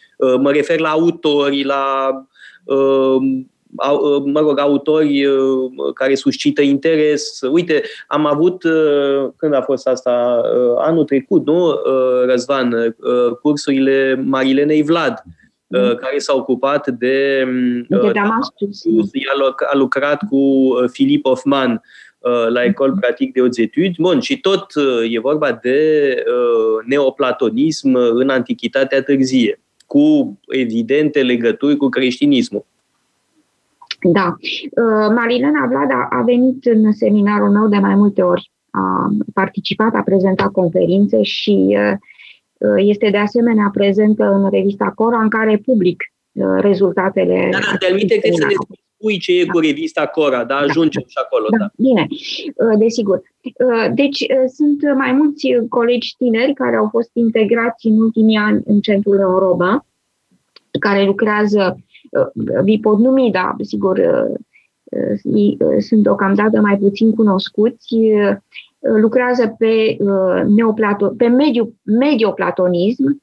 Mă 0.41 0.53
refer 0.53 0.79
la 0.79 0.89
autori, 0.89 1.63
la 1.63 2.11
um, 2.65 3.50
mă 4.25 4.41
rog, 4.41 4.59
autori 4.59 5.25
care 5.95 6.15
suscită 6.15 6.63
interes. 6.63 7.41
Uite, 7.51 7.83
am 8.07 8.27
avut, 8.27 8.63
când 9.37 9.55
a 9.55 9.63
fost 9.63 9.87
asta, 9.87 10.43
anul 10.77 11.05
trecut, 11.05 11.47
nu, 11.47 11.75
Răzvan, 12.27 12.97
cursurile 13.43 14.23
Marilenei 14.25 14.83
Vlad, 14.83 15.23
mm. 15.67 15.95
care 15.95 16.19
s-a 16.19 16.35
ocupat 16.35 16.89
de... 16.89 17.45
de 17.89 18.11
Damascus. 18.13 18.83
A 19.73 19.77
lucrat 19.77 20.21
cu 20.29 20.73
Filip 20.93 21.27
Hoffman 21.27 21.83
Uh, 22.21 22.49
la 22.49 22.65
Ecole 22.65 22.93
Pratique 23.01 23.33
de 23.33 23.41
Hautes 23.41 23.57
Études. 23.57 23.97
Bun, 23.99 24.21
și 24.21 24.41
tot 24.41 24.75
uh, 24.75 25.15
e 25.15 25.21
vorba 25.21 25.53
de 25.53 26.15
uh, 26.27 26.85
neoplatonism 26.87 27.95
în 27.95 28.29
Antichitatea 28.29 29.03
târzie, 29.03 29.61
cu 29.87 30.39
evidente 30.49 31.23
legături 31.23 31.77
cu 31.77 31.89
creștinismul. 31.89 32.65
Da. 34.03 34.37
Marilena 35.15 35.67
Vlada 35.67 36.09
a 36.11 36.23
venit 36.23 36.65
în 36.65 36.93
seminarul 36.93 37.51
meu 37.51 37.69
de 37.69 37.77
mai 37.77 37.95
multe 37.95 38.23
ori. 38.23 38.51
A 38.71 39.09
participat, 39.35 39.95
a 39.95 40.03
prezentat 40.03 40.51
conferințe 40.51 41.23
și 41.23 41.77
este 42.77 43.11
de 43.11 43.17
asemenea 43.17 43.71
prezentă 43.73 44.25
în 44.25 44.51
revista 44.51 44.93
Cora, 44.95 45.23
în 45.23 45.29
care 45.29 45.63
public 45.65 46.03
rezultatele. 46.61 47.49
Da, 47.53 47.59
da, 47.59 47.97
de 47.97 48.19
că 48.19 48.29
să 48.33 48.47
ne 48.47 48.55
spui 49.01 49.19
ce 49.19 49.41
e 49.41 49.45
da. 49.45 49.53
cu 49.53 49.59
revista 49.59 50.07
Cora, 50.07 50.45
dar 50.45 50.47
da, 50.47 50.57
ajungem 50.57 51.03
da. 51.03 51.09
și 51.09 51.19
acolo. 51.25 51.47
Da, 51.51 51.57
da. 51.59 51.71
Bine, 51.77 52.07
uh, 52.09 52.79
desigur. 52.79 53.23
Uh, 53.43 53.87
deci 53.95 54.21
uh, 54.21 54.45
sunt 54.55 54.97
mai 54.97 55.13
mulți 55.13 55.47
colegi 55.69 56.17
tineri 56.17 56.53
care 56.53 56.77
au 56.77 56.89
fost 56.91 57.11
integrați 57.13 57.87
în 57.87 58.01
ultimii 58.01 58.37
ani 58.37 58.63
în 58.65 58.81
Centrul 58.81 59.19
Europa, 59.19 59.87
care 60.81 61.05
lucrează, 61.05 61.79
vi 62.65 62.79
pot 62.79 62.99
numi, 62.99 63.31
da, 63.31 63.55
sigur, 63.61 64.01
sunt 65.79 66.03
deocamdată 66.03 66.61
mai 66.61 66.79
puțin 66.79 67.15
cunoscuți, 67.15 67.97
lucrează 68.79 69.55
pe, 69.59 69.97
neoplato, 70.47 71.09
pe 71.17 71.27
mediu, 71.27 71.75
medioplatonism, 71.83 73.23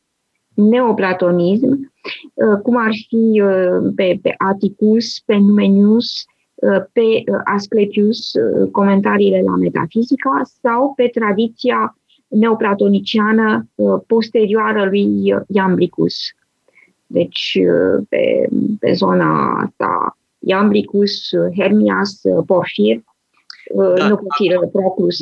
neoplatonism, 0.53 1.91
Uh, 2.33 2.61
cum 2.61 2.77
ar 2.77 2.91
fi 3.07 3.41
uh, 3.41 3.91
pe, 3.95 4.19
pe 4.21 4.33
Atticus, 4.37 5.19
pe 5.19 5.35
Numenius, 5.35 6.25
uh, 6.55 6.83
pe 6.91 7.23
Asclepius, 7.43 8.31
comentariile 8.71 9.41
la 9.41 9.55
metafizica, 9.55 10.41
sau 10.61 10.93
pe 10.95 11.07
tradiția 11.07 11.97
neoplatoniciană 12.27 13.67
posterioară 14.07 14.85
lui 14.85 15.33
Iambricus. 15.47 16.15
Deci, 17.07 17.57
pe, 18.09 18.47
pe 18.79 18.93
zona 18.93 19.61
asta, 19.65 20.17
Iambricus, 20.39 21.29
Hermias, 21.57 22.21
Porfir, 22.45 23.01
da. 23.75 24.07
nu 24.07 24.19
firă 24.37 24.69
Proclus. 24.71 25.17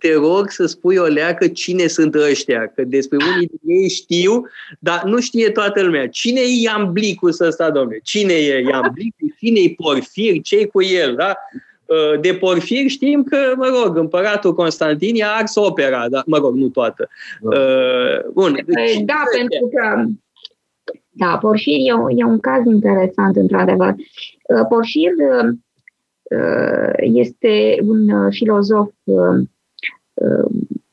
Te 0.00 0.14
rog 0.14 0.50
să 0.50 0.66
spui 0.66 0.96
o 0.96 1.04
leacă 1.04 1.48
cine 1.48 1.86
sunt 1.86 2.14
ăștia, 2.14 2.72
că 2.74 2.84
despre 2.84 3.18
unii 3.34 3.46
din 3.46 3.76
ei 3.82 3.88
știu, 3.88 4.46
dar 4.78 5.02
nu 5.04 5.20
știe 5.20 5.50
toată 5.50 5.82
lumea. 5.82 6.08
Cine 6.08 6.40
e 6.40 6.60
Iamblicus 6.62 7.38
ăsta, 7.38 7.70
domnule? 7.70 8.00
Cine 8.02 8.32
e 8.32 8.60
Iamblicus? 8.60 9.28
Cine 9.38 9.60
e 9.60 9.74
Porfir? 9.76 10.40
ce 10.42 10.66
cu 10.66 10.82
el? 10.82 11.14
Da? 11.14 11.36
Uh, 11.84 12.20
de 12.20 12.34
Porfir 12.34 12.88
știm 12.88 13.22
că, 13.22 13.36
mă 13.56 13.82
rog, 13.82 13.96
împăratul 13.96 14.54
Constantin 14.54 15.14
i-a 15.14 15.28
ars 15.28 15.54
opera, 15.54 16.08
dar, 16.08 16.22
mă 16.26 16.38
rog, 16.38 16.54
nu 16.54 16.68
toată. 16.68 17.08
Da. 17.40 17.56
Uh, 17.58 18.32
bun. 18.32 18.52
Deci, 18.52 19.00
da, 19.04 19.22
pentru 19.36 19.68
că 19.74 20.04
da, 21.16 21.38
Porfir 21.38 21.74
e, 21.74 22.14
e 22.16 22.24
un 22.24 22.38
caz 22.38 22.64
interesant, 22.66 23.36
într-adevăr. 23.36 23.94
Uh, 23.94 24.66
Porfir 24.68 25.12
este 26.98 27.78
un 27.82 28.30
filozof 28.30 28.92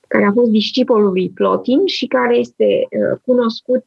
care 0.07 0.25
a 0.25 0.31
fost 0.31 0.51
discipolul 0.51 1.11
lui 1.11 1.29
Plotin 1.29 1.85
și 1.85 2.07
care 2.07 2.37
este 2.37 2.87
cunoscut 3.25 3.85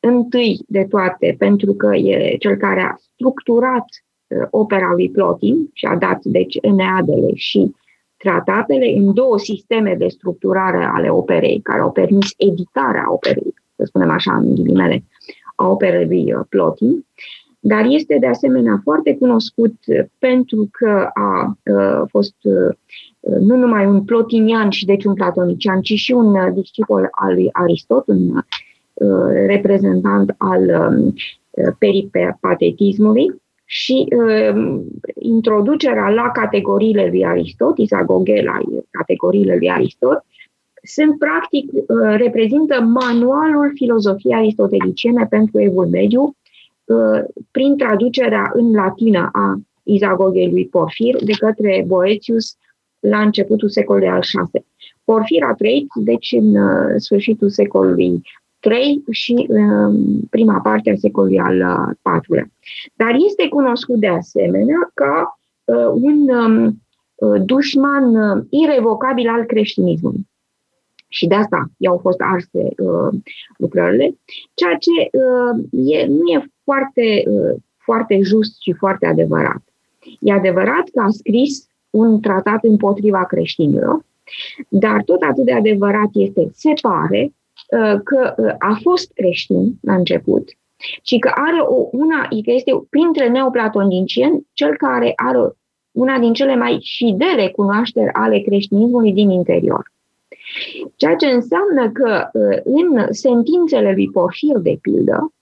întâi 0.00 0.64
de 0.68 0.84
toate 0.84 1.34
pentru 1.38 1.72
că 1.72 1.96
e 1.96 2.36
cel 2.36 2.56
care 2.56 2.80
a 2.80 2.94
structurat 3.14 3.84
Uh, 4.28 4.46
opera 4.50 4.92
lui 4.92 5.10
Plotin 5.10 5.70
și 5.72 5.86
a 5.86 5.96
dat 5.96 6.24
deci 6.24 6.58
Eneadele 6.60 7.34
și 7.34 7.74
tratatele 8.16 8.92
în 8.96 9.14
două 9.14 9.38
sisteme 9.38 9.94
de 9.94 10.08
structurare 10.08 10.84
ale 10.84 11.10
operei, 11.10 11.60
care 11.62 11.80
au 11.80 11.92
permis 11.92 12.34
editarea 12.36 13.12
operei, 13.12 13.54
să 13.78 13.84
spunem 13.84 14.10
așa, 14.10 14.36
în 14.36 14.54
ghilimele, 14.54 15.04
a 15.54 15.68
operei 15.68 16.06
lui 16.06 16.32
uh, 16.32 16.40
Plotin, 16.48 17.06
dar 17.60 17.84
este 17.88 18.16
de 18.20 18.26
asemenea 18.26 18.80
foarte 18.82 19.16
cunoscut 19.16 19.74
pentru 20.18 20.68
că 20.70 21.08
a 21.12 21.58
uh, 21.64 22.02
fost 22.08 22.34
nu 23.40 23.56
numai 23.56 23.86
un 23.86 24.04
plotinian 24.04 24.70
și 24.70 24.84
deci 24.84 25.04
un 25.04 25.14
platonician, 25.14 25.80
ci 25.80 25.92
și 25.92 26.12
un 26.12 26.54
discipol 26.54 27.08
al 27.10 27.32
lui 27.32 27.48
Aristot, 27.52 28.06
un 28.06 28.40
reprezentant 29.46 30.34
al 30.38 30.90
um, 30.90 31.14
peripatetismului, 31.78 33.34
și 33.70 34.06
uh, 34.16 34.80
introducerea 35.20 36.08
la 36.08 36.30
categoriile 36.30 37.06
lui 37.06 37.24
Aristot, 37.24 37.78
Isagoge 37.78 38.42
la 38.42 38.58
categoriile 38.90 39.56
lui 39.56 39.70
Aristot, 39.70 40.24
sunt 40.88 41.18
practic, 41.18 41.72
uh, 41.72 41.86
reprezintă 42.16 42.80
manualul 42.80 43.70
filozofiei 43.74 44.34
aristoteliciene 44.34 45.26
pentru 45.30 45.60
evul 45.60 45.86
mediu, 45.86 46.36
uh, 46.84 47.24
prin 47.50 47.76
traducerea 47.76 48.50
în 48.54 48.72
latină 48.72 49.28
a 49.32 49.60
Izagogei 49.82 50.50
lui 50.50 50.66
Porfir 50.66 51.24
de 51.24 51.32
către 51.32 51.84
Boetius 51.86 52.56
la 52.98 53.20
începutul 53.20 53.68
secolului 53.68 54.08
al 54.08 54.22
VI. 54.52 54.64
Porfir 55.04 55.42
a 55.42 55.54
trăit, 55.54 55.88
deci, 55.94 56.32
în 56.32 56.56
uh, 56.56 56.94
sfârșitul 56.96 57.48
secolului 57.48 58.22
3 58.60 59.04
și 59.10 59.44
în 59.48 60.20
prima 60.30 60.60
parte 60.60 60.90
a 60.90 60.96
secolului 60.96 61.38
al 61.38 61.54
IV-lea. 62.02 62.42
Uh, 62.44 62.50
Dar 62.94 63.14
este 63.26 63.48
cunoscut 63.48 63.98
de 63.98 64.08
asemenea 64.08 64.90
ca 64.94 65.38
uh, 65.64 65.90
un 65.92 66.28
um, 66.28 66.82
uh, 67.14 67.42
dușman 67.44 68.14
irevocabil 68.50 69.28
al 69.28 69.44
creștinismului. 69.44 70.26
Și 71.08 71.26
de 71.26 71.34
asta 71.34 71.70
i-au 71.76 71.98
fost 71.98 72.20
arse 72.20 72.68
lucrările, 73.56 74.16
ceea 74.54 74.76
ce 74.76 74.90
e, 75.92 76.06
nu 76.06 76.26
e 76.32 76.50
foarte, 76.64 77.24
foarte 77.76 78.20
just 78.22 78.60
și 78.60 78.72
foarte 78.72 79.06
adevărat. 79.06 79.62
E 80.20 80.32
adevărat 80.32 80.88
că 80.92 81.00
a 81.00 81.08
scris 81.10 81.68
un 81.90 82.20
tratat 82.20 82.64
împotriva 82.64 83.24
creștinilor, 83.24 84.04
dar 84.68 85.02
tot 85.04 85.22
atât 85.22 85.44
de 85.44 85.52
adevărat 85.52 86.08
este, 86.12 86.50
se 86.52 86.72
pare, 86.82 87.32
Uh, 87.68 88.00
că 88.04 88.34
uh, 88.36 88.54
a 88.58 88.78
fost 88.82 89.12
creștin 89.12 89.78
la 89.80 89.94
început 89.94 90.48
și 91.02 91.18
că 91.18 91.30
are 91.34 91.60
o, 91.60 91.88
una, 91.92 92.28
că 92.28 92.50
este 92.50 92.70
printre 92.90 93.28
neoplatonincieni 93.28 94.46
cel 94.52 94.76
care 94.76 95.12
are 95.16 95.38
una 95.90 96.18
din 96.18 96.32
cele 96.32 96.56
mai 96.56 96.78
fidele 96.96 97.48
cunoașteri 97.48 98.12
ale 98.12 98.38
creștinismului 98.38 99.12
din 99.12 99.30
interior. 99.30 99.92
Ceea 100.96 101.14
ce 101.14 101.26
înseamnă 101.26 101.90
că 101.90 102.28
uh, 102.32 102.58
în 102.64 103.06
sentințele 103.10 103.92
lui 103.92 104.10
Porfir, 104.10 104.56
de 104.58 104.78
pildă, 104.80 105.32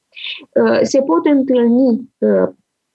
se 0.83 1.03
pot 1.03 1.27
întâlni 1.27 2.15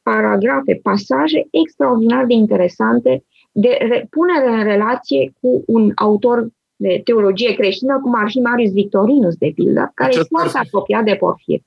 paragrafe, 0.03 0.79
pasaje 0.83 1.47
extraordinar 1.51 2.25
de 2.25 2.33
interesante 2.33 3.23
de 3.51 4.07
punere 4.09 4.49
în 4.49 4.63
relație 4.63 5.33
cu 5.41 5.63
un 5.67 5.91
autor 5.95 6.47
de 6.75 7.01
teologie 7.03 7.53
creștină, 7.53 7.99
cum 8.01 8.15
ar 8.15 8.29
fi 8.29 8.39
Marius 8.39 8.71
Victorinus, 8.71 9.35
de 9.35 9.51
pildă, 9.55 9.91
care 9.93 10.09
Acest 10.09 10.25
e 10.25 10.35
foarte 10.35 10.57
fi... 10.61 10.67
apropiat 10.67 11.03
de 11.03 11.15
Porfir. 11.15 11.59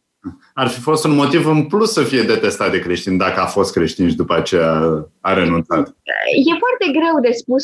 Ar 0.55 0.69
fi 0.69 0.81
fost 0.81 1.05
un 1.05 1.15
motiv 1.15 1.47
în 1.47 1.67
plus 1.67 1.93
să 1.93 2.03
fie 2.03 2.23
detestat 2.23 2.71
de 2.71 2.79
creștin 2.79 3.17
dacă 3.17 3.41
a 3.41 3.47
fost 3.47 3.73
creștin 3.73 4.09
și 4.09 4.17
după 4.17 4.35
aceea 4.35 4.73
a 5.21 5.33
renunțat. 5.35 5.97
E 6.49 6.63
foarte 6.65 6.99
greu 6.99 7.21
de 7.23 7.31
spus, 7.31 7.63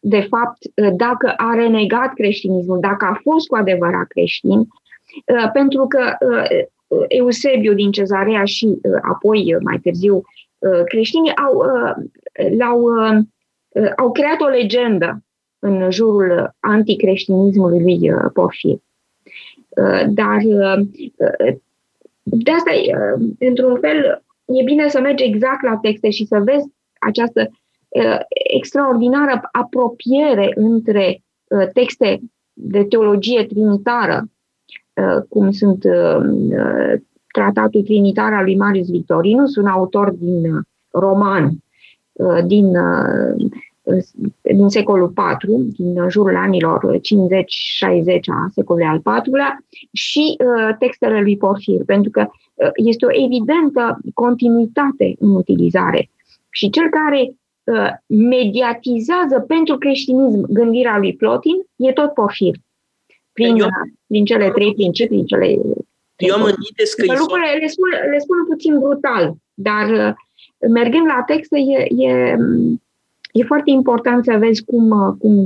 de 0.00 0.20
fapt, 0.20 0.58
dacă 0.96 1.32
a 1.36 1.54
renegat 1.54 2.12
creștinismul, 2.14 2.80
dacă 2.80 3.04
a 3.04 3.20
fost 3.22 3.46
cu 3.46 3.56
adevărat 3.56 4.06
creștin, 4.06 4.68
pentru 5.52 5.86
că 5.86 6.16
Eusebiu 7.08 7.74
din 7.74 7.90
Cezarea 7.90 8.44
și 8.44 8.78
apoi, 9.02 9.56
mai 9.60 9.78
târziu, 9.78 10.22
creștinii 10.84 11.36
au, 11.36 11.62
l-au, 12.58 12.86
au 13.96 14.12
creat 14.12 14.40
o 14.40 14.48
legendă 14.48 15.22
în 15.60 15.90
jurul 15.90 16.54
anticreștinismului 16.60 17.80
lui 17.80 18.10
uh, 18.12 18.30
Porfir. 18.32 18.76
Uh, 19.68 20.02
dar 20.08 20.36
uh, 20.44 20.86
de 22.22 22.50
asta, 22.50 22.70
într-un 23.38 23.78
fel, 23.80 24.22
e 24.44 24.62
bine 24.62 24.88
să 24.88 25.00
mergi 25.00 25.24
exact 25.24 25.62
la 25.62 25.76
texte 25.76 26.10
și 26.10 26.24
să 26.24 26.38
vezi 26.38 26.66
această 26.98 27.50
extraordinară 28.54 29.48
apropiere 29.52 30.52
între 30.54 31.22
texte 31.72 32.20
de 32.52 32.84
teologie 32.84 33.44
trinitară, 33.44 34.24
cum 35.28 35.50
sunt 35.50 35.84
Tratatul 37.32 37.82
Trinitar 37.82 38.32
al 38.32 38.44
lui 38.44 38.56
Marius 38.56 38.90
Victorinus, 38.90 39.56
un 39.56 39.66
autor 39.66 40.10
din 40.10 40.66
roman, 40.90 41.50
din 42.46 42.76
din 44.42 44.68
secolul 44.68 45.12
IV, 45.16 45.74
din 45.76 46.08
jurul 46.08 46.36
anilor 46.36 46.96
50-60 46.96 47.00
a 48.26 48.48
secolului 48.52 48.88
al 48.88 49.02
IV-lea, 49.24 49.64
și 49.92 50.36
uh, 50.38 50.76
textele 50.78 51.20
lui 51.20 51.36
Porfir, 51.36 51.84
pentru 51.84 52.10
că 52.10 52.26
uh, 52.54 52.70
este 52.74 53.06
o 53.06 53.22
evidentă 53.24 53.98
continuitate 54.14 55.14
în 55.18 55.34
utilizare. 55.34 56.10
Și 56.50 56.70
cel 56.70 56.88
care 56.88 57.20
uh, 57.20 57.34
mediatizează 58.06 59.40
pentru 59.46 59.78
creștinism 59.78 60.46
gândirea 60.48 60.98
lui 60.98 61.14
Plotin 61.14 61.56
e 61.76 61.92
tot 61.92 62.14
Porfir. 62.14 62.54
Prin, 63.32 63.56
eu, 63.56 63.68
prin 64.06 64.24
cele 64.24 64.50
trei 64.50 64.74
principii, 64.74 65.24
cele 65.24 65.58
eu 66.16 66.34
am 66.34 66.54
scris... 66.84 67.18
Lucrurile 67.18 67.58
le 67.60 67.66
spun, 67.66 67.88
le 68.10 68.18
spun 68.18 68.44
puțin 68.48 68.78
brutal, 68.78 69.34
dar 69.54 70.16
mergând 70.70 71.06
la 71.06 71.22
texte 71.26 71.58
e, 71.58 72.04
e 72.06 72.36
e 73.32 73.44
foarte 73.44 73.70
important 73.70 74.24
să 74.24 74.36
vezi 74.38 74.64
cum, 74.64 74.90
uh, 74.90 75.14
cum, 75.18 75.44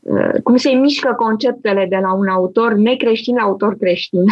uh, 0.00 0.42
cum 0.42 0.56
se 0.56 0.70
mișcă 0.70 1.14
conceptele 1.16 1.86
de 1.88 1.96
la 1.96 2.12
un 2.12 2.28
autor 2.28 2.74
necreștin 2.74 3.34
la 3.34 3.42
autor 3.42 3.76
creștin. 3.76 4.24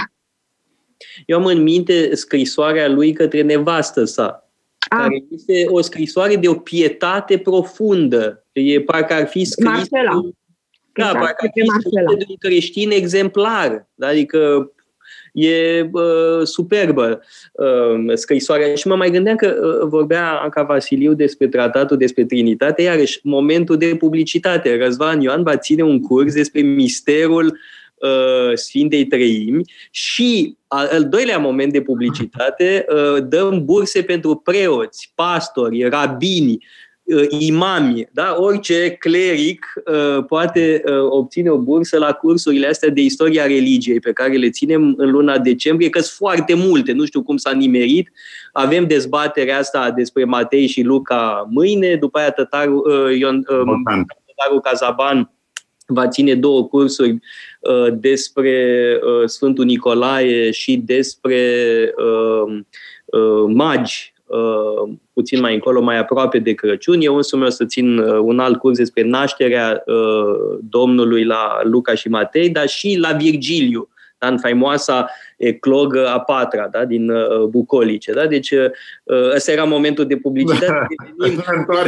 Eu 1.27 1.39
am 1.39 1.45
în 1.45 1.63
minte 1.63 2.15
scrisoarea 2.15 2.89
lui 2.89 3.13
către 3.13 3.43
nevastă 3.43 4.05
sa, 4.05 4.46
A. 4.89 4.97
care 4.97 5.25
este 5.31 5.65
o 5.69 5.81
scrisoare 5.81 6.37
de 6.37 6.49
o 6.49 6.55
pietate 6.55 7.39
profundă. 7.39 8.45
E 8.53 8.81
parcă 8.81 9.15
ar 9.15 9.27
fi 9.27 9.45
scris... 9.45 9.69
Marcela. 9.69 10.21
Da, 10.93 11.05
exact, 11.05 11.19
parcă 11.25 11.45
ar 11.45 11.51
fi 11.53 11.67
scris 11.67 12.17
de 12.19 12.25
un 12.29 12.37
creștin 12.39 12.91
exemplar. 12.91 13.89
Adică 13.99 14.71
e 15.33 15.89
uh, 15.93 16.43
superbă 16.43 17.23
uh, 17.53 18.15
scrisoarea. 18.15 18.75
Și 18.75 18.89
mă 18.89 18.97
mai 18.97 19.11
gândeam 19.11 19.37
că 19.37 19.79
uh, 19.81 19.89
vorbea 19.89 20.33
Anca 20.33 20.63
Vasiliu 20.63 21.15
despre 21.15 21.49
tratatul 21.49 21.97
despre 21.97 22.25
Trinitate, 22.25 22.83
iarăși 22.83 23.21
momentul 23.23 23.77
de 23.77 23.97
publicitate. 23.99 24.77
Răzvan 24.77 25.21
Ioan 25.21 25.43
va 25.43 25.57
ține 25.57 25.83
un 25.83 26.01
curs 26.01 26.35
despre 26.35 26.61
misterul 26.61 27.47
uh, 27.47 27.59
Sfintei 28.55 29.07
Treimi 29.07 29.63
și 29.91 30.57
al, 30.67 30.89
al 30.93 31.09
doilea 31.09 31.39
moment 31.39 31.73
de 31.73 31.83
publicitate, 31.83 32.85
uh, 32.89 33.23
dăm 33.29 33.65
burse 33.65 34.03
pentru 34.03 34.35
preoți, 34.35 35.13
pastori, 35.15 35.89
rabini, 35.89 36.59
Uh, 37.15 37.27
imami, 37.29 38.09
da? 38.13 38.37
orice 38.39 38.91
cleric 38.91 39.67
uh, 39.85 40.25
poate 40.25 40.83
uh, 40.87 41.07
obține 41.09 41.51
o 41.51 41.59
bursă 41.59 41.99
la 41.99 42.13
cursurile 42.13 42.67
astea 42.67 42.89
de 42.89 43.01
istoria 43.01 43.47
religiei 43.47 44.01
pe 44.01 44.13
care 44.13 44.37
le 44.37 44.51
ținem 44.51 44.95
în 44.97 45.11
luna 45.11 45.39
decembrie, 45.39 45.89
că 45.89 45.99
sunt 45.99 46.17
foarte 46.31 46.55
multe, 46.55 46.93
nu 46.93 47.05
știu 47.05 47.23
cum 47.23 47.37
s-a 47.37 47.51
nimerit. 47.51 48.13
Avem 48.53 48.87
dezbaterea 48.87 49.59
asta 49.59 49.91
despre 49.91 50.25
Matei 50.25 50.67
și 50.67 50.83
Luca 50.83 51.47
mâine, 51.51 51.97
după 51.97 52.19
aia 52.19 52.31
tătarul, 52.31 53.07
uh, 53.09 53.19
Ion, 53.19 53.37
uh, 53.37 53.93
tătarul 54.27 54.61
Cazaban 54.63 55.36
va 55.87 56.09
ține 56.09 56.35
două 56.35 56.65
cursuri 56.65 57.11
uh, 57.61 57.93
despre 57.93 58.99
uh, 59.03 59.29
Sfântul 59.29 59.65
Nicolae 59.65 60.51
și 60.51 60.77
despre 60.77 61.41
uh, 61.97 62.59
uh, 63.05 63.45
magi 63.47 64.15
uh, 64.27 64.93
puțin 65.13 65.41
mai 65.41 65.55
încolo, 65.55 65.81
mai 65.81 65.99
aproape 65.99 66.39
de 66.39 66.53
Crăciun. 66.53 67.01
Eu 67.01 67.17
însumi 67.17 67.45
o 67.45 67.49
să 67.49 67.65
țin 67.65 67.99
uh, 67.99 68.19
un 68.23 68.39
alt 68.39 68.59
curs 68.59 68.77
despre 68.77 69.03
nașterea 69.03 69.83
uh, 69.87 70.59
Domnului 70.61 71.25
la 71.25 71.61
Luca 71.63 71.95
și 71.95 72.09
Matei, 72.09 72.51
dar 72.51 72.69
și 72.69 72.97
la 73.01 73.13
Virgiliu, 73.13 73.89
da, 74.19 74.29
în 74.29 74.39
faimoasa 74.39 75.11
eclogă 75.37 76.09
a 76.09 76.21
patra, 76.21 76.69
da, 76.69 76.85
din 76.85 77.11
uh, 77.11 77.45
bucolice. 77.49 78.13
Da? 78.13 78.27
Deci 78.27 78.51
uh, 78.51 78.71
ăsta 79.35 79.53
era 79.53 79.65
momentul 79.65 80.07
de 80.07 80.17
publicitate. 80.17 80.87
Da, 81.67 81.83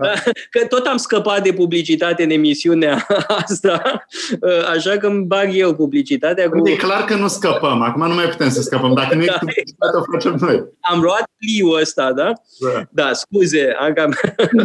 da, 0.00 0.12
că 0.50 0.66
tot 0.68 0.86
am 0.86 0.96
scăpat 0.96 1.42
de 1.42 1.52
publicitate 1.52 2.22
în 2.22 2.30
emisiunea 2.30 3.06
asta, 3.42 4.04
uh, 4.40 4.68
așa 4.74 4.96
că 4.96 5.06
îmi 5.06 5.24
bag 5.24 5.48
eu 5.52 5.74
publicitatea. 5.74 6.48
Cu... 6.48 6.68
E 6.68 6.76
clar 6.76 7.04
că 7.04 7.14
nu 7.14 7.28
scăpăm. 7.28 7.82
Acum 7.82 8.06
nu 8.06 8.14
mai 8.14 8.28
putem 8.28 8.48
să 8.48 8.60
scăpăm. 8.60 8.94
Dacă 8.94 9.14
nu 9.14 9.22
e 9.22 9.26
da. 9.26 9.36
publicitate, 9.38 9.96
o 9.96 10.02
facem 10.12 10.36
noi. 10.40 10.64
Am 10.80 11.00
luat 11.00 11.30
pliul 11.36 11.80
ăsta, 11.80 12.12
da? 12.12 12.32
Da, 12.60 12.82
da 12.90 13.12
scuze. 13.12 13.76
Am 13.78 13.92
cam... 13.92 14.14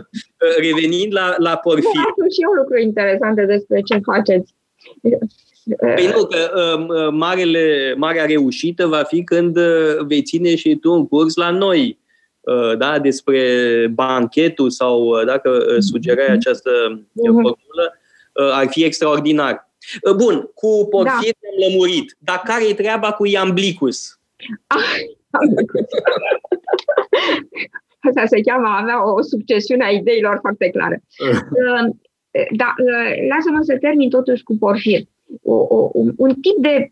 Revenind 0.61 1.13
la, 1.13 1.35
la 1.37 1.55
porfir. 1.57 1.85
Nu, 1.85 2.29
și 2.29 2.41
eu 2.41 2.51
lucru 2.51 2.77
interesante 2.77 3.45
despre 3.45 3.81
ce 3.81 3.99
faceți. 4.03 4.55
Păi 5.75 6.11
nu, 6.15 6.25
că 6.25 6.51
uh, 6.55 7.07
marele, 7.11 7.93
marea 7.97 8.25
reușită 8.25 8.87
va 8.87 9.03
fi 9.03 9.23
când 9.23 9.57
uh, 9.57 10.05
vei 10.07 10.21
ține 10.21 10.55
și 10.55 10.75
tu 10.75 10.93
un 10.93 11.07
curs 11.07 11.35
la 11.35 11.49
noi, 11.49 11.99
uh, 12.39 12.77
da, 12.77 12.99
despre 12.99 13.41
banchetul 13.93 14.69
sau 14.69 15.03
uh, 15.03 15.25
dacă 15.25 15.49
uh, 15.49 15.75
sugerai 15.79 16.25
mhm. 16.27 16.33
această 16.33 16.71
uh, 17.13 17.29
formulă, 17.29 17.97
uh, 18.33 18.51
ar 18.51 18.67
fi 18.69 18.83
extraordinar. 18.83 19.71
Uh, 20.01 20.15
bun, 20.15 20.49
cu 20.53 20.87
porfir 20.89 21.33
da. 21.41 21.47
am 21.47 21.69
lămurit, 21.69 22.15
dar 22.19 22.41
care 22.45 22.67
e 22.69 22.73
treaba 22.73 23.11
cu 23.11 23.25
Iamblicus? 23.25 24.19
Ah, 24.67 24.77
Asta 28.07 28.25
se 28.25 28.41
cheamă 28.41 28.67
avea 28.67 29.13
o 29.13 29.21
succesiune 29.21 29.85
a 29.85 29.89
ideilor 29.89 30.37
foarte 30.41 30.69
clară. 30.69 30.97
Uh, 32.31 32.45
da, 32.55 32.73
lasă-mă 33.29 33.59
să 33.61 33.77
termin 33.77 34.09
totuși 34.09 34.43
cu 34.43 34.57
porfir 34.57 35.01
o, 35.43 35.53
o, 35.53 35.91
un 36.17 36.33
tip 36.33 36.57
de, 36.57 36.91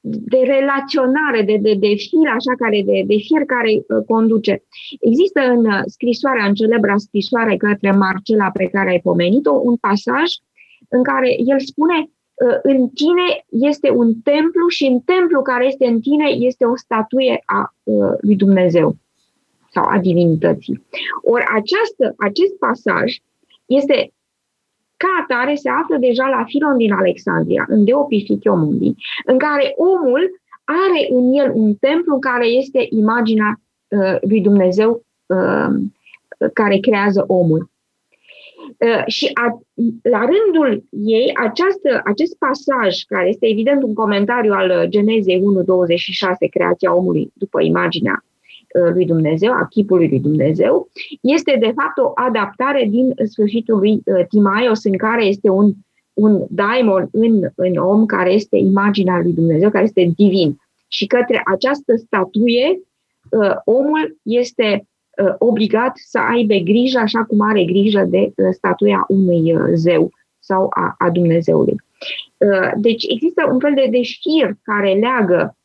de 0.00 0.38
relaționare, 0.44 1.42
de, 1.42 1.56
de, 1.56 1.74
de 1.74 1.94
fir, 1.94 2.28
așa, 2.28 2.54
care 2.58 2.82
de, 2.82 3.02
de 3.06 3.16
fiecare 3.16 3.70
uh, 3.74 4.04
conduce. 4.06 4.62
Există 5.00 5.40
în 5.40 5.66
uh, 5.66 5.80
scrisoarea, 5.86 6.46
în 6.46 6.54
celebra 6.54 6.96
scrisoare 6.96 7.56
către 7.56 7.90
Marcela 7.90 8.50
pe 8.50 8.66
care 8.66 8.90
ai 8.90 9.00
pomenit-o, 9.00 9.52
un 9.62 9.76
pasaj 9.76 10.30
în 10.88 11.02
care 11.02 11.36
el 11.38 11.60
spune 11.60 11.98
uh, 12.00 12.58
în 12.62 12.88
tine 12.88 13.26
este 13.48 13.90
un 13.90 14.14
templu 14.14 14.68
și 14.68 14.84
în 14.84 15.00
templu 15.00 15.42
care 15.42 15.66
este 15.66 15.86
în 15.86 16.00
tine 16.00 16.28
este 16.28 16.64
o 16.64 16.76
statuie 16.76 17.42
a 17.44 17.74
lui 18.20 18.36
Dumnezeu 18.36 18.96
sau 19.70 19.84
a 19.84 19.98
divinității. 19.98 20.86
Ori 21.22 21.44
această, 21.54 22.14
acest 22.16 22.54
pasaj 22.58 23.16
este 23.66 24.12
ca 25.04 25.22
atare 25.22 25.54
se 25.54 25.68
află 25.68 25.96
deja 25.96 26.26
la 26.28 26.44
Filon 26.44 26.76
din 26.76 26.92
Alexandria, 26.92 27.64
în 27.68 27.84
Deopifichio 27.84 28.56
Mundi, 28.56 28.94
în 29.24 29.38
care 29.38 29.74
omul 29.76 30.40
are 30.64 31.00
în 31.10 31.32
el 31.32 31.50
un 31.54 31.74
templu 31.74 32.18
care 32.18 32.46
este 32.46 32.86
imaginea 32.90 33.60
uh, 33.88 34.16
lui 34.20 34.40
Dumnezeu 34.40 35.04
uh, 35.26 35.68
care 36.52 36.78
creează 36.78 37.24
omul. 37.26 37.70
Uh, 38.78 39.04
și 39.06 39.30
a, 39.34 39.60
la 40.02 40.24
rândul 40.32 40.84
ei, 40.90 41.32
această, 41.34 42.00
acest 42.04 42.36
pasaj, 42.38 43.02
care 43.08 43.28
este 43.28 43.46
evident 43.46 43.82
un 43.82 43.94
comentariu 43.94 44.52
al 44.52 44.86
Genezei 44.88 45.38
1.26, 45.38 45.42
creația 46.50 46.94
omului 46.94 47.30
după 47.34 47.60
imaginea 47.60 48.24
Uh, 48.24 48.33
lui 48.92 49.04
Dumnezeu, 49.04 49.52
a 49.52 49.66
chipului 49.66 50.08
lui 50.08 50.20
Dumnezeu, 50.20 50.88
este 51.20 51.56
de 51.60 51.72
fapt 51.76 51.98
o 51.98 52.12
adaptare 52.14 52.86
din 52.90 53.14
sfârșitul 53.24 53.78
lui 53.78 54.02
uh, 54.04 54.26
Timaios, 54.28 54.84
în 54.84 54.96
care 54.96 55.24
este 55.24 55.48
un, 55.48 55.72
un 56.12 56.44
daimon 56.48 57.08
în, 57.12 57.48
în 57.54 57.76
om 57.76 58.06
care 58.06 58.32
este 58.32 58.56
imaginea 58.56 59.20
lui 59.22 59.32
Dumnezeu, 59.32 59.70
care 59.70 59.84
este 59.84 60.12
divin. 60.16 60.56
Și 60.88 61.06
către 61.06 61.42
această 61.44 61.96
statuie, 61.96 62.80
uh, 63.30 63.54
omul 63.64 64.18
este 64.22 64.86
obligat 65.38 65.92
să 65.94 66.18
aibă 66.18 66.54
grijă, 66.54 66.98
așa 66.98 67.24
cum 67.24 67.40
are 67.40 67.64
grijă 67.64 68.04
de 68.08 68.32
statuia 68.50 69.04
unui 69.08 69.54
zeu 69.74 70.10
sau 70.38 70.66
a, 70.70 70.94
a 70.98 71.10
Dumnezeului. 71.10 71.76
Deci 72.76 73.04
există 73.08 73.48
un 73.52 73.58
fel 73.58 73.72
de 73.74 73.88
deșir 73.90 74.56
care 74.62 74.92
leagă 74.92 75.56
Uh, 75.56 75.63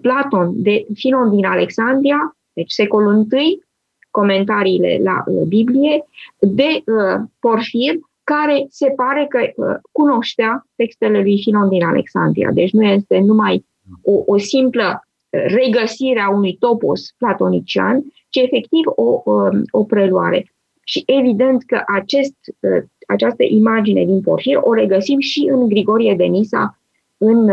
Platon 0.00 0.52
de 0.62 0.86
Filon 0.94 1.30
din 1.30 1.44
Alexandria, 1.44 2.36
deci 2.52 2.70
secolul 2.70 3.26
I, 3.30 3.62
comentariile 4.10 5.00
la 5.02 5.24
uh, 5.26 5.42
Biblie, 5.46 6.04
de 6.38 6.82
uh, 6.84 7.20
Porfir, 7.40 7.94
care 8.24 8.66
se 8.70 8.92
pare 8.96 9.26
că 9.28 9.38
cunoștea 9.92 10.66
textele 10.76 11.20
lui 11.20 11.40
Filon 11.42 11.68
din 11.68 11.84
Alexandria. 11.84 12.50
Deci 12.52 12.72
nu 12.72 12.82
este 12.82 13.18
numai 13.18 13.64
o, 14.02 14.22
o 14.26 14.38
simplă 14.38 15.02
regăsire 15.30 16.20
a 16.20 16.30
unui 16.30 16.56
topos 16.60 17.14
platonician, 17.18 18.04
ci 18.28 18.36
efectiv 18.36 18.82
o, 18.84 19.22
um, 19.24 19.62
o 19.70 19.84
preluare. 19.84 20.52
Și 20.84 21.02
evident 21.06 21.62
că 21.64 21.82
acest, 21.86 22.34
această 23.06 23.42
imagine 23.42 24.04
din 24.04 24.20
Porfir 24.20 24.58
o 24.60 24.72
regăsim 24.72 25.18
și 25.18 25.48
în 25.50 25.68
Grigorie 25.68 26.14
de 26.14 26.24
Nisa, 26.24 26.78
în 27.18 27.50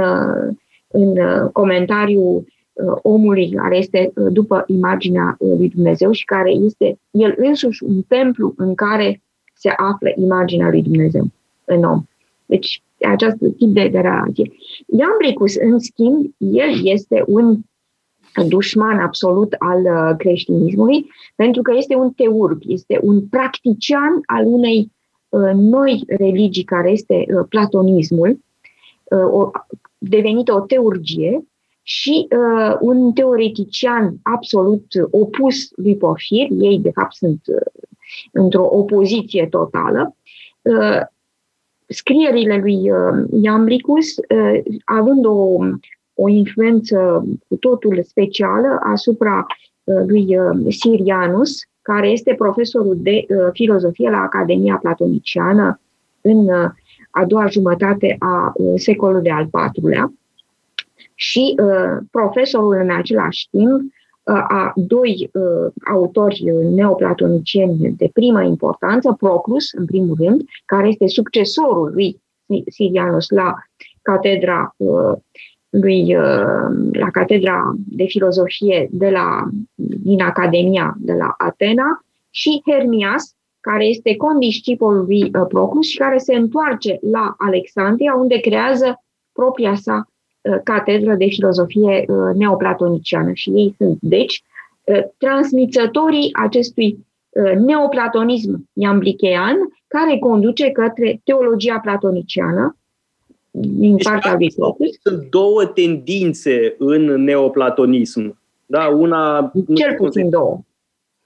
în 0.95 1.17
uh, 1.17 1.49
comentariul 1.51 2.45
uh, 2.73 2.97
omului 3.01 3.49
care 3.49 3.77
este 3.77 4.11
uh, 4.15 4.27
după 4.31 4.63
imaginea 4.67 5.35
lui 5.39 5.69
Dumnezeu 5.69 6.11
și 6.11 6.25
care 6.25 6.51
este 6.51 6.99
el 7.11 7.33
însuși 7.37 7.83
un 7.83 8.01
templu 8.01 8.53
în 8.57 8.75
care 8.75 9.21
se 9.53 9.69
află 9.69 10.11
imaginea 10.15 10.69
lui 10.69 10.81
Dumnezeu 10.81 11.25
în 11.65 11.83
om. 11.83 12.03
Deci, 12.45 12.83
acest 13.11 13.35
tip 13.37 13.69
de, 13.73 13.87
de 13.87 13.99
relație. 13.99 14.51
Iambricus, 14.85 15.55
în 15.55 15.79
schimb, 15.79 16.33
el 16.37 16.79
este 16.83 17.23
un 17.27 17.59
dușman 18.47 18.99
absolut 18.99 19.55
al 19.59 20.15
creștinismului, 20.15 21.07
pentru 21.35 21.61
că 21.61 21.73
este 21.77 21.95
un 21.95 22.11
teurg, 22.11 22.61
este 22.67 22.99
un 23.01 23.27
practician 23.27 24.21
al 24.25 24.45
unei 24.45 24.91
noi 25.55 26.03
religii 26.07 26.63
care 26.63 26.91
este 26.91 27.25
platonismul, 27.49 28.39
o, 29.31 29.49
devenită 30.09 30.53
o 30.53 30.59
teurgie 30.59 31.45
și 31.83 32.27
uh, 32.29 32.75
un 32.79 33.13
teoretician 33.13 34.15
absolut 34.23 34.85
opus 35.11 35.69
lui 35.75 35.95
Porfir, 35.95 36.47
ei 36.59 36.79
de 36.79 36.91
fapt 36.91 37.13
sunt 37.13 37.41
uh, 37.47 37.83
într-o 38.31 38.67
opoziție 38.71 39.47
totală, 39.47 40.15
uh, 40.61 41.01
scrierile 41.87 42.57
lui 42.57 42.91
uh, 42.91 43.25
Iambricus, 43.41 44.15
uh, 44.17 44.61
având 44.85 45.25
o, 45.25 45.57
o 46.13 46.29
influență 46.29 47.25
cu 47.47 47.55
totul 47.55 48.03
specială 48.03 48.79
asupra 48.83 49.45
uh, 49.83 50.03
lui 50.07 50.37
uh, 50.37 50.65
Sirianus, 50.69 51.59
care 51.81 52.09
este 52.09 52.33
profesorul 52.33 52.97
de 52.97 53.25
uh, 53.27 53.49
filozofie 53.51 54.09
la 54.09 54.17
Academia 54.17 54.77
Platoniciană 54.81 55.79
în 56.21 56.37
uh, 56.37 56.69
a 57.15 57.25
doua 57.25 57.47
jumătate 57.47 58.15
a 58.19 58.51
uh, 58.55 58.73
secolului 58.75 59.29
al 59.29 59.49
IV-lea 59.75 60.13
și 61.15 61.55
uh, 61.57 61.97
profesorul 62.11 62.73
în 62.81 62.91
același 62.91 63.47
timp 63.49 63.81
uh, 63.81 64.45
a 64.47 64.73
doi 64.75 65.29
uh, 65.33 65.71
autori 65.91 66.43
neoplatonicieni 66.73 67.93
de 67.97 68.09
primă 68.13 68.43
importanță, 68.43 69.15
Proclus, 69.19 69.71
în 69.71 69.85
primul 69.85 70.15
rând, 70.19 70.41
care 70.65 70.87
este 70.87 71.07
succesorul 71.07 71.91
lui 71.93 72.21
Sirianus 72.67 73.29
la 73.29 73.53
catedra 74.01 74.75
uh, 74.77 75.17
lui 75.69 76.15
uh, 76.15 76.91
la 76.91 77.09
catedra 77.11 77.75
de 77.87 78.05
filozofie 78.05 78.87
de 78.91 79.09
la, 79.09 79.47
din 80.03 80.21
Academia 80.21 80.95
de 80.97 81.13
la 81.13 81.33
Atena 81.37 82.05
și 82.29 82.61
Hermias, 82.65 83.34
care 83.69 83.85
este 83.85 84.15
condiscipolul 84.15 85.05
lui 85.05 85.23
uh, 85.23 85.45
Proclus 85.47 85.87
și 85.87 85.97
care 85.97 86.17
se 86.17 86.35
întoarce 86.35 86.99
la 87.11 87.35
Alexandria, 87.37 88.13
unde 88.15 88.37
creează 88.37 89.03
propria 89.31 89.75
sa 89.75 90.07
uh, 90.07 90.57
catedră 90.63 91.15
de 91.15 91.25
filozofie 91.25 92.05
uh, 92.07 92.35
neoplatoniciană. 92.35 93.31
Și 93.33 93.49
ei 93.49 93.75
sunt, 93.77 93.97
deci, 94.01 94.43
transmițătorii 95.17 96.29
acestui 96.33 97.05
neoplatonism 97.65 98.69
iamblichean, 98.73 99.55
care 99.87 100.17
conduce 100.17 100.69
către 100.69 101.21
teologia 101.23 101.79
platoniciană, 101.79 102.77
din 103.51 103.95
deci, 103.95 104.03
partea 104.03 104.35
lui 104.37 104.51
Proclus. 104.55 104.89
Sunt 105.01 105.29
două 105.29 105.65
tendințe 105.65 106.75
în 106.77 107.23
neoplatonism. 107.23 108.37
Da, 108.65 108.87
una... 108.87 109.51
Cel 109.73 109.95
puțin 109.97 110.29
două. 110.29 110.59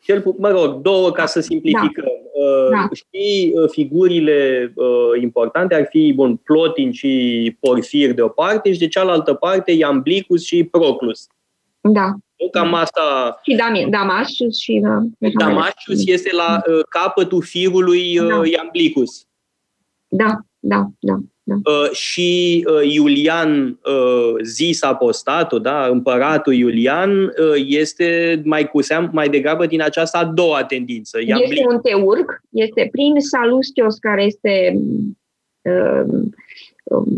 Cel, 0.01 0.35
mă 0.37 0.49
rog, 0.49 0.81
două 0.81 1.11
ca 1.11 1.25
să 1.25 1.39
simplificăm. 1.39 2.03
Da. 2.05 2.41
Uh, 2.41 2.69
da. 2.69 2.87
Și 2.93 3.51
uh, 3.55 3.69
figurile 3.69 4.71
uh, 4.75 5.21
importante 5.21 5.75
ar 5.75 5.87
fi 5.89 6.13
bun, 6.15 6.35
Plotin 6.35 6.91
și 6.91 7.57
Porfir 7.59 8.13
de 8.13 8.21
o 8.21 8.27
parte 8.27 8.73
și 8.73 8.79
de 8.79 8.87
cealaltă 8.87 9.33
parte 9.33 9.71
Iamblicus 9.71 10.45
și 10.45 10.63
Proclus. 10.63 11.27
Da. 11.81 12.13
Cam 12.51 12.73
asta... 12.73 13.39
Și 13.43 13.55
Damasius 13.89 14.59
și... 14.59 14.81
Damasius 15.37 16.07
este 16.07 16.35
la 16.35 16.61
uh, 16.67 16.79
capătul 16.89 17.41
firului 17.41 18.19
uh, 18.19 18.27
da. 18.27 18.41
Iamblicus. 18.45 19.25
Da, 20.07 20.37
da, 20.59 20.85
da. 20.99 21.17
Da. 21.49 21.71
Uh, 21.71 21.91
și 21.91 22.65
uh, 22.69 22.93
Iulian, 22.93 23.79
uh, 23.85 24.43
zis 24.43 24.83
apostatul, 24.83 25.61
da, 25.61 25.87
împăratul 25.87 26.53
Iulian, 26.53 27.23
uh, 27.23 27.63
este 27.67 28.41
mai 28.45 28.69
cu 28.69 28.81
seam, 28.81 29.09
mai 29.13 29.29
degrabă 29.29 29.65
din 29.65 29.81
această 29.81 30.17
a 30.17 30.25
doua 30.25 30.63
tendință. 30.63 31.19
Iamblicus. 31.25 31.57
Este 31.57 31.67
un 31.73 31.79
teurg, 31.81 32.41
este 32.49 32.87
prin 32.91 33.19
Salustios, 33.19 33.97
care 33.97 34.23
este 34.23 34.79
uh, 35.61 36.03
uh, 36.83 37.13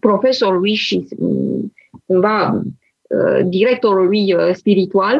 profesorul 0.00 0.58
lui 0.58 0.74
și 0.74 1.06
um, 1.18 1.72
cumva 2.06 2.50
uh, 2.52 3.40
directorul 3.44 4.06
lui 4.06 4.34
uh, 4.34 4.50
spiritual, 4.52 5.16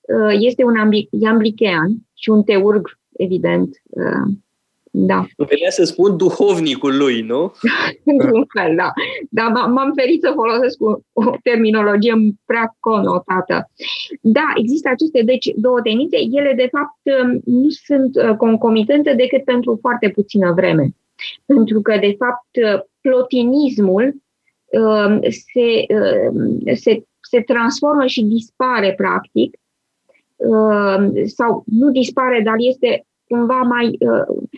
uh, 0.00 0.36
este 0.38 0.64
un 0.64 0.76
amblichean 1.26 1.96
și 2.14 2.30
un 2.30 2.42
teurg, 2.42 2.98
evident. 3.16 3.82
Da. 4.90 5.26
Venea 5.36 5.70
să 5.70 5.84
spun 5.84 6.16
duhovnicul 6.16 6.96
lui, 6.96 7.20
nu? 7.20 7.52
Într-un 8.12 8.44
fel, 8.58 8.76
da. 8.76 8.92
Dar 9.30 9.66
m-am 9.68 9.92
ferit 9.96 10.22
să 10.22 10.32
folosesc 10.34 10.82
o, 10.82 10.98
o 11.12 11.30
terminologie 11.42 12.14
prea 12.44 12.76
conotată. 12.80 13.70
Da, 14.20 14.52
există 14.56 14.88
aceste 14.88 15.22
deci, 15.22 15.52
două 15.54 15.80
tendințe. 15.80 16.16
Ele, 16.16 16.52
de 16.56 16.68
fapt, 16.72 17.22
um, 17.22 17.40
nu 17.44 17.68
sunt 17.68 18.36
concomitente 18.36 19.14
decât 19.14 19.44
pentru 19.44 19.78
foarte 19.80 20.08
puțină 20.08 20.52
vreme. 20.52 20.94
Pentru 21.46 21.80
că, 21.80 21.96
de 22.00 22.16
fapt, 22.18 22.82
plotinismul 23.00 24.14
Um, 24.70 25.20
se, 25.30 25.86
um, 26.30 26.74
se, 26.74 27.02
se 27.20 27.40
transformă 27.40 28.06
și 28.06 28.22
dispare 28.22 28.94
practic, 28.94 29.56
um, 30.36 31.26
sau 31.26 31.62
nu 31.66 31.90
dispare, 31.90 32.40
dar 32.44 32.54
este 32.58 33.06
cumva 33.28 33.60
mai, 33.60 33.86
uh, 33.86 34.48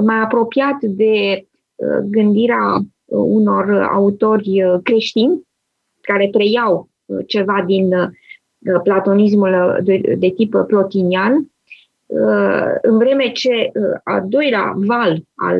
mai 0.00 0.20
apropiat 0.20 0.80
de 0.80 1.46
uh, 1.74 1.98
gândirea 2.04 2.80
unor 3.06 3.88
autori 3.92 4.62
uh, 4.64 4.80
creștini 4.82 5.46
care 6.00 6.28
preiau 6.32 6.88
ceva 7.26 7.62
din 7.66 7.94
platonismul 8.82 9.78
de, 9.84 10.16
de 10.18 10.28
tip 10.28 10.56
plotinian, 10.66 11.50
în 12.82 12.98
vreme 12.98 13.32
ce 13.32 13.72
a 14.04 14.20
doilea 14.20 14.72
val 14.76 15.22
al 15.34 15.56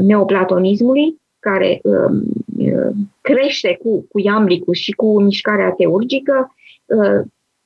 neoplatonismului, 0.00 1.20
care 1.38 1.80
crește 3.20 3.78
cu, 3.82 4.06
cu 4.08 4.18
iamblicul 4.18 4.74
și 4.74 4.92
cu 4.92 5.20
mișcarea 5.22 5.70
teurgică, 5.70 6.54
uh, 6.86 7.20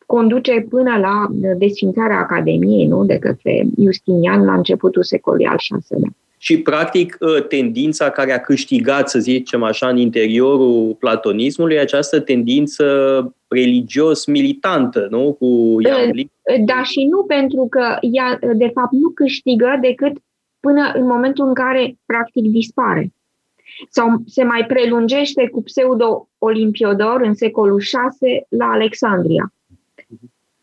conduce 0.07 0.67
până 0.69 0.99
la 0.99 1.27
desfințarea 1.57 2.19
Academiei, 2.19 2.87
nu, 2.87 3.05
de 3.05 3.19
către 3.19 3.67
Justinian 3.83 4.45
la 4.45 4.55
începutul 4.55 5.03
secolului 5.03 5.47
al 5.47 5.57
VI-lea. 5.59 6.11
Și, 6.39 6.59
practic, 6.59 7.17
uh, 7.21 7.47
tendința 7.47 8.11
care 8.11 8.33
a 8.33 8.41
câștigat, 8.41 9.09
să 9.09 9.19
zicem 9.19 9.63
așa, 9.63 9.89
în 9.89 9.97
interiorul 9.97 10.97
platonismului, 10.99 11.79
această 11.79 12.21
tendință 12.21 12.85
religios-militantă, 13.49 15.07
nu? 15.11 15.37
Cu 15.39 15.77
Iamblic. 15.81 16.31
Uh, 16.43 16.65
da, 16.65 16.83
și 16.83 17.05
nu 17.05 17.23
pentru 17.25 17.67
că 17.71 17.97
ea, 18.01 18.39
de 18.55 18.71
fapt, 18.75 18.93
nu 18.93 19.09
câștigă 19.09 19.79
decât 19.81 20.13
până 20.61 20.93
în 20.95 21.07
momentul 21.07 21.47
în 21.47 21.55
care, 21.55 21.97
practic, 22.07 22.45
dispare 22.45 23.13
sau 23.89 24.23
se 24.27 24.43
mai 24.43 24.65
prelungește 24.67 25.49
cu 25.49 25.63
pseudo-olimpiodor 25.63 27.21
în 27.21 27.35
secolul 27.35 27.79
VI 27.79 28.45
la 28.49 28.67
Alexandria. 28.67 29.53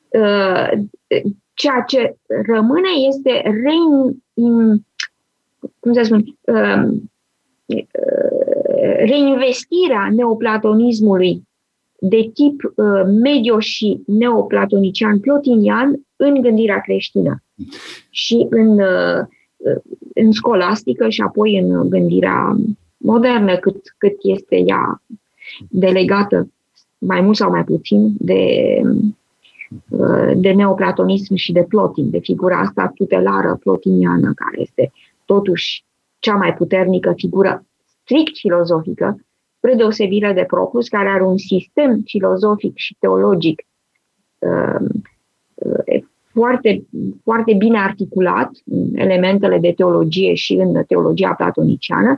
Uh, 0.09 0.71
ceea 1.53 1.83
ce 1.87 2.15
rămâne 2.27 2.89
este 3.07 3.41
rein, 3.41 4.23
cum 5.79 5.93
să 5.93 6.01
spun, 6.03 6.37
um, 6.41 7.11
uh, 7.65 7.81
reinvestirea 8.97 10.09
neoplatonismului 10.15 11.47
de 11.99 12.29
tip 12.33 12.61
uh, 12.75 13.03
medio 13.21 13.59
și 13.59 14.03
neoplatonician 14.05 15.19
plotinian 15.19 16.05
în 16.15 16.41
gândirea 16.41 16.79
creștină 16.79 17.43
și 18.09 18.47
în, 18.49 18.79
în 20.13 20.31
scolastică 20.31 21.09
și 21.09 21.21
apoi 21.21 21.57
în 21.57 21.89
gândirea 21.89 22.55
modernă 22.97 23.57
cât, 23.57 23.95
cât 23.97 24.15
este 24.21 24.55
ea 24.65 25.01
delegată 25.69 26.51
mai 26.97 27.21
mult 27.21 27.35
sau 27.35 27.49
mai 27.49 27.63
puțin 27.63 28.13
de, 28.19 28.81
de 30.35 30.51
neoplatonism 30.51 31.35
și 31.35 31.51
de 31.51 31.63
plotin, 31.63 32.09
de 32.09 32.19
figura 32.19 32.59
asta 32.59 32.91
tutelară 32.95 33.57
plotiniană, 33.59 34.33
care 34.35 34.61
este 34.61 34.91
totuși 35.25 35.83
cea 36.19 36.35
mai 36.35 36.53
puternică 36.53 37.13
figură 37.15 37.65
strict 38.03 38.37
filozofică, 38.37 39.19
spre 39.57 39.73
deosebire 39.73 40.33
de 40.33 40.43
Proclus, 40.47 40.87
care 40.87 41.09
are 41.09 41.23
un 41.23 41.37
sistem 41.37 42.01
filozofic 42.05 42.71
și 42.75 42.95
teologic 42.99 43.61
uh, 44.39 44.89
foarte, 46.31 46.83
foarte 47.23 47.53
bine 47.53 47.79
articulat 47.79 48.51
elementele 48.93 49.59
de 49.59 49.71
teologie 49.71 50.33
și 50.33 50.53
în 50.53 50.83
teologia 50.87 51.33
platoniciană, 51.33 52.15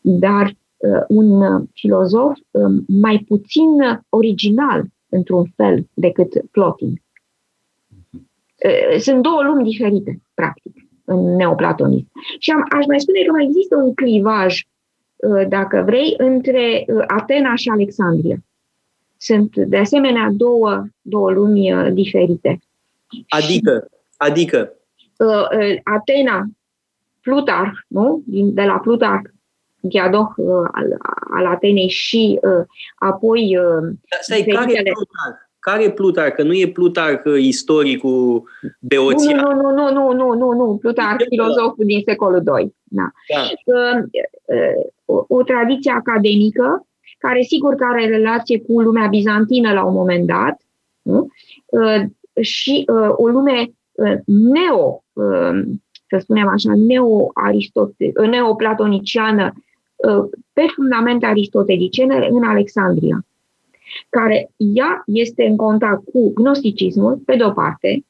dar 0.00 0.46
uh, 0.46 1.04
un 1.08 1.62
filozof 1.72 2.38
uh, 2.50 2.82
mai 2.86 3.24
puțin 3.28 3.68
original, 4.08 4.84
într-un 5.10 5.44
fel, 5.56 5.86
decât 5.94 6.32
Plotin. 6.50 7.02
Uh, 8.10 8.98
sunt 8.98 9.22
două 9.22 9.42
lumi 9.42 9.64
diferite, 9.64 10.22
practic, 10.34 10.76
în 11.04 11.36
neoplatonism. 11.36 12.10
Și 12.38 12.50
am, 12.50 12.66
aș 12.78 12.86
mai 12.86 13.00
spune 13.00 13.22
că 13.22 13.32
mai 13.32 13.44
există 13.44 13.76
un 13.76 13.94
clivaj, 13.94 14.62
dacă 15.48 15.82
vrei, 15.86 16.14
între 16.16 16.86
Atena 17.06 17.54
și 17.54 17.68
Alexandria. 17.68 18.36
Sunt, 19.16 19.56
de 19.56 19.76
asemenea, 19.76 20.30
două, 20.32 20.84
două 21.00 21.30
lumi 21.30 21.92
diferite. 21.92 22.58
Adică, 23.28 23.88
adică. 24.16 24.72
Uh, 25.18 25.26
uh, 25.26 25.78
Atena, 25.82 26.46
Plutarh, 27.20 27.72
nu? 27.86 28.22
De 28.26 28.62
la 28.62 28.78
Plutarh, 28.78 29.30
Ghiadoh 29.80 30.28
uh, 30.36 30.68
al, 30.72 30.96
al 31.30 31.46
Atenei 31.46 31.88
și 31.88 32.38
uh, 32.42 32.66
apoi... 32.94 33.56
Uh, 33.56 33.88
Stai, 34.20 34.42
care 34.42 34.72
e 34.72 34.82
Plutarh? 34.82 35.48
Care 35.58 35.84
e 35.84 35.90
Plutarh? 35.90 36.34
Că 36.34 36.42
nu 36.42 36.52
e 36.52 36.68
Plutarh 36.68 37.22
uh, 37.24 37.40
istoricul 37.40 38.42
Beoția. 38.80 39.36
Nu, 39.36 39.52
nu, 39.54 39.70
nu, 39.70 39.92
nu, 39.92 40.12
nu, 40.12 40.32
nu, 40.34 40.52
nu. 40.52 40.76
Plutarh, 40.80 41.24
filozoful 41.28 41.84
din 41.84 42.02
secolul 42.06 42.42
II. 42.58 42.74
Da. 42.82 43.10
da. 43.34 43.40
Uh, 43.64 44.02
uh, 44.44 44.84
o, 45.04 45.24
o 45.28 45.42
tradiție 45.42 45.92
academică 45.92 46.86
care 47.18 47.42
sigur 47.42 47.74
că 47.74 47.84
are 47.84 48.06
relație 48.06 48.60
cu 48.60 48.80
lumea 48.80 49.06
bizantină 49.06 49.72
la 49.72 49.84
un 49.84 49.94
moment 49.94 50.26
dat, 50.26 50.60
nu? 51.02 51.28
Uh, 51.66 52.02
și 52.40 52.84
uh, 52.86 53.08
o 53.12 53.26
lume 53.26 53.72
uh, 53.92 54.14
neo, 54.24 55.04
uh, 55.12 55.62
să 56.08 56.18
spunem 56.18 56.48
așa, 56.48 56.72
neo-aristote, 56.76 58.12
uh, 58.20 58.28
neoplatoniciană, 58.28 59.52
uh, 59.54 59.62
pe 60.52 60.66
fundamente 60.74 61.26
aristotelicene 61.26 62.28
în 62.30 62.44
Alexandria, 62.44 63.26
care 64.08 64.50
ea 64.56 65.02
este 65.06 65.44
în 65.44 65.56
contact 65.56 66.04
cu 66.12 66.32
gnosticismul, 66.32 67.16
pe 67.16 67.36
de-o 67.36 67.50
parte, 67.50 68.04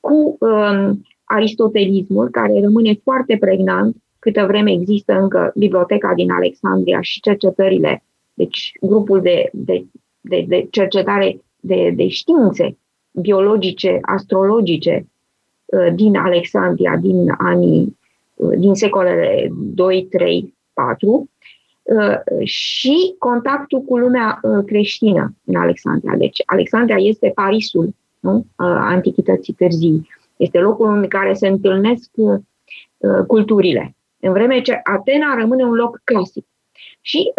cu 0.00 0.36
uh, 0.40 0.90
aristotelismul, 1.24 2.28
care 2.28 2.60
rămâne 2.60 2.94
foarte 3.02 3.36
pregnant 3.40 3.96
câtă 4.18 4.44
vreme 4.46 4.72
există 4.72 5.12
încă 5.20 5.52
biblioteca 5.56 6.14
din 6.14 6.30
Alexandria 6.30 7.00
și 7.00 7.20
cercetările, 7.20 8.02
deci 8.34 8.72
grupul 8.80 9.20
de, 9.20 9.48
de, 9.52 9.86
de, 10.20 10.44
de 10.48 10.66
cercetare 10.70 11.40
de, 11.60 11.92
de 11.96 12.08
științe 12.08 12.78
biologice, 13.10 13.98
astrologice 14.02 15.06
uh, 15.64 15.94
din 15.94 16.16
Alexandria, 16.16 16.96
din 16.96 17.34
anii, 17.38 17.98
uh, 18.34 18.58
din 18.58 18.74
secolele 18.74 19.48
2, 19.52 20.06
3, 20.10 20.54
4 20.74 21.28
și 22.42 23.14
contactul 23.18 23.80
cu 23.80 23.98
lumea 23.98 24.40
uh, 24.42 24.64
creștină 24.66 25.34
în 25.44 25.54
Alexandria. 25.54 26.16
Deci 26.16 26.42
Alexandria 26.46 26.96
este 26.98 27.32
Parisul 27.34 27.94
nu? 28.20 28.46
antichității 28.56 29.52
târzii. 29.52 30.08
Este 30.36 30.58
locul 30.58 30.96
în 30.96 31.08
care 31.08 31.32
se 31.32 31.48
întâlnesc 31.48 32.10
culturile. 33.26 33.96
În 34.20 34.32
vreme 34.32 34.60
ce 34.60 34.80
Atena 34.84 35.34
rămâne 35.38 35.64
un 35.64 35.74
loc 35.74 36.00
clasic. 36.04 36.46
Și, 37.00 37.32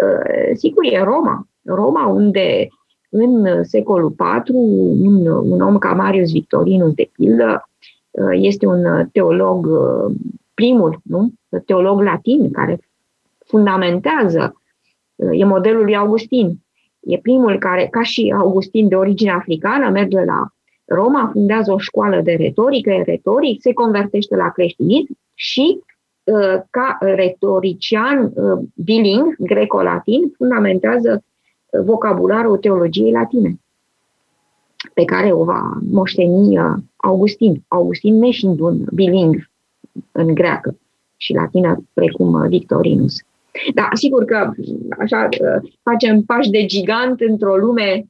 sigur, 0.54 0.84
e 0.84 1.02
Roma. 1.02 1.48
Roma, 1.64 2.06
unde 2.06 2.68
în 3.08 3.64
secolul 3.64 4.14
IV, 4.18 4.54
un, 4.54 5.26
un 5.26 5.60
om 5.60 5.78
ca 5.78 5.92
Marius 5.92 6.30
Victorinus, 6.32 6.94
de 6.94 7.10
pildă, 7.12 7.68
este 8.32 8.66
un 8.66 9.08
teolog, 9.12 9.68
primul, 10.54 11.00
nu? 11.04 11.32
teolog 11.64 12.00
latin, 12.00 12.50
care 12.50 12.80
fundamentează, 13.46 14.62
e 15.32 15.44
modelul 15.44 15.84
lui 15.84 15.96
Augustin, 15.96 16.58
e 17.00 17.18
primul 17.18 17.58
care, 17.58 17.88
ca 17.90 18.02
și 18.02 18.34
Augustin 18.38 18.88
de 18.88 18.94
origine 18.96 19.30
africană, 19.30 19.90
merge 19.90 20.24
la 20.24 20.46
Roma, 20.84 21.30
fundează 21.32 21.72
o 21.72 21.78
școală 21.78 22.20
de 22.20 22.32
retorică, 22.32 22.90
e 22.90 23.02
retoric, 23.02 23.60
se 23.60 23.72
convertește 23.72 24.36
la 24.36 24.50
creștinism 24.50 25.18
și 25.34 25.80
uh, 26.24 26.60
ca 26.70 26.98
retorician 27.00 28.32
uh, 28.34 28.58
biling, 28.74 29.36
greco-latin, 29.38 30.32
fundamentează 30.36 31.24
uh, 31.66 31.84
vocabularul 31.84 32.56
teologiei 32.56 33.10
latine 33.10 33.60
pe 34.94 35.04
care 35.04 35.32
o 35.32 35.44
va 35.44 35.78
moșteni 35.90 36.58
Augustin. 36.96 37.64
Augustin 37.68 38.18
neșind 38.18 38.60
un 38.60 38.84
biling 38.94 39.50
în 40.12 40.34
greacă 40.34 40.78
și 41.16 41.32
latină, 41.32 41.84
precum 41.92 42.48
Victorinus. 42.48 43.25
Da, 43.74 43.88
sigur 43.92 44.24
că 44.24 44.50
așa 44.98 45.28
facem 45.82 46.22
pași 46.22 46.50
de 46.50 46.64
gigant 46.64 47.20
într-o 47.20 47.56
lume 47.56 48.04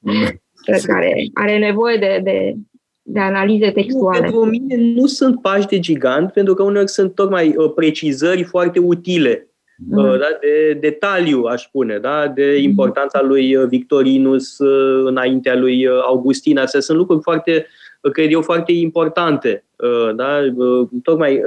care 0.86 1.14
are 1.34 1.58
nevoie 1.58 1.96
de, 1.96 2.20
de, 2.22 2.54
de 3.02 3.20
analize 3.20 3.70
textuale. 3.70 4.20
Pentru 4.20 4.44
mine 4.44 4.76
nu 4.76 5.06
sunt 5.06 5.40
pași 5.40 5.66
de 5.66 5.78
gigant, 5.78 6.32
pentru 6.32 6.54
că 6.54 6.62
uneori 6.62 6.88
sunt 6.88 7.14
tocmai 7.14 7.54
uh, 7.56 7.72
precizări 7.74 8.42
foarte 8.42 8.78
utile. 8.78 9.48
Mm. 9.76 10.02
Da, 10.02 10.38
de 10.40 10.78
detaliu, 10.80 11.42
aș 11.42 11.62
spune, 11.62 11.98
da? 11.98 12.28
de 12.28 12.54
mm. 12.56 12.62
importanța 12.62 13.22
lui 13.22 13.56
uh, 13.56 13.66
Victorinus 13.68 14.56
înaintea 15.04 15.56
lui 15.56 15.86
Augustin. 15.88 16.58
Astea 16.58 16.80
sunt 16.80 16.98
lucruri 16.98 17.22
foarte, 17.22 17.66
cred 18.12 18.32
eu, 18.32 18.42
foarte 18.42 18.72
importante. 18.72 19.64
Da? 20.16 20.40
Tocmai 21.02 21.40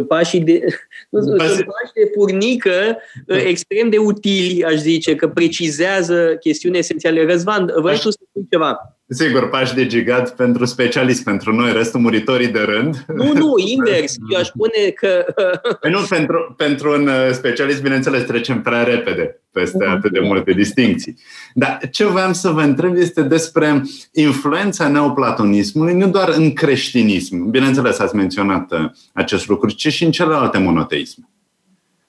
pașii 0.00 0.40
de, 0.40 0.60
nu, 1.10 1.20
sunt 1.20 1.36
pași 1.38 1.92
de 1.94 2.10
furnică 2.14 2.96
da. 3.26 3.36
extrem 3.38 3.90
de 3.90 3.98
utili, 3.98 4.64
aș 4.64 4.74
zice, 4.74 5.14
că 5.14 5.28
precizează 5.28 6.36
chestiuni 6.40 6.78
esențiale. 6.78 7.26
Răzvan, 7.26 7.72
vrei 7.76 7.98
tu 7.98 8.10
să 8.10 8.18
spui 8.28 8.46
ceva? 8.50 8.96
Sigur, 9.12 9.48
pași 9.48 9.74
de 9.74 9.86
gigant 9.86 10.28
pentru 10.28 10.64
specialist, 10.64 11.24
pentru 11.24 11.54
noi, 11.54 11.72
restul 11.72 12.00
muritorii 12.00 12.48
de 12.48 12.58
rând. 12.58 13.04
Nu, 13.14 13.32
nu, 13.32 13.54
invers. 13.56 14.14
Eu 14.30 14.38
aș 14.38 14.46
spune 14.46 14.90
că... 14.94 15.24
Păi 15.80 15.90
nu, 15.90 15.98
pentru, 16.08 16.54
pentru 16.56 16.92
un 16.92 17.06
uh, 17.06 17.30
specialist, 17.32 17.82
bineînțeles, 17.82 18.22
trecem 18.22 18.62
prea 18.62 18.82
repede 18.82 19.40
peste 19.50 19.84
atât 19.84 20.12
de 20.12 20.20
multe 20.20 20.52
distinții. 20.52 21.18
Dar 21.54 21.78
ce 21.90 22.04
voiam 22.04 22.32
să 22.32 22.50
vă 22.50 22.60
întreb 22.60 22.96
este 22.96 23.22
despre 23.22 23.82
influența 24.12 24.88
neoplatonismului, 24.88 25.94
nu 25.94 26.08
doar 26.08 26.28
în 26.28 26.52
creștinism, 26.52 27.50
bineînțeles 27.50 27.98
ați 27.98 28.16
menționat 28.16 28.72
uh, 28.72 28.90
acest 29.12 29.48
lucru, 29.48 29.70
ci 29.70 29.92
și 29.92 30.04
în 30.04 30.10
celelalte 30.10 30.58
monoteisme. 30.58 31.28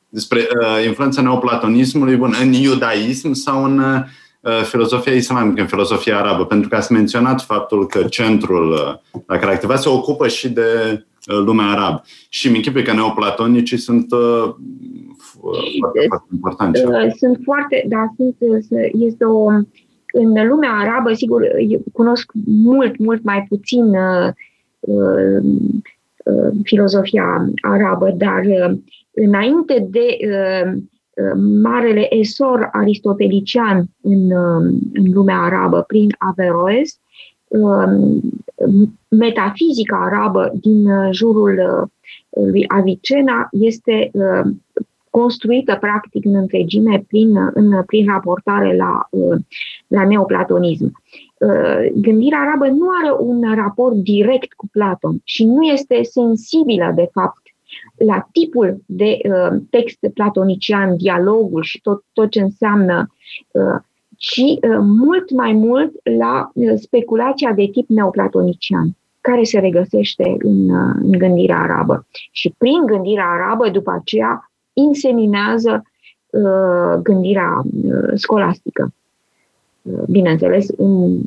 Despre 0.09 0.39
uh, 0.39 0.85
influența 0.85 1.21
neoplatonismului 1.21 2.15
bun, 2.15 2.35
în 2.41 2.53
iudaism 2.53 3.33
sau 3.33 3.63
în 3.63 3.79
uh, 3.79 3.85
Uh, 3.85 4.09
filozofia 4.63 5.13
islamică, 5.13 5.61
în 5.61 5.67
filozofia 5.67 6.17
arabă, 6.17 6.45
pentru 6.45 6.69
că 6.69 6.75
ați 6.75 6.91
menționat 6.91 7.41
faptul 7.41 7.87
că 7.87 8.03
centrul 8.03 8.71
uh, 8.71 9.21
la 9.25 9.37
care 9.37 9.53
activați 9.53 9.81
se 9.81 9.89
ocupă 9.89 10.27
și 10.27 10.49
de 10.49 10.61
uh, 11.27 11.37
lumea 11.45 11.65
arabă. 11.65 12.03
Și 12.29 12.49
mi 12.49 12.55
închipui 12.55 12.83
că 12.83 12.93
neoplatonicii 12.93 13.77
sunt 13.77 14.07
foarte, 15.79 16.05
foarte 16.07 16.27
importanti. 16.33 16.79
Sunt 17.17 17.39
foarte, 17.43 17.85
da, 17.87 18.13
sunt, 18.15 18.35
este 18.93 19.25
o, 19.25 19.47
în 20.13 20.47
lumea 20.47 20.71
arabă, 20.71 21.13
sigur, 21.13 21.41
cunosc 21.93 22.31
mult, 22.63 22.97
mult 22.97 23.23
mai 23.23 23.45
puțin 23.49 23.85
uh, 23.85 24.29
uh, 24.79 25.43
filozofia 26.63 27.45
arabă, 27.61 28.13
dar 28.17 28.41
uh, 28.45 28.77
înainte 29.11 29.87
de 29.89 30.17
uh, 30.27 30.73
marele 31.61 32.15
esor 32.15 32.69
aristotelician 32.71 33.85
în, 34.01 34.31
în 34.93 35.11
lumea 35.13 35.37
arabă 35.37 35.81
prin 35.87 36.15
Averroes, 36.17 36.99
um, 37.47 38.21
metafizica 39.09 39.97
arabă 39.97 40.51
din 40.61 40.89
jurul 41.11 41.57
uh, 41.57 42.47
lui 42.51 42.65
Avicena 42.67 43.47
este 43.51 44.09
uh, 44.13 44.51
construită 45.09 45.77
practic 45.79 46.25
în 46.25 46.35
întregime 46.35 47.03
prin, 47.07 47.37
în, 47.53 47.83
prin 47.85 48.05
raportare 48.05 48.75
la, 48.75 49.07
uh, 49.09 49.37
la 49.87 50.05
neoplatonism. 50.05 51.01
Gândirea 51.93 52.39
arabă 52.39 52.67
nu 52.67 52.87
are 53.01 53.15
un 53.19 53.55
raport 53.55 53.95
direct 53.95 54.53
cu 54.53 54.67
Platon 54.71 55.17
și 55.23 55.45
nu 55.45 55.61
este 55.61 56.03
sensibilă, 56.03 56.91
de 56.95 57.09
fapt, 57.11 57.42
la 57.97 58.27
tipul 58.31 58.83
de 58.85 59.17
uh, 59.23 59.59
text 59.69 59.97
platonician, 60.13 60.97
dialogul 60.97 61.63
și 61.63 61.81
tot, 61.81 62.03
tot 62.13 62.29
ce 62.29 62.41
înseamnă, 62.41 63.13
uh, 63.51 63.81
ci 64.17 64.41
uh, 64.41 64.77
mult 64.79 65.31
mai 65.31 65.53
mult 65.53 65.91
la 66.17 66.51
uh, 66.53 66.73
speculația 66.75 67.51
de 67.51 67.69
tip 67.71 67.89
neoplatonician 67.89 68.95
care 69.21 69.43
se 69.43 69.59
regăsește 69.59 70.35
în, 70.39 70.69
uh, 70.69 70.95
în 71.01 71.11
gândirea 71.11 71.59
arabă. 71.59 72.05
Și 72.31 72.53
prin 72.57 72.85
gândirea 72.85 73.25
arabă, 73.25 73.69
după 73.69 73.91
aceea, 73.91 74.51
inseminează 74.73 75.83
uh, 76.29 76.99
gândirea 77.01 77.61
uh, 77.83 78.11
scolastică. 78.13 78.93
Uh, 79.81 80.03
bineînțeles, 80.09 80.67
în 80.77 81.19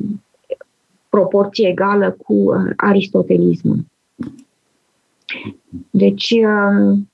proporție 1.09 1.67
egală 1.67 2.17
cu 2.25 2.33
uh, 2.33 2.71
aristotelismul. 2.75 3.77
Deci, 5.89 6.29
um, 6.31 7.09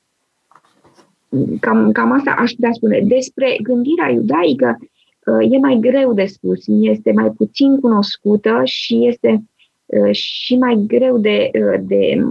cam, 1.60 1.92
cam 1.92 2.12
asta 2.12 2.36
aș 2.38 2.52
putea 2.52 2.72
spune. 2.72 3.00
Despre 3.04 3.58
gândirea 3.62 4.10
iudaică 4.10 4.78
uh, 5.26 5.52
e 5.52 5.58
mai 5.58 5.78
greu 5.82 6.14
de 6.14 6.26
spus, 6.26 6.64
este 6.68 7.12
mai 7.12 7.32
puțin 7.32 7.80
cunoscută 7.80 8.62
și 8.64 9.08
este 9.08 9.44
uh, 9.86 10.12
și 10.12 10.58
mai 10.58 10.84
greu 10.88 11.18
de, 11.18 11.52
uh, 11.54 11.80
de 11.82 12.26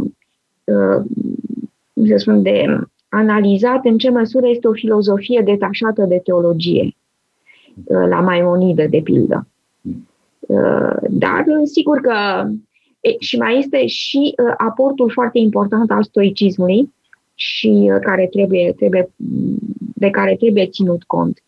să 2.06 2.16
spun, 2.16 2.42
de 2.42 2.64
analizat 3.08 3.84
în 3.84 3.98
ce 3.98 4.10
măsură 4.10 4.48
este 4.48 4.68
o 4.68 4.72
filozofie 4.72 5.42
detașată 5.44 6.04
de 6.04 6.20
teologie, 6.24 6.96
la 7.84 8.20
Maimonidă, 8.20 8.86
de 8.86 9.00
pildă. 9.04 9.46
Dar, 11.08 11.44
sigur 11.64 12.00
că 12.00 12.46
E, 13.02 13.16
și 13.18 13.36
mai 13.36 13.58
este 13.58 13.86
și 13.86 14.34
uh, 14.36 14.54
aportul 14.56 15.10
foarte 15.10 15.38
important 15.38 15.90
al 15.90 16.02
stoicismului 16.02 16.92
și 17.34 17.90
uh, 17.92 18.00
care 18.02 18.28
trebuie, 18.30 18.72
trebuie, 18.76 19.10
de 19.94 20.10
care 20.10 20.36
trebuie 20.36 20.66
ținut 20.66 21.02
cont. 21.02 21.42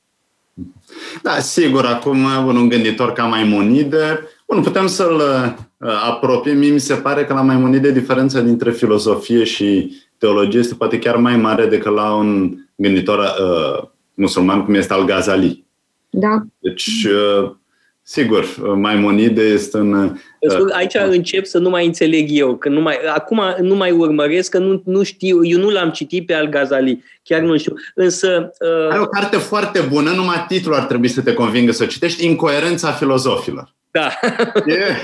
Da, 1.23 1.39
sigur, 1.39 1.85
acum 1.85 2.25
un 2.47 2.69
gânditor 2.69 3.13
ca 3.13 3.25
Maimonide, 3.25 4.21
bun, 4.47 4.63
putem 4.63 4.87
să-l 4.87 5.15
uh, 5.15 5.89
apropiem. 6.11 6.59
Mie 6.59 6.71
mi 6.71 6.81
se 6.81 6.95
pare 6.95 7.25
că 7.25 7.33
la 7.33 7.43
Maimonide 7.43 7.93
diferența 7.93 8.41
dintre 8.41 8.71
filozofie 8.71 9.45
și 9.45 9.93
teologie 10.19 10.59
este 10.59 10.75
poate 10.75 10.99
chiar 10.99 11.17
mai 11.17 11.37
mare 11.37 11.67
decât 11.67 11.93
la 11.93 12.15
un 12.15 12.57
gânditor 12.75 13.19
uh, 13.19 13.89
musulman 14.15 14.65
cum 14.65 14.75
este 14.75 14.93
al 14.93 15.05
Ghazali. 15.05 15.65
Da. 16.11 16.43
Deci, 16.59 17.05
uh, 17.05 17.51
Sigur, 18.07 18.45
Maimonide 18.77 19.43
este 19.43 19.79
în... 19.79 20.17
Spun, 20.49 20.71
aici 20.73 20.95
încep 20.95 21.45
să 21.45 21.59
nu 21.59 21.69
mai 21.69 21.87
înțeleg 21.87 22.29
eu, 22.31 22.57
că 22.57 22.69
nu 22.69 22.81
mai, 22.81 22.99
acum 23.15 23.43
nu 23.61 23.75
mai 23.75 23.91
urmăresc, 23.91 24.51
că 24.51 24.59
nu, 24.59 24.83
nu 24.85 25.03
știu, 25.03 25.45
eu 25.45 25.59
nu 25.59 25.71
l-am 25.71 25.91
citit 25.91 26.27
pe 26.27 26.35
Al 26.35 26.49
Ghazali, 26.49 27.05
chiar 27.23 27.41
nu 27.41 27.57
știu. 27.57 27.75
Însă... 27.95 28.51
Uh... 28.61 28.91
Are 28.91 29.01
o 29.01 29.07
carte 29.07 29.37
foarte 29.37 29.81
bună, 29.81 30.11
numai 30.11 30.45
titlul 30.49 30.75
ar 30.75 30.85
trebui 30.85 31.09
să 31.09 31.21
te 31.21 31.35
convingă 31.35 31.73
să 31.73 31.83
o 31.83 31.87
citești, 31.87 32.27
Incoerența 32.27 32.93
filozofilor. 32.93 33.75
Da. 33.91 34.11
Yeah. 34.67 34.97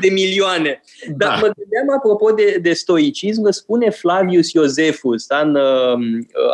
de 0.00 0.08
milioane. 0.10 0.82
Dar 1.16 1.28
da. 1.28 1.34
mă 1.34 1.50
gândeam, 1.56 1.96
apropo 1.96 2.30
de, 2.30 2.58
de 2.62 2.72
stoicism, 2.72 3.50
spune 3.50 3.90
Flavius 3.90 4.52
Iosefus, 4.52 5.26
da, 5.26 5.38
în 5.38 5.54
uh, 5.54 5.98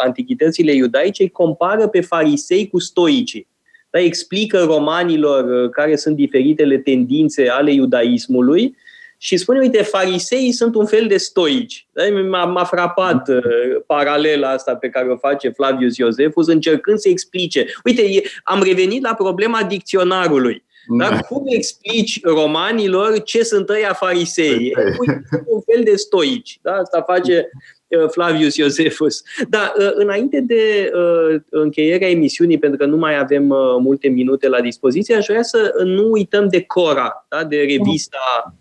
Antichitățile 0.05 0.73
iudaice, 0.73 1.29
compară 1.29 1.89
pe 1.89 2.01
farisei 2.01 2.69
cu 2.69 2.79
stoicii 2.79 3.49
da, 3.90 4.01
explică 4.01 4.59
romanilor 4.59 5.65
uh, 5.65 5.70
care 5.70 5.97
sunt 5.97 6.16
diferitele 6.16 6.78
tendințe 6.78 7.48
ale 7.48 7.73
iudaismului 7.73 8.77
și 9.20 9.36
spune, 9.36 9.59
uite, 9.59 9.82
fariseii 9.82 10.52
sunt 10.52 10.74
un 10.74 10.86
fel 10.86 11.06
de 11.06 11.16
stoici. 11.16 11.86
Da? 11.93 12.02
M-a, 12.28 12.44
m-a 12.44 12.65
frapat 12.65 13.28
uh, 13.28 13.43
paralela 13.86 14.48
asta 14.48 14.77
pe 14.77 14.89
care 14.89 15.09
o 15.09 15.16
face 15.16 15.48
Flavius 15.48 15.97
Iosefus, 15.97 16.47
încercând 16.47 16.98
să 16.98 17.09
explice. 17.09 17.66
Uite, 17.85 18.02
e, 18.02 18.23
am 18.44 18.62
revenit 18.62 19.02
la 19.02 19.15
problema 19.15 19.62
dicționarului. 19.62 20.65
Da? 20.98 21.09
da. 21.09 21.19
Cum 21.19 21.43
explici 21.47 22.20
romanilor 22.23 23.23
ce 23.23 23.43
sunt 23.43 23.69
ăia 23.69 23.93
farisei? 23.93 24.74
Uite, 24.98 25.23
un 25.47 25.60
fel 25.60 25.82
de 25.85 25.97
stoici. 25.97 26.59
Da? 26.62 26.73
Asta 26.73 27.02
face 27.06 27.35
Uh, 27.35 27.77
Flavius 28.10 28.56
Iosefus. 28.56 29.23
Da, 29.48 29.73
uh, 29.78 29.90
înainte 29.94 30.40
de 30.40 30.90
uh, 30.94 31.40
încheierea 31.51 32.10
emisiunii, 32.10 32.59
pentru 32.59 32.78
că 32.78 32.86
nu 32.86 32.97
mai 32.97 33.19
avem 33.19 33.44
multe 33.81 34.09
minute 34.09 34.48
la 34.48 34.60
dispoziție, 34.60 35.15
aș 35.15 35.27
vrea 35.27 35.43
să 35.43 35.73
nu 35.85 36.10
uităm 36.10 36.48
de 36.48 36.62
Cora, 36.62 37.27
da? 37.28 37.44
de 37.44 37.56
revista 37.56 38.55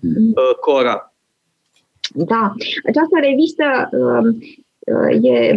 Cora. 0.59 1.13
Da, 2.13 2.53
această 2.87 3.19
revistă 3.21 3.89
e 5.21 5.55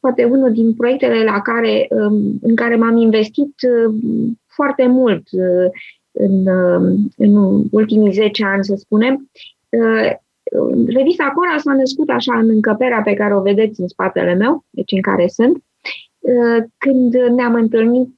poate 0.00 0.24
unul 0.24 0.52
din 0.52 0.74
proiectele 0.74 1.24
la 1.24 1.40
care, 1.40 1.86
um, 1.90 2.38
în 2.42 2.54
care 2.54 2.76
m-am 2.76 2.96
investit 2.96 3.54
foarte 4.46 4.86
mult 4.86 5.22
în, 6.12 6.46
în 7.16 7.62
ultimii 7.70 8.12
10 8.12 8.44
ani, 8.44 8.64
să 8.64 8.74
spunem. 8.76 9.30
Revista 10.86 11.32
Cora 11.34 11.58
s-a 11.58 11.72
născut 11.72 12.08
așa 12.08 12.38
în 12.38 12.48
încăperea 12.48 13.02
pe 13.02 13.14
care 13.14 13.36
o 13.36 13.40
vedeți 13.40 13.80
în 13.80 13.88
spatele 13.88 14.34
meu, 14.34 14.64
deci 14.70 14.92
în 14.92 15.00
care 15.00 15.26
sunt, 15.26 15.64
când 16.78 17.14
ne-am 17.14 17.54
întâlnit 17.54 18.14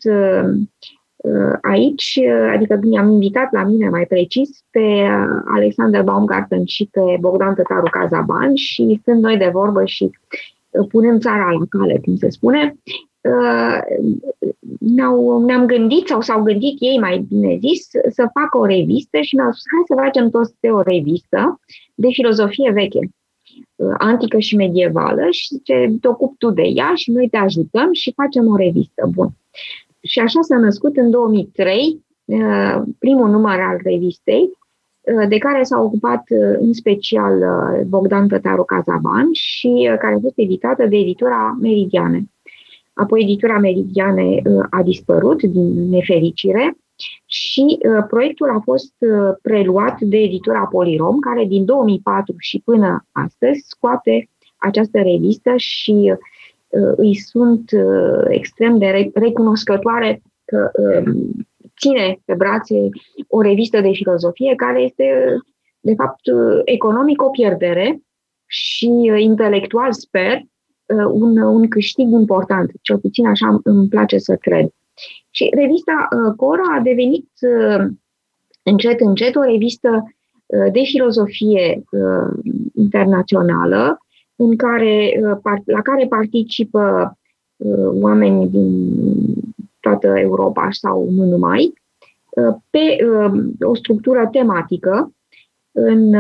Uh, 1.27 1.59
aici, 1.63 2.19
uh, 2.23 2.53
adică 2.55 2.79
mi-am 2.83 3.11
invitat 3.11 3.53
la 3.53 3.65
mine 3.65 3.89
mai 3.89 4.05
precis 4.07 4.65
pe 4.71 4.81
uh, 4.81 5.43
Alexander 5.47 6.03
Baumgarten 6.03 6.65
și 6.65 6.89
pe 6.91 7.01
Bogdan 7.21 7.55
Tătaru 7.55 7.91
Cazaban 7.91 8.55
și 8.55 8.99
stând 9.01 9.23
noi 9.23 9.37
de 9.37 9.51
vorbă 9.53 9.85
și 9.85 10.11
punem 10.89 11.19
țara 11.19 11.51
la 11.51 11.65
cale, 11.69 12.01
cum 12.05 12.17
se 12.17 12.29
spune, 12.31 12.77
ne-au, 14.79 15.45
ne-am 15.45 15.67
gândit 15.67 16.07
sau 16.07 16.21
s-au 16.21 16.43
gândit 16.43 16.77
ei, 16.79 16.99
mai 16.99 17.27
bine 17.29 17.59
zis, 17.61 17.89
să 18.11 18.31
facă 18.33 18.59
o 18.59 18.65
revistă 18.65 19.21
și 19.21 19.35
mi-au 19.35 19.51
spus 19.51 19.65
hai 19.73 19.83
să 19.87 19.95
facem 20.03 20.31
toți 20.31 20.55
o 20.71 20.81
revistă 20.81 21.61
de 21.97 22.09
filozofie 22.13 22.71
veche 22.71 23.11
antică 23.99 24.39
și 24.39 24.57
medievală 24.57 25.27
și 25.31 25.61
ce 25.63 25.93
te 26.01 26.09
ocupi 26.09 26.37
tu 26.39 26.51
de 26.51 26.63
ea 26.63 26.93
și 26.95 27.11
noi 27.11 27.29
te 27.29 27.37
ajutăm 27.37 27.93
și 27.93 28.13
facem 28.13 28.47
o 28.47 28.57
revistă. 28.57 29.09
Bun. 29.15 29.29
Și 30.01 30.19
așa 30.19 30.41
s-a 30.41 30.59
născut 30.59 30.97
în 30.97 31.11
2003 31.11 32.05
uh, 32.25 32.83
primul 32.99 33.31
număr 33.31 33.61
al 33.61 33.81
revistei, 33.83 34.51
uh, 35.01 35.29
de 35.29 35.39
care 35.39 35.63
s-a 35.63 35.81
ocupat 35.81 36.23
uh, 36.29 36.57
în 36.59 36.73
special 36.73 37.33
Bogdan 37.87 38.29
Tătaru 38.29 38.65
Cazaban 38.65 39.29
și 39.33 39.97
care 40.01 40.15
a 40.15 40.19
fost 40.21 40.39
editată 40.39 40.87
de 40.87 40.97
editura 40.97 41.59
Meridiane. 41.61 42.31
Apoi 42.93 43.21
editura 43.23 43.59
Meridiane 43.59 44.43
a 44.71 44.83
dispărut 44.83 45.43
din 45.43 45.89
nefericire 45.89 46.77
și 47.27 47.79
proiectul 48.09 48.51
a 48.51 48.61
fost 48.65 48.95
preluat 49.43 50.01
de 50.01 50.17
editura 50.17 50.67
Polirom, 50.67 51.19
care 51.19 51.45
din 51.45 51.65
2004 51.65 52.35
și 52.39 52.63
până 52.65 53.07
astăzi 53.13 53.65
scoate 53.67 54.29
această 54.57 54.99
revistă 54.99 55.53
și 55.57 56.17
Uh, 56.69 56.93
îi 56.97 57.15
sunt 57.15 57.71
uh, 57.71 58.25
extrem 58.29 58.79
de 58.79 59.11
recunoscătoare 59.15 60.23
că 60.45 60.71
um, 61.07 61.31
ține 61.79 62.19
pe 62.25 62.35
brațe 62.35 62.89
o 63.29 63.41
revistă 63.41 63.81
de 63.81 63.91
filozofie 63.93 64.55
care 64.55 64.81
este, 64.81 65.37
de 65.81 65.95
fapt, 65.95 66.21
economic 66.65 67.23
o 67.23 67.29
pierdere 67.29 68.01
și 68.47 69.11
uh, 69.13 69.21
intelectual, 69.21 69.93
sper, 69.93 70.41
un, 71.13 71.37
un 71.37 71.69
câștig 71.69 72.13
important. 72.13 72.71
Cel 72.83 72.99
puțin 72.99 73.27
așa 73.27 73.61
îmi 73.63 73.89
place 73.89 74.19
să 74.19 74.37
cred. 74.37 74.69
Și 75.31 75.53
revista 75.57 76.09
Cora 76.37 76.77
a 76.79 76.81
devenit 76.81 77.29
încet, 78.63 79.01
încet 79.01 79.37
o 79.37 79.43
revistă 79.43 80.15
de 80.73 80.81
filozofie 80.85 81.85
internațională, 82.75 83.99
în 84.37 84.57
care, 84.57 85.21
uh, 85.23 85.59
la 85.65 85.83
care 85.83 86.07
participă 86.07 87.17
uh, 87.57 87.89
oameni 88.01 88.49
din 88.49 88.97
toată 89.81 90.07
Europa 90.07 90.69
sau 90.71 91.11
nu 91.11 91.25
numai, 91.25 91.73
uh, 92.31 92.55
pe 92.71 92.99
o 93.61 93.75
structură 93.75 94.29
tematică, 94.33 95.11
în 95.73 96.15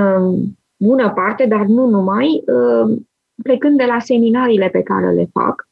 bună 0.77 1.13
parte, 1.15 1.47
dar 1.47 1.65
nu 1.65 1.87
numai, 1.87 2.45
plecând 3.43 3.77
de 3.77 3.85
la 3.85 3.99
seminariile 3.99 4.69
pe 4.69 4.83
care 4.83 5.11
le 5.13 5.29
fac, 5.33 5.69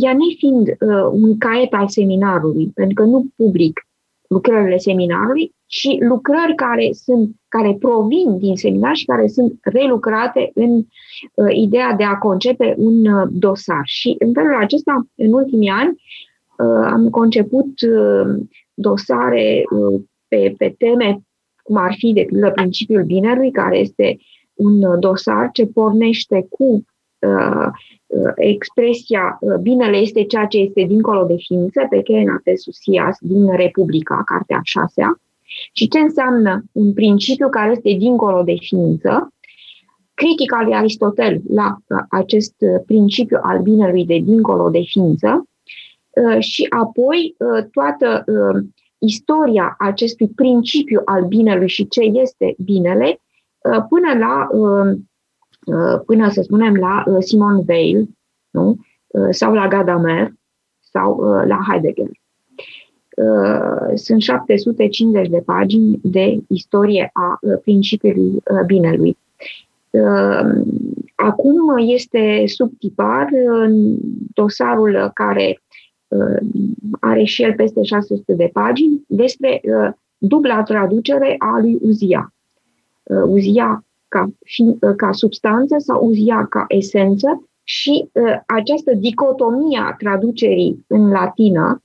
ea 0.00 0.12
nefiind 0.12 0.76
un 1.12 1.38
caiet 1.38 1.72
al 1.72 1.88
seminarului, 1.88 2.70
pentru 2.74 2.94
că 2.94 3.08
nu 3.08 3.26
public 3.36 3.86
lucrările 4.28 4.76
seminarului, 4.76 5.54
ci 5.66 5.88
lucrări 5.98 6.54
care, 6.54 6.88
sunt, 6.92 7.30
care 7.48 7.76
provin 7.78 8.38
din 8.38 8.56
seminar 8.56 8.94
și 8.94 9.04
care 9.04 9.26
sunt 9.26 9.58
relucrate 9.62 10.50
în 10.54 10.70
uh, 10.76 11.54
ideea 11.54 11.92
de 11.92 12.04
a 12.04 12.16
concepe 12.16 12.74
un 12.76 13.06
uh, 13.06 13.28
dosar. 13.30 13.82
Și 13.84 14.16
în 14.18 14.32
felul 14.32 14.56
acesta, 14.56 15.06
în 15.14 15.32
ultimii 15.32 15.68
ani, 15.68 15.90
uh, 15.90 16.88
am 16.90 17.10
conceput 17.10 17.80
uh, 17.80 18.42
dosare 18.74 19.62
uh, 19.70 20.00
pe, 20.28 20.54
pe 20.58 20.74
teme 20.78 21.20
cum 21.62 21.76
ar 21.76 21.94
fi, 21.98 22.12
de 22.12 22.24
pildă, 22.26 22.50
principiul 22.50 23.04
binelui, 23.04 23.50
care 23.50 23.78
este 23.78 24.18
un 24.54 24.82
uh, 24.82 24.98
dosar 24.98 25.50
ce 25.52 25.66
pornește 25.66 26.46
cu 26.50 26.64
uh, 26.64 26.78
uh, 26.78 26.84
expresia 28.36 29.38
uh, 29.40 29.54
binele 29.60 29.96
este 29.96 30.24
ceea 30.24 30.46
ce 30.46 30.58
este 30.58 30.82
dincolo 30.82 31.24
de 31.24 31.36
ființă, 31.38 31.86
pe 31.90 32.02
Kena 32.02 32.40
Tesusias 32.44 33.16
din 33.20 33.56
Republica, 33.56 34.22
cartea 34.24 34.60
6 34.62 35.02
și 35.72 35.88
ce 35.88 35.98
înseamnă 35.98 36.64
un 36.72 36.92
principiu 36.92 37.48
care 37.48 37.70
este 37.70 37.92
dincolo 37.98 38.42
de 38.42 38.54
ființă, 38.58 39.32
critica 40.14 40.62
lui 40.62 40.74
Aristotel 40.74 41.40
la 41.48 41.76
acest 42.08 42.54
principiu 42.86 43.38
al 43.42 43.62
binelui 43.62 44.06
de 44.06 44.18
dincolo 44.18 44.70
de 44.70 44.80
ființă 44.80 45.48
și 46.38 46.66
apoi 46.68 47.36
toată 47.72 48.24
istoria 48.98 49.74
acestui 49.78 50.28
principiu 50.28 51.02
al 51.04 51.24
binelui 51.24 51.68
și 51.68 51.88
ce 51.88 52.00
este 52.00 52.54
binele 52.58 53.20
până 53.88 54.18
la 54.18 54.48
Uh, 54.50 54.98
până 56.06 56.30
să 56.30 56.42
spunem 56.42 56.74
la 56.74 57.02
uh, 57.06 57.16
Simon 57.18 57.64
Weil 57.68 58.08
nu? 58.50 58.76
Uh, 59.06 59.28
sau 59.30 59.52
la 59.52 59.68
Gadamer 59.68 60.32
sau 60.80 61.20
la 61.46 61.64
Heidegger. 61.68 62.08
Sunt 63.94 64.22
750 64.22 65.28
de 65.28 65.42
pagini 65.44 65.98
de 66.02 66.38
istorie 66.48 67.10
a 67.12 67.38
principiului 67.62 68.42
binelui. 68.66 69.16
Acum 71.14 71.76
este 71.76 72.42
sub 72.46 72.72
tipar 72.78 73.28
dosarul 74.34 75.10
care 75.14 75.60
are 77.00 77.24
și 77.24 77.42
el 77.42 77.54
peste 77.54 77.82
600 77.82 78.34
de 78.34 78.50
pagini 78.52 79.04
despre 79.06 79.60
dubla 80.18 80.62
traducere 80.62 81.34
a 81.38 81.58
lui 81.60 81.78
Uzia. 81.80 82.32
Uzia 83.26 83.85
ca, 84.08 84.30
ca 84.96 85.12
substanță 85.12 85.76
sau 85.78 86.06
uzia 86.06 86.46
ca 86.50 86.64
esență 86.68 87.48
și 87.62 88.08
uh, 88.12 88.36
această 88.46 88.94
dicotomie 88.94 89.78
a 89.78 89.94
traducerii 89.98 90.84
în 90.86 91.08
latină 91.08 91.82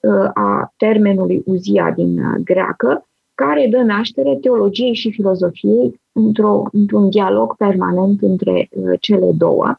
uh, 0.00 0.30
a 0.34 0.72
termenului 0.76 1.42
uzia 1.46 1.92
din 1.96 2.18
uh, 2.18 2.34
greacă, 2.44 3.04
care 3.34 3.68
dă 3.70 3.76
naștere 3.76 4.36
teologiei 4.36 4.94
și 4.94 5.10
filozofiei 5.10 6.00
într-o, 6.12 6.62
într-un 6.72 7.10
dialog 7.10 7.56
permanent 7.56 8.22
între 8.22 8.68
uh, 8.70 8.92
cele 9.00 9.30
două, 9.32 9.74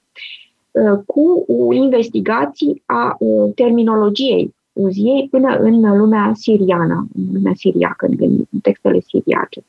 uh, 0.72 1.00
cu 1.06 1.46
investigații 1.74 2.84
a 2.86 3.16
uh, 3.20 3.52
terminologiei 3.56 4.54
uziei 4.74 5.28
până 5.32 5.58
în 5.58 5.98
lumea 5.98 6.32
siriană, 6.36 7.08
în 7.16 7.24
lumea 7.34 7.54
siriacă, 7.56 8.06
în 8.20 8.60
textele 8.62 9.00
siriace. 9.00 9.64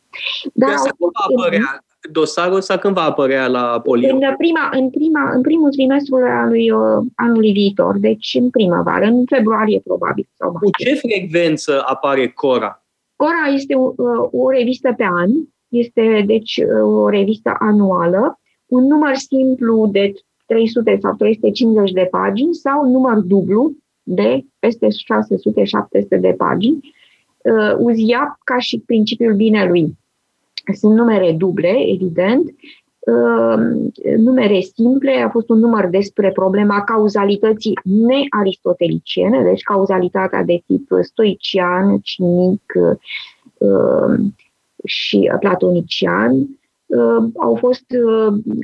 Dar 0.54 0.68
de 0.68 0.74
asta 0.74 0.90
va 0.98 1.08
apărea 1.12 1.84
dosarul 2.12 2.56
ăsta 2.56 2.78
când 2.78 2.94
va 2.94 3.02
apărea 3.02 3.46
la 3.46 3.80
Polio? 3.80 4.14
În, 4.14 4.34
prima, 4.36 4.68
în, 4.72 4.90
prima, 4.90 5.30
în 5.34 5.40
primul 5.40 5.70
trimestru 5.70 6.16
al 6.16 6.22
anului, 6.22 6.70
uh, 6.70 7.04
anului 7.14 7.52
viitor, 7.52 7.98
deci 7.98 8.36
în 8.40 8.50
primăvară, 8.50 9.04
în 9.04 9.24
februarie 9.24 9.80
probabil. 9.84 10.28
Sau 10.34 10.52
Cu 10.52 10.70
ce 10.78 10.94
frecvență 10.94 11.82
apare 11.86 12.28
Cora? 12.28 12.84
Cora 13.16 13.54
este 13.54 13.74
o, 13.74 13.92
uh, 13.96 14.28
o 14.30 14.50
revistă 14.50 14.94
pe 14.96 15.04
an, 15.04 15.30
este 15.68 16.24
deci 16.26 16.56
uh, 16.56 17.02
o 17.02 17.08
revistă 17.08 17.56
anuală, 17.58 18.40
un 18.66 18.86
număr 18.86 19.14
simplu 19.14 19.88
de 19.92 20.12
300 20.46 20.98
sau 21.00 21.14
350 21.14 21.90
de 21.90 22.08
pagini 22.10 22.54
sau 22.54 22.84
un 22.84 22.90
număr 22.90 23.18
dublu 23.18 23.72
de 24.02 24.44
peste 24.58 24.86
600-700 24.86 26.20
de 26.20 26.34
pagini, 26.36 26.94
uh, 27.38 27.74
uzia 27.78 28.38
ca 28.44 28.58
și 28.58 28.82
principiul 28.86 29.34
binelui 29.34 30.00
sunt 30.74 30.94
numere 30.94 31.32
duble, 31.32 31.74
evident, 31.92 32.54
uh, 32.98 33.62
numere 34.16 34.60
simple, 34.60 35.12
a 35.12 35.28
fost 35.28 35.48
un 35.48 35.58
număr 35.58 35.86
despre 35.86 36.30
problema 36.30 36.84
cauzalității 36.84 37.78
nearistoteliciene, 37.82 39.42
deci 39.42 39.62
cauzalitatea 39.62 40.42
de 40.42 40.62
tip 40.66 40.88
stoician, 41.00 41.98
cinic 41.98 42.72
uh, 43.58 44.18
și 44.84 45.30
platonician. 45.40 46.32
Uh, 46.86 47.24
au 47.36 47.54
fost 47.54 47.84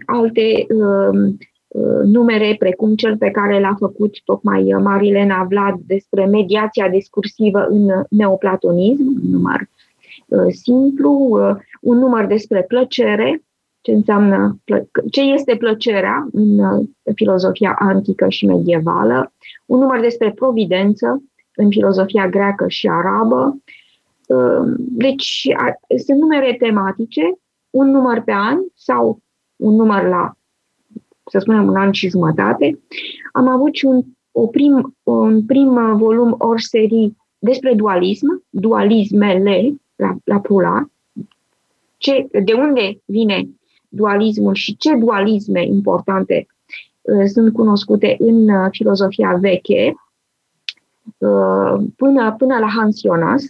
alte 0.06 0.66
numere, 2.04 2.56
precum 2.58 2.94
cel 2.94 3.16
pe 3.16 3.30
care 3.30 3.60
l-a 3.60 3.74
făcut 3.78 4.14
tocmai 4.24 4.76
Marilena 4.82 5.46
Vlad 5.48 5.74
despre 5.86 6.24
mediația 6.24 6.88
discursivă 6.88 7.66
în 7.68 7.90
neoplatonism, 8.10 9.20
număr 9.30 9.68
simplu, 10.48 11.38
un 11.80 11.98
număr 11.98 12.26
despre 12.26 12.62
plăcere, 12.62 13.42
ce 13.80 13.92
înseamnă, 13.92 14.58
ce 15.10 15.20
este 15.20 15.56
plăcerea 15.56 16.28
în 16.32 16.60
filozofia 17.14 17.76
antică 17.78 18.28
și 18.28 18.46
medievală, 18.46 19.32
un 19.66 19.78
număr 19.78 20.00
despre 20.00 20.32
providență 20.32 21.22
în 21.54 21.68
filozofia 21.70 22.28
greacă 22.28 22.68
și 22.68 22.88
arabă. 22.88 23.62
Deci 24.76 25.48
sunt 26.06 26.18
numere 26.18 26.56
tematice, 26.58 27.22
un 27.70 27.90
număr 27.90 28.20
pe 28.20 28.32
an 28.32 28.58
sau 28.74 29.20
un 29.56 29.74
număr 29.74 30.08
la, 30.08 30.32
să 31.30 31.38
spunem, 31.38 31.66
un 31.66 31.76
an 31.76 31.92
și 31.92 32.08
jumătate. 32.08 32.80
Am 33.32 33.48
avut 33.48 33.74
și 33.74 33.84
un, 33.84 34.02
o 34.32 34.46
prim, 34.46 34.96
un 35.02 35.44
prim 35.46 35.96
volum 35.96 36.34
ori 36.38 36.62
serii 36.62 37.16
despre 37.38 37.74
dualism, 37.74 38.44
dualismele, 38.50 39.74
la, 39.98 40.16
la 40.24 40.40
plural, 40.40 40.90
ce, 41.96 42.28
de 42.44 42.52
unde 42.52 43.00
vine 43.04 43.48
dualismul 43.88 44.54
și 44.54 44.76
ce 44.76 44.94
dualisme 44.94 45.66
importante 45.66 46.46
uh, 47.00 47.24
sunt 47.24 47.52
cunoscute 47.52 48.16
în 48.18 48.48
uh, 48.48 48.66
filozofia 48.70 49.36
veche, 49.40 49.94
uh, 51.18 51.84
până, 51.96 52.34
până 52.38 52.58
la 52.58 52.68
Hans 52.68 53.00
Jonas 53.00 53.42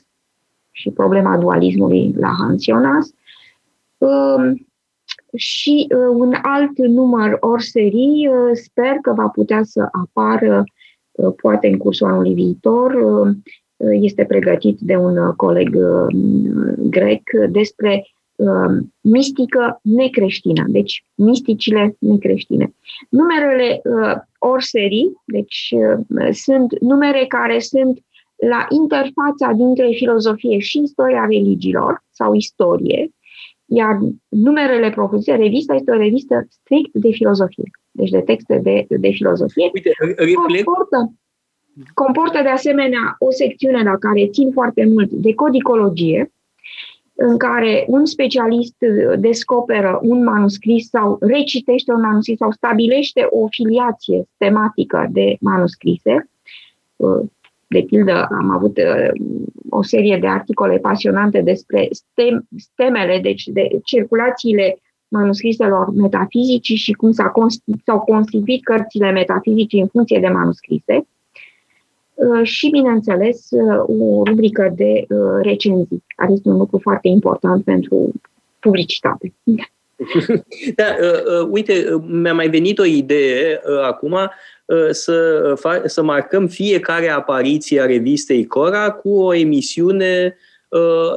și 0.70 0.90
problema 0.90 1.38
dualismului 1.38 2.14
la 2.16 2.34
Hans 2.38 2.62
Jonas, 2.62 3.10
uh, 3.98 4.60
și 5.36 5.86
uh, 5.94 6.14
un 6.14 6.34
alt 6.42 6.78
număr 6.78 7.36
ori 7.40 7.62
serii 7.62 8.28
uh, 8.28 8.50
sper 8.52 8.96
că 9.02 9.12
va 9.12 9.28
putea 9.28 9.62
să 9.62 9.88
apară 9.92 10.64
poate 11.42 11.68
în 11.68 11.76
cursul 11.76 12.06
anului 12.06 12.34
viitor 12.34 12.94
este 13.78 14.24
pregătit 14.24 14.78
de 14.80 14.96
un 14.96 15.16
uh, 15.16 15.34
coleg 15.36 15.74
uh, 15.74 16.14
grec 16.76 17.22
despre 17.50 18.06
uh, 18.36 18.76
mistică 19.00 19.80
necreștină, 19.82 20.64
deci 20.68 21.04
misticile 21.14 21.96
necreștine. 21.98 22.74
Numerele 23.08 23.82
orserii, 24.38 25.12
deci 25.24 25.74
sunt 26.30 26.80
numere 26.80 27.24
care 27.28 27.58
sunt 27.58 28.02
la 28.36 28.66
interfața 28.68 29.52
dintre 29.56 29.90
filozofie 29.94 30.58
și 30.58 30.78
istoria 30.78 31.24
religiilor 31.30 32.04
sau 32.10 32.34
istorie, 32.34 33.10
iar 33.66 33.98
numerele 34.28 34.90
propuse, 34.90 35.34
revista 35.34 35.74
este 35.74 35.90
o 35.90 35.96
revistă 35.96 36.46
strict 36.48 36.90
de 36.92 37.10
filozofie, 37.10 37.70
deci 37.90 38.10
de 38.10 38.20
texte 38.20 38.58
de, 38.58 38.86
de 38.88 39.10
filozofie. 39.10 39.70
Uite, 39.74 39.90
comportă, 40.34 41.12
Comportă 41.94 42.42
de 42.42 42.48
asemenea 42.48 43.16
o 43.18 43.30
secțiune 43.30 43.82
la 43.82 43.96
care 43.96 44.28
țin 44.28 44.52
foarte 44.52 44.86
mult 44.86 45.10
de 45.10 45.34
codicologie, 45.34 46.32
în 47.14 47.38
care 47.38 47.84
un 47.86 48.04
specialist 48.06 48.76
descoperă 49.18 49.98
un 50.02 50.24
manuscris 50.24 50.88
sau 50.88 51.18
recitește 51.20 51.92
un 51.92 52.00
manuscris 52.00 52.38
sau 52.38 52.50
stabilește 52.50 53.26
o 53.30 53.46
filiație 53.50 54.24
tematică 54.36 55.08
de 55.10 55.36
manuscrise. 55.40 56.30
De 57.66 57.82
pildă, 57.82 58.26
am 58.30 58.50
avut 58.50 58.76
uh, 58.76 59.20
o 59.70 59.82
serie 59.82 60.18
de 60.20 60.26
articole 60.26 60.78
pasionante 60.78 61.40
despre 61.40 61.88
stem, 61.90 62.48
stemele, 62.56 63.18
deci 63.22 63.44
de 63.46 63.68
circulațiile 63.84 64.78
manuscriselor 65.08 65.94
metafizici 65.94 66.72
și 66.72 66.92
cum 66.92 67.12
s-au 67.84 68.00
constituit 68.06 68.64
cărțile 68.64 69.10
metafizice 69.10 69.80
în 69.80 69.86
funcție 69.86 70.20
de 70.20 70.28
manuscrise. 70.28 71.06
Uh, 72.18 72.40
și, 72.42 72.70
bineînțeles, 72.70 73.46
uh, 73.50 73.82
o 73.86 74.22
rubrică 74.24 74.72
de 74.76 75.04
uh, 75.08 75.42
recenzii, 75.42 76.04
care 76.16 76.32
este 76.32 76.48
un 76.48 76.56
lucru 76.56 76.78
foarte 76.82 77.08
important 77.08 77.64
pentru 77.64 78.12
publicitate. 78.58 79.32
Da, 80.74 80.84
uite, 81.50 82.00
mi-a 82.06 82.34
mai 82.34 82.48
venit 82.48 82.78
o 82.78 82.84
idee 82.84 83.60
acum 83.82 84.16
să, 84.90 85.52
să 85.84 86.02
marcăm 86.02 86.46
fiecare 86.46 87.08
apariție 87.08 87.80
a 87.80 87.86
revistei 87.86 88.46
Cora 88.46 88.90
cu 88.90 89.08
o 89.08 89.34
emisiune 89.34 90.36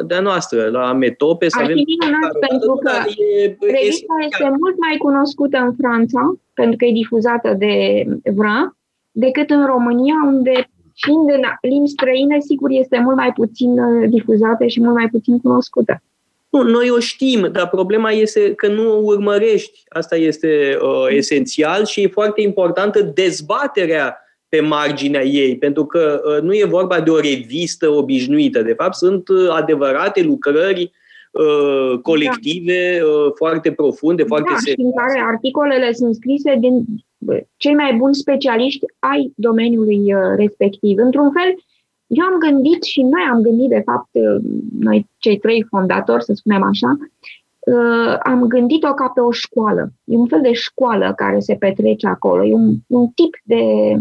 de-a 0.06 0.19
noastră, 0.19 0.69
la 0.69 0.94
Metope. 0.94 1.49
Să 1.49 1.57
Ar 1.57 1.64
avem 1.64 1.76
fi 1.76 1.98
minunat 1.99 2.32
pentru 2.49 2.73
că 2.73 2.91
e, 3.22 3.57
revista 3.60 4.14
e 4.22 4.26
este 4.26 4.44
mult 4.60 4.80
mai 4.80 4.98
cunoscută 4.98 5.57
în 5.57 5.73
Franța, 5.73 6.34
pentru 6.53 6.76
că 6.78 6.86
e 6.86 6.91
difuzată 6.91 7.53
de 7.57 8.03
VRA, 8.36 8.76
decât 9.11 9.49
în 9.49 9.65
România, 9.65 10.15
unde 10.26 10.70
fiind 11.06 11.30
în 11.30 11.69
limbi 11.72 11.90
străine, 11.90 12.40
sigur, 12.40 12.69
este 12.69 12.99
mult 12.99 13.15
mai 13.15 13.32
puțin 13.36 13.80
uh, 13.80 14.10
difuzată 14.10 14.65
și 14.68 14.82
mult 14.82 14.95
mai 14.95 15.07
puțin 15.11 15.40
cunoscută. 15.40 16.02
Nu, 16.49 16.64
noi 16.64 16.90
o 16.90 16.99
știm, 16.99 17.49
dar 17.52 17.69
problema 17.69 18.11
este 18.11 18.53
că 18.53 18.68
nu 18.68 18.91
o 18.91 19.02
urmărești. 19.03 19.84
Asta 19.90 20.15
este 20.15 20.78
uh, 20.82 21.06
esențial 21.10 21.86
și 21.86 22.02
e 22.02 22.07
foarte 22.07 22.41
importantă 22.41 23.02
dezbaterea 23.02 24.18
pe 24.49 24.60
marginea 24.60 25.23
ei, 25.23 25.57
pentru 25.57 25.86
că 25.86 26.22
uh, 26.26 26.41
nu 26.41 26.53
e 26.53 26.65
vorba 26.65 27.02
de 27.02 27.10
o 27.10 27.19
revistă 27.19 27.90
obișnuită. 27.90 28.61
De 28.61 28.73
fapt, 28.73 28.95
sunt 28.95 29.28
uh, 29.28 29.49
adevărate 29.49 30.22
lucrări 30.22 30.91
uh, 31.32 31.99
colective 32.02 32.98
da. 32.99 33.06
uh, 33.06 33.32
foarte 33.36 33.72
profunde, 33.72 34.23
foarte 34.23 34.49
da, 34.52 34.57
serioase. 34.57 34.84
în 34.84 35.06
care 35.06 35.23
articolele 35.28 35.94
sunt 35.94 36.15
scrise 36.15 36.56
din 36.60 36.86
cei 37.57 37.73
mai 37.73 37.95
buni 37.95 38.15
specialiști 38.15 38.85
ai 38.99 39.34
domeniului 39.35 40.14
uh, 40.14 40.22
respectiv. 40.35 40.98
Într-un 40.98 41.31
fel, 41.31 41.64
eu 42.07 42.26
am 42.26 42.39
gândit 42.39 42.84
și 42.84 43.02
noi 43.02 43.22
am 43.31 43.41
gândit, 43.41 43.69
de 43.69 43.81
fapt, 43.85 44.10
uh, 44.11 44.41
noi 44.80 45.10
cei 45.18 45.38
trei 45.38 45.65
fondatori, 45.69 46.23
să 46.23 46.34
spunem 46.34 46.64
așa, 46.64 46.98
uh, 47.60 48.18
am 48.23 48.48
gândit-o 48.48 48.93
ca 48.93 49.07
pe 49.07 49.19
o 49.19 49.31
școală. 49.31 49.93
E 50.03 50.15
un 50.15 50.27
fel 50.27 50.41
de 50.41 50.53
școală 50.53 51.14
care 51.15 51.39
se 51.39 51.56
petrece 51.56 52.07
acolo. 52.07 52.45
E 52.45 52.53
un, 52.53 52.76
un 52.88 53.07
tip 53.07 53.38
de, 53.43 53.95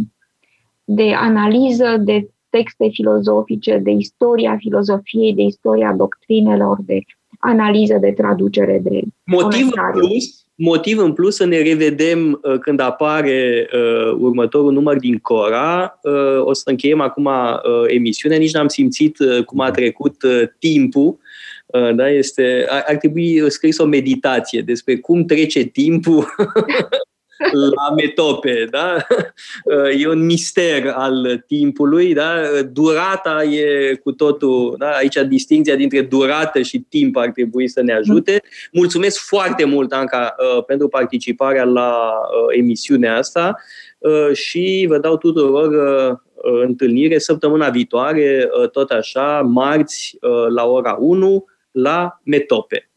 de 0.85 1.13
analiză, 1.13 1.97
de 2.05 2.31
texte 2.51 2.89
filozofice, 2.89 3.79
de 3.79 3.91
istoria 3.91 4.57
filozofiei, 4.57 5.35
de 5.35 5.43
istoria 5.43 5.93
doctrinelor, 5.93 6.79
de 6.83 7.01
analiză, 7.39 7.99
de 8.01 8.13
traducere, 8.13 8.81
de 8.83 9.03
Motivul 9.25 9.91
plus 9.93 10.40
motiv 10.63 10.99
în 10.99 11.13
plus 11.13 11.35
să 11.35 11.45
ne 11.45 11.63
revedem 11.63 12.41
uh, 12.43 12.59
când 12.59 12.81
apare 12.81 13.69
uh, 13.73 14.13
următorul 14.19 14.73
număr 14.73 14.99
din 14.99 15.19
Cora. 15.19 15.99
Uh, 16.03 16.45
o 16.45 16.53
să 16.53 16.71
încheiem 16.71 17.01
acum 17.01 17.25
uh, 17.25 17.61
emisiunea, 17.87 18.39
nici 18.39 18.53
n-am 18.53 18.69
simțit 18.69 19.19
uh, 19.19 19.45
cum 19.45 19.61
a 19.61 19.71
trecut 19.71 20.23
uh, 20.23 20.43
timpul. 20.59 21.19
Uh, 21.67 21.95
da, 21.95 22.11
este, 22.11 22.67
ar, 22.69 22.85
ar 22.87 22.97
trebui 22.97 23.51
scris 23.51 23.79
o 23.79 23.85
meditație 23.85 24.61
despre 24.61 24.97
cum 24.97 25.25
trece 25.25 25.63
timpul 25.63 26.27
la 27.77 27.95
metope, 27.97 28.67
da? 28.71 28.97
E 29.99 30.09
un 30.09 30.25
mister 30.25 30.93
al 30.95 31.45
timpului, 31.47 32.15
da? 32.15 32.35
Durata 32.73 33.43
e 33.43 33.95
cu 33.95 34.13
totul, 34.13 34.75
da? 34.79 34.91
Aici 34.91 35.19
distinția 35.29 35.77
dintre 35.77 36.03
durată 36.03 36.63
și 36.63 36.79
timp 36.79 37.17
ar 37.17 37.31
trebui 37.31 37.69
să 37.69 37.83
ne 37.83 37.93
ajute. 37.93 38.43
Mulțumesc 38.73 39.19
foarte 39.19 39.65
mult, 39.65 39.93
Anca, 39.93 40.35
uh, 40.39 40.65
pentru 40.65 40.89
participarea 40.89 41.65
la 41.65 41.91
uh, 41.91 42.59
emisiunea 42.59 43.17
asta 43.17 43.57
uh, 43.99 44.33
și 44.33 44.85
vă 44.89 44.99
dau 44.99 45.17
tuturor 45.17 45.69
întâlnire 46.67 47.19
săptămâna 47.19 47.69
viitoare, 47.69 48.49
tot 48.73 48.91
așa, 48.91 49.41
marți, 49.41 50.19
la 50.55 50.65
ora 50.67 50.97
1, 51.01 51.45
la 51.71 52.21
Metope. 52.25 52.91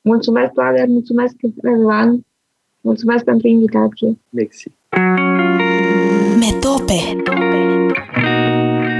Mulțumesc, 0.00 0.52
Pavel, 0.52 0.86
mulțumesc, 0.86 1.34
Răzvan. 1.62 2.26
Mulțumesc 2.86 3.24
pentru 3.24 3.46
invitație. 3.46 4.18
Mersi. 4.30 4.68
Metope. 6.38 6.98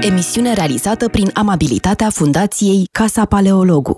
Emisiune 0.01 0.53
realizată 0.53 1.09
prin 1.09 1.29
amabilitatea 1.33 2.09
Fundației 2.09 2.87
Casa 2.91 3.25
Paleologu. 3.25 3.93